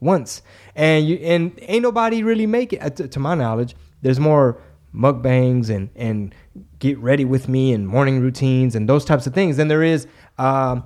once 0.00 0.42
and 0.74 1.08
you 1.08 1.16
and 1.16 1.58
ain't 1.62 1.82
nobody 1.82 2.22
really 2.22 2.46
make 2.46 2.72
it 2.72 2.96
to, 2.96 3.08
to 3.08 3.18
my 3.18 3.34
knowledge 3.34 3.74
there's 4.02 4.20
more 4.20 4.60
mukbangs 4.96 5.68
and 5.68 5.90
and 5.94 6.34
get 6.78 6.98
ready 6.98 7.24
with 7.24 7.48
me 7.48 7.72
and 7.72 7.86
morning 7.86 8.20
routines 8.20 8.74
and 8.74 8.88
those 8.88 9.04
types 9.04 9.26
of 9.26 9.34
things. 9.34 9.56
Than 9.56 9.68
there 9.68 9.82
is 9.82 10.06
um 10.38 10.84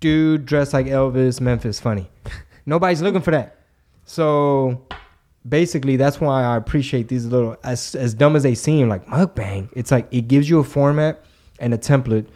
dude 0.00 0.46
dressed 0.46 0.72
like 0.72 0.86
elvis 0.86 1.40
memphis 1.40 1.78
funny. 1.78 2.10
Nobody's 2.66 3.02
looking 3.02 3.22
for 3.22 3.32
that. 3.32 3.58
So 4.04 4.86
basically 5.48 5.96
that's 5.96 6.20
why 6.20 6.44
i 6.44 6.54
appreciate 6.54 7.08
these 7.08 7.24
little 7.24 7.56
as 7.64 7.94
as 7.94 8.12
dumb 8.12 8.36
as 8.36 8.42
they 8.42 8.54
seem 8.54 8.88
like 8.88 9.06
mukbang. 9.06 9.68
It's 9.74 9.90
like 9.90 10.08
it 10.10 10.28
gives 10.28 10.48
you 10.48 10.58
a 10.58 10.64
format 10.64 11.24
and 11.58 11.74
a 11.74 11.78
template 11.78 12.26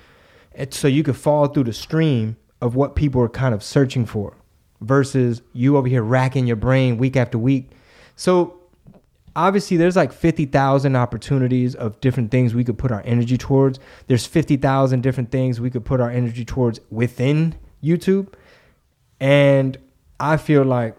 so 0.70 0.88
you 0.88 1.02
can 1.02 1.14
fall 1.14 1.48
through 1.48 1.64
the 1.64 1.72
stream 1.72 2.36
of 2.60 2.76
what 2.76 2.94
people 2.94 3.20
are 3.20 3.28
kind 3.28 3.54
of 3.54 3.62
searching 3.62 4.06
for 4.06 4.36
versus 4.80 5.42
you 5.52 5.76
over 5.76 5.88
here 5.88 6.02
racking 6.02 6.46
your 6.46 6.56
brain 6.56 6.98
week 6.98 7.16
after 7.16 7.38
week. 7.38 7.70
So 8.16 8.58
obviously 9.36 9.76
there's 9.76 9.96
like 9.96 10.12
50,000 10.12 10.96
opportunities 10.96 11.74
of 11.74 12.00
different 12.00 12.30
things 12.30 12.54
we 12.54 12.64
could 12.64 12.78
put 12.78 12.92
our 12.92 13.02
energy 13.04 13.36
towards. 13.36 13.78
There's 14.06 14.26
50,000 14.26 15.02
different 15.02 15.30
things 15.30 15.60
we 15.60 15.70
could 15.70 15.84
put 15.84 16.00
our 16.00 16.10
energy 16.10 16.44
towards 16.44 16.80
within 16.90 17.56
YouTube. 17.82 18.32
And 19.20 19.76
I 20.20 20.36
feel 20.36 20.64
like, 20.64 20.96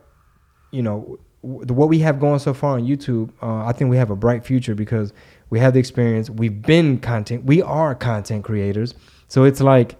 you 0.71 0.81
know, 0.81 1.19
what 1.41 1.89
we 1.89 1.99
have 1.99 2.19
going 2.19 2.39
so 2.39 2.53
far 2.53 2.71
on 2.71 2.85
YouTube, 2.85 3.31
uh, 3.41 3.65
I 3.65 3.71
think 3.71 3.89
we 3.89 3.97
have 3.97 4.09
a 4.09 4.15
bright 4.15 4.43
future 4.43 4.73
because 4.73 5.13
we 5.49 5.59
have 5.59 5.73
the 5.73 5.79
experience. 5.79 6.29
We've 6.29 6.61
been 6.61 6.99
content. 6.99 7.45
We 7.45 7.61
are 7.61 7.93
content 7.93 8.43
creators. 8.43 8.95
So 9.27 9.43
it's 9.43 9.61
like, 9.61 9.95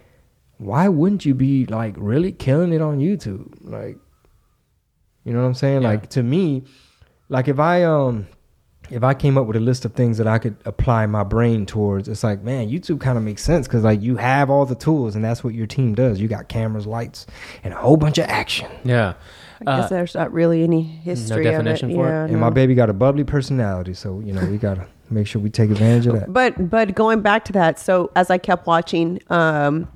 why 0.57 0.87
wouldn't 0.87 1.25
you 1.25 1.33
be 1.33 1.65
like 1.65 1.93
really 1.97 2.31
killing 2.31 2.73
it 2.73 2.81
on 2.81 2.99
YouTube? 2.99 3.53
Like, 3.61 3.97
you 5.23 5.33
know 5.33 5.41
what 5.41 5.47
I'm 5.47 5.53
saying? 5.53 5.81
Yeah. 5.83 5.89
Like 5.89 6.09
to 6.11 6.23
me, 6.23 6.63
like 7.29 7.47
if 7.47 7.59
I 7.59 7.83
um 7.83 8.27
if 8.91 9.03
I 9.03 9.15
came 9.15 9.35
up 9.35 9.47
with 9.47 9.55
a 9.55 9.59
list 9.59 9.83
of 9.83 9.93
things 9.93 10.19
that 10.19 10.27
I 10.27 10.37
could 10.37 10.55
apply 10.63 11.07
my 11.07 11.23
brain 11.23 11.65
towards, 11.65 12.07
it's 12.07 12.23
like, 12.23 12.43
man, 12.43 12.69
YouTube 12.69 13.01
kind 13.01 13.17
of 13.17 13.23
makes 13.23 13.41
sense 13.43 13.67
because 13.67 13.83
like 13.83 13.99
you 14.01 14.17
have 14.17 14.51
all 14.51 14.63
the 14.67 14.75
tools 14.75 15.15
and 15.15 15.25
that's 15.25 15.43
what 15.43 15.55
your 15.55 15.65
team 15.65 15.95
does. 15.95 16.19
You 16.21 16.27
got 16.27 16.49
cameras, 16.49 16.85
lights, 16.85 17.25
and 17.63 17.73
a 17.73 17.77
whole 17.77 17.97
bunch 17.97 18.19
of 18.19 18.25
action. 18.25 18.69
Yeah. 18.83 19.15
I 19.61 19.77
guess 19.79 19.85
Uh, 19.85 19.95
there's 19.95 20.13
not 20.13 20.31
really 20.33 20.63
any 20.63 20.83
history 20.83 21.45
definition 21.45 21.85
of 21.89 21.91
it. 21.91 21.95
for 21.95 22.07
it? 22.07 22.11
yeah, 22.11 22.23
And 22.25 22.33
no. 22.33 22.39
my 22.39 22.49
baby 22.51 22.75
got 22.75 22.89
a 22.91 22.93
bubbly 22.93 23.23
personality, 23.23 23.93
so 23.95 24.19
you 24.19 24.33
know 24.33 24.45
we 24.45 24.57
gotta 24.59 24.85
make 25.09 25.25
sure 25.25 25.41
we 25.41 25.49
take 25.49 25.71
advantage 25.71 26.05
of 26.07 26.19
that. 26.19 26.31
But 26.31 26.69
but 26.69 26.93
going 26.93 27.21
back 27.21 27.45
to 27.45 27.53
that, 27.53 27.79
so 27.79 28.11
as 28.15 28.29
I 28.29 28.37
kept 28.37 28.67
watching 28.67 29.19
um, 29.31 29.87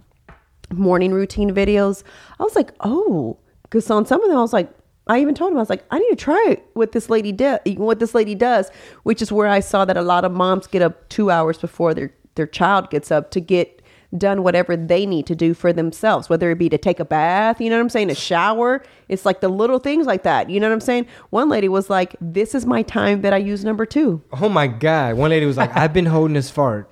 morning 0.74 1.12
routine 1.12 1.52
videos, 1.54 2.04
I 2.40 2.44
was 2.44 2.56
like, 2.56 2.72
oh, 2.80 3.38
because 3.64 3.90
on 3.92 4.06
some 4.08 4.24
of 4.24 4.30
them 4.30 4.38
I 4.38 4.42
was 4.42 4.54
like, 4.54 4.72
I 5.08 5.20
even 5.22 5.34
told 5.34 5.52
him 5.52 5.58
I 5.58 5.62
was 5.62 5.70
like, 5.70 5.86
I 5.90 6.00
need 6.00 6.10
to 6.10 6.16
try 6.16 6.58
what 6.74 6.92
this 6.92 7.10
lady 7.10 7.32
did, 7.32 7.60
what 7.78 8.00
this 8.00 8.14
lady 8.14 8.36
does, 8.36 8.70
which 9.04 9.22
is 9.22 9.32
where 9.32 9.48
I 9.48 9.60
saw 9.60 9.86
that 9.86 9.98
a 9.98 10.02
lot 10.02 10.24
of 10.24 10.32
moms 10.32 10.68
get 10.68 10.82
up 10.82 11.10
two 11.10 11.32
hours 11.32 11.58
before 11.58 11.94
their 11.94 12.14
their 12.36 12.48
child 12.48 12.90
gets 12.90 13.12
up 13.12 13.32
to 13.32 13.42
get 13.42 13.79
done 14.18 14.44
whatever 14.44 14.76
they 14.76 15.06
need 15.06 15.28
to 15.28 15.36
do 15.36 15.54
for 15.54 15.72
themselves, 15.72 16.30
whether 16.30 16.50
it 16.52 16.58
be 16.58 16.70
to 16.70 16.78
take 16.78 17.00
a 17.00 17.06
bath, 17.06 17.62
you 17.62 17.70
know 17.70 17.78
what 17.78 17.84
I'm 17.84 17.90
saying, 17.90 18.10
a 18.10 18.16
shower. 18.16 18.84
It's 19.08 19.26
like 19.26 19.42
the 19.42 19.50
little 19.50 19.80
things 19.80 20.08
like 20.08 20.24
that, 20.24 20.50
you 20.50 20.60
know 20.60 20.68
what 20.68 20.74
I'm 20.74 20.80
saying. 20.82 21.08
One 21.30 21.50
lady 21.50 21.70
was 21.70 21.90
like, 21.90 22.16
"This 22.20 22.56
is 22.56 22.66
my 22.66 22.82
time 22.84 23.22
that 23.22 23.34
I 23.34 23.38
use 23.38 23.64
number 23.64 23.86
two. 23.86 24.22
Oh 24.34 24.50
my 24.50 24.68
god! 24.68 25.16
One 25.16 25.30
lady 25.30 25.46
was 25.46 25.58
like, 25.58 25.76
"I've 25.76 25.94
been 25.94 26.06
holding 26.06 26.34
this 26.34 26.50
fart 26.50 26.90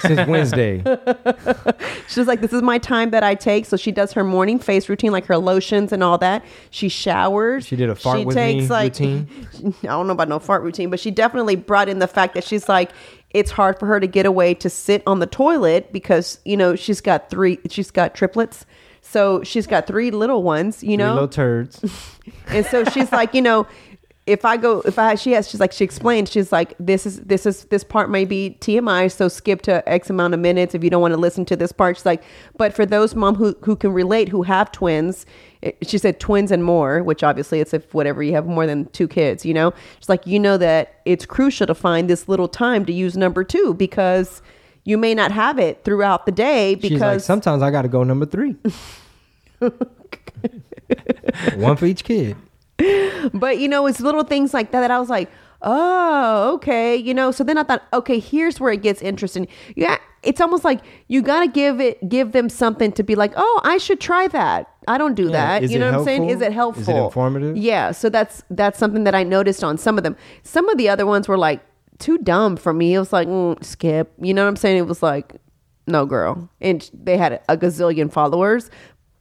since 0.00 0.28
Wednesday." 0.28 0.82
She's 2.08 2.26
like, 2.26 2.40
this 2.40 2.52
is 2.52 2.62
my 2.62 2.78
time 2.78 3.10
that 3.10 3.22
I 3.22 3.34
take. 3.34 3.66
So 3.66 3.76
she 3.76 3.92
does 3.92 4.12
her 4.12 4.24
morning 4.24 4.58
face 4.58 4.88
routine, 4.88 5.12
like 5.12 5.26
her 5.26 5.36
lotions 5.36 5.92
and 5.92 6.02
all 6.02 6.18
that. 6.18 6.44
She 6.70 6.88
showers. 6.88 7.66
She 7.66 7.76
did 7.76 7.90
a 7.90 7.94
fart 7.94 8.24
with 8.24 8.36
me 8.36 8.66
routine? 8.66 9.28
I 9.82 9.88
don't 9.88 10.06
know 10.06 10.14
about 10.14 10.28
no 10.28 10.38
fart 10.38 10.62
routine, 10.62 10.90
but 10.90 11.00
she 11.00 11.10
definitely 11.10 11.56
brought 11.56 11.88
in 11.88 11.98
the 11.98 12.08
fact 12.08 12.34
that 12.34 12.44
she's 12.44 12.68
like, 12.68 12.92
it's 13.30 13.50
hard 13.50 13.78
for 13.78 13.86
her 13.86 14.00
to 14.00 14.06
get 14.06 14.26
away 14.26 14.54
to 14.54 14.70
sit 14.70 15.02
on 15.06 15.18
the 15.18 15.26
toilet 15.26 15.92
because 15.92 16.38
you 16.44 16.56
know 16.56 16.74
she's 16.74 17.00
got 17.00 17.30
three, 17.30 17.58
she's 17.68 17.90
got 17.90 18.14
triplets. 18.14 18.66
So 19.00 19.42
she's 19.42 19.66
got 19.66 19.86
three 19.86 20.10
little 20.10 20.42
ones, 20.42 20.82
you 20.82 20.88
Three 20.90 20.96
know, 20.98 21.14
little 21.14 21.28
turds. 21.28 21.82
and 22.48 22.66
so 22.66 22.84
she's 22.84 23.10
like, 23.10 23.32
you 23.32 23.40
know, 23.40 23.66
if 24.28 24.44
I 24.44 24.56
go, 24.58 24.80
if 24.82 24.98
I, 24.98 25.14
she 25.14 25.32
has, 25.32 25.48
she's 25.48 25.58
like, 25.58 25.72
she 25.72 25.82
explained, 25.84 26.28
she's 26.28 26.52
like, 26.52 26.74
this 26.78 27.06
is, 27.06 27.20
this 27.20 27.46
is, 27.46 27.64
this 27.64 27.82
part 27.82 28.10
may 28.10 28.24
be 28.24 28.56
TMI, 28.60 29.10
so 29.10 29.26
skip 29.28 29.62
to 29.62 29.86
X 29.88 30.10
amount 30.10 30.34
of 30.34 30.40
minutes 30.40 30.74
if 30.74 30.84
you 30.84 30.90
don't 30.90 31.00
want 31.00 31.14
to 31.14 31.18
listen 31.18 31.44
to 31.46 31.56
this 31.56 31.72
part. 31.72 31.96
She's 31.96 32.06
like, 32.06 32.22
but 32.56 32.74
for 32.74 32.84
those 32.84 33.14
mom 33.14 33.34
who, 33.36 33.56
who 33.62 33.74
can 33.74 33.92
relate, 33.92 34.28
who 34.28 34.42
have 34.42 34.70
twins, 34.70 35.24
it- 35.62 35.76
she 35.82 35.96
said 35.98 36.20
twins 36.20 36.50
and 36.52 36.62
more, 36.62 37.02
which 37.02 37.24
obviously 37.24 37.60
it's 37.60 37.72
if 37.72 37.92
whatever 37.94 38.22
you 38.22 38.32
have 38.34 38.46
more 38.46 38.66
than 38.66 38.84
two 38.90 39.08
kids, 39.08 39.46
you 39.46 39.54
know, 39.54 39.72
she's 39.98 40.08
like, 40.08 40.26
you 40.26 40.38
know 40.38 40.56
that 40.58 41.00
it's 41.06 41.24
crucial 41.24 41.66
to 41.66 41.74
find 41.74 42.08
this 42.10 42.28
little 42.28 42.48
time 42.48 42.84
to 42.84 42.92
use 42.92 43.16
number 43.16 43.42
two 43.42 43.72
because 43.74 44.42
you 44.84 44.98
may 44.98 45.14
not 45.14 45.32
have 45.32 45.58
it 45.58 45.84
throughout 45.84 46.26
the 46.26 46.32
day 46.32 46.74
She's 46.74 46.82
like, 46.84 46.92
because 46.92 47.24
sometimes 47.24 47.62
I 47.62 47.70
got 47.70 47.82
to 47.82 47.88
go 47.88 48.04
number 48.04 48.26
three. 48.26 48.56
One 51.56 51.76
for 51.76 51.86
each 51.86 52.04
kid. 52.04 52.36
But 53.34 53.58
you 53.58 53.68
know, 53.68 53.86
it's 53.86 54.00
little 54.00 54.24
things 54.24 54.54
like 54.54 54.70
that 54.72 54.80
that 54.80 54.90
I 54.90 54.98
was 54.98 55.08
like, 55.10 55.30
oh, 55.62 56.52
okay, 56.54 56.96
you 56.96 57.14
know. 57.14 57.30
So 57.30 57.44
then 57.44 57.58
I 57.58 57.62
thought, 57.62 57.82
okay, 57.92 58.18
here's 58.18 58.60
where 58.60 58.72
it 58.72 58.82
gets 58.82 59.02
interesting. 59.02 59.48
Yeah, 59.76 59.98
it's 60.22 60.40
almost 60.40 60.64
like 60.64 60.80
you 61.08 61.22
got 61.22 61.40
to 61.40 61.48
give 61.48 61.80
it, 61.80 62.08
give 62.08 62.32
them 62.32 62.48
something 62.48 62.92
to 62.92 63.02
be 63.02 63.14
like, 63.14 63.32
oh, 63.36 63.60
I 63.64 63.78
should 63.78 64.00
try 64.00 64.28
that. 64.28 64.68
I 64.86 64.98
don't 64.98 65.14
do 65.14 65.24
Yeah, 65.24 65.30
that. 65.32 65.62
is 65.64 65.72
You 65.72 65.78
know 65.78 65.90
what 65.90 65.98
I'm 66.00 66.04
saying? 66.04 66.30
Is 66.30 66.40
it 66.40 66.52
helpful? 66.52 66.82
Is 66.82 66.88
it 66.88 66.96
informative? 66.96 67.56
Yeah. 67.56 67.90
So 67.92 68.08
that's 68.08 68.42
that's 68.50 68.78
something 68.78 69.04
that 69.04 69.14
I 69.14 69.22
noticed 69.22 69.62
on 69.62 69.76
some 69.78 69.98
of 69.98 70.04
them. 70.04 70.16
Some 70.42 70.68
of 70.68 70.78
the 70.78 70.88
other 70.88 71.06
ones 71.06 71.28
were 71.28 71.38
like 71.38 71.60
too 71.98 72.18
dumb 72.18 72.56
for 72.56 72.72
me. 72.72 72.94
It 72.94 72.98
was 72.98 73.12
like 73.12 73.28
mm, 73.28 73.62
skip. 73.62 74.12
You 74.20 74.32
know 74.32 74.44
what 74.44 74.48
I'm 74.48 74.56
saying? 74.56 74.78
It 74.78 74.86
was 74.86 75.02
like, 75.02 75.36
no, 75.86 76.06
girl. 76.06 76.48
And 76.60 76.88
they 76.94 77.16
had 77.16 77.40
a 77.48 77.56
gazillion 77.56 78.10
followers. 78.10 78.70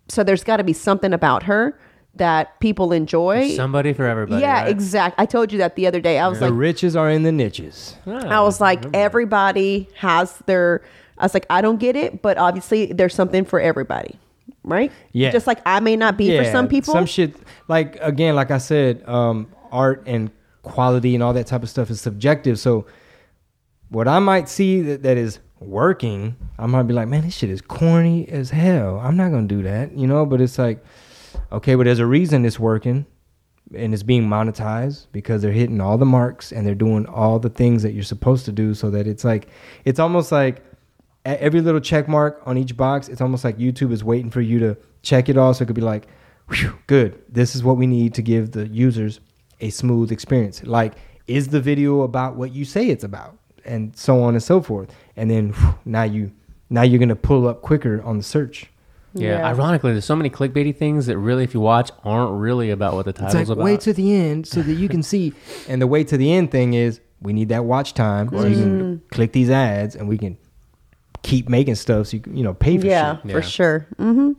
So 0.10 0.24
there's 0.24 0.44
got 0.44 0.58
to 0.58 0.64
be 0.64 0.74
something 0.74 1.12
about 1.12 1.44
her 1.44 1.78
that 2.18 2.60
people 2.60 2.92
enjoy. 2.92 3.50
Somebody 3.56 3.94
for 3.94 4.06
everybody. 4.06 4.42
Yeah, 4.42 4.62
right? 4.62 4.70
exact. 4.70 5.20
I 5.20 5.26
told 5.26 5.52
you 5.52 5.58
that 5.60 5.76
the 5.76 5.88
other 5.88 6.00
day. 6.00 6.20
I 6.20 6.28
was 6.28 6.42
like 6.42 6.50
The 6.50 6.54
like, 6.54 6.60
riches 6.60 6.96
are 6.96 7.10
in 7.10 7.24
the 7.24 7.32
niches. 7.32 7.96
I 8.06 8.42
was 8.42 8.60
like, 8.62 8.86
everybody 8.94 9.90
has 9.96 10.38
their. 10.46 10.84
I 11.18 11.26
was 11.26 11.34
like, 11.34 11.48
I 11.50 11.62
don't 11.62 11.80
get 11.80 11.96
it, 11.96 12.22
but 12.22 12.38
obviously 12.38 12.88
there's 12.88 13.16
something 13.16 13.44
for 13.44 13.60
everybody, 13.60 14.20
right? 14.64 14.92
Yeah. 15.14 15.32
Just 15.32 15.48
like 15.48 15.60
I 15.66 15.80
may 15.80 15.96
not 15.96 16.18
be 16.18 16.38
for 16.38 16.44
some 16.46 16.68
people. 16.68 16.94
Some 16.94 17.06
shit 17.06 17.36
like 17.68 17.98
again, 18.02 18.36
like 18.36 18.52
I 18.52 18.60
said, 18.60 19.08
um, 19.08 19.52
art 19.72 20.04
and 20.06 20.32
quality 20.62 21.16
and 21.16 21.24
all 21.24 21.34
that 21.34 21.48
type 21.48 21.64
of 21.64 21.70
stuff 21.70 21.90
is 21.90 22.00
subjective. 22.02 22.60
So 22.60 22.86
what 23.90 24.08
I 24.08 24.20
might 24.20 24.50
see 24.50 24.82
that, 24.82 25.04
that 25.04 25.18
is 25.18 25.40
working, 25.60 26.36
I 26.60 26.66
might 26.68 26.84
be 26.84 26.94
like, 26.94 27.08
man, 27.08 27.24
this 27.24 27.36
shit 27.36 27.50
is 27.50 27.62
corny 27.62 28.28
as 28.30 28.50
hell. 28.50 29.00
I'm 29.00 29.18
not 29.18 29.32
gonna 29.32 29.48
do 29.48 29.64
that, 29.64 29.94
you 29.94 30.08
know. 30.08 30.26
But 30.26 30.42
it's 30.42 30.60
like, 30.60 30.84
okay, 31.52 31.76
but 31.76 31.86
there's 31.86 32.00
a 32.00 32.06
reason 32.06 32.46
it's 32.46 32.60
working. 32.60 33.06
And 33.76 33.94
it's 33.94 34.04
being 34.04 34.24
monetized 34.24 35.08
because 35.12 35.42
they're 35.42 35.52
hitting 35.52 35.82
all 35.82 35.98
the 35.98 36.06
marks 36.06 36.54
and 36.54 36.66
they're 36.66 36.74
doing 36.74 37.06
all 37.06 37.38
the 37.38 37.50
things 37.50 37.84
that 37.84 37.92
you're 37.92 38.02
supposed 38.02 38.46
to 38.46 38.54
do. 38.54 38.74
So 38.74 38.90
that 38.92 39.08
it's 39.08 39.26
like, 39.26 39.50
it's 39.84 40.00
almost 40.00 40.32
like 40.32 40.64
every 41.26 41.60
little 41.60 41.82
check 41.82 42.08
mark 42.08 42.42
on 42.46 42.58
each 42.58 42.78
box, 42.78 43.10
it's 43.10 43.20
almost 43.20 43.44
like 43.44 43.58
YouTube 43.58 43.92
is 43.92 44.06
waiting 44.06 44.32
for 44.32 44.40
you 44.40 44.58
to 44.60 44.78
check 45.02 45.28
it 45.28 45.38
all. 45.38 45.54
So 45.54 45.64
it 45.64 45.66
could 45.66 45.76
be 45.76 45.82
like, 45.82 46.08
Whew, 46.50 46.78
good. 46.88 47.22
This 47.28 47.56
is 47.56 47.64
what 47.64 47.78
we 47.78 47.88
need 47.88 48.14
to 48.16 48.22
give 48.22 48.52
the 48.52 48.68
users 48.68 49.20
a 49.60 49.70
smooth 49.70 50.12
experience. 50.12 50.64
Like, 50.64 50.94
is 51.28 51.50
the 51.50 51.60
video 51.60 52.02
about 52.02 52.36
what 52.36 52.54
you 52.54 52.64
say 52.64 52.88
it's 52.88 53.04
about, 53.04 53.38
and 53.66 53.96
so 53.98 54.24
on 54.24 54.34
and 54.34 54.42
so 54.42 54.62
forth. 54.62 54.94
And 55.18 55.30
then 55.30 55.50
whew, 55.52 55.78
now 55.84 56.04
you 56.04 56.32
now 56.70 56.84
you're 56.84 57.00
gonna 57.00 57.16
pull 57.16 57.48
up 57.48 57.62
quicker 57.62 58.02
on 58.04 58.18
the 58.18 58.24
search. 58.24 58.68
Yeah. 59.20 59.40
Yeah. 59.40 59.48
Ironically, 59.48 59.92
there's 59.92 60.06
so 60.06 60.16
many 60.16 60.30
clickbaity 60.30 60.76
things 60.76 61.06
that 61.08 61.18
really, 61.18 61.44
if 61.44 61.54
you 61.54 61.60
watch, 61.60 61.92
aren't 62.04 62.40
really 62.40 62.70
about 62.70 62.94
what 62.94 63.06
the 63.06 63.12
It's 63.12 63.20
title's 63.20 63.50
like 63.50 63.56
about. 63.58 63.64
wait 63.66 63.82
to 63.82 63.94
the 63.94 64.14
end 64.16 64.48
so 64.48 64.62
that 64.62 64.74
you 64.74 64.88
can 64.90 65.04
see. 65.04 65.34
And 65.70 65.82
the 65.82 65.88
wait 65.88 66.08
to 66.10 66.18
the 66.18 66.32
end 66.34 66.52
thing 66.52 66.74
is 66.74 67.00
we 67.22 67.34
need 67.34 67.50
that 67.50 67.66
watch 67.66 67.94
time 67.94 68.30
so 68.30 68.46
you 68.46 68.56
can 68.56 69.02
click 69.12 69.32
these 69.34 69.50
ads 69.50 69.96
and 69.96 70.08
we 70.08 70.18
can 70.18 70.38
keep 71.24 71.50
making 71.50 71.76
stuff 71.76 72.08
so 72.08 72.18
you 72.18 72.22
can 72.22 72.38
you 72.38 72.44
know 72.44 72.54
pay 72.54 72.78
for 72.78 72.86
yeah, 72.86 73.16
shit. 73.18 73.32
for 73.32 73.40
Yeah. 73.40 73.42
sure. 73.42 73.88
hmm 73.98 74.32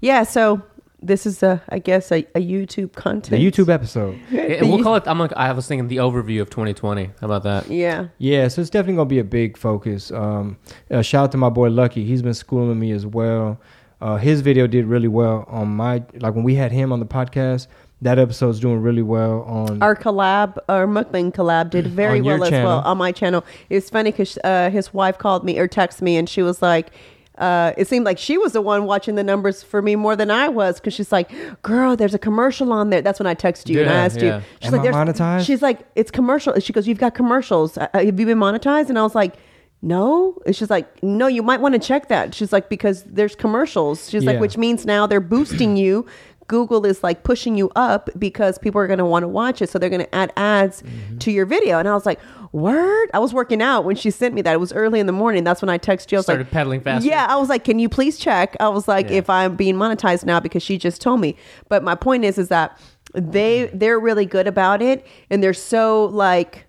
Yeah. 0.00 0.22
So 0.24 0.62
this 1.02 1.26
is 1.26 1.42
a, 1.42 1.62
I 1.68 1.78
guess, 1.78 2.10
a, 2.10 2.26
a 2.34 2.40
YouTube 2.40 2.92
content. 2.94 3.30
The 3.30 3.50
YouTube 3.50 3.68
episode. 3.72 4.18
Yeah, 4.30 4.62
we'll 4.62 4.82
call 4.82 4.96
it. 4.96 5.04
I'm 5.06 5.18
like, 5.18 5.32
I 5.34 5.52
was 5.52 5.66
thinking 5.68 5.88
the 5.88 5.98
overview 5.98 6.40
of 6.40 6.50
2020. 6.50 7.04
How 7.20 7.26
about 7.26 7.42
that? 7.44 7.70
Yeah. 7.70 8.08
Yeah, 8.18 8.48
so 8.48 8.60
it's 8.60 8.70
definitely 8.70 8.96
gonna 8.96 9.06
be 9.08 9.18
a 9.18 9.24
big 9.24 9.56
focus. 9.56 10.10
Um, 10.10 10.56
uh, 10.90 11.02
shout 11.02 11.24
out 11.24 11.32
to 11.32 11.38
my 11.38 11.48
boy 11.50 11.68
Lucky. 11.68 12.04
He's 12.04 12.22
been 12.22 12.34
schooling 12.34 12.78
me 12.78 12.92
as 12.92 13.06
well. 13.06 13.60
Uh, 14.00 14.16
his 14.16 14.42
video 14.42 14.66
did 14.66 14.84
really 14.86 15.08
well 15.08 15.44
on 15.48 15.68
my 15.68 16.02
like 16.16 16.34
when 16.34 16.44
we 16.44 16.54
had 16.54 16.72
him 16.72 16.92
on 16.92 17.00
the 17.00 17.06
podcast. 17.06 17.66
That 18.02 18.18
episode's 18.18 18.60
doing 18.60 18.82
really 18.82 19.02
well 19.02 19.40
on. 19.42 19.82
Our 19.82 19.96
collab, 19.96 20.58
our 20.68 20.86
mukbang 20.86 21.32
collab, 21.32 21.70
did 21.70 21.86
very 22.02 22.20
well 22.20 22.42
as 22.42 22.50
channel. 22.50 22.68
well 22.68 22.80
on 22.80 22.98
my 22.98 23.10
channel. 23.10 23.42
It's 23.70 23.88
funny 23.88 24.10
because 24.10 24.38
uh, 24.44 24.68
his 24.68 24.92
wife 24.92 25.16
called 25.16 25.44
me 25.44 25.58
or 25.58 25.66
texted 25.66 26.02
me, 26.02 26.18
and 26.18 26.28
she 26.28 26.42
was 26.42 26.60
like, 26.60 26.90
uh, 27.38 27.72
"It 27.78 27.88
seemed 27.88 28.04
like 28.04 28.18
she 28.18 28.36
was 28.36 28.52
the 28.52 28.60
one 28.60 28.84
watching 28.84 29.14
the 29.14 29.24
numbers 29.24 29.62
for 29.62 29.80
me 29.80 29.96
more 29.96 30.14
than 30.14 30.30
I 30.30 30.48
was." 30.48 30.78
Because 30.78 30.92
she's 30.92 31.10
like, 31.10 31.30
"Girl, 31.62 31.96
there's 31.96 32.12
a 32.12 32.18
commercial 32.18 32.70
on 32.74 32.90
there." 32.90 33.00
That's 33.00 33.18
when 33.18 33.26
I 33.26 33.34
texted 33.34 33.70
you 33.70 33.80
and 33.80 33.88
I 33.88 33.94
asked 33.94 34.20
yeah. 34.20 34.36
you. 34.36 34.42
She's 34.60 34.66
Am 34.66 34.72
like, 34.72 34.80
I 34.80 34.92
"There's-" 34.92 34.96
monetized? 34.96 35.46
She's 35.46 35.62
like, 35.62 35.80
"It's 35.94 36.10
commercial." 36.10 36.60
She 36.60 36.74
goes, 36.74 36.86
"You've 36.86 36.98
got 36.98 37.14
commercials. 37.14 37.78
Uh, 37.78 37.88
have 37.94 38.04
you 38.04 38.26
been 38.26 38.38
monetized?" 38.38 38.90
And 38.90 38.98
I 38.98 39.02
was 39.02 39.14
like. 39.14 39.36
No, 39.82 40.38
it's 40.46 40.58
just 40.58 40.70
like 40.70 41.02
no. 41.02 41.26
You 41.26 41.42
might 41.42 41.60
want 41.60 41.74
to 41.74 41.78
check 41.78 42.08
that. 42.08 42.34
She's 42.34 42.52
like 42.52 42.68
because 42.68 43.04
there's 43.04 43.36
commercials. 43.36 44.08
She's 44.10 44.24
like, 44.24 44.34
Yeah. 44.34 44.40
which 44.40 44.56
means 44.56 44.84
now 44.86 45.06
they're 45.06 45.20
boosting 45.20 45.76
you. 45.76 46.06
Google 46.48 46.86
is 46.86 47.02
like 47.02 47.24
pushing 47.24 47.56
you 47.56 47.70
up 47.74 48.08
because 48.18 48.56
people 48.56 48.80
are 48.80 48.86
going 48.86 49.00
to 49.00 49.04
want 49.04 49.24
to 49.24 49.28
watch 49.28 49.60
it. 49.60 49.68
So 49.68 49.78
they're 49.80 49.90
going 49.90 50.04
to 50.04 50.14
add 50.14 50.32
ads 50.36 50.82
Mm-hmm. 50.82 51.18
to 51.18 51.32
your 51.32 51.44
video. 51.44 51.78
And 51.80 51.88
I 51.88 51.94
was 51.94 52.06
like, 52.06 52.20
word? 52.52 53.10
I 53.12 53.18
was 53.18 53.34
working 53.34 53.60
out 53.60 53.84
when 53.84 53.96
she 53.96 54.10
sent 54.12 54.32
me 54.32 54.42
that. 54.42 54.52
It 54.54 54.60
was 54.60 54.72
early 54.72 55.00
in 55.00 55.06
the 55.06 55.12
morning. 55.12 55.42
That's 55.42 55.60
when 55.60 55.68
I 55.68 55.76
texted 55.78 56.12
you. 56.12 56.18
I 56.18 56.20
was 56.20 56.26
Started 56.26 56.44
like, 56.44 56.52
pedaling 56.52 56.80
faster. 56.82 57.08
Yeah. 57.08 57.26
I 57.28 57.34
was 57.36 57.48
like, 57.48 57.64
can 57.64 57.80
you 57.80 57.88
please 57.88 58.16
check? 58.16 58.56
I 58.60 58.68
was 58.68 58.86
like, 58.86 59.10
Yeah. 59.10 59.16
if 59.16 59.28
I'm 59.28 59.56
being 59.56 59.74
monetized 59.74 60.24
now 60.24 60.38
because 60.38 60.62
she 60.62 60.78
just 60.78 61.02
told 61.02 61.20
me. 61.20 61.34
But 61.68 61.82
my 61.82 61.96
point 61.96 62.24
is, 62.24 62.38
is 62.38 62.46
that 62.48 62.78
they, 63.12 63.68
they're 63.74 63.98
really 63.98 64.24
good 64.26 64.46
about 64.46 64.80
it. 64.82 65.04
And 65.30 65.42
they're 65.42 65.52
so 65.52 66.04
like, 66.06 66.66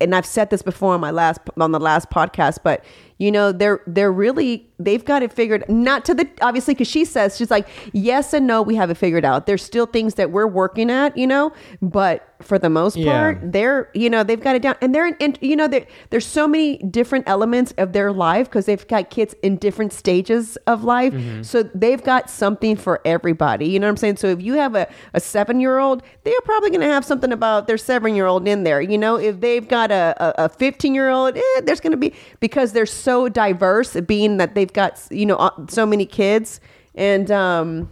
and 0.00 0.14
I've 0.14 0.26
said 0.26 0.50
this 0.50 0.62
before 0.62 0.94
on 0.94 1.00
my 1.00 1.10
last 1.10 1.40
on 1.58 1.72
the 1.72 1.80
last 1.80 2.10
podcast, 2.10 2.58
but 2.64 2.84
you 3.18 3.30
know 3.30 3.52
they're 3.52 3.80
they're 3.86 4.12
really 4.12 4.68
they've 4.84 5.04
got 5.04 5.22
it 5.22 5.32
figured 5.32 5.64
not 5.68 6.04
to 6.06 6.14
the 6.14 6.28
obviously 6.42 6.74
because 6.74 6.88
she 6.88 7.04
says 7.04 7.36
she's 7.36 7.50
like 7.50 7.68
yes 7.92 8.32
and 8.32 8.46
no 8.46 8.62
we 8.62 8.74
have 8.74 8.90
it 8.90 8.96
figured 8.96 9.24
out. 9.24 9.46
There's 9.46 9.62
still 9.62 9.86
things 9.86 10.14
that 10.14 10.30
we're 10.30 10.46
working 10.46 10.90
at, 10.90 11.16
you 11.16 11.26
know, 11.26 11.52
but 11.82 12.26
for 12.40 12.58
the 12.58 12.70
most 12.70 12.96
Yeah. 12.96 13.12
part 13.12 13.52
they're 13.52 13.90
you 13.94 14.08
know 14.08 14.22
they've 14.24 14.40
got 14.40 14.56
it 14.56 14.62
down 14.62 14.74
and 14.80 14.94
they're 14.94 15.08
in, 15.08 15.36
you 15.42 15.54
know 15.56 15.68
there's 16.08 16.26
so 16.26 16.48
many 16.48 16.78
different 16.78 17.28
elements 17.28 17.72
of 17.76 17.92
their 17.92 18.12
life 18.12 18.48
because 18.48 18.64
they've 18.66 18.88
got 18.88 19.10
kids 19.10 19.34
in 19.42 19.56
different 19.58 19.92
stages 19.92 20.56
of 20.66 20.82
life, 20.84 21.12
so 21.42 21.62
they've 21.74 22.02
got 22.02 22.30
something 22.30 22.76
for 22.76 23.00
everybody. 23.04 23.66
You 23.68 23.78
know 23.78 23.86
what 23.86 23.90
I'm 23.90 23.96
saying? 23.98 24.16
So 24.16 24.28
if 24.28 24.40
you 24.40 24.54
have 24.54 24.74
a 24.74 24.88
a 25.12 25.20
seven 25.20 25.60
year 25.60 25.78
old, 25.78 26.02
they're 26.24 26.32
probably 26.44 26.70
going 26.70 26.80
to 26.80 26.86
have 26.86 27.04
something 27.04 27.30
about 27.32 27.66
their 27.66 27.76
seven 27.78 28.14
year 28.14 28.26
old 28.26 28.48
in 28.48 28.64
there. 28.64 28.80
You 28.80 28.96
know, 28.96 29.16
if 29.16 29.40
they've 29.40 29.66
got 29.68 29.90
a 29.90 30.14
a 30.42 30.48
15 30.48 30.94
year 30.94 31.10
old, 31.10 31.36
eh, 31.36 31.60
there's 31.64 31.80
going 31.80 31.90
to 31.92 31.96
be 31.98 32.14
because 32.40 32.72
they're 32.72 32.86
so 32.86 33.28
diverse, 33.28 33.94
being 34.06 34.38
that 34.38 34.54
they've 34.54 34.69
got 34.72 35.00
you 35.10 35.26
know 35.26 35.36
uh, 35.36 35.50
so 35.68 35.86
many 35.86 36.06
kids, 36.06 36.60
and 36.94 37.30
um, 37.30 37.90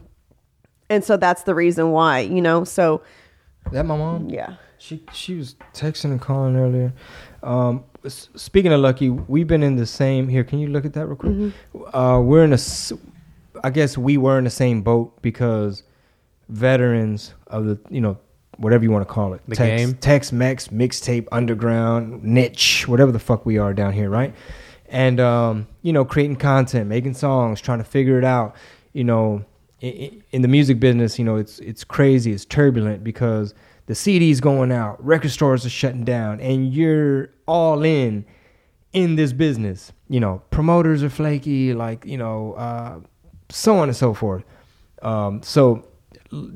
and 0.88 1.04
so 1.04 1.16
that's 1.16 1.42
the 1.42 1.54
reason 1.54 1.90
why 1.90 2.20
you 2.20 2.40
know. 2.40 2.64
So 2.64 3.02
that 3.72 3.84
my 3.84 3.96
mom. 3.96 4.28
yeah, 4.28 4.54
She 4.78 5.02
she 5.12 5.34
was 5.34 5.56
texting 5.74 6.06
and 6.12 6.20
calling 6.20 6.56
earlier. 6.56 6.92
Um, 7.42 7.84
speaking 8.06 8.72
of 8.72 8.80
Lucky, 8.80 9.10
we've 9.10 9.46
been 9.46 9.62
in 9.62 9.76
the 9.76 9.86
same. 9.86 10.28
Here, 10.28 10.44
can 10.44 10.58
you 10.58 10.68
look 10.68 10.84
at 10.84 10.92
that 10.94 11.06
real 11.06 11.16
quick? 11.16 11.32
Mm-hmm. 11.32 11.96
Uh, 11.96 12.20
we're 12.20 12.44
in 12.44 12.52
a 12.52 12.58
i 13.64 13.70
guess 13.70 13.98
we 13.98 14.16
were 14.16 14.38
in 14.38 14.44
the 14.44 14.50
same 14.50 14.82
boat 14.82 15.20
because 15.22 15.82
veterans 16.48 17.34
of 17.48 17.66
the 17.66 17.78
you 17.90 18.00
know 18.00 18.16
whatever 18.56 18.82
you 18.82 18.90
want 18.90 19.06
to 19.06 19.12
call 19.12 19.34
it 19.34 19.40
The 19.46 19.56
Tex, 19.56 19.82
game? 19.82 19.94
Tex 19.96 20.32
Mex 20.32 20.68
mixtape 20.68 21.28
underground 21.30 22.22
niche 22.24 22.86
whatever 22.88 23.12
the 23.12 23.18
fuck 23.18 23.46
we 23.46 23.58
are 23.58 23.72
down 23.74 23.92
here 23.92 24.10
right 24.10 24.34
and 24.88 25.20
um, 25.20 25.66
you 25.82 25.92
know 25.92 26.04
creating 26.04 26.36
content 26.36 26.88
making 26.88 27.14
songs 27.14 27.60
trying 27.60 27.78
to 27.78 27.84
figure 27.84 28.18
it 28.18 28.24
out 28.24 28.54
you 28.92 29.04
know 29.04 29.44
in 29.80 30.42
the 30.42 30.48
music 30.48 30.80
business 30.80 31.18
you 31.18 31.24
know 31.24 31.36
it's 31.36 31.58
it's 31.60 31.84
crazy 31.84 32.32
it's 32.32 32.44
turbulent 32.44 33.04
because 33.04 33.54
the 33.86 33.94
CDs 33.94 34.40
going 34.40 34.72
out 34.72 35.02
record 35.04 35.30
stores 35.30 35.64
are 35.64 35.70
shutting 35.70 36.04
down 36.04 36.40
and 36.40 36.74
you're 36.74 37.30
all 37.46 37.84
in 37.84 38.24
in 38.92 39.16
this 39.16 39.32
business 39.32 39.92
you 40.08 40.18
know 40.18 40.42
promoters 40.50 41.02
are 41.02 41.10
flaky 41.10 41.74
like 41.74 42.04
you 42.04 42.18
know 42.18 42.54
uh, 42.54 42.98
so 43.50 43.76
on 43.76 43.88
and 43.88 43.96
so 43.96 44.12
forth 44.12 44.44
um, 45.02 45.42
so 45.42 45.84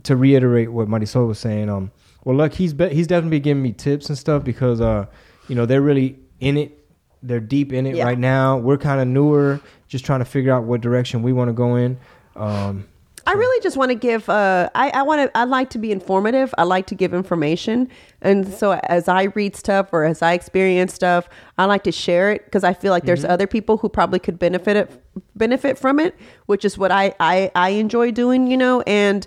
to 0.02 0.16
reiterate 0.16 0.72
what 0.72 0.88
Marisol 0.88 1.28
was 1.28 1.38
saying, 1.38 1.68
um, 1.68 1.90
well, 2.24 2.36
look, 2.36 2.54
he's 2.54 2.72
be- 2.74 2.94
he's 2.94 3.06
definitely 3.06 3.40
giving 3.40 3.62
me 3.62 3.72
tips 3.72 4.08
and 4.08 4.18
stuff 4.18 4.44
because 4.44 4.80
uh, 4.80 5.06
you 5.48 5.54
know, 5.54 5.66
they're 5.66 5.82
really 5.82 6.18
in 6.40 6.56
it. 6.56 6.78
They're 7.22 7.40
deep 7.40 7.72
in 7.72 7.86
it 7.86 7.96
Yeah. 7.96 8.04
right 8.04 8.18
now. 8.18 8.58
We're 8.58 8.78
kind 8.78 9.00
of 9.00 9.06
newer, 9.08 9.60
just 9.88 10.04
trying 10.04 10.18
to 10.20 10.24
figure 10.24 10.52
out 10.52 10.64
what 10.64 10.80
direction 10.80 11.22
we 11.22 11.32
want 11.32 11.48
to 11.48 11.52
go 11.52 11.76
in. 11.76 11.98
Um, 12.36 12.86
I 13.24 13.34
really 13.34 13.62
just 13.62 13.76
want 13.76 13.90
to 13.90 13.94
give. 13.94 14.28
Uh, 14.28 14.68
I 14.74 14.90
I 14.90 15.02
want 15.02 15.20
to. 15.32 15.38
I 15.38 15.44
like 15.44 15.70
to 15.70 15.78
be 15.78 15.92
informative. 15.92 16.52
I 16.58 16.64
like 16.64 16.86
to 16.88 16.96
give 16.96 17.14
information, 17.14 17.88
and 18.20 18.52
so 18.52 18.72
as 18.72 19.06
I 19.06 19.24
read 19.36 19.54
stuff 19.54 19.90
or 19.92 20.02
as 20.04 20.22
I 20.22 20.32
experience 20.32 20.92
stuff, 20.92 21.28
I 21.56 21.66
like 21.66 21.84
to 21.84 21.92
share 21.92 22.32
it 22.32 22.44
because 22.46 22.64
I 22.64 22.74
feel 22.74 22.90
like 22.90 23.04
there's 23.04 23.24
other 23.24 23.46
people 23.46 23.76
who 23.76 23.88
probably 23.88 24.18
could 24.18 24.40
benefit 24.40 24.76
it, 24.76 24.90
benefit 25.36 25.78
from 25.78 26.00
it, 26.00 26.16
which 26.46 26.64
is 26.64 26.76
what 26.76 26.90
I 26.90 27.14
I 27.20 27.52
I 27.54 27.68
enjoy 27.70 28.10
doing. 28.10 28.48
You 28.48 28.56
know, 28.56 28.80
and 28.88 29.24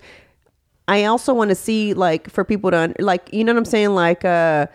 I 0.89 1.05
also 1.05 1.33
want 1.33 1.49
to 1.49 1.55
see 1.55 1.93
like 1.93 2.29
for 2.29 2.43
people 2.43 2.71
to 2.71 2.93
like 2.99 3.29
you 3.33 3.45
know 3.45 3.53
what 3.53 3.59
I'm 3.59 3.65
saying 3.65 3.95
like 3.95 4.25
uh 4.25 4.67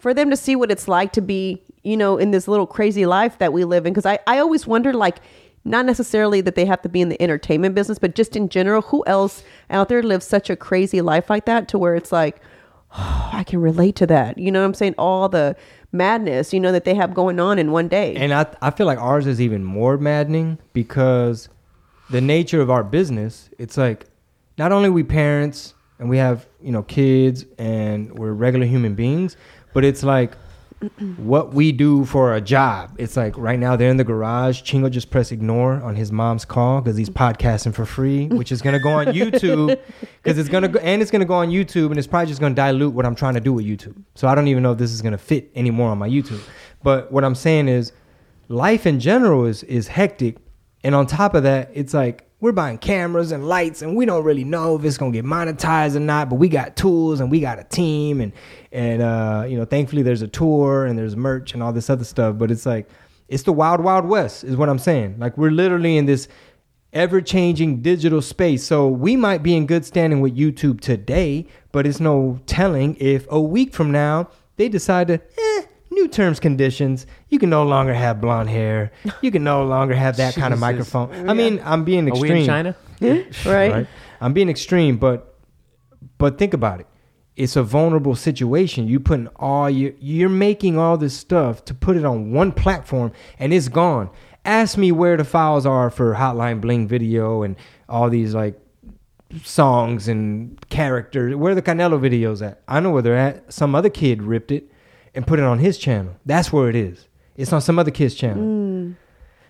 for 0.00 0.12
them 0.12 0.28
to 0.30 0.36
see 0.36 0.56
what 0.56 0.72
it's 0.72 0.88
like 0.88 1.12
to 1.12 1.22
be 1.22 1.62
you 1.86 1.96
know 1.96 2.18
in 2.18 2.30
this 2.30 2.48
little 2.48 2.66
crazy 2.66 3.06
life 3.06 3.38
that 3.38 3.52
we 3.52 3.64
live 3.64 3.86
in 3.86 3.92
because 3.92 4.06
I 4.06 4.18
I 4.26 4.38
always 4.38 4.66
wonder 4.66 4.92
like 4.92 5.18
not 5.64 5.84
necessarily 5.84 6.40
that 6.42 6.54
they 6.54 6.64
have 6.64 6.82
to 6.82 6.88
be 6.88 7.00
in 7.00 7.08
the 7.08 7.20
entertainment 7.22 7.74
business 7.74 7.98
but 7.98 8.14
just 8.14 8.36
in 8.36 8.48
general 8.48 8.82
who 8.82 9.04
else 9.06 9.42
out 9.70 9.88
there 9.88 10.02
lives 10.02 10.26
such 10.26 10.50
a 10.50 10.56
crazy 10.56 11.00
life 11.00 11.30
like 11.30 11.44
that 11.46 11.68
to 11.68 11.78
where 11.78 11.94
it's 11.94 12.12
like 12.12 12.40
oh, 12.92 13.30
I 13.32 13.44
can 13.44 13.60
relate 13.60 13.96
to 13.96 14.06
that. 14.06 14.38
You 14.38 14.50
know 14.50 14.60
what 14.60 14.66
I'm 14.66 14.74
saying? 14.74 14.94
All 14.98 15.28
the 15.28 15.56
madness 15.92 16.52
you 16.52 16.60
know 16.60 16.72
that 16.72 16.84
they 16.84 16.94
have 16.94 17.14
going 17.14 17.40
on 17.40 17.58
in 17.58 17.72
one 17.72 17.88
day. 17.88 18.14
And 18.16 18.32
I 18.32 18.46
I 18.60 18.70
feel 18.70 18.86
like 18.86 18.98
ours 18.98 19.26
is 19.26 19.40
even 19.40 19.64
more 19.64 19.96
maddening 19.96 20.58
because 20.72 21.48
the 22.10 22.20
nature 22.20 22.60
of 22.60 22.70
our 22.70 22.84
business, 22.84 23.50
it's 23.58 23.76
like 23.76 24.06
not 24.58 24.72
only 24.72 24.90
we 24.90 25.02
parents 25.02 25.74
and 25.98 26.08
we 26.08 26.18
have, 26.18 26.46
you 26.60 26.70
know, 26.70 26.82
kids 26.82 27.44
and 27.58 28.16
we're 28.18 28.32
regular 28.32 28.66
human 28.66 28.94
beings, 28.94 29.36
but 29.72 29.84
it's 29.84 30.02
like 30.02 30.36
what 31.16 31.54
we 31.54 31.72
do 31.72 32.04
for 32.04 32.34
a 32.34 32.40
job. 32.40 32.94
It's 32.98 33.16
like 33.16 33.36
right 33.38 33.58
now 33.58 33.76
they're 33.76 33.90
in 33.90 33.96
the 33.96 34.04
garage. 34.04 34.62
Chingo 34.62 34.90
just 34.90 35.10
press 35.10 35.32
ignore 35.32 35.80
on 35.82 35.96
his 35.96 36.12
mom's 36.12 36.44
call 36.44 36.80
because 36.80 36.96
he's 36.96 37.08
podcasting 37.08 37.74
for 37.74 37.86
free, 37.86 38.26
which 38.28 38.52
is 38.52 38.60
gonna 38.60 38.78
go 38.78 38.90
on 38.90 39.06
YouTube 39.06 39.78
because 40.22 40.38
it's 40.38 40.48
gonna 40.48 40.68
go 40.68 40.78
and 40.80 41.00
it's 41.00 41.10
gonna 41.10 41.24
go 41.24 41.34
on 41.34 41.48
YouTube 41.48 41.90
and 41.90 41.98
it's 41.98 42.06
probably 42.06 42.26
just 42.26 42.40
gonna 42.40 42.54
dilute 42.54 42.92
what 42.92 43.06
I'm 43.06 43.14
trying 43.14 43.34
to 43.34 43.40
do 43.40 43.52
with 43.52 43.64
YouTube. 43.64 43.96
So 44.14 44.28
I 44.28 44.34
don't 44.34 44.48
even 44.48 44.62
know 44.62 44.72
if 44.72 44.78
this 44.78 44.92
is 44.92 45.00
gonna 45.00 45.18
fit 45.18 45.50
anymore 45.54 45.90
on 45.90 45.98
my 45.98 46.08
YouTube. 46.08 46.42
But 46.82 47.10
what 47.10 47.24
I'm 47.24 47.34
saying 47.34 47.68
is, 47.68 47.92
life 48.48 48.86
in 48.86 49.00
general 49.00 49.46
is 49.46 49.62
is 49.64 49.88
hectic, 49.88 50.36
and 50.84 50.94
on 50.94 51.06
top 51.06 51.34
of 51.34 51.42
that, 51.44 51.70
it's 51.72 51.94
like 51.94 52.25
we're 52.40 52.52
buying 52.52 52.78
cameras 52.78 53.32
and 53.32 53.48
lights, 53.48 53.82
and 53.82 53.96
we 53.96 54.04
don't 54.04 54.24
really 54.24 54.44
know 54.44 54.76
if 54.76 54.84
it's 54.84 54.98
gonna 54.98 55.12
get 55.12 55.24
monetized 55.24 55.96
or 55.96 56.00
not. 56.00 56.28
But 56.28 56.36
we 56.36 56.48
got 56.48 56.76
tools 56.76 57.20
and 57.20 57.30
we 57.30 57.40
got 57.40 57.58
a 57.58 57.64
team, 57.64 58.20
and 58.20 58.32
and 58.72 59.02
uh, 59.02 59.46
you 59.48 59.56
know, 59.56 59.64
thankfully 59.64 60.02
there's 60.02 60.22
a 60.22 60.28
tour 60.28 60.86
and 60.86 60.98
there's 60.98 61.16
merch 61.16 61.54
and 61.54 61.62
all 61.62 61.72
this 61.72 61.88
other 61.88 62.04
stuff. 62.04 62.36
But 62.38 62.50
it's 62.50 62.66
like 62.66 62.88
it's 63.28 63.44
the 63.44 63.52
wild 63.52 63.80
wild 63.80 64.06
west, 64.06 64.44
is 64.44 64.56
what 64.56 64.68
I'm 64.68 64.78
saying. 64.78 65.16
Like 65.18 65.38
we're 65.38 65.50
literally 65.50 65.96
in 65.96 66.06
this 66.06 66.28
ever 66.92 67.20
changing 67.20 67.82
digital 67.82 68.22
space. 68.22 68.64
So 68.64 68.88
we 68.88 69.16
might 69.16 69.42
be 69.42 69.54
in 69.54 69.66
good 69.66 69.84
standing 69.84 70.20
with 70.20 70.36
YouTube 70.36 70.80
today, 70.80 71.46
but 71.70 71.86
it's 71.86 72.00
no 72.00 72.40
telling 72.46 72.96
if 72.98 73.26
a 73.28 73.40
week 73.40 73.74
from 73.74 73.90
now 73.90 74.30
they 74.56 74.68
decide 74.68 75.08
to, 75.08 75.14
eh, 75.14 75.65
new 75.96 76.06
terms 76.06 76.38
conditions. 76.38 77.06
You 77.28 77.38
can 77.38 77.50
no 77.50 77.64
longer 77.64 77.94
have 77.94 78.20
blonde 78.20 78.50
hair. 78.50 78.92
You 79.22 79.30
can 79.30 79.42
no 79.42 79.64
longer 79.64 79.94
have 79.94 80.18
that 80.18 80.34
kind 80.34 80.54
of 80.54 80.60
microphone. 80.68 81.28
I 81.28 81.34
mean, 81.34 81.60
I'm 81.64 81.84
being 81.84 82.06
Are 82.08 82.12
extreme. 82.12 82.32
we 82.32 82.40
in 82.40 82.46
China? 82.46 82.76
right? 83.46 83.86
I'm 84.20 84.32
being 84.32 84.48
extreme, 84.48 84.98
but 84.98 85.34
but 86.18 86.38
think 86.38 86.54
about 86.54 86.80
it. 86.80 86.86
It's 87.34 87.56
a 87.56 87.62
vulnerable 87.62 88.14
situation. 88.14 88.88
You 88.88 89.00
putting 89.00 89.28
all 89.36 89.68
your 89.68 89.92
you're 89.98 90.28
making 90.28 90.78
all 90.78 90.96
this 90.96 91.16
stuff 91.16 91.64
to 91.66 91.74
put 91.74 91.96
it 91.96 92.04
on 92.04 92.32
one 92.32 92.52
platform 92.52 93.12
and 93.38 93.52
it's 93.52 93.68
gone. 93.68 94.10
Ask 94.44 94.78
me 94.78 94.92
where 94.92 95.16
the 95.16 95.24
files 95.24 95.66
are 95.66 95.90
for 95.90 96.14
Hotline 96.14 96.60
Bling 96.60 96.86
video 96.86 97.42
and 97.42 97.56
all 97.88 98.08
these 98.08 98.34
like 98.34 98.58
songs 99.42 100.08
and 100.08 100.58
characters. 100.70 101.34
Where 101.34 101.52
are 101.52 101.54
the 101.54 101.62
Canelo 101.62 101.98
videos 102.00 102.46
at? 102.46 102.62
I 102.68 102.80
know 102.80 102.90
where 102.90 103.02
they're 103.02 103.16
at. 103.16 103.52
Some 103.52 103.74
other 103.74 103.90
kid 103.90 104.22
ripped 104.22 104.52
it 104.52 104.70
and 105.16 105.26
put 105.26 105.38
it 105.38 105.44
on 105.44 105.58
his 105.58 105.78
channel. 105.78 106.14
That's 106.24 106.52
where 106.52 106.68
it 106.68 106.76
is. 106.76 107.08
It's 107.36 107.52
on 107.52 107.60
some 107.60 107.78
other 107.78 107.90
kid's 107.90 108.14
channel. 108.14 108.42
Mm. 108.42 108.96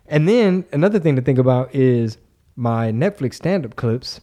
And 0.07 0.29
then 0.29 0.65
another 0.73 0.99
thing 0.99 1.17
to 1.17 1.23
think 1.23 1.39
about 1.39 1.75
is 1.75 2.19
my 2.55 2.91
Netflix 2.93 3.35
stand-up 3.35 3.77
clips. 3.77 4.21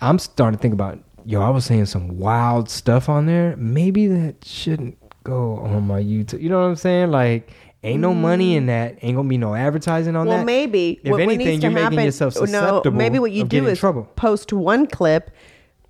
I'm 0.00 0.18
starting 0.18 0.58
to 0.58 0.62
think 0.62 0.74
about, 0.74 0.98
yo, 1.24 1.40
I 1.40 1.48
was 1.48 1.64
saying 1.64 1.86
some 1.86 2.18
wild 2.18 2.68
stuff 2.68 3.08
on 3.08 3.26
there. 3.26 3.56
Maybe 3.56 4.06
that 4.06 4.44
shouldn't 4.44 4.98
go 5.24 5.56
on 5.56 5.86
my 5.86 6.02
YouTube. 6.02 6.42
You 6.42 6.48
know 6.48 6.60
what 6.60 6.66
I'm 6.66 6.76
saying? 6.76 7.10
Like, 7.10 7.50
ain't 7.82 8.00
no 8.00 8.14
money 8.14 8.56
in 8.56 8.64
mm. 8.64 8.66
that. 8.68 8.98
Ain't 9.02 9.16
gonna 9.16 9.28
be 9.28 9.38
no 9.38 9.54
advertising 9.54 10.16
on 10.16 10.26
well, 10.26 10.38
that. 10.38 10.40
Well, 10.40 10.46
maybe 10.46 11.00
If 11.02 11.10
what, 11.10 11.20
anything, 11.20 11.60
you're 11.60 11.70
making 11.70 11.98
happen. 11.98 12.04
yourself 12.04 12.36
no, 12.48 12.82
maybe 12.90 13.18
what 13.18 13.32
you 13.32 13.44
do 13.44 13.66
is 13.66 13.78
trouble. 13.78 14.04
post 14.16 14.52
one 14.52 14.86
clip, 14.86 15.30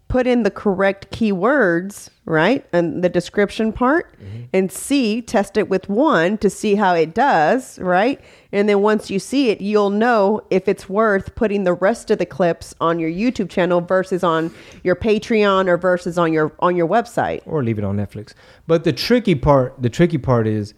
put 0.08 0.26
in 0.26 0.42
the 0.42 0.50
correct 0.50 1.10
keywords, 1.10 2.10
right, 2.24 2.64
and 2.72 3.02
the 3.02 3.08
description 3.08 3.72
part, 3.72 4.16
Mm-hmm. 4.22 4.42
and 4.52 4.70
see 4.70 5.20
test 5.22 5.56
it 5.56 5.68
with 5.68 5.88
one 5.88 6.38
to 6.38 6.48
see 6.48 6.76
how 6.76 6.94
it 6.94 7.12
does, 7.14 7.78
right, 7.80 8.20
and 8.52 8.68
then 8.68 8.80
once 8.80 9.10
you 9.10 9.18
see 9.18 9.50
it, 9.50 9.60
you'll 9.60 9.90
know 9.90 10.40
if 10.50 10.68
it's 10.68 10.88
worth 10.88 11.34
putting 11.34 11.64
the 11.64 11.72
rest 11.72 12.10
of 12.12 12.18
the 12.18 12.26
clips 12.26 12.74
on 12.80 12.98
your 13.00 13.10
YouTube 13.10 13.50
channel 13.50 13.80
versus 13.80 14.22
on 14.22 14.52
your 14.84 14.94
Patreon 14.94 15.66
or 15.68 15.76
versus 15.76 16.16
on 16.18 16.32
your 16.32 16.52
on 16.60 16.76
your 16.76 16.86
website. 16.86 17.40
or 17.46 17.62
leave 17.64 17.78
it 17.78 17.84
on 17.84 17.96
Netflix. 17.96 18.34
But 18.68 18.84
the 18.84 18.92
tricky 18.92 19.34
part, 19.34 19.74
the 19.82 19.90
tricky 19.90 20.18
part 20.18 20.46
is, 20.46 20.74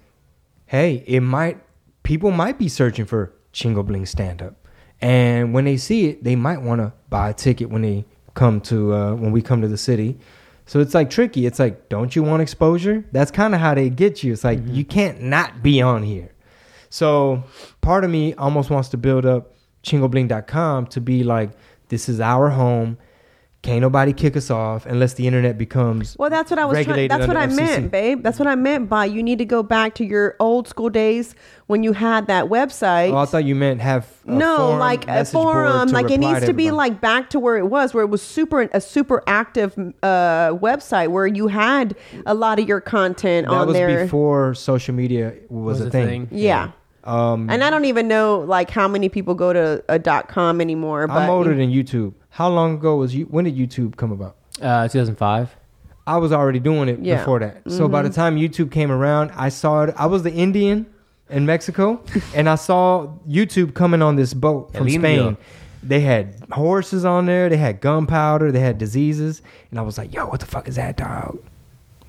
hey, 0.66 1.04
it 1.06 1.20
might 1.20 1.58
people 2.02 2.30
might 2.30 2.58
be 2.58 2.68
searching 2.68 3.04
for 3.04 3.32
Chingo 3.52 3.84
Bling 3.84 4.06
stand 4.06 4.40
up, 4.40 4.54
and 5.02 5.52
when 5.52 5.64
they 5.66 5.76
see 5.76 6.06
it, 6.06 6.24
they 6.24 6.36
might 6.36 6.62
want 6.62 6.80
to 6.80 6.92
buy 7.10 7.28
a 7.30 7.34
ticket 7.34 7.68
when 7.68 7.82
they 7.82 8.06
come 8.32 8.60
to 8.62 8.94
uh, 8.94 9.14
when 9.14 9.30
we 9.32 9.42
come 9.42 9.60
to 9.60 9.68
the 9.68 9.76
city. 9.76 10.18
So 10.66 10.80
it's 10.80 10.94
like 10.94 11.10
tricky. 11.10 11.46
It's 11.46 11.58
like, 11.58 11.88
don't 11.88 12.16
you 12.16 12.22
want 12.22 12.42
exposure? 12.42 13.04
That's 13.12 13.30
kind 13.30 13.54
of 13.54 13.60
how 13.60 13.74
they 13.74 13.90
get 13.90 14.22
you. 14.22 14.32
It's 14.32 14.44
like 14.44 14.60
mm-hmm. 14.60 14.74
you 14.74 14.84
can't 14.84 15.20
not 15.22 15.62
be 15.62 15.82
on 15.82 16.02
here. 16.02 16.32
So 16.88 17.44
part 17.80 18.04
of 18.04 18.10
me 18.10 18.34
almost 18.34 18.70
wants 18.70 18.88
to 18.90 18.96
build 18.96 19.26
up 19.26 19.54
chingobling.com 19.82 20.86
to 20.86 21.00
be 21.00 21.24
like, 21.24 21.50
this 21.88 22.08
is 22.08 22.20
our 22.20 22.50
home. 22.50 22.98
Can't 23.64 23.80
nobody 23.80 24.12
kick 24.12 24.36
us 24.36 24.50
off 24.50 24.84
unless 24.84 25.14
the 25.14 25.26
internet 25.26 25.56
becomes 25.56 26.16
Well, 26.18 26.28
that's 26.28 26.50
what 26.50 26.58
I 26.58 26.66
was 26.66 26.84
trying. 26.84 27.08
That's 27.08 27.26
what 27.26 27.38
I 27.38 27.46
FCC. 27.46 27.56
meant, 27.56 27.90
babe. 27.90 28.22
That's 28.22 28.38
what 28.38 28.46
I 28.46 28.56
meant 28.56 28.90
by 28.90 29.06
you 29.06 29.22
need 29.22 29.38
to 29.38 29.46
go 29.46 29.62
back 29.62 29.94
to 29.94 30.04
your 30.04 30.36
old 30.38 30.68
school 30.68 30.90
days 30.90 31.34
when 31.66 31.82
you 31.82 31.94
had 31.94 32.26
that 32.26 32.44
website. 32.44 33.10
Oh, 33.10 33.16
I 33.16 33.24
thought 33.24 33.46
you 33.46 33.54
meant 33.54 33.80
have 33.80 34.06
a 34.26 34.32
no, 34.32 34.56
forum, 34.58 34.78
like 34.78 35.08
a 35.08 35.24
forum, 35.24 35.88
like 35.88 36.10
it 36.10 36.18
needs 36.18 36.44
to 36.44 36.52
be 36.52 36.70
like 36.70 37.00
back 37.00 37.30
to 37.30 37.40
where 37.40 37.56
it 37.56 37.68
was, 37.68 37.94
where 37.94 38.04
it 38.04 38.08
was 38.10 38.20
super 38.20 38.68
a 38.74 38.82
super 38.82 39.22
active 39.26 39.72
uh, 40.02 40.50
website 40.50 41.08
where 41.08 41.26
you 41.26 41.48
had 41.48 41.96
a 42.26 42.34
lot 42.34 42.58
of 42.58 42.68
your 42.68 42.82
content 42.82 43.46
that 43.46 43.54
on 43.54 43.66
was 43.68 43.74
there. 43.74 44.04
before 44.04 44.52
social 44.52 44.94
media 44.94 45.32
was, 45.48 45.80
a 45.80 45.90
thing. 45.90 46.28
Yeah. 46.30 46.72
Um, 47.04 47.50
And 47.50 47.62
I 47.62 47.70
don't 47.70 47.84
even 47.84 48.08
know 48.08 48.40
like 48.40 48.70
how 48.70 48.88
many 48.88 49.08
people 49.08 49.34
go 49.34 49.52
to 49.52 49.84
a 49.88 49.98
dot 49.98 50.28
com 50.28 50.60
anymore. 50.60 51.06
But 51.06 51.16
I'm 51.16 51.30
older 51.30 51.54
than 51.54 51.70
YouTube. 51.70 52.14
How 52.34 52.48
long 52.48 52.74
ago 52.74 52.96
was 52.96 53.14
you? 53.14 53.26
When 53.26 53.44
did 53.44 53.56
YouTube 53.56 53.96
come 53.96 54.10
about? 54.12 54.34
Uh, 54.60 54.88
2005. 54.88 55.54
I 56.06 56.16
was 56.18 56.32
already 56.32 56.58
doing 56.58 56.88
it 56.88 56.98
Yeah. 57.00 57.18
before 57.18 57.38
that. 57.38 57.62
So 57.70 57.86
by 57.88 58.02
the 58.02 58.08
Mm-hmm. 58.08 58.14
time 58.20 58.36
YouTube 58.36 58.70
came 58.70 58.90
around, 58.90 59.30
I 59.36 59.48
saw 59.48 59.82
it. 59.84 59.94
I 59.96 60.06
was 60.06 60.22
the 60.24 60.32
Indian 60.32 60.86
in 61.30 61.46
Mexico, 61.46 62.00
and 62.34 62.48
I 62.48 62.56
saw 62.56 63.08
YouTube 63.28 63.74
coming 63.74 64.02
on 64.02 64.16
this 64.16 64.34
boat 64.34 64.72
from 64.72 64.88
El 64.88 64.94
Indio. 64.94 65.22
Spain. 65.32 65.36
They 65.82 66.00
had 66.00 66.34
horses 66.50 67.04
on 67.04 67.26
there. 67.26 67.48
They 67.48 67.56
had 67.56 67.80
gunpowder. 67.80 68.50
They 68.50 68.60
had 68.60 68.78
diseases, 68.78 69.40
and 69.70 69.78
I 69.78 69.82
was 69.82 69.96
like, 69.96 70.12
"Yo, 70.14 70.26
what 70.26 70.40
the 70.40 70.46
fuck 70.46 70.66
is 70.66 70.76
that, 70.76 70.96
dog? 70.96 71.38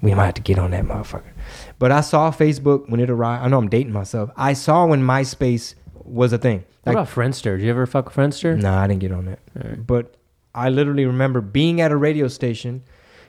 We 0.01 0.13
might 0.15 0.25
have 0.25 0.33
to 0.35 0.41
get 0.41 0.57
on 0.57 0.71
that 0.71 0.85
motherfucker." 0.85 1.33
But 1.77 1.91
I 1.91 2.01
saw 2.01 2.31
Facebook 2.31 2.89
when 2.89 2.99
it 2.99 3.09
arrived. 3.09 3.43
I 3.45 3.47
know 3.49 3.57
I'm 3.59 3.69
dating 3.69 3.93
myself. 3.93 4.29
I 4.35 4.53
saw 4.53 4.85
when 4.85 5.01
MySpace 5.03 5.75
was 6.05 6.31
a 6.33 6.37
thing. 6.37 6.63
What 6.83 6.95
Like, 6.95 7.03
about 7.03 7.13
Friendster? 7.13 7.57
Did 7.57 7.65
you 7.65 7.69
ever 7.69 7.85
fuck 7.85 8.13
Friendster? 8.13 8.59
Nah, 8.59 8.81
I 8.81 8.87
didn't 8.87 9.01
get 9.01 9.11
on 9.11 9.25
that. 9.25 9.85
But 9.87 10.15
I 10.53 10.69
literally 10.69 11.05
remember 11.05 11.41
being 11.41 11.81
at 11.81 11.91
a 11.91 11.97
radio 11.97 12.27
station 12.27 12.83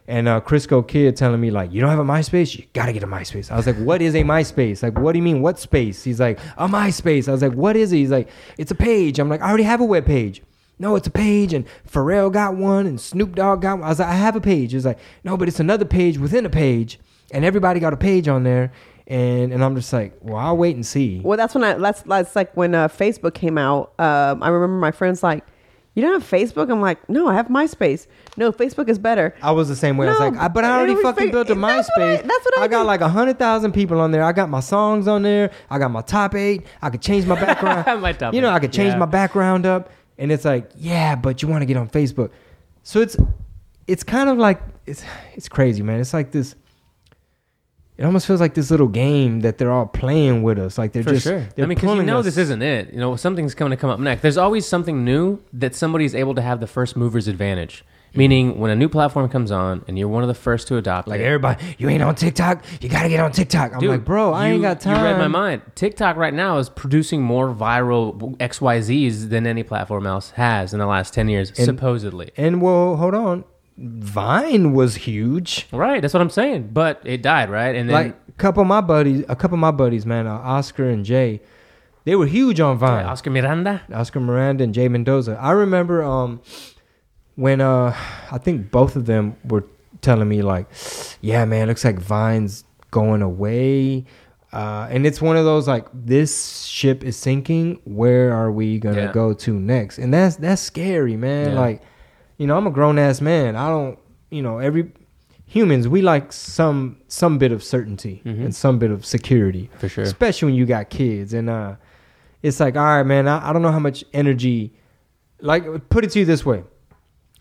and 0.09 0.29
uh, 0.29 0.41
Crisco 0.41 0.87
Kid 0.87 1.17
telling 1.17 1.41
me, 1.41 1.51
like, 1.51 1.73
you 1.73 1.81
don't 1.81 1.91
have 1.91 1.99
a 1.99 2.05
MySpace? 2.05 2.57
You 2.57 2.65
got 2.75 2.87
to 2.87 2.93
get 2.93 3.03
a 3.03 3.09
MySpace. 3.09 3.51
I 3.51 3.57
was 3.57 3.67
like, 3.67 3.77
what 3.77 4.01
is 4.01 4.15
a 4.15 4.23
MySpace? 4.23 4.83
Like, 4.83 4.97
what 4.99 5.13
do 5.13 5.19
you 5.19 5.23
mean? 5.25 5.43
What 5.43 5.59
space? 5.59 6.05
He's 6.05 6.21
like, 6.21 6.39
a 6.57 6.69
MySpace. 6.69 7.29
I 7.29 7.33
was 7.33 7.43
like, 7.43 7.55
what 7.55 7.77
is 7.77 7.93
it? 7.93 7.97
He's 7.97 8.11
like, 8.11 8.29
it's 8.57 8.71
a 8.71 8.77
page. 8.77 9.19
I'm 9.19 9.29
like, 9.29 9.41
I 9.41 9.49
already 9.49 9.65
have 9.65 9.81
a 9.81 9.85
web 9.85 10.07
page. 10.07 10.43
No, 10.79 10.95
it's 10.95 11.07
a 11.07 11.11
page, 11.11 11.55
and 11.55 11.65
Pharrell 11.91 12.31
got 12.31 12.55
one, 12.55 12.87
and 12.87 13.01
Snoop 13.01 13.35
Dogg 13.35 13.63
got 13.63 13.79
one. 13.79 13.87
I 13.87 13.89
was 13.89 13.99
like, 13.99 14.09
I 14.09 14.15
have 14.15 14.37
a 14.37 14.43
page. 14.43 14.73
He's 14.73 14.85
like, 14.85 14.99
no, 15.25 15.37
but 15.39 15.49
it's 15.49 15.59
another 15.59 15.87
page 15.87 16.19
within 16.19 16.45
a 16.45 16.51
page, 16.51 17.01
and 17.31 17.47
everybody 17.47 17.81
got 17.81 17.95
a 17.95 17.97
page 17.97 18.29
on 18.29 18.43
there. 18.43 18.73
And 19.09 19.53
and 19.53 19.63
I'm 19.63 19.77
just 19.77 19.93
like, 19.93 20.19
well, 20.21 20.37
I'll 20.37 20.57
wait 20.57 20.75
and 20.75 20.85
see. 20.85 21.21
Well, 21.21 21.37
that's 21.37 21.55
when 21.55 21.63
I 21.63 21.75
that's 21.75 22.03
that's 22.03 22.35
like 22.35 22.57
when 22.57 22.75
uh, 22.75 22.89
Facebook 22.89 23.35
came 23.35 23.57
out. 23.57 23.93
Um, 24.01 24.43
I 24.43 24.49
remember 24.49 24.79
my 24.79 24.91
friends 24.91 25.23
like, 25.23 25.45
"You 25.95 26.03
don't 26.03 26.13
have 26.13 26.29
Facebook?" 26.29 26.71
I'm 26.73 26.81
like, 26.81 27.09
"No, 27.09 27.29
I 27.29 27.35
have 27.35 27.47
MySpace. 27.47 28.09
No, 28.37 28.51
Facebook 28.51 28.89
is 28.89 28.99
better." 28.99 29.33
I 29.43 29.53
was 29.53 29.69
the 29.69 29.77
same 29.77 29.97
way. 29.97 30.09
I 30.09 30.11
was 30.11 30.19
like, 30.19 30.37
I, 30.37 30.49
but 30.49 30.65
I 30.65 30.77
already 30.77 31.01
fucking 31.01 31.27
fake- 31.27 31.33
built 31.33 31.51
a 31.51 31.55
that's 31.55 31.89
what 31.95 32.03
I- 32.03 32.17
MySpace. 32.17 32.23
that's 32.27 32.45
what 32.45 32.59
I 32.59 32.67
got 32.67 32.81
did. 32.81 32.87
like 32.89 33.01
a 33.01 33.09
hundred 33.09 33.39
thousand 33.39 33.73
people 33.73 34.01
on 34.01 34.11
there. 34.11 34.25
I 34.25 34.33
got 34.33 34.49
my 34.49 34.59
songs 34.59 35.07
on 35.07 35.23
there. 35.23 35.53
I 35.71 35.79
got 35.79 35.93
my 35.93 36.03
top 36.03 36.35
eight. 36.35 36.67
I 36.83 36.91
could 36.91 37.01
change 37.03 37.27
my 37.27 37.39
background. 37.41 37.87
My 38.03 38.13
top 38.13 38.35
you 38.35 38.41
know, 38.41 38.51
eight, 38.51 38.55
I 38.55 38.59
could 38.59 38.73
change 38.73 38.95
yeah. 38.95 38.99
my 38.99 39.07
background 39.07 39.67
up. 39.67 39.91
and 40.19 40.33
it's 40.33 40.45
like, 40.45 40.69
yeah, 40.75 41.15
but 41.15 41.43
you 41.43 41.49
want 41.49 41.63
to 41.63 41.67
get 41.67 41.77
on 41.77 41.89
Facebook. 41.89 42.31
So 42.83 43.01
it's 43.01 43.17
it's 43.87 44.03
kind 44.03 44.29
of 44.29 44.37
like 44.37 44.61
it's 44.85 45.05
it's 45.35 45.49
crazy, 45.49 45.85
man. 45.85 46.01
It's 46.01 46.13
like 46.13 46.33
this. 46.33 46.57
It 47.99 48.05
almost 48.05 48.27
feels 48.27 48.41
like 48.41 48.53
this 48.55 48.71
little 48.71 48.89
game 48.89 49.41
that 49.41 49.57
they're 49.57 49.73
all 49.73 49.87
playing 49.87 50.43
with 50.43 50.59
us. 50.59 50.77
Like 50.77 50.93
they're 50.93 51.03
For 51.03 51.13
just. 51.13 51.25
sure. 51.25 51.47
They're 51.55 51.65
I 51.65 51.69
mean, 51.69 51.77
because 51.77 51.97
you 51.97 52.03
know 52.03 52.19
us- 52.19 52.27
this 52.27 52.37
isn't 52.37 52.61
it. 52.63 52.93
You 52.93 53.01
know, 53.01 53.17
something's 53.17 53.55
coming 53.55 53.71
to 53.71 53.77
come 53.81 53.89
up 53.89 53.99
next. 54.01 54.21
There's 54.23 54.37
always 54.37 54.67
something 54.67 55.05
new 55.05 55.39
that 55.55 55.75
somebody's 55.75 56.15
able 56.15 56.35
to 56.35 56.43
have 56.43 56.61
the 56.61 56.67
first 56.67 56.95
mover's 56.97 57.27
advantage. 57.27 57.85
Mm-hmm. 58.11 58.19
Meaning, 58.19 58.59
when 58.61 58.71
a 58.71 58.77
new 58.77 58.89
platform 58.91 59.29
comes 59.31 59.51
on 59.51 59.83
and 59.89 59.99
you're 59.99 60.09
one 60.09 60.23
of 60.23 60.29
the 60.29 60.35
first 60.35 60.69
to 60.69 60.77
adopt 60.77 61.09
Like 61.09 61.21
it, 61.21 61.25
everybody, 61.25 61.65
you 61.79 61.89
ain't 61.89 62.03
on 62.03 62.15
TikTok. 62.15 62.65
You 62.83 62.89
gotta 62.91 63.09
get 63.09 63.19
on 63.21 63.33
TikTok. 63.33 63.73
I'm 63.75 63.81
Dude, 63.81 63.91
like, 63.91 64.05
bro, 64.05 64.33
I 64.33 64.49
you- 64.49 64.55
ain't 64.55 64.63
got 64.63 64.81
time. 64.81 64.99
You 64.99 65.05
read 65.05 65.19
my 65.19 65.29
mind. 65.29 65.63
TikTok 65.75 66.17
right 66.17 66.33
now 66.35 66.59
is 66.59 66.69
producing 66.69 67.23
more 67.23 67.53
viral 67.55 68.37
XYZs 68.39 69.31
than 69.31 69.47
any 69.47 69.63
platform 69.63 70.07
else 70.07 70.31
has 70.33 70.73
in 70.73 70.79
the 70.81 70.87
last 70.87 71.15
10 71.15 71.29
years, 71.31 71.49
And- 71.57 71.65
supposedly. 71.65 72.31
And 72.37 72.61
well, 72.61 72.97
hold 72.97 73.15
on. 73.15 73.45
Vine 73.79 74.73
was 74.73 74.95
huge. 74.95 75.67
Right, 75.73 76.01
that's 76.01 76.15
what 76.15 76.21
I'm 76.23 76.31
saying. 76.31 76.71
But 76.73 77.03
it 77.05 77.23
died, 77.23 77.51
right? 77.51 77.75
And 77.75 77.89
then 77.89 77.95
like 77.95 78.17
a 78.29 78.33
couple 78.33 78.63
of 78.63 78.67
my 78.69 78.81
buddies, 78.81 79.25
a 79.29 79.37
couple 79.37 79.57
of 79.57 79.61
my 79.61 79.71
buddies, 79.71 80.07
man, 80.07 80.27
uh, 80.27 80.33
Oscar 80.33 80.89
and 80.89 81.05
Jay, 81.05 81.41
they 82.05 82.17
were 82.17 82.27
huge 82.27 82.59
on 82.61 82.79
Vine. 82.79 83.05
Oscar 83.05 83.31
Miranda. 83.31 83.83
Oscar 83.93 84.21
Miranda 84.21 84.65
and 84.65 84.73
Jay 84.73 84.89
Mendoza. 84.89 85.39
I 85.41 85.51
remember 85.53 86.03
um 86.03 86.41
when 87.35 87.61
uh 87.61 87.95
I 88.31 88.39
think 88.39 88.71
both 88.71 88.97
of 88.97 89.07
them 89.07 89.37
were 89.45 89.65
telling 90.01 90.29
me 90.29 90.41
like, 90.43 90.67
yeah, 91.21 91.45
man, 91.45 91.69
looks 91.69 91.85
like 91.85 91.99
Vine's 91.99 92.65
going 92.91 93.23
away. 93.23 94.05
Uh, 94.53 94.87
and 94.91 95.05
it's 95.07 95.21
one 95.21 95.37
of 95.37 95.45
those 95.45 95.69
like 95.69 95.87
this 95.93 96.63
ship 96.63 97.05
is 97.05 97.17
sinking. 97.17 97.79
Where 97.85 98.33
are 98.33 98.51
we 98.51 98.79
gonna 98.79 99.03
Yeah. 99.03 99.13
go 99.13 99.35
to 99.35 99.53
next? 99.61 99.99
And 99.99 100.15
that's 100.15 100.37
that's 100.37 100.63
scary, 100.63 101.17
man. 101.17 101.53
Yeah. 101.53 101.61
Like, 101.61 101.83
you 102.39 102.47
know, 102.47 102.57
I'm 102.57 102.67
a 102.67 102.71
grown 102.71 102.99
ass 102.99 103.21
man. 103.21 103.57
I 103.57 103.69
don't, 103.69 103.99
you 104.31 104.43
know, 104.43 104.59
every 104.59 104.93
humans 105.49 105.87
we 105.87 106.03
like 106.03 106.33
some 106.33 106.97
some 107.07 107.39
bit 107.39 107.53
of 107.53 107.63
certainty 107.63 108.21
Mhm. 108.25 108.45
and 108.47 108.55
some 108.55 108.79
bit 108.81 108.91
of 108.91 109.07
security 109.07 109.71
For 109.79 109.89
sure. 109.89 110.03
especially 110.03 110.47
when 110.47 110.55
you 110.57 110.67
got 110.67 110.91
kids 110.91 111.33
and 111.33 111.49
uh 111.49 111.77
it's 112.43 112.59
like 112.59 112.75
all 112.77 112.83
right 112.83 113.05
man 113.05 113.29
I, 113.29 113.49
I 113.51 113.53
don't 113.53 113.63
know 113.63 113.71
how 113.71 113.79
much 113.79 114.05
energy 114.13 114.75
like 115.41 115.89
put 115.89 116.03
it 116.05 116.11
to 116.11 116.19
you 116.19 116.25
this 116.25 116.45
way 116.45 116.65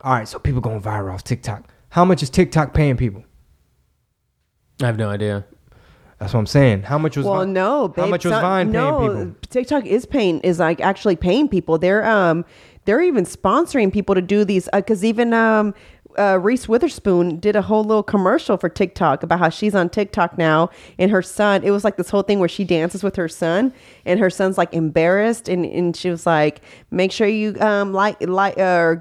all 0.01 0.13
right 0.13 0.27
so 0.27 0.37
people 0.37 0.61
going 0.61 0.79
viral 0.83 1.15
off 1.15 1.23
tiktok 1.23 1.67
how 1.89 2.05
much 2.05 2.21
is 2.21 2.29
tiktok 2.29 2.75
paying 2.75 2.95
people 2.95 3.23
I 4.83 4.85
have 4.85 4.97
no 4.97 5.09
idea. 5.09 5.45
that's 6.19 6.31
what 6.33 6.39
i'm 6.41 6.45
saying 6.45 6.83
how 6.83 6.97
much 6.99 7.17
was 7.17 7.25
well, 7.25 7.39
Vine- 7.39 7.53
no. 7.53 7.93
how 7.95 8.05
much 8.05 8.23
was 8.25 8.33
some- 8.33 8.41
vine 8.41 8.71
paying 8.71 8.73
no, 8.73 8.99
people 8.99 9.35
TikTok 9.49 9.85
is 9.85 10.05
paying 10.05 10.39
is 10.41 10.59
like 10.59 10.79
actually 10.81 11.15
paying 11.15 11.47
people. 11.47 11.77
They're 11.79 12.05
um 12.05 12.45
they're 12.85 13.01
even 13.01 13.25
sponsoring 13.25 13.91
people 13.91 14.15
to 14.15 14.21
do 14.21 14.45
these 14.45 14.69
because 14.73 15.03
even 15.03 15.33
um 15.33 15.73
uh, 16.17 16.39
Reese 16.41 16.67
Witherspoon 16.67 17.39
did 17.39 17.55
a 17.55 17.61
whole 17.61 17.83
little 17.83 18.03
commercial 18.03 18.57
for 18.57 18.69
TikTok 18.69 19.23
about 19.23 19.39
how 19.39 19.49
she's 19.49 19.75
on 19.75 19.89
TikTok 19.89 20.37
now 20.37 20.69
and 20.97 21.11
her 21.11 21.21
son. 21.21 21.63
It 21.63 21.71
was 21.71 21.83
like 21.83 21.97
this 21.97 22.09
whole 22.09 22.21
thing 22.21 22.39
where 22.39 22.49
she 22.49 22.63
dances 22.63 23.03
with 23.03 23.15
her 23.15 23.27
son 23.27 23.73
and 24.05 24.19
her 24.19 24.29
son's 24.29 24.57
like 24.57 24.73
embarrassed 24.73 25.49
and, 25.49 25.65
and 25.65 25.95
she 25.95 26.09
was 26.09 26.25
like, 26.25 26.61
make 26.91 27.11
sure 27.11 27.27
you 27.27 27.59
um 27.59 27.93
like 27.93 28.15
like 28.21 28.57
uh, 28.57 28.95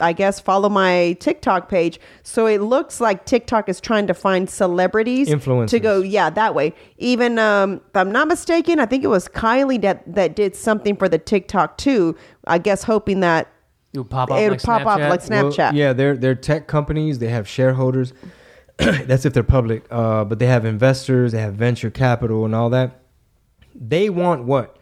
I 0.00 0.12
guess 0.12 0.40
follow 0.40 0.68
my 0.68 1.16
TikTok 1.20 1.68
page. 1.68 2.00
So 2.22 2.46
it 2.46 2.60
looks 2.60 3.00
like 3.00 3.26
TikTok 3.26 3.68
is 3.68 3.80
trying 3.80 4.06
to 4.06 4.14
find 4.14 4.48
celebrities 4.48 5.28
to 5.28 5.80
go 5.80 6.00
yeah, 6.00 6.30
that 6.30 6.54
way. 6.54 6.74
Even 6.98 7.38
um, 7.38 7.80
if 7.88 7.96
I'm 7.96 8.10
not 8.12 8.28
mistaken, 8.28 8.80
I 8.80 8.86
think 8.86 9.04
it 9.04 9.08
was 9.08 9.28
Kylie 9.28 9.80
that 9.82 10.02
that 10.14 10.36
did 10.36 10.56
something 10.56 10.96
for 10.96 11.08
the 11.08 11.18
TikTok 11.18 11.78
too. 11.78 12.16
I 12.46 12.58
guess 12.58 12.84
hoping 12.84 13.20
that 13.20 13.48
It 13.92 13.98
would 13.98 14.10
pop 14.10 14.30
off 14.30 14.38
it 14.38 14.50
would 14.50 14.52
like 14.52 14.84
pop 14.84 14.86
off 14.86 15.00
Snapchat. 15.00 15.30
like 15.30 15.56
Well, 15.58 15.74
yeah 15.74 15.92
they're 15.92 16.16
they're 16.16 16.34
tech 16.34 16.66
companies 16.66 17.18
they 17.18 17.28
have 17.28 17.46
shareholders 17.46 18.12
that's 18.78 19.24
if 19.24 19.34
they're 19.34 19.42
public 19.42 19.84
uh 19.90 20.24
but 20.24 20.38
they 20.38 20.46
have 20.46 20.64
investors 20.64 21.32
they 21.32 21.40
have 21.40 21.54
venture 21.54 21.90
capital 21.90 22.44
and 22.44 22.54
all 22.54 22.70
that 22.70 23.02
they 23.74 24.08
want 24.08 24.44
what 24.44 24.76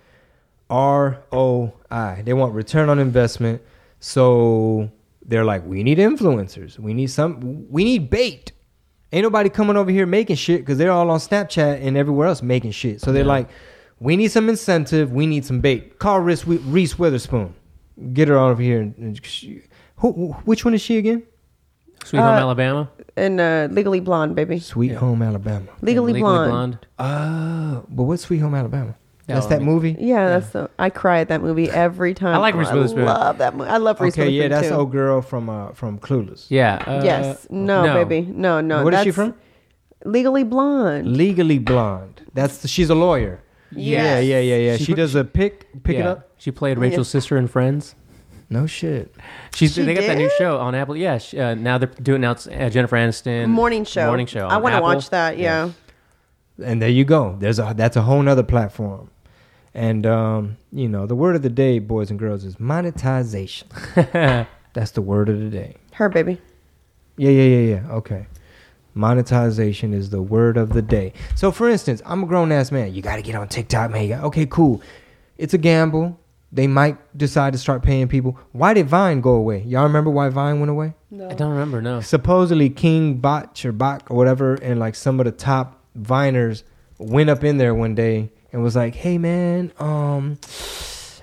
ROI. 0.70 2.22
They 2.24 2.32
want 2.32 2.54
return 2.54 2.88
on 2.88 2.98
investment. 2.98 3.62
So 4.00 4.90
they're 5.29 5.45
like, 5.45 5.64
we 5.66 5.83
need 5.85 5.99
influencers. 5.99 6.79
We 6.79 6.95
need 6.95 7.09
some. 7.09 7.66
We 7.70 7.85
need 7.85 8.11
bait. 8.11 8.51
Ain't 9.12 9.22
nobody 9.22 9.49
coming 9.49 9.76
over 9.76 9.91
here 9.91 10.05
making 10.07 10.37
shit 10.37 10.61
because 10.61 10.76
they're 10.79 10.91
all 10.91 11.09
on 11.11 11.18
Snapchat 11.20 11.81
and 11.87 11.97
everywhere 11.97 12.26
else 12.29 12.43
making 12.43 12.72
shit. 12.72 13.01
So 13.01 13.12
they're 13.12 13.22
Yeah. 13.22 13.29
like, 13.29 13.49
we 14.01 14.16
need 14.16 14.29
some 14.31 14.49
incentive. 14.49 15.12
We 15.12 15.26
need 15.26 15.45
some 15.47 15.61
bait. 15.61 15.99
Call 15.99 16.20
Reese, 16.20 16.45
Reese 16.47 16.99
Witherspoon. 16.99 17.55
Get 18.12 18.29
her 18.29 18.37
over 18.39 18.61
here. 18.61 18.81
And, 18.81 18.95
and 18.99 19.24
she, 19.24 19.62
who, 19.97 20.33
which 20.45 20.64
one 20.64 20.74
is 20.74 20.81
she 20.83 20.99
again? 20.99 21.22
Sweet 22.05 22.20
Home 22.20 22.29
Uh, 22.35 22.39
Alabama. 22.39 22.91
And 23.16 23.41
uh, 23.41 23.68
Legally 23.70 24.01
Blonde, 24.01 24.35
baby. 24.37 24.61
Sweet 24.61 24.93
Yeah. 24.93 24.99
Home 24.99 25.20
Alabama. 25.22 25.66
Legally, 25.83 26.12
Legally 26.12 26.49
Blonde. 26.49 26.79
Oh, 26.99 27.85
but 27.89 28.03
what's 28.05 28.22
Sweet 28.22 28.39
Home 28.39 28.55
Alabama? 28.55 28.95
Yeah, 29.29 29.35
That's 29.35 29.47
I 29.47 29.49
that 29.51 29.59
mean- 29.59 29.66
movie. 29.66 29.97
Yeah, 30.01 30.26
that's 30.29 30.49
the. 30.51 30.70
I 30.79 30.89
cry 30.89 31.20
at 31.20 31.29
that 31.29 31.43
movie 31.43 31.68
every 31.87 32.14
time. 32.14 32.35
I 32.35 32.39
like 32.39 32.55
Reese 32.55 32.72
Witherspoon. 32.72 33.07
I 33.07 33.12
love 33.12 33.39
that 33.39 33.55
movie. 33.55 33.68
I 33.70 33.76
love 33.76 34.01
Reese 34.01 34.14
Okay, 34.14 34.31
yeah, 34.31 34.49
that's 34.49 34.68
too. 34.68 34.74
old 34.74 34.91
girl 34.91 35.20
from 35.20 35.51
uh 35.51 35.72
from 35.72 35.99
Clueless. 35.99 36.47
Yeah. 36.49 36.76
uh, 36.87 37.03
yes. 37.05 37.47
No, 37.51 37.83
baby. 38.05 38.22
No, 38.31 38.61
no. 38.62 38.83
What 38.85 38.95
is 38.95 39.01
she 39.01 39.11
that's 39.11 39.16
from? 39.16 39.35
Legally 40.05 40.45
Blonde. 40.45 41.14
Legally 41.16 41.59
Blonde. 41.59 42.22
That's 42.33 42.59
the, 42.59 42.68
she's 42.68 42.89
a 42.89 42.95
lawyer. 42.95 43.43
Yeah, 43.70 44.20
Yes. 44.20 44.24
yeah, 44.24 44.41
yeah, 44.41 44.57
yeah. 44.57 44.76
She 44.79 44.85
She, 44.85 44.93
put- 44.93 44.97
does 44.97 45.14
a 45.14 45.24
pick 45.24 45.83
pick 45.83 45.97
it 45.97 45.99
Yeah. 46.01 46.11
up. 46.12 46.31
She 46.39 46.51
played 46.51 46.79
Rachel's 46.79 47.09
sister 47.09 47.37
in 47.37 47.49
Friends. 47.49 47.95
No 48.49 48.66
shit. 48.66 49.14
She's 49.55 49.74
She 49.74 49.83
they 49.83 49.93
got 49.93 50.05
that 50.07 50.16
new 50.16 50.31
did? 50.31 50.39
show 50.39 50.57
on 50.59 50.74
Apple. 50.74 50.97
Yeah, 50.97 51.18
she, 51.18 51.39
uh, 51.39 51.55
now 51.55 51.76
they're 51.76 51.89
doing 52.01 52.22
now. 52.22 52.31
It's 52.31 52.47
uh, 52.47 52.70
Jennifer 52.72 52.97
Aniston 52.97 53.49
Morning 53.51 53.85
show. 53.85 54.07
Morning 54.07 54.26
show. 54.26 54.47
I 54.47 54.55
on 54.55 54.62
want 54.62 54.72
to 54.72 54.76
Apple. 54.79 54.89
watch 54.89 55.11
that. 55.11 55.37
Yeah. 55.37 55.72
And 56.64 56.81
there 56.81 56.89
you 56.89 57.05
go. 57.05 57.37
There's 57.39 57.59
a 57.59 57.74
that's 57.76 57.97
a 57.97 58.03
whole 58.03 58.22
nother 58.22 58.43
platform. 58.43 59.11
And 59.79 60.07
um, 60.07 60.57
you 60.72 60.89
know, 60.89 61.07
the 61.07 61.14
word 61.14 61.37
of 61.37 61.43
the 61.43 61.49
day, 61.49 61.79
boys 61.79 62.11
and 62.11 62.18
girls, 62.18 62.43
is 62.45 62.59
monetization. 62.59 63.68
That's 63.95 64.91
the 64.91 65.03
word 65.03 65.29
of 65.29 65.39
the 65.39 65.49
day. 65.51 65.76
Her 65.93 66.09
baby. 66.09 66.41
Yeah, 67.16 67.31
yeah, 67.31 67.43
yeah, 67.59 67.74
yeah. 67.76 67.93
Okay. 67.93 68.26
Monetization 68.95 69.95
is 69.95 70.11
the 70.11 70.20
word 70.20 70.57
of 70.57 70.70
the 70.72 70.83
day. 70.83 71.12
So, 71.37 71.53
for 71.53 71.68
instance, 71.68 72.03
I'm 72.05 72.24
a 72.24 72.26
grown 72.26 72.51
ass 72.51 72.72
man. 72.72 72.93
You 72.93 73.03
got 73.03 73.16
to 73.16 73.22
get 73.22 73.37
on 73.37 73.47
TikTok, 73.47 73.93
man. 73.93 74.03
You 74.03 74.09
got- 74.16 74.24
okay, 74.24 74.47
cool. 74.47 74.83
It's 75.37 75.55
a 75.55 75.59
gamble. 75.59 76.18
They 76.51 76.66
might 76.66 76.97
decide 77.16 77.53
to 77.53 77.59
start 77.59 77.85
paying 77.85 78.09
people. 78.09 78.37
Why 78.51 78.74
did 78.74 78.89
Vine 78.89 79.20
go 79.20 79.35
away? 79.35 79.62
Y'all 79.62 79.85
remember 79.85 80.11
why 80.11 80.29
Vine 80.29 80.59
went 80.59 80.70
away? 80.70 80.95
No. 81.12 81.31
I 81.31 81.35
don't 81.35 81.51
remember. 81.53 81.81
No. 81.81 82.01
Supposedly, 82.01 82.68
King 82.68 83.18
Botch 83.18 83.64
or 83.64 83.70
Bach 83.70 84.11
or 84.11 84.16
whatever, 84.16 84.55
and 84.55 84.81
like 84.81 84.97
some 84.97 85.20
of 85.20 85.26
the 85.26 85.33
top 85.33 85.81
Viners 85.97 86.64
went 86.99 87.31
up 87.31 87.45
in 87.45 87.59
there 87.59 87.76
one 87.76 87.95
day 87.95 88.33
and 88.53 88.62
was 88.62 88.76
like, 88.76 88.94
"Hey, 88.94 89.18
man, 89.18 89.72
um." 89.78 90.38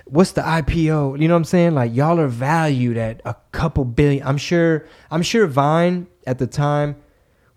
what's 0.08 0.30
the 0.32 0.40
IPO? 0.40 1.20
You 1.20 1.26
know 1.26 1.34
what 1.34 1.38
I'm 1.38 1.44
saying? 1.44 1.74
Like 1.74 1.92
y'all 1.92 2.20
are 2.20 2.28
valued 2.28 2.96
at 2.96 3.20
a 3.24 3.34
couple 3.50 3.84
billion. 3.84 4.24
I'm 4.24 4.36
sure 4.36 4.86
I'm 5.10 5.22
sure 5.22 5.48
Vine 5.48 6.06
at 6.28 6.38
the 6.38 6.46
time 6.46 6.94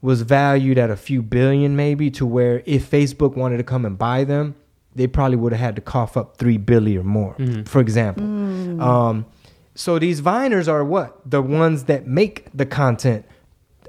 was 0.02 0.24
valued 0.24 0.80
at 0.80 0.90
a 0.90 0.96
few 0.96 1.22
billion 1.22 1.76
maybe 1.76 2.10
to 2.10 2.26
where 2.26 2.64
if 2.66 2.90
Facebook 2.90 3.36
wanted 3.36 3.58
to 3.58 3.64
come 3.64 3.86
and 3.86 4.00
buy 4.00 4.24
them, 4.24 4.56
they 4.96 5.06
probably 5.06 5.38
would 5.38 5.52
have 5.52 5.62
had 5.62 5.76
to 5.76 5.82
cough 5.84 6.18
up 6.18 6.38
3 6.38 6.58
billion 6.58 7.02
or 7.02 7.04
more, 7.04 7.36
Mhm. 7.38 7.68
for 7.68 7.82
example. 7.82 8.24
Um 8.82 9.26
so 9.76 10.00
these 10.00 10.20
Viners 10.20 10.68
are 10.68 10.84
what? 10.84 11.20
The 11.30 11.44
ones 11.44 11.84
that 11.84 12.08
make 12.08 12.48
the 12.52 12.66
content. 12.66 13.26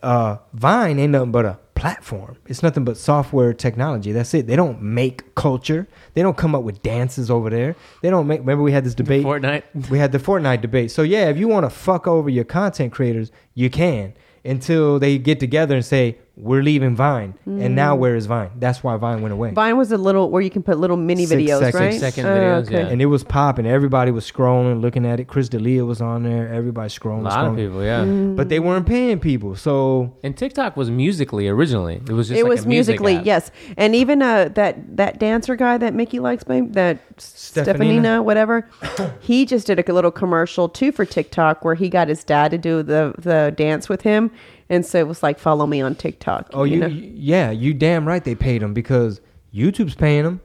Uh 0.02 0.36
Vine 0.52 0.98
ain't 0.98 1.12
nothing 1.12 1.32
but 1.32 1.46
a 1.46 1.58
platform. 1.80 2.36
It's 2.46 2.62
nothing 2.62 2.84
but 2.84 2.98
software 2.98 3.54
technology. 3.54 4.12
That's 4.12 4.34
it. 4.34 4.46
They 4.46 4.54
don't 4.54 4.82
make 4.82 5.34
culture. 5.34 5.88
They 6.12 6.20
don't 6.20 6.36
come 6.36 6.54
up 6.54 6.62
with 6.62 6.82
dances 6.82 7.30
over 7.30 7.48
there. 7.48 7.74
They 8.02 8.10
don't 8.10 8.26
make 8.26 8.40
remember 8.40 8.62
we 8.62 8.72
had 8.72 8.84
this 8.84 8.94
debate 8.94 9.24
Fortnite. 9.24 9.88
we 9.88 9.98
had 9.98 10.12
the 10.12 10.18
Fortnite 10.18 10.60
debate. 10.60 10.90
So 10.90 11.00
yeah, 11.00 11.30
if 11.30 11.38
you 11.38 11.48
want 11.48 11.64
to 11.64 11.70
fuck 11.70 12.06
over 12.06 12.28
your 12.28 12.44
content 12.44 12.92
creators, 12.92 13.32
you 13.54 13.70
can 13.70 14.12
until 14.44 14.98
they 14.98 15.16
get 15.16 15.40
together 15.40 15.74
and 15.74 15.84
say 15.84 16.18
we're 16.36 16.62
leaving 16.62 16.96
Vine. 16.96 17.34
And 17.44 17.74
now 17.76 17.94
where 17.96 18.16
is 18.16 18.26
Vine? 18.26 18.50
That's 18.58 18.82
why 18.82 18.96
Vine 18.96 19.20
went 19.20 19.32
away. 19.34 19.50
Vine 19.50 19.76
was 19.76 19.92
a 19.92 19.98
little 19.98 20.30
where 20.30 20.40
you 20.40 20.48
can 20.50 20.62
put 20.62 20.78
little 20.78 20.96
mini 20.96 21.26
Six 21.26 21.42
videos, 21.42 21.58
seconds. 21.58 21.74
right? 21.74 21.92
Six 21.92 22.00
second 22.16 22.26
Oh, 22.26 22.36
videos, 22.62 22.70
yeah. 22.70 22.78
And 22.88 23.02
it 23.02 23.06
was 23.06 23.24
popping. 23.24 23.66
Everybody 23.66 24.10
was 24.10 24.30
scrolling, 24.30 24.80
looking 24.80 25.04
at 25.04 25.20
it. 25.20 25.28
Chris 25.28 25.48
D'Elia 25.50 25.84
was 25.84 26.00
on 26.00 26.22
there. 26.22 26.48
Everybody 26.52 26.88
scrolling. 26.88 27.26
A 27.26 27.30
scrolling. 27.30 27.36
lot 27.36 27.46
of 27.48 27.56
people. 27.56 27.84
Yeah. 27.84 28.04
Mm. 28.04 28.36
But 28.36 28.48
they 28.48 28.58
weren't 28.58 28.86
paying 28.86 29.18
people. 29.20 29.54
So 29.56 30.14
And 30.22 30.34
TikTok 30.36 30.76
was 30.76 30.90
Musical.ly 30.90 31.46
originally. 31.46 31.96
It 31.96 32.12
was 32.12 32.28
just 32.28 32.40
it 32.40 32.44
like 32.44 32.50
was 32.50 32.64
a 32.64 32.68
music 32.68 33.00
Musical.ly, 33.00 33.20
app. 33.20 33.26
yes. 33.26 33.50
And 33.76 33.94
even 33.94 34.22
uh, 34.22 34.48
that 34.54 34.96
that 34.96 35.18
dancer 35.18 35.56
guy 35.56 35.76
that 35.78 35.92
Mickey 35.94 36.20
likes, 36.20 36.44
babe, 36.44 36.72
that 36.72 37.00
Steffanina? 37.18 37.64
Steffanina, 37.76 38.24
whatever, 38.24 38.68
he 39.20 39.44
just 39.44 39.66
did 39.66 39.78
a 39.86 39.92
little 39.92 40.10
commercial 40.10 40.68
too 40.68 40.92
for 40.92 41.04
TikTok 41.04 41.64
where 41.64 41.74
he 41.74 41.88
got 41.90 42.08
his 42.08 42.24
dad 42.24 42.50
to 42.52 42.58
do 42.58 42.82
the 42.82 43.12
the 43.18 43.52
dance 43.56 43.88
with 43.88 44.02
him, 44.02 44.30
and 44.70 44.86
so 44.86 44.98
it 44.98 45.06
was 45.06 45.22
like 45.22 45.38
follow 45.38 45.66
me 45.66 45.82
on 45.82 45.94
TikTok. 45.96 46.48
Oh, 46.54 46.64
you, 46.64 46.78
know? 46.78 46.86
yeah, 46.86 47.50
you 47.50 47.74
damn 47.74 48.06
right 48.08 48.24
they 48.24 48.34
paid 48.34 48.62
him 48.62 48.72
because 48.72 49.20
YouTube's 49.52 49.94
paying 49.96 50.24
him. 50.24 50.40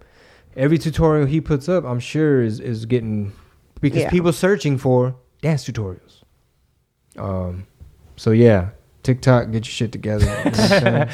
Every 0.57 0.77
tutorial 0.77 1.27
he 1.27 1.39
puts 1.39 1.69
up, 1.69 1.85
I'm 1.85 1.99
sure 1.99 2.41
is 2.41 2.60
is 2.60 2.85
getting 2.85 3.31
because 3.81 4.02
Yeah. 4.02 4.10
people 4.10 4.34
searching 4.34 4.77
for 4.77 5.15
dance 5.41 5.64
tutorials. 5.65 6.23
Um, 7.18 7.68
so 8.15 8.31
yeah, 8.31 8.69
TikTok, 9.03 9.52
get 9.52 9.65
your 9.65 9.72
shit 9.72 9.91
together. 9.91 10.26
You 10.26 10.52
know 10.81 11.07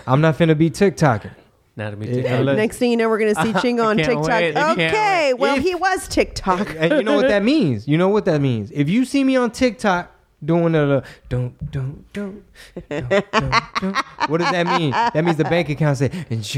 I'm, 0.06 0.20
not 0.20 0.36
finna 0.36 0.56
be 0.56 0.70
TikToking. 0.70 1.30
Now 1.76 1.90
to 1.90 1.96
be 1.96 2.06
Yeah, 2.06 2.38
TikTok. 2.38 2.56
Next 2.56 2.76
thing 2.78 2.90
you 2.90 2.96
know, 2.96 3.08
we're 3.08 3.18
gonna 3.18 3.34
see 3.54 3.60
Ching 3.62 3.80
on 3.80 3.96
TikTok. 3.96 4.28
wait. 4.28 4.56
Okay, 4.56 5.34
well 5.34 5.56
If- 5.56 5.62
he 5.62 5.74
was 5.74 6.06
TikTok. 6.08 6.74
and 6.78 6.92
you 6.92 7.02
know 7.02 7.14
what 7.16 7.28
that 7.28 7.42
means. 7.42 7.88
You 7.88 7.96
know 7.96 8.08
what 8.08 8.24
that 8.26 8.40
means. 8.40 8.70
If 8.72 8.88
you 8.90 9.04
see 9.04 9.24
me 9.24 9.36
on 9.36 9.50
TikTok 9.50 10.12
doing 10.44 10.72
the 10.72 11.04
don't 11.28 11.70
don't 11.70 12.12
don't, 12.12 12.42
what 14.28 14.38
does 14.38 14.50
that 14.50 14.78
mean? 14.78 14.90
That 14.92 15.24
means 15.24 15.36
the 15.36 15.44
bank 15.44 15.68
account 15.68 16.00
and 16.00 16.54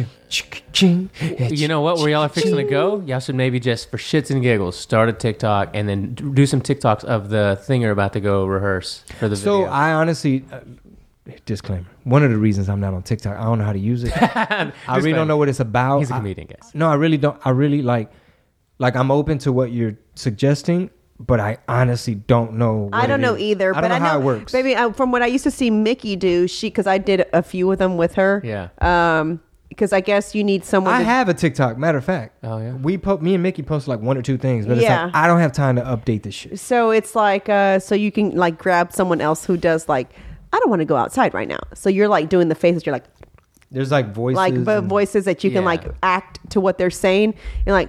You 1.53 1.69
know 1.69 1.81
what? 1.81 1.99
Where 1.99 2.09
y'all 2.11 2.23
are 2.23 2.29
fixing 2.29 2.57
to 2.57 2.65
go? 2.65 3.01
Y'all 3.01 3.21
should 3.21 3.35
maybe 3.35 3.61
just 3.61 3.91
for 3.91 3.97
shits 3.97 4.31
and 4.31 4.43
giggles 4.43 4.79
start 4.79 5.09
a 5.09 5.13
TikTok 5.13 5.71
and 5.75 5.89
then 5.89 6.15
do 6.15 6.47
some 6.47 6.61
TikToks 6.61 7.05
of 7.05 7.29
the 7.31 7.59
thing 7.63 7.83
you're 7.83 7.91
about 7.91 8.13
to 8.15 8.21
go 8.21 8.47
rehearse 8.47 9.05
for 9.19 9.29
the 9.29 9.37
video. 9.37 9.45
So 9.45 9.59
video. 9.61 9.73
I 9.73 9.93
honestly, 9.93 10.45
uh, 10.53 10.61
disclaimer. 11.47 11.87
One 12.05 12.23
of 12.25 12.31
the 12.31 12.39
reasons 12.39 12.69
I'm 12.69 12.81
not 12.81 12.95
on 12.95 13.03
TikTok, 13.03 13.39
I 13.39 13.45
don't 13.45 13.59
know 13.59 13.65
how 13.65 13.73
to 13.73 13.79
use 13.79 14.05
it. 14.05 14.13
I 14.17 14.73
really 14.97 15.13
don't 15.13 15.29
know 15.29 15.37
what 15.37 15.49
it's 15.49 15.61
about. 15.61 16.01
He's 16.01 16.11
a 16.11 16.15
I- 16.15 16.19
comedian, 16.19 16.49
guys. 16.49 16.73
no, 16.75 16.89
I 16.89 16.95
really 16.95 17.19
don't. 17.19 17.39
I 17.45 17.51
really 17.51 17.83
like, 17.83 18.11
like 18.79 18.97
I'm 18.97 19.11
open 19.11 19.39
to 19.39 19.53
what 19.53 19.71
you're 19.73 19.97
suggesting, 20.15 20.91
but 21.27 21.41
I 21.41 21.59
honestly 21.69 22.15
don't 22.15 22.55
know. 22.55 22.89
I 22.93 23.07
don't 23.07 23.21
it 23.21 23.23
know 23.23 23.35
is. 23.35 23.43
either, 23.43 23.71
I 23.71 23.81
but 23.81 23.81
don't 23.83 23.91
know 23.91 23.95
I 23.97 23.99
know 23.99 24.05
how 24.07 24.19
it 24.21 24.25
works. 24.25 24.53
Baby, 24.53 24.75
uh, 24.75 24.93
from 24.93 25.13
what 25.13 25.23
I 25.23 25.27
used 25.27 25.45
to 25.45 25.51
see 25.51 25.71
Mickey 25.71 26.17
do, 26.17 26.47
she 26.49 26.69
because 26.69 26.87
I 26.87 26.99
did 26.99 27.27
a 27.33 27.43
few 27.43 27.71
of 27.73 27.79
them 27.79 27.97
with 27.97 28.15
her. 28.15 28.41
Yeah. 28.45 28.69
Um, 28.81 29.41
because 29.69 29.95
I 29.95 30.01
guess 30.03 30.35
you 30.35 30.45
need 30.45 30.67
someone. 30.67 30.93
I 30.93 30.99
to, 30.99 31.05
have 31.07 31.31
a 31.31 31.35
TikTok. 31.35 31.79
Matter 31.79 31.97
of 31.97 32.05
fact, 32.05 32.37
Oh, 32.45 32.59
yeah? 32.59 32.75
we 32.75 32.99
po- 32.99 33.17
me 33.19 33.33
and 33.33 33.43
Mickey 33.43 33.63
post 33.63 33.89
like 33.89 34.01
one 34.01 34.19
or 34.19 34.23
two 34.23 34.37
things, 34.37 34.67
but 34.67 34.77
Yeah. 34.77 35.07
it's 35.07 35.15
like 35.15 35.25
I 35.25 35.27
don't 35.27 35.41
have 35.41 35.53
time 35.53 35.77
to 35.77 35.83
update 35.83 36.25
this 36.25 36.35
shit. 36.35 36.61
So 36.61 36.91
it's 36.91 37.15
like, 37.17 37.49
uh, 37.49 37.79
so 37.79 37.95
you 37.95 38.13
can 38.13 38.33
like 38.33 38.59
grab 38.59 38.93
someone 38.93 39.23
else 39.23 39.47
who 39.47 39.57
does 39.57 39.89
like, 39.89 40.11
I 40.53 40.59
don't 40.59 40.69
want 40.69 40.81
to 40.81 40.85
go 40.85 40.97
outside 40.97 41.33
right 41.33 41.49
now. 41.49 41.61
So 41.75 41.89
you're 41.89 42.09
like 42.09 42.29
doing 42.29 42.49
the 42.51 42.55
faces. 42.55 42.85
You're 42.85 42.93
like, 42.93 43.07
There's 43.71 43.91
like 43.91 44.13
voices, 44.13 44.37
like 44.37 44.53
vo- 44.55 44.79
and- 44.81 44.89
voices 44.91 45.25
that 45.25 45.43
you 45.43 45.51
can 45.51 45.65
like 45.65 45.85
act 46.03 46.39
to 46.51 46.61
what 46.61 46.77
they're 46.77 46.91
saying 46.91 47.35
and 47.65 47.73
like, 47.73 47.89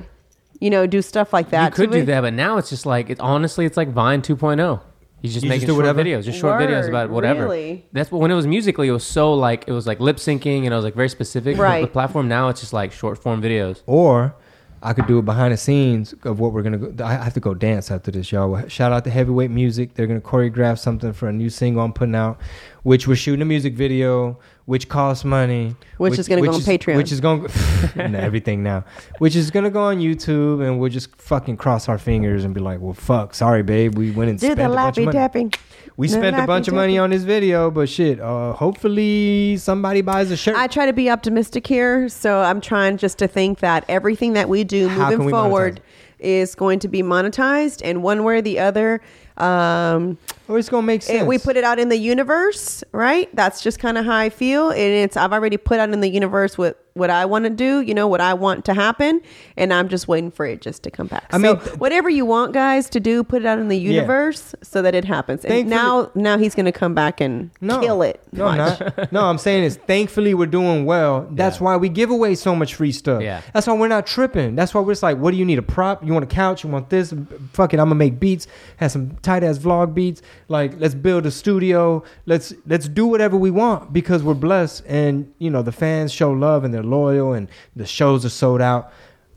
you 0.64 0.70
know, 0.70 0.88
do 0.88 1.02
stuff 1.02 1.34
like 1.34 1.50
that. 1.50 1.66
you 1.66 1.76
could 1.76 1.92
do 1.92 1.98
it. 2.00 2.06
that, 2.06 2.22
but 2.22 2.34
now 2.34 2.58
it's 2.58 2.70
just 2.70 2.86
like 2.86 3.10
it. 3.10 3.20
Honestly, 3.20 3.66
it's 3.66 3.76
like 3.76 3.90
Vine 3.90 4.22
2.0. 4.22 4.80
He's 5.22 5.34
just 5.34 5.44
You 5.44 5.50
making 5.50 5.68
just 5.68 5.68
do 5.68 5.74
short 5.74 5.86
whatever? 5.86 6.04
videos, 6.04 6.24
just 6.24 6.40
short 6.40 6.60
videos 6.60 6.88
about 6.88 7.10
whatever. 7.10 7.44
really? 7.44 7.86
That's 7.92 8.10
what 8.12 8.22
when 8.22 8.32
it 8.32 8.36
was 8.36 8.48
Musical.ly, 8.48 8.88
it 8.88 8.92
was 8.92 9.06
so 9.06 9.34
like 9.34 9.66
it 9.68 9.74
was 9.74 9.86
like 9.86 10.00
lip 10.00 10.18
syncing 10.18 10.60
and 10.64 10.68
it 10.68 10.76
was 10.76 10.86
like 10.86 10.96
very 10.96 11.10
specific. 11.10 11.58
Right. 11.58 11.82
The 11.82 11.88
platform 11.88 12.30
now 12.30 12.48
it's 12.48 12.62
just 12.62 12.72
like 12.72 12.94
short 12.94 13.18
form 13.18 13.42
videos. 13.42 13.82
Or 13.88 14.36
I 14.82 14.94
could 14.94 15.08
do 15.08 15.20
it 15.20 15.26
behind 15.26 15.54
the 15.54 15.58
scenes 15.58 16.14
of 16.24 16.40
what 16.40 16.54
we're 16.54 16.62
gonna 16.62 16.78
go. 16.78 17.04
I 17.04 17.14
have 17.14 17.34
to 17.34 17.40
go 17.42 17.54
dance 17.54 17.92
after 17.92 18.12
this, 18.12 18.32
y'all. 18.32 18.68
Shout 18.68 18.92
out 18.92 19.04
to 19.06 19.10
Heavyweight 19.10 19.52
Music. 19.52 19.96
They're 19.96 20.08
gonna 20.08 20.22
choreograph 20.22 20.78
something 20.80 21.12
for 21.14 21.28
a 21.30 21.34
new 21.34 21.50
single 21.50 21.84
I'm 21.84 21.94
putting 21.94 22.16
out, 22.16 22.40
which 22.84 23.08
we're 23.08 23.16
shooting 23.16 23.42
a 23.42 23.46
music 23.46 23.76
video, 23.76 24.40
which 24.66 24.88
costs 24.88 25.26
money, 25.26 25.76
Which 25.98 26.18
is 26.18 26.28
gonna 26.30 26.42
go 26.42 26.54
on 26.54 26.60
is- 26.62 26.66
Patreon. 26.68 26.96
which 26.96 27.12
is 27.12 27.20
going 27.20 27.48
to 27.48 27.52
everything 27.98 28.64
now, 28.64 28.86
which 29.20 29.36
is 29.36 29.52
gonna 29.52 29.70
go 29.70 29.82
on 29.84 29.98
YouTube, 30.00 30.66
and 30.66 30.80
we'll 30.80 30.90
just 30.90 31.14
fucking 31.18 31.58
cross 31.58 31.90
our 31.90 31.98
fingers 31.98 32.46
and 32.46 32.54
be 32.54 32.62
like, 32.62 32.80
well, 32.80 32.94
fuck, 32.94 33.34
sorry, 33.36 33.62
babe, 33.64 33.98
we 33.98 34.12
went 34.12 34.30
and 34.30 34.40
Do 34.40 34.46
spent 34.48 34.60
the 34.60 34.72
a 34.72 34.76
bunch 34.76 34.98
of 34.98 35.06
money. 35.06 35.18
tapping. 35.18 35.54
We 35.98 36.08
The 36.08 36.14
spent 36.14 36.40
a 36.40 36.48
bunch 36.48 36.68
of 36.70 36.74
money 36.74 36.94
tapping. 36.94 37.00
on 37.02 37.10
this 37.12 37.24
video, 37.24 37.70
but 37.70 37.90
shit, 37.90 38.20
uh, 38.22 38.54
hopefully 38.54 39.58
somebody 39.58 40.02
buys 40.02 40.32
a 40.32 40.38
shirt. 40.38 40.56
I 40.56 40.68
try 40.68 40.86
to 40.86 40.94
be 40.94 41.10
optimistic 41.10 41.68
here, 41.68 42.08
so 42.10 42.40
I'm 42.40 42.62
trying 42.62 42.98
just 42.98 43.18
to 43.20 43.28
think 43.28 43.60
that 43.60 43.84
everything 43.90 44.34
that 44.34 44.48
we 44.50 44.64
do 44.64 44.88
How 44.88 45.10
moving 45.12 45.26
we 45.26 45.32
forward 45.32 45.82
monetize 45.82 46.20
is 46.20 46.56
going 46.56 46.80
to 46.80 46.88
be 46.88 47.04
monetized, 47.04 47.82
and 47.84 48.02
one 48.02 48.24
way 48.24 48.38
or 48.38 48.42
the 48.42 48.58
other, 48.60 49.02
um, 49.38 50.18
or 50.48 50.58
it's 50.60 50.70
gonna 50.70 50.86
make 50.86 51.02
it- 51.02 51.06
sense. 51.06 51.28
we 51.28 51.38
put 51.38 51.58
it 51.58 51.64
out 51.64 51.80
in 51.80 51.90
the 51.90 51.98
universe, 51.98 52.84
right? 52.92 53.30
That's 53.36 53.62
just 53.62 53.80
kind 53.80 53.98
of 53.98 54.06
how 54.06 54.16
I 54.16 54.30
feel, 54.30 54.70
and 54.70 54.80
it's 54.80 55.18
I've 55.18 55.34
already 55.34 55.58
put 55.58 55.80
out 55.80 55.90
in 55.92 56.02
the 56.02 56.10
universe 56.10 56.58
what 56.58 56.80
what 56.96 57.10
I 57.10 57.26
want 57.26 57.46
to 57.46 57.50
do, 57.50 57.82
you 57.82 57.96
know, 57.96 58.08
what 58.08 58.22
I 58.22 58.36
want 58.36 58.66
to 58.66 58.74
happen, 58.76 59.20
and 59.58 59.74
I'm 59.74 59.90
just 59.90 60.08
waiting 60.08 60.30
for 60.30 60.46
it 60.46 60.62
just 60.62 60.84
to 60.84 60.92
come 60.92 61.08
back. 61.08 61.26
I 61.32 61.38
so 61.38 61.40
mean- 61.40 61.56
whatever 61.80 62.08
you 62.08 62.24
want, 62.24 62.54
guys, 62.54 62.88
to 62.92 63.00
do, 63.00 63.24
put 63.24 63.42
it 63.42 63.48
out 63.48 63.58
in 63.58 63.68
the 63.68 63.76
Yeah. 63.76 63.94
universe 63.94 64.54
so 64.62 64.84
that 64.84 64.94
it 64.94 65.04
happens. 65.04 65.44
And 65.44 65.68
now, 65.68 66.12
now 66.14 66.38
he's 66.38 66.54
going 66.54 66.68
to 66.68 66.72
come 66.72 66.94
back 66.94 67.20
and 67.20 67.50
no, 67.62 67.80
kill 67.82 68.04
it. 68.04 68.22
No, 68.32 68.46
I'm 68.46 68.58
not. 68.60 69.12
No, 69.12 69.26
I'm 69.26 69.40
saying 69.40 69.64
is 69.64 69.78
thankfully 69.88 70.36
we're 70.36 70.46
doing 70.46 70.86
well. 70.86 71.26
That's 71.32 71.58
Yeah. 71.58 71.64
why 71.64 71.78
we 71.78 71.90
give 71.90 72.12
away 72.12 72.36
so 72.36 72.56
much 72.56 72.76
free 72.76 72.92
stuff. 72.92 73.24
Yeah. 73.24 73.42
That's 73.56 73.66
why 73.66 73.74
we're 73.74 73.88
not 73.88 74.06
tripping. 74.06 74.54
That's 74.56 74.76
why 74.76 74.82
we're 74.82 74.92
just 74.92 75.02
like, 75.02 75.18
what 75.18 75.32
do 75.32 75.38
you 75.38 75.46
need? 75.46 75.58
A 75.58 75.64
prop? 75.64 76.06
You 76.06 76.14
want 76.14 76.26
a 76.26 76.28
couch? 76.28 76.64
You 76.64 76.70
want 76.70 76.92
this? 76.92 77.12
Fuck 77.54 77.74
it, 77.74 77.80
I'm 77.80 77.88
gonna 77.88 77.96
make 77.96 78.20
beats. 78.20 78.46
Have 78.78 78.92
some 78.92 79.18
tight 79.24 79.44
ass 79.44 79.58
vlog 79.58 79.96
beats. 79.96 80.22
Like, 80.48 80.74
let's 80.80 80.96
build 80.96 81.26
a 81.26 81.32
studio. 81.32 82.04
Let's 82.26 82.54
let's 82.66 82.88
do 82.88 83.06
whatever 83.08 83.38
we 83.38 83.52
want 83.52 83.94
because 83.94 84.24
we're 84.24 84.34
blessed, 84.34 84.84
and 84.88 85.34
you 85.40 85.50
know 85.50 85.62
the 85.62 85.72
fans 85.72 86.12
show 86.12 86.32
love 86.32 86.64
and 86.64 86.74
they're 86.74 86.84
loyal, 86.84 87.34
and 87.34 87.48
the 87.76 87.86
shows 87.86 88.26
are 88.26 88.30
sold 88.30 88.62
out. 88.62 88.92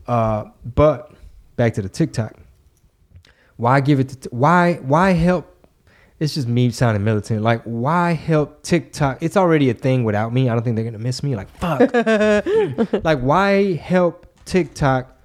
Uh, 0.07 0.45
but 0.75 1.11
back 1.55 1.73
to 1.75 1.81
the 1.81 1.89
TikTok. 1.89 2.33
Why 3.57 3.79
give 3.81 3.99
it 3.99 4.09
to 4.09 4.29
why 4.29 4.75
why 4.75 5.11
help 5.11 5.53
it's 6.19 6.33
just 6.33 6.47
me 6.47 6.71
sounding 6.71 7.03
militant. 7.03 7.43
Like, 7.43 7.61
why 7.63 8.13
help 8.13 8.63
TikTok? 8.63 9.21
It's 9.21 9.37
already 9.37 9.69
a 9.69 9.73
thing 9.75 10.03
without 10.03 10.33
me. 10.33 10.49
I 10.49 10.53
don't 10.53 10.63
think 10.63 10.75
they're 10.75 10.85
gonna 10.85 10.97
miss 10.97 11.21
me. 11.21 11.35
Like, 11.35 11.49
fuck. 11.57 11.93
like, 13.03 13.19
why 13.19 13.73
help 13.73 14.25
TikTok 14.45 15.15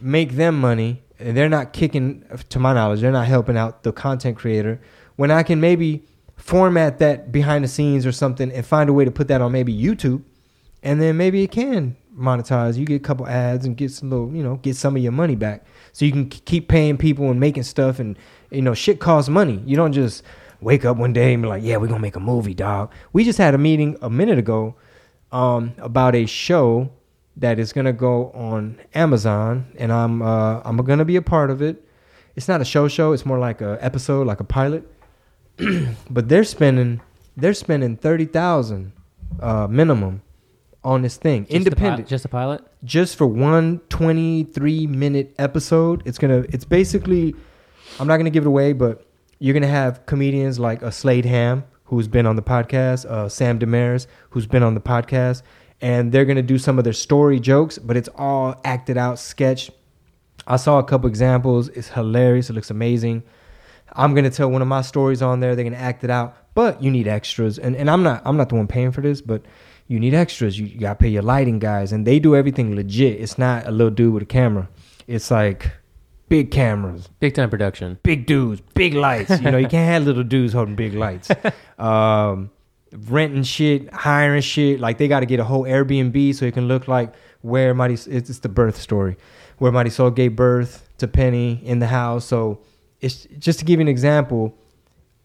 make 0.00 0.32
them 0.32 0.58
money? 0.58 1.02
And 1.18 1.36
they're 1.36 1.48
not 1.48 1.72
kicking, 1.72 2.24
to 2.48 2.58
my 2.58 2.72
knowledge, 2.74 3.00
they're 3.00 3.10
not 3.10 3.26
helping 3.26 3.56
out 3.56 3.82
the 3.82 3.92
content 3.92 4.36
creator. 4.36 4.80
When 5.16 5.30
I 5.30 5.42
can 5.42 5.60
maybe 5.60 6.04
format 6.36 6.98
that 6.98 7.32
behind 7.32 7.64
the 7.64 7.68
scenes 7.68 8.06
or 8.06 8.12
something 8.12 8.52
and 8.52 8.64
find 8.64 8.88
a 8.88 8.92
way 8.92 9.04
to 9.04 9.10
put 9.10 9.28
that 9.28 9.40
on 9.40 9.52
maybe 9.52 9.76
YouTube, 9.76 10.22
and 10.82 11.02
then 11.02 11.16
maybe 11.16 11.42
it 11.42 11.50
can 11.50 11.96
monetize. 12.16 12.76
You 12.76 12.84
get 12.84 12.96
a 12.96 13.04
couple 13.04 13.26
ads 13.26 13.66
and 13.66 13.76
get 13.76 13.90
some 13.90 14.10
little, 14.10 14.34
you 14.34 14.42
know, 14.42 14.56
get 14.56 14.76
some 14.76 14.96
of 14.96 15.02
your 15.02 15.12
money 15.12 15.36
back. 15.36 15.64
So 15.92 16.04
you 16.04 16.12
can 16.12 16.28
keep 16.28 16.68
paying 16.68 16.96
people 16.96 17.30
and 17.30 17.40
making 17.40 17.64
stuff, 17.64 17.98
and 17.98 18.16
you 18.50 18.62
know, 18.62 18.74
shit 18.74 19.00
costs 19.00 19.28
money. 19.28 19.62
You 19.66 19.76
don't 19.76 19.92
just 19.92 20.22
wake 20.60 20.84
up 20.84 20.96
one 20.96 21.12
day 21.12 21.34
and 21.34 21.42
be 21.42 21.48
like, 21.48 21.62
"Yeah, 21.62 21.76
we're 21.76 21.88
gonna 21.88 22.00
make 22.00 22.16
a 22.16 22.20
movie, 22.20 22.54
dog." 22.54 22.92
We 23.12 23.24
just 23.24 23.38
had 23.38 23.54
a 23.54 23.58
meeting 23.58 23.96
a 24.00 24.10
minute 24.10 24.38
ago 24.38 24.76
um, 25.32 25.74
about 25.78 26.14
a 26.14 26.26
show 26.26 26.90
that 27.38 27.58
is 27.58 27.72
gonna 27.72 27.92
go 27.92 28.30
on 28.32 28.78
Amazon, 28.94 29.66
and 29.78 29.92
I'm 29.92 30.22
uh, 30.22 30.60
I'm 30.64 30.76
gonna 30.78 31.04
be 31.04 31.16
a 31.16 31.22
part 31.22 31.50
of 31.50 31.62
it. 31.62 31.84
It's 32.36 32.48
not 32.48 32.60
a 32.60 32.64
show 32.64 32.88
show; 32.88 33.12
it's 33.12 33.26
more 33.26 33.38
like 33.38 33.60
a 33.60 33.78
episode, 33.80 34.26
like 34.26 34.40
a 34.40 34.44
pilot. 34.44 34.84
but 36.10 36.28
they're 36.28 36.44
spending 36.44 37.00
they're 37.36 37.54
spending 37.54 37.96
thirty 37.96 38.24
thousand 38.26 38.92
uh, 39.40 39.66
minimum 39.68 40.22
on 40.84 41.02
this 41.02 41.16
thing, 41.16 41.42
Just 41.42 41.52
a 41.52 41.56
independent, 41.56 42.08
just 42.08 42.24
a 42.24 42.28
pilot. 42.28 42.62
just 42.84 43.16
for 43.16 43.26
one 43.26 43.80
23 43.88 44.86
minute 44.86 45.34
episode. 45.38 46.02
It's 46.06 46.18
gonna 46.18 46.44
it's 46.50 46.64
basically 46.64 47.34
I'm 47.98 48.06
not 48.06 48.16
gonna 48.18 48.30
give 48.30 48.44
it 48.44 48.48
away, 48.48 48.72
but 48.72 49.04
you're 49.40 49.54
gonna 49.54 49.66
have 49.66 50.06
comedians 50.06 50.58
like 50.58 50.82
a 50.82 50.92
Slade 50.92 51.24
Ham 51.24 51.64
who's 51.84 52.06
been 52.06 52.26
on 52.26 52.36
the 52.36 52.42
podcast, 52.42 53.06
uh, 53.06 53.28
Sam 53.28 53.58
Demaris 53.58 54.06
who's 54.30 54.46
been 54.46 54.62
on 54.62 54.74
the 54.74 54.80
podcast, 54.80 55.42
and 55.80 56.10
they're 56.12 56.24
gonna 56.24 56.42
do 56.42 56.58
some 56.58 56.78
of 56.78 56.84
their 56.84 56.92
story 56.92 57.38
jokes, 57.40 57.78
but 57.78 57.96
it's 57.96 58.08
all 58.16 58.60
acted 58.64 58.96
out, 58.96 59.18
sketch. 59.18 59.70
I 60.46 60.56
saw 60.56 60.78
a 60.78 60.84
couple 60.84 61.08
examples. 61.08 61.68
It's 61.68 61.88
hilarious. 61.88 62.48
It 62.50 62.54
looks 62.54 62.70
amazing. 62.70 63.22
I'm 63.92 64.14
gonna 64.14 64.30
tell 64.30 64.50
one 64.50 64.62
of 64.62 64.68
my 64.68 64.82
stories 64.82 65.22
on 65.22 65.40
there. 65.40 65.54
They're 65.54 65.64
gonna 65.64 65.76
act 65.76 66.04
it 66.04 66.10
out, 66.10 66.36
but 66.54 66.82
you 66.82 66.90
need 66.90 67.06
extras, 67.08 67.58
and 67.58 67.74
and 67.76 67.90
I'm 67.90 68.02
not 68.02 68.22
I'm 68.24 68.36
not 68.36 68.48
the 68.48 68.54
one 68.56 68.66
paying 68.66 68.92
for 68.92 69.00
this, 69.00 69.20
but 69.20 69.42
you 69.86 69.98
need 69.98 70.14
extras. 70.14 70.58
You, 70.58 70.66
you 70.66 70.78
gotta 70.80 70.96
pay 70.98 71.08
your 71.08 71.22
lighting 71.22 71.58
guys, 71.58 71.92
and 71.92 72.06
they 72.06 72.18
do 72.18 72.36
everything 72.36 72.74
legit. 72.76 73.20
It's 73.20 73.38
not 73.38 73.66
a 73.66 73.70
little 73.70 73.90
dude 73.90 74.12
with 74.14 74.22
a 74.22 74.26
camera. 74.26 74.68
It's 75.06 75.30
like 75.30 75.70
big 76.28 76.50
cameras, 76.50 77.08
Big 77.20 77.34
time 77.34 77.48
production. 77.48 77.98
big 78.02 78.26
dudes, 78.26 78.60
big 78.74 78.92
lights. 78.94 79.30
You 79.40 79.50
know, 79.50 79.56
you 79.58 79.68
can't 79.68 79.88
have 79.90 80.04
little 80.04 80.22
dudes 80.24 80.52
holding 80.52 80.76
big 80.76 80.94
lights. 80.94 81.30
Um, 81.78 82.50
renting 82.92 83.42
shit, 83.42 83.92
hiring 83.92 84.42
shit. 84.42 84.80
Like 84.80 84.98
they 84.98 85.08
got 85.08 85.20
to 85.20 85.26
get 85.26 85.40
a 85.40 85.44
whole 85.44 85.64
Airbnb 85.64 86.34
so 86.34 86.46
it 86.46 86.54
can 86.54 86.68
look 86.68 86.88
like 86.88 87.14
where 87.42 87.74
Mighty. 87.74 87.94
It's, 87.94 88.38
the 88.38 88.48
birth 88.48 88.80
story, 88.80 89.16
where 89.58 89.90
Soul 89.90 90.10
gave 90.10 90.36
birth 90.36 90.88
to 90.98 91.08
Penny 91.08 91.60
in 91.64 91.78
the 91.78 91.86
house. 91.86 92.24
So 92.24 92.60
it's 93.00 93.26
just 93.38 93.58
to 93.60 93.64
give 93.64 93.78
you 93.78 93.82
an 93.82 93.88
example. 93.88 94.56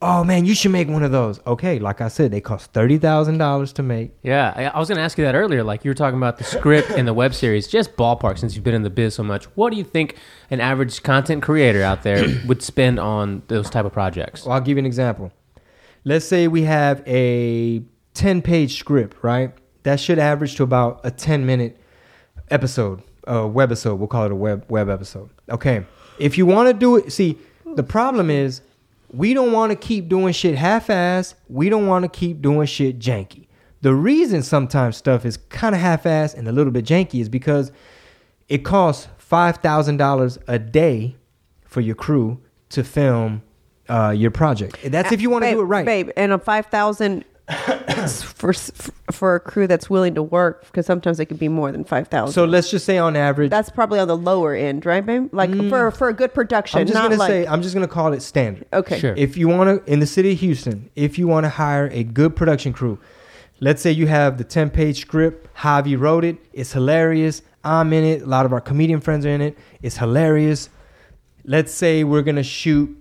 Oh 0.01 0.21
man, 0.25 0.43
you 0.43 0.53
should 0.53 0.71
make 0.71 0.89
one 0.89 1.01
of 1.01 1.13
those. 1.13 1.39
Okay, 1.47 1.79
like 1.79 2.01
I 2.01 2.09
said, 2.09 2.31
they 2.31 2.41
cost 2.41 2.73
thirty 2.73 2.97
thousand 2.97 3.37
dollars 3.37 3.71
to 3.73 3.83
make. 3.83 4.11
Yeah, 4.21 4.53
I, 4.53 4.65
I 4.65 4.77
was 4.77 4.89
going 4.89 4.97
to 4.97 5.01
ask 5.01 5.17
you 5.17 5.23
that 5.23 5.33
earlier. 5.33 5.63
Like 5.63 5.85
you 5.85 5.91
were 5.91 5.95
talking 5.95 6.17
about 6.17 6.37
the 6.37 6.43
script 6.43 6.89
and 6.91 7.07
the 7.07 7.13
web 7.13 7.33
series. 7.33 7.67
Just 7.67 7.95
ballpark, 7.95 8.37
since 8.37 8.53
you've 8.53 8.65
been 8.65 8.75
in 8.75 8.83
the 8.83 8.89
biz 8.89 9.15
so 9.15 9.23
much. 9.23 9.45
What 9.55 9.69
do 9.69 9.77
you 9.77 9.83
think 9.85 10.17
an 10.51 10.59
average 10.59 11.03
content 11.03 11.41
creator 11.41 11.81
out 11.81 12.03
there 12.03 12.27
would 12.47 12.61
spend 12.61 12.99
on 12.99 13.43
those 13.47 13.69
type 13.69 13.85
of 13.85 13.93
projects? 13.93 14.43
Well, 14.43 14.53
I'll 14.55 14.61
give 14.61 14.75
you 14.75 14.79
an 14.79 14.85
example. 14.85 15.31
Let's 16.05 16.25
say 16.25 16.47
we 16.47 16.63
have 16.63 17.01
a 17.07 17.81
10 18.13 18.41
page 18.41 18.77
script, 18.77 19.17
right? 19.21 19.53
That 19.83 19.99
should 19.99 20.19
average 20.19 20.55
to 20.55 20.63
about 20.63 21.01
a 21.03 21.11
10 21.11 21.45
minute 21.45 21.77
episode, 22.49 23.01
a 23.25 23.47
web 23.47 23.69
episode. 23.69 23.95
We'll 23.95 24.07
call 24.07 24.25
it 24.25 24.31
a 24.31 24.35
web 24.35 24.65
web 24.69 24.89
episode. 24.89 25.29
Okay. 25.49 25.85
If 26.19 26.37
you 26.37 26.45
want 26.45 26.67
to 26.69 26.73
do 26.73 26.97
it, 26.97 27.11
see, 27.11 27.37
the 27.75 27.83
problem 27.83 28.29
is 28.29 28.61
we 29.11 29.33
don't 29.33 29.51
want 29.51 29.71
to 29.71 29.75
keep 29.75 30.09
doing 30.09 30.33
shit 30.33 30.55
half-ass. 30.55 31.35
We 31.47 31.69
don't 31.69 31.87
want 31.87 32.03
to 32.03 32.09
keep 32.09 32.41
doing 32.41 32.67
shit 32.67 32.99
janky. 32.99 33.47
The 33.81 33.93
reason 33.93 34.43
sometimes 34.43 34.97
stuff 34.97 35.25
is 35.25 35.37
kind 35.37 35.75
of 35.75 35.81
half-ass 35.81 36.33
and 36.33 36.47
a 36.47 36.51
little 36.51 36.71
bit 36.71 36.85
janky 36.85 37.19
is 37.19 37.29
because 37.29 37.71
it 38.47 38.59
costs 38.59 39.07
five 39.17 39.57
thousand 39.57 39.97
dollars 39.97 40.37
a 40.47 40.59
day 40.59 41.15
for 41.65 41.81
your 41.81 41.95
crew 41.95 42.41
to 42.69 42.83
film 42.83 43.41
uh, 43.89 44.13
your 44.15 44.31
project. 44.31 44.79
That's 44.83 45.11
if 45.11 45.21
you 45.21 45.29
want 45.29 45.45
to 45.45 45.51
do 45.51 45.61
it 45.61 45.65
right. 45.65 45.85
babe. 45.85 46.09
And 46.15 46.31
a 46.31 46.39
five 46.39 46.67
thousand 46.67 47.25
for 48.35 48.53
for 49.11 49.35
a 49.35 49.39
crew 49.39 49.67
that's 49.67 49.89
willing 49.89 50.15
to 50.15 50.23
work 50.23 50.65
because 50.65 50.85
sometimes 50.85 51.19
it 51.19 51.25
could 51.25 51.39
be 51.39 51.49
more 51.49 51.71
than 51.71 51.83
five 51.83 52.07
thousand. 52.07 52.33
So 52.33 52.45
let's 52.45 52.71
just 52.71 52.85
say 52.85 52.97
on 52.97 53.15
average, 53.15 53.49
that's 53.49 53.69
probably 53.69 53.99
on 53.99 54.07
the 54.07 54.17
lower 54.17 54.53
end, 54.55 54.85
right, 54.85 55.05
babe? 55.05 55.29
Like 55.33 55.53
for 55.69 55.91
for 55.91 56.09
a 56.09 56.13
good 56.13 56.33
production, 56.33 56.77
Mm. 56.77 56.81
I'm 56.81 56.87
just 56.87 56.95
not 56.95 57.03
gonna 57.03 57.17
like 57.17 57.29
say 57.29 57.45
I'm 57.47 57.61
just 57.61 57.73
gonna 57.73 57.87
call 57.87 58.13
it 58.13 58.21
standard. 58.21 58.65
okay. 58.71 58.99
Sure. 58.99 59.13
If 59.17 59.35
you 59.37 59.47
want 59.49 59.85
to, 59.85 59.91
in 59.91 59.99
the 59.99 60.07
city 60.07 60.31
of 60.33 60.39
Houston, 60.39 60.89
if 60.95 61.19
you 61.19 61.27
want 61.27 61.43
to 61.45 61.49
hire 61.49 61.89
a 61.91 62.03
good 62.03 62.35
production 62.35 62.71
crew, 62.73 62.97
let's 63.59 63.81
say 63.81 63.91
you 63.91 64.07
have 64.07 64.37
the 64.37 64.43
10 64.45 64.69
page 64.69 65.01
script, 65.01 65.53
Javi 65.57 65.99
wrote 65.99 66.23
it, 66.23 66.37
it's 66.53 66.71
hilarious. 66.71 67.41
I'm 67.65 67.93
in 67.93 68.03
it. 68.03 68.21
A 68.23 68.25
lot 68.25 68.45
of 68.45 68.51
our 68.53 68.59
comedian 68.61 68.99
friends 68.99 69.25
are 69.25 69.29
in 69.29 69.41
it. 69.41 69.57
It's 69.81 69.97
hilarious. 69.97 70.69
Let's 71.45 71.73
say 71.73 72.03
we're 72.03 72.21
going 72.21 72.35
to 72.35 72.43
shoot, 72.43 72.93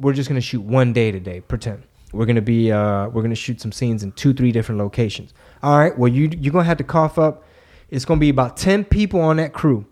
we're 0.00 0.14
just 0.14 0.28
to 0.40 0.46
shoot 0.46 0.62
one 0.62 0.92
day 0.92 1.12
today, 1.12 1.40
pretend. 1.40 1.82
We're 2.12 2.26
to 2.36 2.42
be, 2.42 2.72
uh, 2.72 3.08
we're 3.08 3.22
to 3.30 3.36
shoot 3.36 3.60
some 3.60 3.70
scenes 3.70 4.02
in 4.02 4.12
two, 4.12 4.32
three 4.34 4.50
different 4.50 4.80
locations. 4.80 5.32
All 5.62 5.78
right. 5.78 5.96
Well, 5.96 6.10
you, 6.10 6.30
you're 6.40 6.52
to 6.64 6.68
have 6.68 6.78
to 6.78 6.84
cough 6.84 7.18
up. 7.18 7.44
It's 7.88 8.04
to 8.18 8.20
be 8.20 8.30
about 8.30 8.56
10 8.56 8.84
people 8.84 9.20
on 9.20 9.36
that 9.36 9.52
crew. 9.52 9.86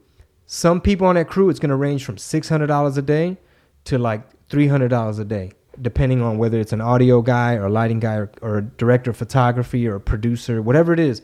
Some 0.47 0.81
people 0.81 1.07
on 1.07 1.17
that 1.17 1.29
crew, 1.29 1.51
it's 1.51 1.61
to 1.71 1.77
range 1.77 2.05
from 2.05 2.17
$600 2.17 2.97
a 2.97 3.03
day 3.03 3.37
to 3.85 3.99
like 3.99 4.23
$300 4.49 5.21
a 5.21 5.25
day, 5.25 5.53
depending 5.81 6.23
on 6.23 6.39
whether 6.39 6.59
it's 6.59 6.73
an 6.73 6.81
audio 6.81 7.23
guy 7.23 7.55
or 7.55 7.67
a 7.67 7.71
lighting 7.71 8.01
guy 8.01 8.15
or, 8.15 8.31
or 8.41 8.59
a 8.59 8.63
director 8.63 9.11
of 9.11 9.17
photography 9.17 9.87
or 9.87 9.97
a 9.97 10.01
producer, 10.01 10.63
whatever 10.63 10.93
it 10.93 11.01
is. 11.01 11.23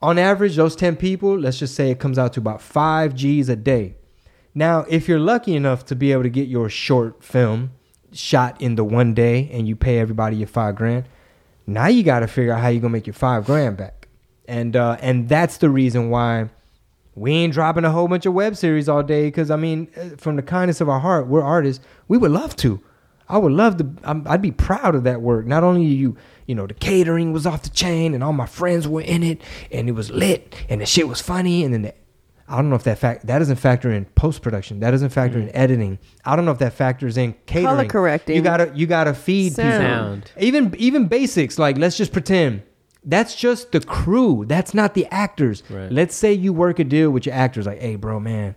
On 0.00 0.18
average, 0.18 0.56
those 0.56 0.76
10 0.76 0.96
people, 0.96 1.38
let's 1.38 1.58
just 1.58 1.74
say 1.74 1.90
it 1.90 1.98
comes 1.98 2.18
out 2.18 2.32
to 2.34 2.40
about 2.40 2.62
five 2.62 3.14
G's 3.14 3.48
a 3.48 3.56
day. 3.56 3.96
Now, 4.54 4.84
if 4.88 5.08
you're 5.08 5.18
lucky 5.18 5.54
enough 5.56 5.84
to 5.86 5.96
be 5.96 6.12
able 6.12 6.24
to 6.24 6.30
get 6.30 6.48
your 6.48 6.68
short 6.68 7.22
film 7.22 7.72
shot 8.12 8.60
in 8.60 8.74
the 8.74 8.84
one 8.84 9.14
day 9.14 9.48
and 9.52 9.66
you 9.66 9.76
pay 9.76 9.98
everybody 9.98 10.36
your 10.36 10.48
five 10.48 10.74
grand, 10.76 11.04
now 11.66 11.86
you 11.86 12.02
got 12.02 12.20
to 12.20 12.26
figure 12.26 12.52
out 12.52 12.60
how 12.60 12.68
you're 12.68 12.82
to 12.82 12.88
make 12.88 13.06
your 13.06 13.14
five 13.14 13.44
grand 13.44 13.76
back. 13.76 14.08
And, 14.46 14.76
uh, 14.76 14.96
and 15.00 15.28
that's 15.28 15.58
the 15.58 15.70
reason 15.70 16.10
why 16.10 16.50
we 17.14 17.32
ain't 17.32 17.52
dropping 17.52 17.84
a 17.84 17.90
whole 17.90 18.08
bunch 18.08 18.26
of 18.26 18.34
web 18.34 18.56
series 18.56 18.88
all 18.88 19.02
day 19.02 19.26
because 19.26 19.50
I 19.50 19.56
mean, 19.56 19.88
uh, 19.96 20.16
from 20.16 20.36
the 20.36 20.42
kindness 20.42 20.80
of 20.80 20.88
our 20.88 21.00
heart, 21.00 21.26
we're 21.26 21.42
artists. 21.42 21.84
We 22.08 22.18
would 22.18 22.30
love 22.30 22.56
to. 22.56 22.80
I 23.28 23.38
would 23.38 23.52
love 23.52 23.76
to. 23.78 23.90
I'm, 24.04 24.26
I'd 24.26 24.42
be 24.42 24.50
proud 24.50 24.94
of 24.94 25.04
that 25.04 25.20
work. 25.20 25.46
Not 25.46 25.62
only 25.62 25.84
you, 25.84 26.16
you 26.46 26.54
know, 26.54 26.66
the 26.66 26.74
catering 26.74 27.32
was 27.32 27.46
off 27.46 27.62
the 27.62 27.70
chain, 27.70 28.14
and 28.14 28.22
all 28.22 28.32
my 28.32 28.46
friends 28.46 28.88
were 28.88 29.00
in 29.00 29.22
it, 29.22 29.40
and 29.70 29.88
it 29.88 29.92
was 29.92 30.10
lit, 30.10 30.54
and 30.68 30.80
the 30.80 30.86
shit 30.86 31.08
was 31.08 31.20
funny, 31.20 31.64
and 31.64 31.72
then 31.72 31.82
the, 31.82 31.94
I 32.52 32.56
don't 32.56 32.68
know 32.68 32.76
if 32.76 32.84
that 32.84 32.98
fact 32.98 33.26
that 33.26 33.38
doesn't 33.38 33.56
factor 33.56 33.90
in 33.90 34.04
post 34.04 34.42
production. 34.42 34.80
That 34.80 34.90
doesn't 34.90 35.08
factor 35.08 35.38
in 35.38 35.46
mm. 35.48 35.52
editing. 35.54 35.98
I 36.24 36.36
don't 36.36 36.44
know 36.44 36.50
if 36.52 36.58
that 36.58 36.74
factors 36.74 37.16
in 37.16 37.34
catering. 37.46 37.66
Color 37.66 37.84
correcting. 37.86 38.36
You 38.36 38.42
gotta 38.42 38.70
you 38.74 38.86
gotta 38.86 39.14
feed 39.14 39.52
people. 39.52 39.64
Sound. 39.64 40.28
Sound. 40.28 40.32
Even 40.38 40.74
even 40.76 41.08
basics 41.08 41.58
like 41.58 41.78
let's 41.78 41.96
just 41.96 42.12
pretend 42.12 42.62
that's 43.04 43.34
just 43.34 43.72
the 43.72 43.80
crew. 43.80 44.44
That's 44.46 44.74
not 44.74 44.94
the 44.94 45.06
actors. 45.06 45.62
Right. 45.68 45.90
Let's 45.90 46.14
say 46.14 46.32
you 46.32 46.52
work 46.52 46.78
a 46.78 46.84
deal 46.84 47.10
with 47.10 47.26
your 47.26 47.34
actors 47.34 47.66
like, 47.66 47.80
hey, 47.80 47.96
bro, 47.96 48.20
man, 48.20 48.54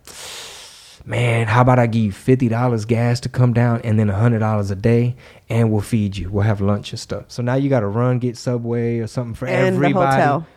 man, 1.05 1.47
how 1.47 1.61
about 1.61 1.79
I 1.79 1.87
give 1.87 2.03
you 2.03 2.11
fifty 2.11 2.47
dollars 2.47 2.85
gas 2.85 3.19
to 3.21 3.29
come 3.29 3.53
down 3.53 3.81
and 3.83 3.99
then 3.99 4.09
hundred 4.09 4.39
dollars 4.39 4.71
a 4.71 4.75
day, 4.75 5.15
and 5.49 5.71
we'll 5.71 5.81
feed 5.81 6.17
you. 6.17 6.29
We'll 6.29 6.43
have 6.43 6.61
lunch 6.61 6.91
and 6.91 6.99
stuff. 6.99 7.25
So 7.29 7.41
now 7.41 7.55
you 7.55 7.69
got 7.69 7.79
to 7.79 7.87
run, 7.87 8.19
get 8.19 8.37
Subway 8.37 8.99
or 8.99 9.07
something 9.07 9.35
for 9.35 9.47
and 9.47 9.75
the 9.75 9.85
everybody 9.85 10.21
hotel. 10.21 10.47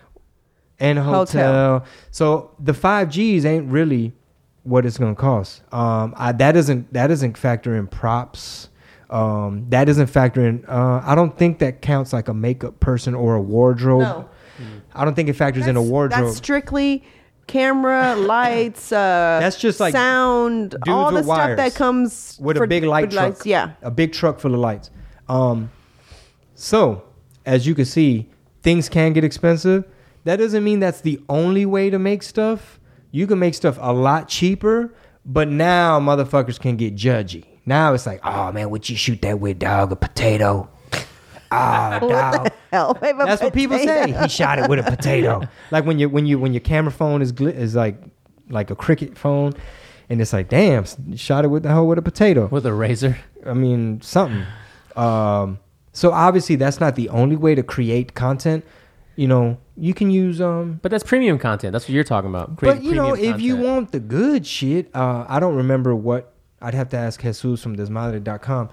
And 0.81 0.99
a 0.99 1.03
hotel. 1.03 1.85
So 2.11 2.53
the 2.59 2.75
five 2.75 3.11
Gs 3.11 3.45
ain't 3.45 3.71
really 3.71 4.13
what 4.63 4.85
it's 4.87 4.99
gonna 4.99 5.15
cost. 5.15 5.63
Um, 5.73 6.15
I, 6.17 6.33
that 6.33 6.53
doesn't 6.53 6.93
that 6.93 7.07
doesn't 7.09 7.37
factor 7.39 7.77
in 7.77 7.87
props. 7.87 8.69
Um, 9.11 9.65
that 9.71 9.87
doesn't 9.87 10.09
factor 10.09 10.47
in. 10.47 10.65
Uh, 10.67 11.01
I 11.05 11.15
don't 11.15 11.37
think 11.39 11.61
that 11.61 11.81
counts 11.81 12.13
like 12.13 12.29
a 12.29 12.35
makeup 12.35 12.79
person 12.81 13.15
or 13.15 13.37
a 13.37 13.41
wardrobe. 13.41 14.03
No. 14.03 14.29
I 14.95 15.05
don't 15.05 15.15
think 15.15 15.29
it 15.29 15.35
factors 15.35 15.67
in 15.67 15.77
a 15.77 15.83
wardrobe. 15.83 16.25
That's 16.27 16.37
strictly 16.37 17.05
camera, 17.47 18.15
lights, 18.17 18.93
uh, 18.93 19.39
That's 19.41 19.59
just 19.59 19.81
like 19.81 19.93
sound, 19.93 20.77
all 20.87 21.11
the 21.13 21.23
stuff 21.23 21.57
that 21.57 21.75
comes 21.75 22.37
with 22.41 22.59
for- 22.59 22.65
a 22.65 22.69
big 22.69 22.85
light 22.85 23.11
truck. 23.11 23.23
lights, 23.25 23.47
Yeah. 23.47 23.71
a 23.83 23.91
big 23.91 24.13
truck 24.13 24.39
full 24.41 24.53
of 24.55 24.61
lights. 24.61 24.91
Um, 25.29 25.71
so 26.55 27.05
as 27.47 27.67
you 27.67 27.75
can 27.75 27.85
see, 27.87 28.29
things 28.63 28.89
can 28.89 29.13
get 29.15 29.25
expensive. 29.25 29.85
That 30.29 30.37
doesn't 30.37 30.63
mean 30.63 30.81
that's 30.81 31.01
the 31.01 31.19
only 31.31 31.65
way 31.65 31.89
to 31.89 31.99
make 31.99 32.23
stuff. 32.23 32.79
You 33.11 33.27
can 33.27 33.39
make 33.39 33.55
stuff 33.55 33.79
a 33.81 33.95
lot 33.95 34.29
cheaper, 34.29 34.93
but 35.25 35.49
now 35.49 35.99
motherfuckers 35.99 36.61
can 36.61 36.77
get 36.77 36.95
judgy. 36.95 37.47
Now 37.65 37.95
it's 37.95 38.05
like, 38.05 38.21
oh 38.23 38.53
man, 38.53 38.69
would 38.69 38.91
you 38.91 38.95
shoot 38.95 39.23
that 39.23 39.41
with 39.41 39.59
dog 39.59 39.91
a 39.91 39.97
potato? 39.97 40.69
Ah, 41.51 41.99
dog. 41.99 42.53
Hell, 42.71 42.93
babe, 42.93 43.17
a 43.19 43.25
That's 43.25 43.41
what 43.41 43.55
people 43.55 43.79
say. 43.79 44.13
He 44.13 44.29
shot 44.29 44.59
it 44.59 44.69
with 44.69 44.81
a 44.81 44.83
potato. 44.83 45.49
like 45.71 45.87
when 45.87 45.99
you 45.99 46.11
when 46.11 46.27
you 46.27 46.39
when 46.39 46.53
your 46.53 46.61
camera 46.61 46.93
phone 46.93 47.23
is 47.23 47.33
gli- 47.33 47.55
is 47.55 47.75
like 47.75 47.97
like 48.51 48.71
a 48.71 48.77
cricket 48.77 49.17
phone, 49.17 49.55
and 50.11 50.21
it's 50.21 50.35
like, 50.35 50.51
damn, 50.51 50.85
shot 51.17 51.47
it 51.47 51.49
with 51.49 51.63
the 51.63 51.71
hell 51.71 51.87
with 51.87 51.97
a 51.97 52.03
potato. 52.03 52.49
with 52.49 52.67
a 52.67 52.75
razor. 52.75 53.17
I 53.47 53.55
mean, 53.55 54.03
something. 54.03 54.45
Um, 54.95 55.59
so 55.95 56.13
obviously 56.13 56.57
that's 56.57 56.81
not 56.81 56.97
the 56.97 57.09
only 57.09 57.37
way 57.37 57.55
to 57.55 57.63
create 57.63 58.15
content. 58.15 58.63
You 59.19 59.27
know, 59.27 59.59
you 59.77 59.95
can 59.95 60.13
use 60.13 60.41
um. 60.41 60.79
But 60.81 60.93
that's 60.93 61.03
premium 61.03 61.41
content. 61.41 61.73
That's 61.73 61.87
what 61.87 61.91
you're 61.91 62.05
talking 62.05 62.31
about. 62.31 62.61
But 62.61 62.85
you 62.85 62.95
know, 62.95 63.15
if 63.17 63.41
you 63.41 63.57
want 63.57 63.91
the 63.91 63.99
good 63.99 64.47
shit, 64.47 64.95
uh, 64.95 65.27
I 65.29 65.41
don't 65.41 65.57
remember 65.57 65.93
what 65.93 66.33
I'd 66.63 66.75
have 66.75 66.89
to 66.91 66.97
ask 66.97 67.21
Jesus 67.21 67.61
from 67.61 67.77
Desmadre.com 67.77 68.71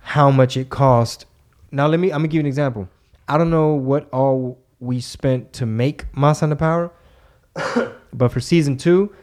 how 0.00 0.30
much 0.30 0.56
it 0.56 0.70
cost. 0.70 1.26
Now 1.70 1.88
let 1.88 2.00
me. 2.00 2.10
I'm 2.10 2.20
gonna 2.20 2.28
give 2.28 2.34
you 2.36 2.40
an 2.40 2.46
example. 2.46 2.88
I 3.28 3.36
don't 3.36 3.50
know 3.50 3.74
what 3.74 4.08
all 4.14 4.58
we 4.80 4.98
spent 5.02 5.52
to 5.54 5.66
make 5.66 6.06
Mas 6.16 6.42
on 6.42 6.48
the 6.48 6.56
Power, 6.56 6.90
but 8.14 8.32
for 8.32 8.40
season 8.40 8.78
two, 8.78 9.14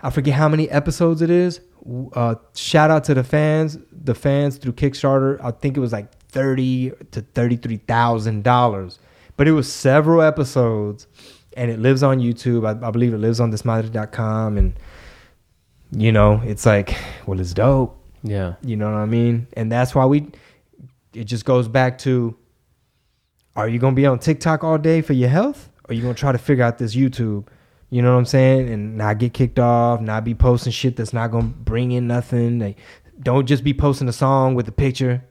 I 0.00 0.08
forget 0.08 0.32
how 0.32 0.48
many 0.48 0.70
episodes 0.70 1.20
it 1.20 1.28
is. 1.28 1.60
Uh, 2.14 2.36
shout 2.54 2.90
out 2.90 3.04
to 3.04 3.14
the 3.14 3.24
fans, 3.24 3.76
the 3.92 4.14
fans 4.14 4.56
through 4.56 4.72
Kickstarter. 4.72 5.38
I 5.44 5.50
think 5.50 5.76
it 5.76 5.80
was 5.80 5.92
like 5.92 6.14
thirty 6.28 6.92
to 7.10 7.20
thirty-three 7.20 7.78
thousand 7.78 8.42
dollars, 8.42 8.98
but 9.36 9.48
it 9.48 9.52
was 9.52 9.72
several 9.72 10.22
episodes, 10.22 11.06
and 11.56 11.70
it 11.70 11.78
lives 11.78 12.02
on 12.02 12.18
YouTube. 12.20 12.66
I, 12.66 12.86
I 12.86 12.90
believe 12.90 13.14
it 13.14 13.18
lives 13.18 13.40
on 13.40 13.50
Desmadre.com, 13.52 14.58
and 14.58 14.74
you 15.90 16.12
know, 16.12 16.40
it's 16.44 16.64
like, 16.66 16.96
well, 17.26 17.38
it's 17.40 17.52
dope. 17.52 17.98
yeah, 18.22 18.54
You 18.62 18.76
know 18.76 18.86
what 18.86 18.98
I 18.98 19.06
mean? 19.06 19.46
And 19.54 19.70
that's 19.70 19.94
why 19.94 20.04
we. 20.06 20.28
It 21.14 21.24
just 21.24 21.44
goes 21.44 21.68
back 21.68 21.98
to: 21.98 22.34
Are 23.54 23.68
you 23.68 23.78
gonna 23.78 23.94
be 23.96 24.06
on 24.06 24.18
TikTok 24.18 24.64
all 24.64 24.78
day 24.78 25.02
for 25.02 25.12
your 25.12 25.28
health, 25.28 25.68
or 25.88 25.94
you 25.94 26.00
gonna 26.02 26.14
try 26.14 26.32
to 26.32 26.38
figure 26.38 26.64
out 26.64 26.78
this 26.78 26.94
YouTube? 26.94 27.46
You 27.90 28.00
know 28.00 28.12
what 28.12 28.18
I'm 28.20 28.24
saying? 28.24 28.70
And 28.70 28.96
not 28.96 29.18
get 29.18 29.34
kicked 29.34 29.58
off, 29.58 30.00
not 30.00 30.24
be 30.24 30.34
posting 30.34 30.72
shit 30.72 30.96
that's 30.96 31.12
not 31.12 31.30
gonna 31.30 31.48
bring 31.48 31.92
in 31.92 32.06
nothing. 32.06 32.58
Like, 32.58 32.78
don't 33.20 33.44
just 33.44 33.62
be 33.62 33.74
posting 33.74 34.08
a 34.08 34.12
song 34.12 34.54
with 34.54 34.66
a 34.68 34.72
picture. 34.72 35.22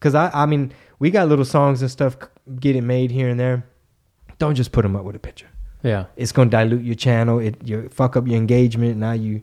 Cause 0.00 0.14
I, 0.14 0.30
I 0.32 0.46
mean, 0.46 0.72
we 0.98 1.10
got 1.10 1.28
little 1.28 1.44
songs 1.44 1.82
and 1.82 1.90
stuff 1.90 2.16
getting 2.60 2.86
made 2.86 3.10
here 3.10 3.28
and 3.28 3.38
there. 3.38 3.64
Don't 4.38 4.54
just 4.54 4.72
put 4.72 4.82
them 4.82 4.96
up 4.96 5.04
with 5.04 5.16
a 5.16 5.18
picture. 5.20 5.46
yeah. 5.82 6.06
It's 6.16 6.32
gonna 6.32 6.50
dilute 6.50 6.82
your 6.82 6.94
channel. 6.96 7.38
It 7.38 7.56
you 7.64 7.88
fuck 7.90 8.16
up 8.16 8.26
your 8.26 8.36
engagement. 8.36 8.96
Now 8.96 9.12
you, 9.12 9.42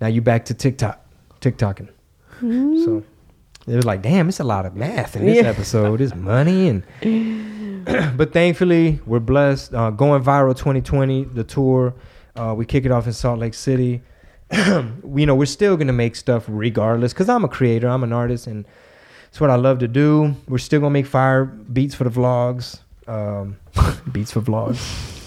now 0.00 0.06
you 0.08 0.20
back 0.22 0.44
to 0.46 0.54
TikTok, 0.54 1.00
TikToking. 1.40 1.88
So 2.40 3.02
it 3.66 3.76
was 3.76 3.84
like, 3.84 4.02
damn, 4.02 4.28
it's 4.28 4.40
a 4.40 4.44
lot 4.44 4.66
of 4.66 4.74
math 4.74 5.16
in 5.16 5.24
this 5.26 5.36
Yeah. 5.42 5.48
episode. 5.48 6.00
It's 6.00 6.14
money 6.14 6.68
and, 6.68 7.84
but 8.16 8.32
thankfully 8.32 9.00
we're 9.06 9.20
blessed. 9.20 9.72
Uh, 9.74 9.90
going 9.90 10.22
viral 10.22 10.56
2020, 10.56 11.24
the 11.24 11.44
tour. 11.44 11.94
Uh, 12.36 12.54
we 12.56 12.64
kick 12.66 12.84
it 12.84 12.90
off 12.90 13.06
in 13.06 13.12
Salt 13.12 13.38
Lake 13.38 13.54
City. 13.54 14.02
we, 15.02 15.22
you 15.22 15.26
know, 15.26 15.34
we're 15.34 15.46
still 15.46 15.76
gonna 15.76 15.92
make 15.92 16.16
stuff 16.16 16.44
regardless 16.48 17.12
because 17.12 17.28
I'm 17.28 17.44
a 17.44 17.48
creator. 17.48 17.88
I'm 17.88 18.02
an 18.02 18.12
artist 18.12 18.46
and 18.46 18.66
it's 19.34 19.40
what 19.40 19.50
I 19.50 19.56
love 19.56 19.80
to 19.80 19.88
do. 19.88 20.36
We're 20.46 20.58
still 20.58 20.78
gonna 20.78 20.92
make 20.92 21.06
fire 21.06 21.44
beats 21.44 21.92
for 21.92 22.04
the 22.04 22.10
vlogs. 22.10 22.78
Um, 23.08 23.56
beats 24.12 24.30
for 24.30 24.40
vlogs. 24.40 24.78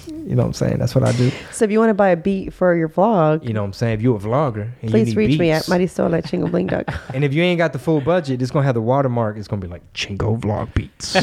You 0.08 0.34
know 0.34 0.44
what 0.44 0.48
I'm 0.48 0.54
saying? 0.54 0.78
That's 0.78 0.96
what 0.96 1.04
I 1.04 1.12
do. 1.12 1.30
So 1.52 1.66
if 1.66 1.72
you 1.72 1.80
want 1.80 1.90
to 1.90 1.94
buy 1.94 2.08
a 2.08 2.16
beat 2.16 2.54
for 2.54 2.74
your 2.74 2.88
vlog, 2.88 3.46
You 3.46 3.52
know 3.52 3.64
what 3.64 3.66
I'm 3.66 3.74
saying? 3.74 3.96
If 3.96 4.02
you're 4.02 4.16
a 4.16 4.20
vlogger, 4.20 4.72
and 4.82 4.92
please 4.92 5.10
you 5.10 5.16
need 5.16 5.18
reach 5.18 5.40
me 5.40 5.52
at 5.52 5.66
beats, 5.66 5.70
marisola 5.70 6.20
at 6.20 6.24
chingobling.com. 6.32 7.00
And 7.14 7.26
if 7.26 7.34
you 7.34 7.44
ain't 7.44 7.58
got 7.58 7.74
the 7.74 7.80
full 7.80 8.00
budget, 8.00 8.42
it's 8.42 8.50
gonna 8.50 8.64
have 8.64 8.76
the 8.76 8.82
watermark. 8.82 9.36
It's 9.36 9.50
gonna 9.50 9.62
be 9.62 9.68
like 9.68 9.84
Chingo 9.92 10.40
Vlog 10.40 10.74
Beats. 10.74 11.18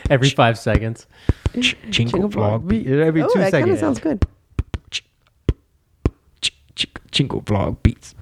Every 0.10 0.30
five 0.30 0.58
seconds. 0.58 1.06
Ch- 1.60 1.76
Chingo 1.90 2.10
Chingo 2.10 2.30
Vlog 2.30 2.62
Vlog 2.62 2.68
Beats. 2.68 2.88
Every 2.88 3.20
oh, 3.20 3.28
two 3.28 3.38
that 3.38 3.52
kind 3.52 3.64
seconds. 3.68 3.72
of 3.74 3.78
sounds 3.80 4.00
good. 4.00 4.26
Ch- 4.90 5.04
Ch- 6.40 6.94
Chingo 7.12 7.44
Vlog 7.44 7.82
Beats. 7.82 8.14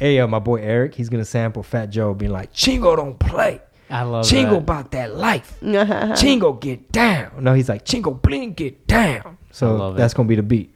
Hey, 0.00 0.18
uh, 0.18 0.26
my 0.26 0.38
boy 0.38 0.62
Eric, 0.62 0.94
he's 0.94 1.10
gonna 1.10 1.26
sample 1.26 1.62
Fat 1.62 1.90
Joe 1.90 2.14
being 2.14 2.32
like, 2.32 2.54
Chingo 2.54 2.96
don't 2.96 3.18
play. 3.18 3.60
I 3.90 4.02
love 4.04 4.24
Chingo 4.24 4.52
that. 4.52 4.56
about 4.56 4.90
that 4.92 5.14
life. 5.14 5.58
Chingo 5.62 6.58
get 6.58 6.90
down. 6.90 7.32
No, 7.44 7.52
he's 7.52 7.68
like, 7.68 7.84
Chingo 7.84 8.20
bling 8.22 8.54
get 8.54 8.86
down. 8.86 9.36
So 9.50 9.76
love 9.76 9.96
it. 9.96 9.98
that's 9.98 10.14
gonna 10.14 10.26
be 10.26 10.36
the 10.36 10.42
beat. 10.42 10.74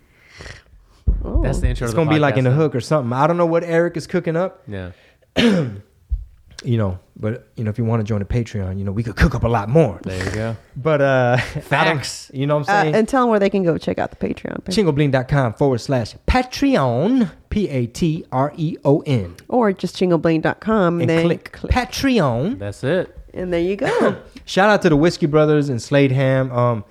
That's 1.42 1.60
the 1.60 1.68
intro. 1.68 1.86
It's 1.86 1.92
to 1.92 1.96
the 1.96 2.04
gonna 2.04 2.10
be 2.10 2.18
like 2.18 2.36
in 2.36 2.44
the 2.44 2.50
hook 2.50 2.74
or 2.74 2.82
something. 2.82 3.14
I 3.14 3.26
don't 3.26 3.38
know 3.38 3.46
what 3.46 3.64
Eric 3.64 3.96
is 3.96 4.06
cooking 4.06 4.36
up. 4.36 4.62
Yeah. 4.68 4.90
you 6.64 6.78
know, 6.78 6.98
but 7.16 7.48
you 7.56 7.64
know, 7.64 7.70
if 7.70 7.78
you 7.78 7.84
want 7.84 8.00
to 8.00 8.04
join 8.04 8.22
a 8.22 8.24
Patreon, 8.24 8.78
you 8.78 8.84
know, 8.84 8.92
we 8.92 9.02
could 9.02 9.16
cook 9.16 9.34
up 9.34 9.44
a 9.44 9.48
lot 9.48 9.68
more. 9.68 10.00
There 10.02 10.24
you 10.24 10.30
go. 10.30 10.56
But 10.76 11.00
uh 11.00 11.36
Facts. 11.62 12.30
You 12.34 12.46
know 12.46 12.58
what 12.58 12.68
I'm 12.68 12.76
Uh, 12.76 12.82
saying? 12.82 12.94
and 12.94 13.08
tell 13.08 13.22
them 13.22 13.30
where 13.30 13.38
they 13.40 13.50
can 13.50 13.62
go 13.62 13.78
check 13.78 13.98
out 13.98 14.10
the 14.10 14.16
Patreon. 14.16 14.64
page. 14.64 14.74
Chingobling.com 14.76 15.54
forward 15.54 15.78
slash 15.78 16.14
Patreon, 16.26 17.30
P 17.50 17.68
A 17.68 17.86
T 17.86 18.24
R 18.32 18.52
E 18.56 18.76
O 18.84 19.00
N. 19.06 19.36
Or 19.48 19.72
just 19.72 19.96
chingobling.com. 19.96 21.00
And 21.00 21.10
then 21.10 21.24
click 21.26 21.52
Patreon. 21.52 22.58
That's 22.58 22.82
it. 22.84 23.16
And 23.32 23.52
there 23.52 23.60
you 23.60 23.76
go. 23.76 24.16
Shout 24.44 24.68
out 24.70 24.82
to 24.82 24.88
the 24.88 24.96
Whiskey 24.96 25.26
Brothers 25.26 25.68
and 25.68 25.80
Slade 25.82 26.12
Ham. 26.12 26.50
Um, 26.52 26.84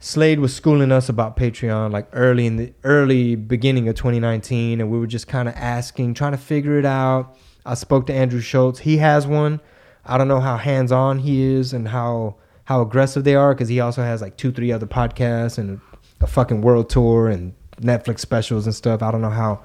Slade 0.00 0.38
was 0.40 0.54
schooling 0.54 0.92
us 0.92 1.08
about 1.08 1.36
Patreon 1.36 1.90
like 1.90 2.08
early 2.12 2.46
in 2.46 2.56
the 2.56 2.72
early 2.84 3.36
beginning 3.36 3.88
of 3.88 3.94
2019, 3.94 4.80
and 4.80 4.90
we 4.90 4.98
were 4.98 5.06
just 5.06 5.28
kind 5.28 5.48
of 5.48 5.54
asking, 5.56 6.12
trying 6.14 6.32
to 6.32 6.38
figure 6.38 6.78
it 6.78 6.84
out. 6.84 7.36
I 7.64 7.74
spoke 7.74 8.06
to 8.06 8.14
Andrew 8.14 8.40
Schulz. 8.40 8.80
He 8.80 8.98
has 8.98 9.26
one. 9.26 9.60
I 10.04 10.18
don't 10.18 10.28
know 10.28 10.40
how 10.40 10.56
hands 10.56 10.92
on 10.92 11.18
he 11.18 11.42
is 11.42 11.72
and 11.72 11.88
how 11.88 12.36
how 12.64 12.80
aggressive 12.80 13.24
they 13.24 13.34
are 13.34 13.54
because 13.54 13.68
he 13.68 13.80
also 13.80 14.02
has 14.02 14.20
like 14.22 14.36
two, 14.36 14.50
three 14.52 14.72
other 14.72 14.86
podcasts 14.86 15.58
and 15.58 15.80
a 16.20 16.26
fucking 16.26 16.62
world 16.62 16.88
tour 16.88 17.28
and 17.28 17.54
Netflix 17.80 18.20
specials 18.20 18.66
and 18.66 18.74
stuff. 18.74 19.02
I 19.02 19.10
don't 19.10 19.22
know 19.22 19.30
how 19.30 19.62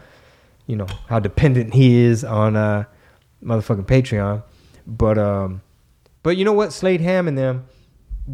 you 0.67 0.76
know 0.76 0.88
how 1.07 1.19
dependent 1.19 1.73
he 1.73 1.97
is 1.97 2.23
on 2.23 2.55
uh 2.55 2.85
motherfucking 3.43 3.85
Patreon, 3.85 4.43
but 4.85 5.17
um, 5.17 5.61
but 6.23 6.38
you 6.38 6.45
know 6.45 6.53
what, 6.53 6.73
Slade 6.73 7.01
Ham 7.01 7.27
and 7.27 7.38
them. 7.38 7.65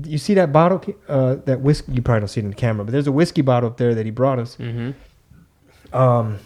You 0.04 0.18
see 0.18 0.34
that 0.34 0.52
bottle, 0.52 0.84
uh, 1.08 1.36
that 1.46 1.62
whiskey? 1.62 1.94
You 1.94 2.02
probably 2.02 2.22
don't 2.22 2.28
see 2.28 2.42
it 2.42 2.44
in 2.44 2.50
the 2.50 2.56
camera, 2.56 2.84
but 2.84 2.92
there's 2.92 3.08
a 3.08 3.12
whiskey 3.12 3.42
bottle 3.42 3.70
up 3.70 3.78
there 3.78 3.96
that 3.96 4.06
he 4.06 4.12
brought 4.12 4.40
us. 4.40 4.58
Mm-hmm. 4.58 5.96
Um, 5.96 6.40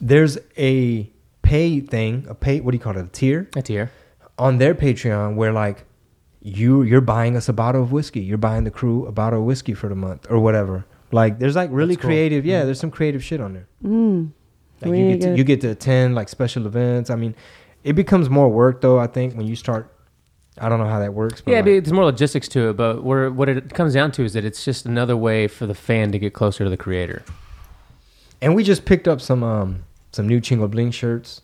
there's 0.00 0.36
a 0.58 1.10
pay 1.50 1.80
thing, 1.80 2.26
a 2.28 2.34
pay. 2.34 2.60
What 2.60 2.70
do 2.72 2.76
you 2.76 2.82
call 2.82 2.96
it? 2.96 3.04
A 3.04 3.08
tier 3.08 3.48
A 3.56 3.62
tier. 3.62 3.90
on 4.38 4.58
their 4.58 4.74
Patreon 4.74 5.36
where 5.36 5.52
like 5.52 5.84
you 6.42 6.82
you're 6.82 7.00
buying 7.00 7.36
us 7.36 7.48
a 7.48 7.52
bottle 7.52 7.82
of 7.82 7.90
whiskey. 7.92 8.20
You're 8.20 8.38
buying 8.50 8.64
the 8.64 8.70
crew 8.70 9.06
a 9.06 9.12
bottle 9.12 9.40
of 9.40 9.44
whiskey 9.46 9.74
for 9.74 9.88
the 9.88 9.94
month 9.96 10.26
or 10.30 10.38
whatever. 10.38 10.84
Like 11.12 11.38
there's 11.38 11.56
like 11.56 11.70
really 11.72 11.94
That's 11.94 12.02
cool. 12.02 12.10
creative. 12.10 12.44
Yeah, 12.46 12.64
there's 12.64 12.80
some 12.80 12.90
creative 12.90 13.22
shit 13.24 13.40
on 13.40 13.52
there. 13.54 13.68
Mm. 13.84 14.30
Like 14.82 14.90
Really 14.92 15.10
you 15.12 15.16
get 15.16 15.20
to, 15.26 15.36
you 15.38 15.44
get 15.44 15.60
to 15.62 15.68
attend 15.70 16.14
like 16.14 16.28
special 16.28 16.66
events. 16.66 17.08
I 17.10 17.16
mean, 17.16 17.34
it 17.84 17.94
becomes 17.94 18.28
more 18.28 18.48
work 18.48 18.80
though. 18.80 18.98
I 18.98 19.06
think 19.06 19.34
when 19.34 19.46
you 19.46 19.56
start, 19.56 19.90
I 20.60 20.68
don't 20.68 20.78
know 20.78 20.88
how 20.88 20.98
that 21.00 21.14
works. 21.14 21.40
But 21.40 21.52
Yeah, 21.52 21.56
like, 21.58 21.64
but 21.66 21.70
there's 21.84 21.92
more 21.92 22.04
logistics 22.04 22.48
to 22.48 22.68
it, 22.70 22.76
but 22.76 23.02
where, 23.02 23.30
what 23.30 23.48
it 23.48 23.72
comes 23.72 23.94
down 23.94 24.10
to 24.12 24.22
is 24.24 24.32
that 24.34 24.44
it's 24.44 24.64
just 24.64 24.84
another 24.84 25.16
way 25.16 25.48
for 25.48 25.66
the 25.66 25.74
fan 25.74 26.12
to 26.12 26.18
get 26.18 26.34
closer 26.34 26.64
to 26.64 26.70
the 26.70 26.76
creator. 26.76 27.22
and 28.42 28.54
we 28.54 28.62
just 28.62 28.84
picked 28.84 29.08
up 29.08 29.20
some 29.20 29.42
um 29.42 29.84
some 30.16 30.26
new 30.26 30.40
Chingo 30.40 30.70
Bling 30.70 30.90
shirts 30.90 31.42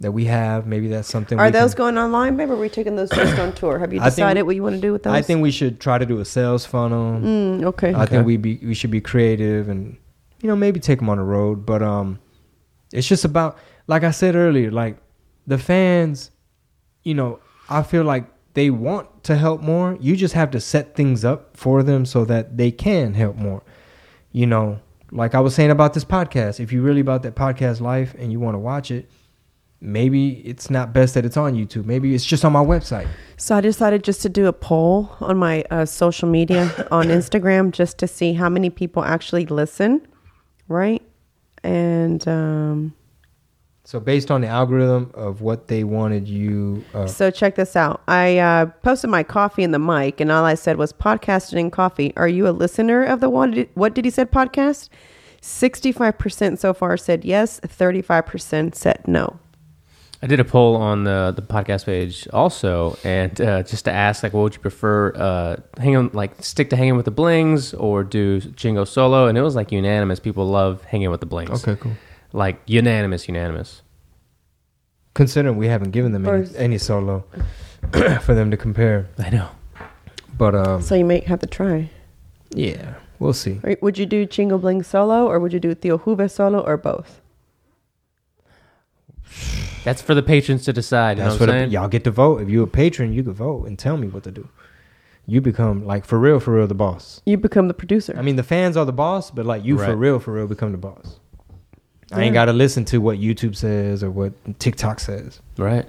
that 0.00 0.12
we 0.12 0.26
have. 0.26 0.66
Maybe 0.66 0.88
that's 0.88 1.08
something. 1.08 1.38
Are 1.38 1.46
we 1.46 1.50
those 1.50 1.74
can- 1.74 1.84
going 1.84 1.98
online, 1.98 2.36
babe? 2.36 2.50
Or 2.50 2.54
are 2.54 2.56
we 2.56 2.68
taking 2.68 2.96
those 2.96 3.10
just 3.10 3.38
on 3.38 3.52
tour? 3.54 3.78
Have 3.78 3.92
you 3.92 4.00
I 4.00 4.04
think 4.04 4.16
decided 4.16 4.42
what 4.44 4.54
you 4.56 4.62
want 4.62 4.76
to 4.76 4.80
do 4.80 4.92
with 4.92 5.02
those? 5.02 5.12
I 5.12 5.22
think 5.22 5.42
we 5.42 5.50
should 5.50 5.80
try 5.80 5.98
to 5.98 6.06
do 6.06 6.20
a 6.20 6.24
sales 6.24 6.64
funnel. 6.64 7.20
Mm, 7.20 7.64
okay. 7.64 7.92
I 7.92 8.02
Okay. 8.04 8.06
think 8.16 8.26
we 8.26 8.36
be 8.36 8.60
we 8.62 8.74
should 8.74 8.90
be 8.90 9.00
creative 9.00 9.68
and 9.68 9.96
you 10.42 10.48
know 10.48 10.56
maybe 10.56 10.78
take 10.80 10.98
them 11.00 11.08
on 11.10 11.18
the 11.18 11.24
road. 11.24 11.66
But 11.66 11.82
um, 11.82 12.18
it's 12.92 13.08
just 13.08 13.24
about 13.24 13.58
like 13.88 14.04
I 14.04 14.10
said 14.12 14.36
earlier, 14.36 14.70
like 14.70 14.96
the 15.46 15.58
fans. 15.58 16.30
You 17.02 17.14
know, 17.14 17.38
I 17.68 17.82
feel 17.82 18.04
like 18.04 18.26
they 18.54 18.68
want 18.68 19.24
to 19.24 19.36
help 19.36 19.62
more. 19.62 19.96
You 20.00 20.16
just 20.16 20.34
have 20.34 20.50
to 20.50 20.60
set 20.60 20.94
things 20.94 21.24
up 21.24 21.56
for 21.56 21.82
them 21.82 22.04
so 22.04 22.24
that 22.26 22.56
they 22.58 22.70
can 22.70 23.14
help 23.14 23.36
more. 23.36 23.62
You 24.32 24.46
know, 24.46 24.80
like 25.12 25.34
I 25.34 25.40
was 25.40 25.54
saying 25.54 25.70
about 25.70 25.94
this 25.94 26.04
podcast. 26.04 26.60
If 26.60 26.72
you're 26.72 26.82
really 26.82 27.00
about 27.00 27.22
that 27.22 27.34
podcast 27.34 27.80
life 27.80 28.14
and 28.18 28.30
you 28.32 28.40
want 28.40 28.54
to 28.54 28.58
watch 28.58 28.90
it, 28.90 29.10
maybe 29.80 30.46
it's 30.46 30.70
not 30.70 30.92
best 30.92 31.14
that 31.14 31.24
it's 31.24 31.36
on 31.36 31.54
YouTube. 31.54 31.84
Maybe 31.84 32.14
it's 32.14 32.24
just 32.24 32.44
on 32.44 32.52
my 32.52 32.62
website. 32.62 33.08
So 33.36 33.56
I 33.56 33.60
decided 33.60 34.04
just 34.04 34.22
to 34.22 34.28
do 34.28 34.46
a 34.46 34.52
poll 34.52 35.10
on 35.20 35.36
my 35.36 35.64
uh, 35.70 35.84
social 35.84 36.28
media 36.28 36.88
on 36.90 37.06
Instagram 37.06 37.72
just 37.72 37.98
to 37.98 38.06
see 38.06 38.34
how 38.34 38.48
many 38.48 38.70
people 38.70 39.02
actually 39.02 39.46
listen, 39.46 40.06
right? 40.68 41.02
And 41.62 42.26
um, 42.28 42.94
So 43.90 43.98
based 43.98 44.30
on 44.30 44.40
the 44.40 44.46
algorithm 44.46 45.10
of 45.14 45.40
what 45.40 45.66
they 45.66 45.82
wanted 45.82 46.28
you, 46.28 46.84
uh, 46.94 47.08
so 47.08 47.28
check 47.28 47.56
this 47.56 47.74
out. 47.74 48.00
I 48.06 48.38
uh, 48.38 48.66
posted 48.84 49.10
my 49.10 49.24
coffee 49.24 49.64
in 49.64 49.72
the 49.72 49.80
mic, 49.80 50.20
and 50.20 50.30
all 50.30 50.44
I 50.44 50.54
said 50.54 50.76
was 50.76 50.92
podcasting 50.92 51.58
and 51.58 51.72
coffee. 51.72 52.12
Are 52.16 52.28
you 52.28 52.46
a 52.46 52.52
listener 52.52 53.02
of 53.02 53.18
the 53.18 53.28
what 53.28 53.50
did, 53.50 53.68
what 53.74 53.94
did 53.94 54.04
he 54.04 54.12
said 54.12 54.30
podcast? 54.30 54.90
Sixty-five 55.40 56.18
percent 56.18 56.60
so 56.60 56.72
far 56.72 56.96
said 56.96 57.24
yes. 57.24 57.58
Thirty-five 57.64 58.26
percent 58.26 58.76
said 58.76 59.02
no. 59.08 59.40
I 60.22 60.28
did 60.28 60.38
a 60.38 60.44
poll 60.44 60.76
on 60.76 61.02
the 61.02 61.32
the 61.34 61.42
podcast 61.42 61.86
page 61.86 62.28
also, 62.32 62.96
and 63.02 63.40
uh, 63.40 63.64
just 63.64 63.86
to 63.86 63.90
ask 63.90 64.22
like, 64.22 64.32
what 64.32 64.42
would 64.42 64.54
you 64.54 64.60
prefer? 64.60 65.12
Uh, 65.16 65.56
hang 65.78 65.96
on, 65.96 66.10
like 66.12 66.40
stick 66.44 66.70
to 66.70 66.76
hanging 66.76 66.94
with 66.94 67.06
the 67.06 67.10
blings 67.10 67.74
or 67.74 68.04
do 68.04 68.40
Chingo 68.40 68.86
solo? 68.86 69.26
And 69.26 69.36
it 69.36 69.42
was 69.42 69.56
like 69.56 69.72
unanimous. 69.72 70.20
People 70.20 70.46
love 70.46 70.84
hanging 70.84 71.10
with 71.10 71.18
the 71.18 71.26
blings. 71.26 71.66
Okay, 71.66 71.74
cool. 71.80 71.90
Like 72.32 72.60
unanimous, 72.66 73.28
unanimous. 73.28 73.82
Considering 75.14 75.56
we 75.56 75.66
haven't 75.66 75.90
given 75.90 76.12
them 76.12 76.26
any, 76.26 76.42
First- 76.44 76.56
any 76.56 76.78
solo 76.78 77.24
for 78.22 78.34
them 78.34 78.50
to 78.50 78.56
compare, 78.56 79.08
I 79.18 79.30
know. 79.30 79.48
but 80.38 80.54
um, 80.54 80.82
So 80.82 80.94
you 80.94 81.04
may 81.04 81.20
have 81.20 81.40
to 81.40 81.46
try. 81.46 81.90
yeah, 82.54 82.94
we'll 83.18 83.32
see. 83.32 83.58
Or 83.64 83.76
Would 83.82 83.98
you 83.98 84.06
do 84.06 84.26
Chingo 84.26 84.60
Bling 84.60 84.82
solo, 84.82 85.26
or 85.26 85.38
would 85.40 85.52
you 85.52 85.60
do 85.60 85.74
Theo 85.74 85.98
Juve 85.98 86.30
solo, 86.30 86.60
or 86.60 86.76
both? 86.76 87.20
That's 89.84 90.02
for 90.02 90.14
the 90.14 90.22
patrons 90.22 90.64
to 90.66 90.72
decide. 90.72 91.16
You 91.18 91.24
That's 91.24 91.34
know 91.36 91.40
what 91.40 91.40
what 91.40 91.48
I'm 91.50 91.54
the, 91.54 91.60
saying? 91.62 91.70
y'all 91.72 91.88
get 91.88 92.04
to 92.04 92.10
vote. 92.10 92.42
If 92.42 92.48
you're 92.48 92.64
a 92.64 92.68
patron, 92.68 93.12
you 93.12 93.22
can 93.22 93.32
vote 93.32 93.66
and 93.66 93.78
tell 93.78 93.96
me 93.96 94.08
what 94.08 94.24
to 94.24 94.30
do. 94.30 94.48
You 95.26 95.40
become 95.40 95.86
like 95.86 96.04
for 96.04 96.18
real, 96.18 96.38
for 96.40 96.54
real, 96.54 96.66
the 96.66 96.74
boss. 96.74 97.22
You 97.24 97.36
become 97.36 97.68
the 97.68 97.74
producer. 97.74 98.14
I 98.16 98.22
mean, 98.22 98.36
the 98.36 98.42
fans 98.42 98.76
are 98.76 98.84
the 98.84 98.92
boss, 98.92 99.30
but 99.30 99.46
like 99.46 99.64
you 99.64 99.76
for 99.78 99.84
Right. 99.84 99.96
real, 99.96 100.18
for 100.18 100.32
real, 100.34 100.46
become 100.46 100.72
the 100.72 100.78
boss. 100.78 101.18
I 102.12 102.22
ain't 102.22 102.34
got 102.34 102.46
to 102.46 102.52
listen 102.52 102.84
to 102.86 102.98
what 102.98 103.18
YouTube 103.18 103.54
says 103.56 104.02
or 104.02 104.10
what 104.10 104.32
TikTok 104.58 105.00
says. 105.00 105.40
Right. 105.56 105.86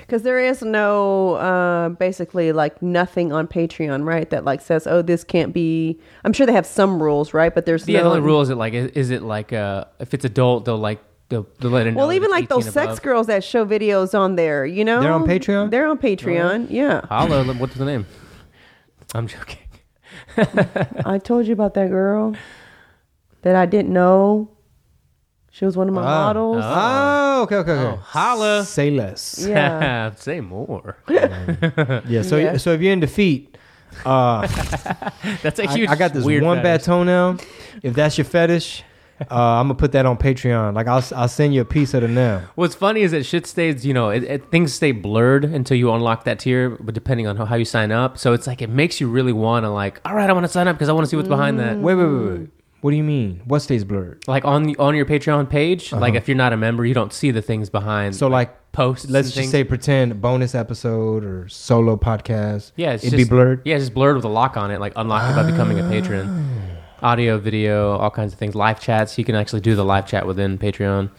Because 0.00 0.22
there 0.22 0.40
is 0.40 0.62
no, 0.62 1.34
uh, 1.34 1.90
basically, 1.90 2.52
like 2.52 2.80
nothing 2.82 3.32
on 3.32 3.46
Patreon, 3.46 4.04
right? 4.04 4.28
That 4.30 4.44
like 4.44 4.60
says, 4.60 4.86
oh, 4.86 5.02
this 5.02 5.24
can't 5.24 5.52
be. 5.54 5.98
I'm 6.24 6.32
sure 6.32 6.46
they 6.46 6.52
have 6.52 6.66
some 6.66 7.02
rules, 7.02 7.32
right? 7.32 7.54
But 7.54 7.64
there's 7.66 7.86
Yeah, 7.86 7.98
no 7.98 8.04
the 8.04 8.10
only 8.16 8.20
rule 8.22 8.40
is 8.40 8.50
it 8.50 8.56
like 8.56 8.72
is, 8.74 8.90
is 8.92 9.10
it 9.10 9.22
like 9.22 9.52
uh 9.52 9.84
if 10.00 10.14
it's 10.14 10.24
adult 10.24 10.64
they'll 10.64 10.76
like 10.78 11.00
they'll, 11.28 11.46
they'll 11.60 11.70
let 11.70 11.86
it 11.86 11.92
know. 11.92 11.98
Well, 11.98 12.12
even 12.12 12.30
like 12.30 12.48
those 12.48 12.64
18 12.64 12.72
sex 12.72 12.86
above. 12.86 13.02
girls 13.02 13.26
that 13.28 13.44
show 13.44 13.64
videos 13.64 14.18
on 14.18 14.36
there, 14.36 14.66
you 14.66 14.84
know, 14.84 15.00
They're 15.00 15.12
on 15.12 15.26
Patreon? 15.26 15.70
They're 15.70 15.86
on 15.86 15.98
Patreon. 15.98 16.66
Yeah, 16.70 17.06
Holla, 17.06 17.44
what's 17.54 17.74
the 17.74 17.84
name? 17.84 18.06
I'm 19.14 19.26
joking. 19.26 19.58
I 21.06 21.18
told 21.22 21.46
you 21.46 21.52
about 21.52 21.74
that 21.74 21.88
girl 21.90 22.34
that 23.42 23.54
I 23.54 23.66
didn't 23.66 23.92
know. 23.92 24.50
She 25.58 25.64
was 25.64 25.76
one 25.76 25.88
of 25.88 25.94
my 25.94 26.02
Ah. 26.02 26.26
models. 26.26 26.62
Oh, 26.64 27.42
okay, 27.42 27.56
okay, 27.56 27.72
okay. 27.72 27.82
Oh, 27.82 27.96
holla. 27.96 28.64
Say 28.64 28.90
less. 28.92 29.44
Yeah. 29.44 30.12
Say 30.16 30.40
more. 30.40 30.96
Yeah. 31.08 32.22
So, 32.22 32.36
Yeah. 32.36 32.56
so 32.58 32.72
if 32.74 32.80
you're 32.80 32.92
in 32.92 33.00
defeat, 33.00 33.56
uh, 34.06 34.46
That's 35.42 35.58
a 35.58 35.68
I, 35.68 35.74
huge. 35.74 35.88
I 35.90 35.96
got 35.96 36.12
this 36.12 36.24
weird 36.24 36.44
one 36.44 36.58
bad 36.58 36.80
fetish. 36.82 36.86
toenail. 36.86 37.38
If 37.82 37.94
that's 37.94 38.16
your 38.18 38.24
fetish, 38.26 38.84
uh, 39.20 39.34
I'm 39.34 39.64
gonna 39.66 39.74
put 39.74 39.90
that 39.92 40.06
on 40.06 40.16
Patreon. 40.16 40.74
Like 40.74 40.86
I'll 40.86 41.02
I'll 41.16 41.26
send 41.28 41.54
you 41.54 41.62
a 41.62 41.64
piece 41.64 41.92
of 41.94 42.02
the 42.02 42.08
nail. 42.08 42.42
What's 42.54 42.76
funny 42.76 43.00
is 43.00 43.10
that 43.10 43.24
shit 43.26 43.44
stays, 43.46 43.84
you 43.84 43.92
know, 43.94 44.10
it, 44.10 44.22
it, 44.24 44.50
things 44.52 44.72
stay 44.72 44.92
blurred 44.92 45.44
until 45.44 45.76
you 45.76 45.90
unlock 45.92 46.22
that 46.24 46.38
tier, 46.38 46.70
but 46.70 46.94
depending 46.94 47.26
on 47.26 47.36
how, 47.36 47.46
how 47.46 47.56
you 47.56 47.64
sign 47.64 47.90
up. 47.90 48.16
So 48.18 48.32
it's 48.32 48.46
like, 48.46 48.62
it 48.62 48.70
makes 48.70 49.00
you 49.00 49.08
really 49.08 49.32
want 49.32 49.64
to, 49.64 49.70
like, 49.70 50.00
all 50.04 50.14
right, 50.14 50.30
I 50.30 50.32
want 50.32 50.44
to 50.44 50.52
sign 50.52 50.68
up 50.68 50.76
because 50.76 50.88
I 50.88 50.92
want 50.92 51.06
to 51.06 51.10
see 51.10 51.16
what's 51.16 51.28
behind 51.28 51.58
that. 51.58 51.78
Wait, 51.78 51.94
wait, 51.96 52.04
wait, 52.06 52.38
wait. 52.38 52.48
What 52.80 52.92
do 52.92 52.96
you 52.96 53.02
mean? 53.02 53.42
What 53.44 53.60
stays 53.60 53.82
blurred? 53.84 54.22
Like 54.28 54.44
on 54.44 54.62
the, 54.62 54.76
on 54.78 54.94
your 54.94 55.04
Patreon 55.04 55.50
page, 55.50 55.92
like 55.92 56.10
Uh-huh. 56.10 56.16
if 56.18 56.28
you're 56.28 56.36
not 56.36 56.52
a 56.52 56.56
member, 56.56 56.86
you 56.86 56.94
don't 56.94 57.12
see 57.12 57.30
the 57.32 57.42
things 57.42 57.70
behind. 57.70 58.14
So 58.14 58.28
like, 58.28 58.54
posts. 58.72 59.10
let's 59.10 59.28
just 59.28 59.38
things. 59.38 59.50
say 59.50 59.64
pretend 59.64 60.20
bonus 60.20 60.54
episode 60.54 61.24
or 61.24 61.48
solo 61.48 61.96
podcast. 61.96 62.70
yeah, 62.76 62.90
it'd 62.90 63.02
just, 63.02 63.16
be 63.16 63.24
blurred. 63.24 63.62
Yeah, 63.64 63.74
it's 63.76 63.84
just 63.86 63.94
blurred 63.94 64.14
with 64.16 64.24
a 64.24 64.28
lock 64.28 64.56
on 64.56 64.70
it, 64.70 64.78
like 64.80 64.92
unlock 64.94 65.30
it 65.30 65.34
by 65.34 65.50
becoming 65.50 65.80
a 65.80 65.88
patron. 65.88 66.68
Audio, 67.02 67.38
video, 67.38 67.96
all 67.96 68.10
kinds 68.10 68.32
of 68.32 68.38
things. 68.38 68.54
Live 68.54 68.80
chats. 68.80 69.18
You 69.18 69.24
can 69.24 69.34
actually 69.34 69.60
do 69.60 69.74
the 69.76 69.84
live 69.84 70.06
chat 70.06 70.26
within 70.26 70.58
Patreon. 70.58 71.10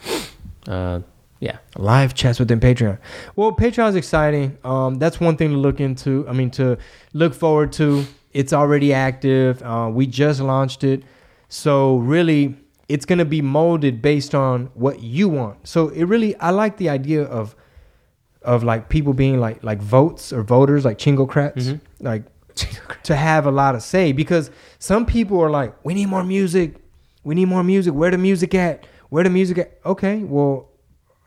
Uh, 0.67 0.99
yeah. 1.39 1.57
Live 1.77 2.13
chats 2.13 2.37
within 2.39 2.59
Patreon. 2.59 2.97
Well, 3.37 3.53
Patreon's 3.53 3.95
exciting. 3.95 4.57
Um, 4.65 4.95
that's 4.95 5.19
one 5.21 5.37
thing 5.37 5.51
to 5.51 5.57
look 5.57 5.79
into. 5.79 6.27
I 6.27 6.33
mean, 6.33 6.51
to 6.51 6.77
look 7.13 7.33
forward 7.33 7.71
to. 7.73 8.05
It's 8.33 8.51
already 8.53 8.93
active. 8.93 9.61
Uh, 9.63 9.89
we 9.91 10.05
just 10.05 10.39
launched 10.41 10.83
it, 10.83 11.03
so 11.49 11.97
really, 11.97 12.55
it's 12.87 13.05
gonna 13.05 13.25
be 13.25 13.41
molded 13.41 14.01
based 14.01 14.33
on 14.33 14.67
what 14.73 15.01
you 15.01 15.27
want. 15.29 15.67
So 15.67 15.89
it 15.89 16.05
really, 16.05 16.35
I 16.37 16.51
like 16.51 16.77
the 16.77 16.89
idea 16.89 17.23
of 17.23 17.55
of 18.41 18.63
like 18.63 18.87
people 18.87 19.13
being 19.13 19.39
like 19.39 19.61
like 19.63 19.81
votes 19.81 20.31
or 20.31 20.43
voters, 20.43 20.85
like 20.85 20.97
chingocrats, 20.97 21.55
Mhm. 21.65 21.79
like 21.99 22.23
to 23.03 23.15
have 23.15 23.45
a 23.45 23.51
lot 23.51 23.75
of 23.75 23.81
say 23.83 24.11
because 24.13 24.49
some 24.79 25.05
people 25.05 25.39
are 25.41 25.49
like, 25.49 25.73
we 25.83 25.93
need 25.93 26.07
more 26.07 26.23
music, 26.23 26.75
we 27.23 27.35
need 27.35 27.45
more 27.45 27.63
music. 27.63 27.93
Where 27.93 28.11
the 28.11 28.17
music 28.17 28.55
at? 28.55 28.85
Where 29.09 29.23
the 29.23 29.29
music 29.29 29.57
at? 29.57 29.79
Okay, 29.85 30.19
well, 30.23 30.69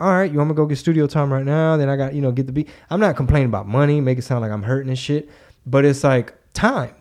all 0.00 0.10
right, 0.12 0.30
you 0.30 0.38
want 0.38 0.48
me 0.50 0.54
to 0.54 0.56
go 0.56 0.66
get 0.66 0.78
studio 0.78 1.06
time 1.06 1.32
right 1.32 1.44
now? 1.44 1.76
Then 1.76 1.88
I 1.88 1.96
got 1.96 2.14
you 2.14 2.22
know 2.22 2.32
get 2.32 2.46
the 2.46 2.52
beat. 2.52 2.68
I'm 2.90 2.98
not 3.00 3.14
complaining 3.16 3.48
about 3.48 3.68
money, 3.68 4.00
make 4.00 4.18
it 4.18 4.22
sound 4.22 4.40
like 4.40 4.50
I'm 4.50 4.62
hurting 4.62 4.88
and 4.88 4.98
shit, 4.98 5.28
but 5.66 5.84
it's 5.84 6.02
like 6.04 6.34
time. 6.54 6.94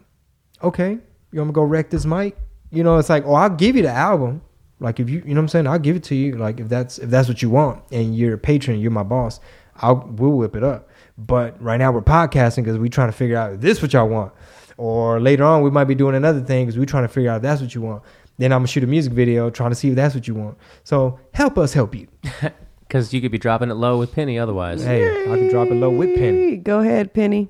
Okay, 0.64 0.98
you 1.32 1.40
want 1.40 1.48
me 1.48 1.52
to 1.52 1.54
go 1.54 1.64
wreck 1.64 1.90
this 1.90 2.06
mic? 2.06 2.38
You 2.72 2.84
know, 2.84 2.98
it's 2.98 3.10
like, 3.10 3.26
oh, 3.26 3.34
I'll 3.34 3.50
give 3.50 3.76
you 3.76 3.82
the 3.82 3.92
album. 3.92 4.42
Like 4.80 5.00
if 5.00 5.10
you, 5.10 5.20
you 5.20 5.34
know 5.34 5.42
what 5.42 5.44
I'm 5.44 5.48
saying, 5.50 5.68
I'll 5.68 5.80
give 5.80 5.96
it 5.96 6.04
to 6.06 6.16
you. 6.16 6.38
Like 6.38 6.60
if 6.60 6.68
that's 6.68 6.98
if 6.98 7.10
that's 7.10 7.28
what 7.28 7.42
you 7.42 7.50
want, 7.50 7.84
and 7.92 8.16
you're 8.16 8.34
a 8.34 8.38
patron, 8.38 8.80
you're 8.80 8.90
my 8.92 9.04
boss, 9.04 9.40
I'll 9.76 10.08
we'll 10.16 10.32
whip 10.32 10.56
it 10.56 10.64
up. 10.64 10.90
But 11.18 11.62
right 11.62 11.78
now 11.78 11.92
we're 11.92 12.02
podcasting 12.02 12.64
because 12.64 12.80
we're 12.80 12.90
trying 12.90 13.10
to 13.10 13.18
figure 13.18 13.38
out 13.38 13.54
if 13.54 13.62
this 13.62 13.82
what 13.82 13.94
y'all 13.94 14.10
want, 14.10 14.34
or 14.78 15.20
later 15.20 15.44
on 15.44 15.62
we 15.62 15.70
might 15.70 15.84
be 15.84 15.94
doing 15.94 16.16
another 16.16 16.42
thing 16.42 16.66
because 16.66 16.80
we're 16.80 16.86
trying 16.86 17.04
to 17.04 17.10
figure 17.10 17.30
out 17.30 17.38
if 17.38 17.42
that's 17.44 17.62
what 17.62 17.76
you 17.76 17.82
want. 17.82 18.02
Then 18.40 18.52
I'm 18.52 18.60
gonna 18.60 18.68
shoot 18.68 18.84
a 18.84 18.88
music 18.88 19.14
video 19.14 19.52
trying 19.52 19.70
to 19.70 19.76
see 19.76 19.90
if 19.90 19.96
that's 19.96 20.16
what 20.16 20.28
you 20.28 20.34
want. 20.34 20.58
So 20.84 21.20
help 21.34 21.60
us 21.60 21.74
help 21.74 21.94
you. 21.94 22.08
Because 22.92 23.14
you 23.14 23.22
could 23.22 23.32
be 23.32 23.38
dropping 23.38 23.72
it 23.72 23.76
low 23.76 23.98
with 24.00 24.12
Penny 24.14 24.38
otherwise. 24.38 24.84
Hey, 24.84 25.08
I 25.08 25.38
can 25.38 25.48
drop 25.48 25.70
it 25.70 25.76
low 25.76 25.90
with 25.90 26.14
Penny. 26.14 26.58
Go 26.58 26.82
ahead, 26.82 27.14
Penny. 27.14 27.48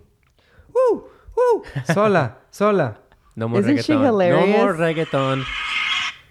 Woo, 0.72 1.10
woo. 1.36 1.64
Sola, 1.92 2.36
sola. 2.52 3.00
No 3.42 3.48
more 3.48 3.62
Isn't 3.62 3.78
reggaeton. 3.78 3.86
she 3.86 4.30
No 4.30 4.46
more 4.46 4.76
reggaeton. 4.76 5.46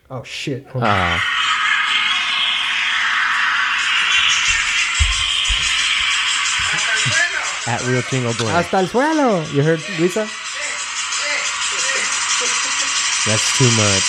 Oh 0.08 0.22
shit. 0.22 0.64
Hold 0.68 0.84
on. 0.84 0.90
Ah. 0.92 1.18
At 7.66 7.84
Real 7.88 8.00
Chingo 8.02 8.32
Bling. 8.38 8.50
Hasta 8.50 8.76
el 8.76 8.86
suelo. 8.86 9.42
You 9.52 9.64
heard 9.64 9.80
Lisa? 9.98 10.20
That's 13.26 13.58
too 13.58 13.70
much. 13.74 14.06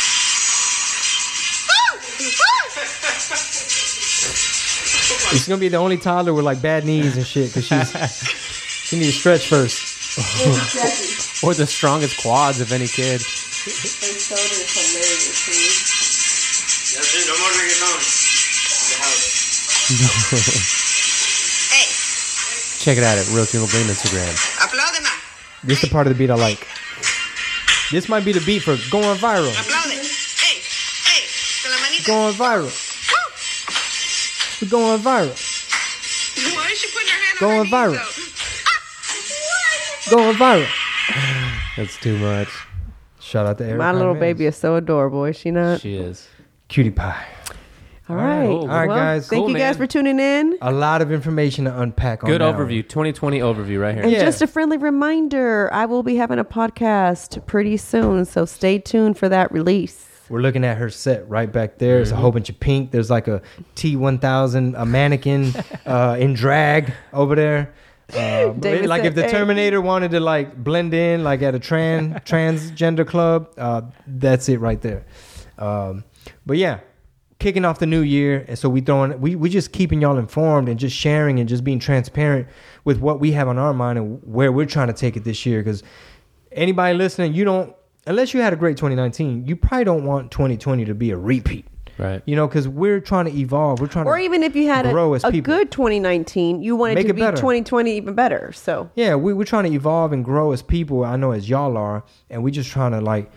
She's 5.31 5.47
gonna 5.47 5.59
be 5.59 5.69
the 5.69 5.77
only 5.77 5.97
toddler 5.97 6.35
with 6.35 6.45
like 6.45 6.61
bad 6.61 6.85
knees 6.85 7.17
and 7.17 7.25
shit 7.25 7.51
because 7.51 7.65
she's 7.65 7.91
she 8.91 8.97
needs 8.97 9.13
to 9.13 9.19
stretch 9.19 9.47
first. 9.47 9.87
Or 11.43 11.53
the 11.53 11.65
strongest 11.65 12.21
quads 12.21 12.61
of 12.61 12.71
any 12.71 12.87
kid. 12.87 13.21
No 16.91 17.37
more 17.37 17.51
reggaeton. 17.55 17.99
Check 22.81 22.97
it 22.97 23.03
out 23.03 23.17
at 23.17 23.27
Real 23.29 23.45
Chingo 23.45 23.69
Bling 23.69 23.87
Instagram. 23.87 24.33
Aplaude 24.59 24.99
más. 25.01 25.13
This 25.63 25.83
is 25.83 25.89
the 25.89 25.93
part 25.93 26.07
of 26.07 26.13
the 26.13 26.17
beat 26.17 26.29
I 26.31 26.35
like. 26.35 26.67
This 27.91 28.09
might 28.09 28.25
be 28.25 28.31
the 28.31 28.41
beat 28.41 28.63
for 28.63 28.75
going 28.89 29.17
viral. 29.17 29.51
Aplaude. 29.53 29.93
Ey, 29.93 30.57
ey, 31.13 31.27
con 31.61 31.71
la 31.71 31.77
manita. 31.81 32.03
Going 32.07 32.33
viral. 32.33 32.71
We're 34.61 34.69
going 34.69 34.99
viral. 34.99 35.33
Why 36.55 36.69
is 36.71 36.77
she 36.79 36.87
putting 36.91 37.09
her 37.09 37.17
ah. 37.17 37.25
hand 37.25 37.39
Going 37.39 37.59
on 37.59 37.65
her 37.65 37.71
viral. 37.71 37.91
knees, 37.93 38.25
though? 40.09 40.15
Going 40.17 40.35
viral. 40.35 40.80
That's 41.77 41.97
too 41.99 42.17
much. 42.17 42.49
Shout 43.19 43.45
out 43.45 43.57
to 43.59 43.65
Eric. 43.65 43.77
My 43.77 43.91
little 43.93 44.15
baby 44.15 44.45
is 44.45 44.55
so 44.57 44.75
adorable, 44.75 45.25
is 45.25 45.37
she 45.37 45.51
not? 45.51 45.81
She 45.81 45.95
is. 45.95 46.27
Cutie 46.67 46.91
pie. 46.91 47.25
All 48.09 48.15
right. 48.17 48.45
cool. 48.47 48.61
All 48.63 48.67
right, 48.67 48.87
Well, 48.87 48.97
guys. 48.97 49.27
Thank 49.29 49.41
Cool, 49.45 49.51
you 49.51 49.57
guys 49.57 49.77
man. 49.77 49.87
for 49.87 49.91
tuning 49.91 50.19
in. 50.19 50.57
A 50.61 50.71
lot 50.71 51.01
of 51.01 51.11
information 51.13 51.63
to 51.65 51.79
unpack 51.79 52.23
on 52.23 52.29
Good 52.29 52.41
that 52.41 52.55
overview. 52.55 52.81
2020 52.87 53.39
overview 53.39 53.79
right 53.79 53.93
here. 53.95 54.03
And 54.03 54.11
Yeah. 54.11 54.25
just 54.25 54.41
a 54.41 54.47
friendly 54.47 54.75
reminder, 54.77 55.69
I 55.71 55.85
will 55.85 56.03
be 56.03 56.15
having 56.17 56.39
a 56.39 56.43
podcast 56.43 57.45
pretty 57.45 57.77
soon, 57.77 58.25
so 58.25 58.43
stay 58.45 58.79
tuned 58.79 59.17
for 59.17 59.29
that 59.29 59.49
release. 59.51 60.07
We're 60.29 60.41
looking 60.41 60.65
at 60.65 60.77
her 60.77 60.89
set 60.89 61.29
right 61.29 61.49
back 61.51 61.77
there. 61.77 61.97
There's 61.97 62.11
a 62.11 62.15
whole 62.15 62.31
bunch 62.31 62.49
of 62.49 62.59
pink. 62.59 62.91
There's 62.91 63.09
like 63.09 63.27
a 63.27 63.41
T1000, 63.75 64.73
a 64.77 64.85
mannequin 64.85 65.53
uh, 65.85 66.17
in 66.19 66.33
drag 66.33 66.91
over 67.13 67.35
there. 67.35 67.73
David 68.11 68.87
like 68.87 69.03
if 69.03 69.15
the 69.15 69.23
"Hey." 69.23 69.31
Terminator 69.31 69.81
wanted 69.81 70.11
to 70.11 70.19
like 70.19 70.61
blend 70.61 70.93
in, 70.93 71.23
like 71.23 71.41
at 71.41 71.55
a 71.55 71.59
trans 71.59 72.13
transgender 72.25 73.07
club, 73.07 73.49
uh, 73.57 73.81
that's 74.07 74.49
it 74.49 74.59
right 74.59 74.81
there. 74.81 75.05
Um, 75.57 76.03
but 76.45 76.57
yeah, 76.57 76.79
kicking 77.39 77.65
off 77.65 77.79
the 77.79 77.85
new 77.85 78.01
year, 78.01 78.45
and 78.47 78.57
so 78.57 78.69
we 78.69 78.81
throwing 78.81 79.19
we 79.19 79.35
we 79.35 79.49
just 79.49 79.71
keeping 79.71 80.01
y'all 80.01 80.17
informed 80.17 80.69
and 80.69 80.79
just 80.79 80.95
sharing 80.95 81.39
and 81.39 81.49
just 81.49 81.63
being 81.63 81.79
transparent 81.79 82.47
with 82.83 82.99
what 82.99 83.19
we 83.19 83.31
have 83.33 83.47
on 83.47 83.57
our 83.57 83.73
mind 83.73 83.97
and 83.97 84.21
where 84.23 84.51
we're 84.51 84.65
trying 84.65 84.87
to 84.87 84.93
take 84.93 85.17
it 85.17 85.23
this 85.23 85.45
year. 85.45 85.61
Because 85.61 85.83
anybody 86.51 86.97
listening, 86.97 87.33
you 87.33 87.43
don't 87.43 87.75
unless 88.07 88.33
you 88.33 88.41
had 88.41 88.53
a 88.53 88.55
great 88.55 88.77
2019, 88.77 89.45
you 89.47 89.55
probably 89.55 89.85
don't 89.85 90.05
want 90.05 90.31
2020 90.31 90.85
to 90.85 90.95
be 90.95 91.11
a 91.11 91.17
repeat. 91.17 91.65
Right. 91.97 92.21
You 92.25 92.35
know, 92.35 92.47
because 92.47 92.67
we're 92.67 92.99
trying 92.99 93.25
to 93.25 93.31
evolve. 93.37 93.79
We're 93.79 93.87
trying 93.87 94.07
Or 94.07 94.17
to 94.17 94.23
even 94.23 94.43
if 94.43 94.55
you 94.55 94.67
had 94.67 94.89
grow 94.89 95.13
a, 95.13 95.17
as 95.17 95.23
a 95.23 95.31
people. 95.31 95.53
good 95.53 95.71
2019, 95.71 96.63
you 96.63 96.75
wanted 96.75 96.95
Make 96.95 97.05
to 97.05 97.09
it 97.11 97.15
be 97.15 97.21
better. 97.21 97.37
2020 97.37 97.95
even 97.97 98.13
better. 98.15 98.51
So 98.53 98.89
yeah, 98.95 99.15
we, 99.15 99.33
we're 99.33 99.43
trying 99.45 99.65
to 99.65 99.71
evolve 99.75 100.11
and 100.13 100.23
grow 100.25 100.51
as 100.51 100.61
people. 100.61 101.03
I 101.03 101.15
know 101.15 101.31
as 101.31 101.49
y'all 101.49 101.77
are, 101.77 102.03
and 102.29 102.43
we're 102.43 102.49
just 102.51 102.69
trying 102.71 102.91
to 102.91 103.01
like, 103.01 103.31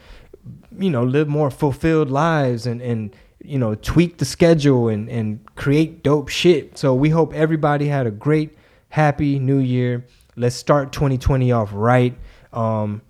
you 0.78 0.90
know, 0.90 1.04
live 1.04 1.28
more 1.28 1.50
fulfilled 1.50 2.10
lives 2.10 2.66
and 2.66 2.80
and 2.80 3.14
you 3.42 3.58
know 3.58 3.74
tweak 3.74 4.16
the 4.18 4.24
schedule 4.24 4.88
and 4.88 5.08
and 5.10 5.40
create 5.56 6.02
dope 6.02 6.28
shit. 6.28 6.78
So 6.78 6.94
we 6.94 7.10
hope 7.10 7.34
everybody 7.34 7.88
had 7.88 8.06
a 8.06 8.10
great, 8.10 8.56
happy 8.88 9.38
New 9.38 9.58
Year. 9.58 10.06
Let's 10.36 10.56
start 10.56 10.92
2020 10.92 11.52
off 11.52 11.70
right. 11.72 12.16
Um, 12.52 13.02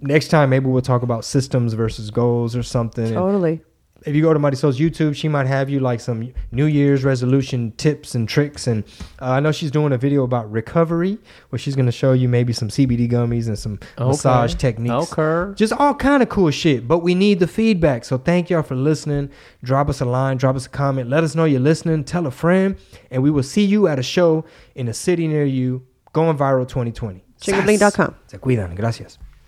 next 0.00 0.28
time 0.28 0.50
maybe 0.50 0.66
we'll 0.66 0.82
talk 0.82 1.02
about 1.02 1.24
systems 1.24 1.74
versus 1.74 2.10
goals 2.10 2.56
or 2.56 2.62
something. 2.62 3.04
And 3.04 3.14
totally. 3.14 3.60
If 4.06 4.14
you 4.14 4.22
go 4.22 4.32
to 4.32 4.38
Marisol's 4.38 4.78
YouTube, 4.78 5.14
she 5.14 5.28
might 5.28 5.46
have 5.46 5.68
you 5.68 5.80
like 5.80 6.00
some 6.00 6.32
New 6.52 6.66
Year's 6.66 7.04
resolution 7.04 7.72
tips 7.72 8.14
and 8.14 8.28
tricks. 8.28 8.66
And 8.66 8.84
uh, 9.20 9.32
I 9.32 9.40
know 9.40 9.52
she's 9.52 9.70
doing 9.70 9.92
a 9.92 9.98
video 9.98 10.24
about 10.24 10.50
recovery 10.50 11.18
where 11.50 11.58
she's 11.58 11.76
going 11.76 11.86
to 11.86 11.92
show 11.92 12.12
you 12.12 12.28
maybe 12.28 12.52
some 12.52 12.68
CBD 12.68 13.10
gummies 13.10 13.46
and 13.46 13.58
some 13.58 13.78
massage 13.98 14.54
techniques. 14.54 15.12
Okay. 15.12 15.54
Just 15.54 15.72
all 15.74 15.94
kind 15.94 16.22
of 16.22 16.28
cool 16.28 16.50
shit. 16.50 16.88
But 16.88 16.98
we 16.98 17.14
need 17.14 17.40
the 17.40 17.46
feedback. 17.46 18.04
So 18.04 18.16
thank 18.16 18.50
y'all 18.50 18.62
for 18.62 18.74
listening. 18.76 19.30
Drop 19.62 19.88
us 19.88 20.00
a 20.00 20.06
line, 20.06 20.36
drop 20.38 20.56
us 20.56 20.66
a 20.66 20.70
comment. 20.70 21.10
Let 21.10 21.22
us 21.24 21.34
know 21.34 21.44
you're 21.44 21.60
listening. 21.60 22.04
Tell 22.04 22.26
a 22.26 22.30
friend. 22.30 22.76
And 23.10 23.22
we 23.22 23.30
will 23.30 23.42
see 23.42 23.64
you 23.64 23.86
at 23.86 23.98
a 23.98 24.02
show 24.02 24.44
in 24.74 24.88
a 24.88 24.94
city 24.94 25.28
near 25.28 25.44
you. 25.44 25.86
Going 26.12 26.36
viral 26.36 26.66
2020. 26.66 27.22
Chingobling.com. 27.40 28.14
Se 28.26 28.38
cuidan. 28.38 28.74
Gracias. 28.74 29.18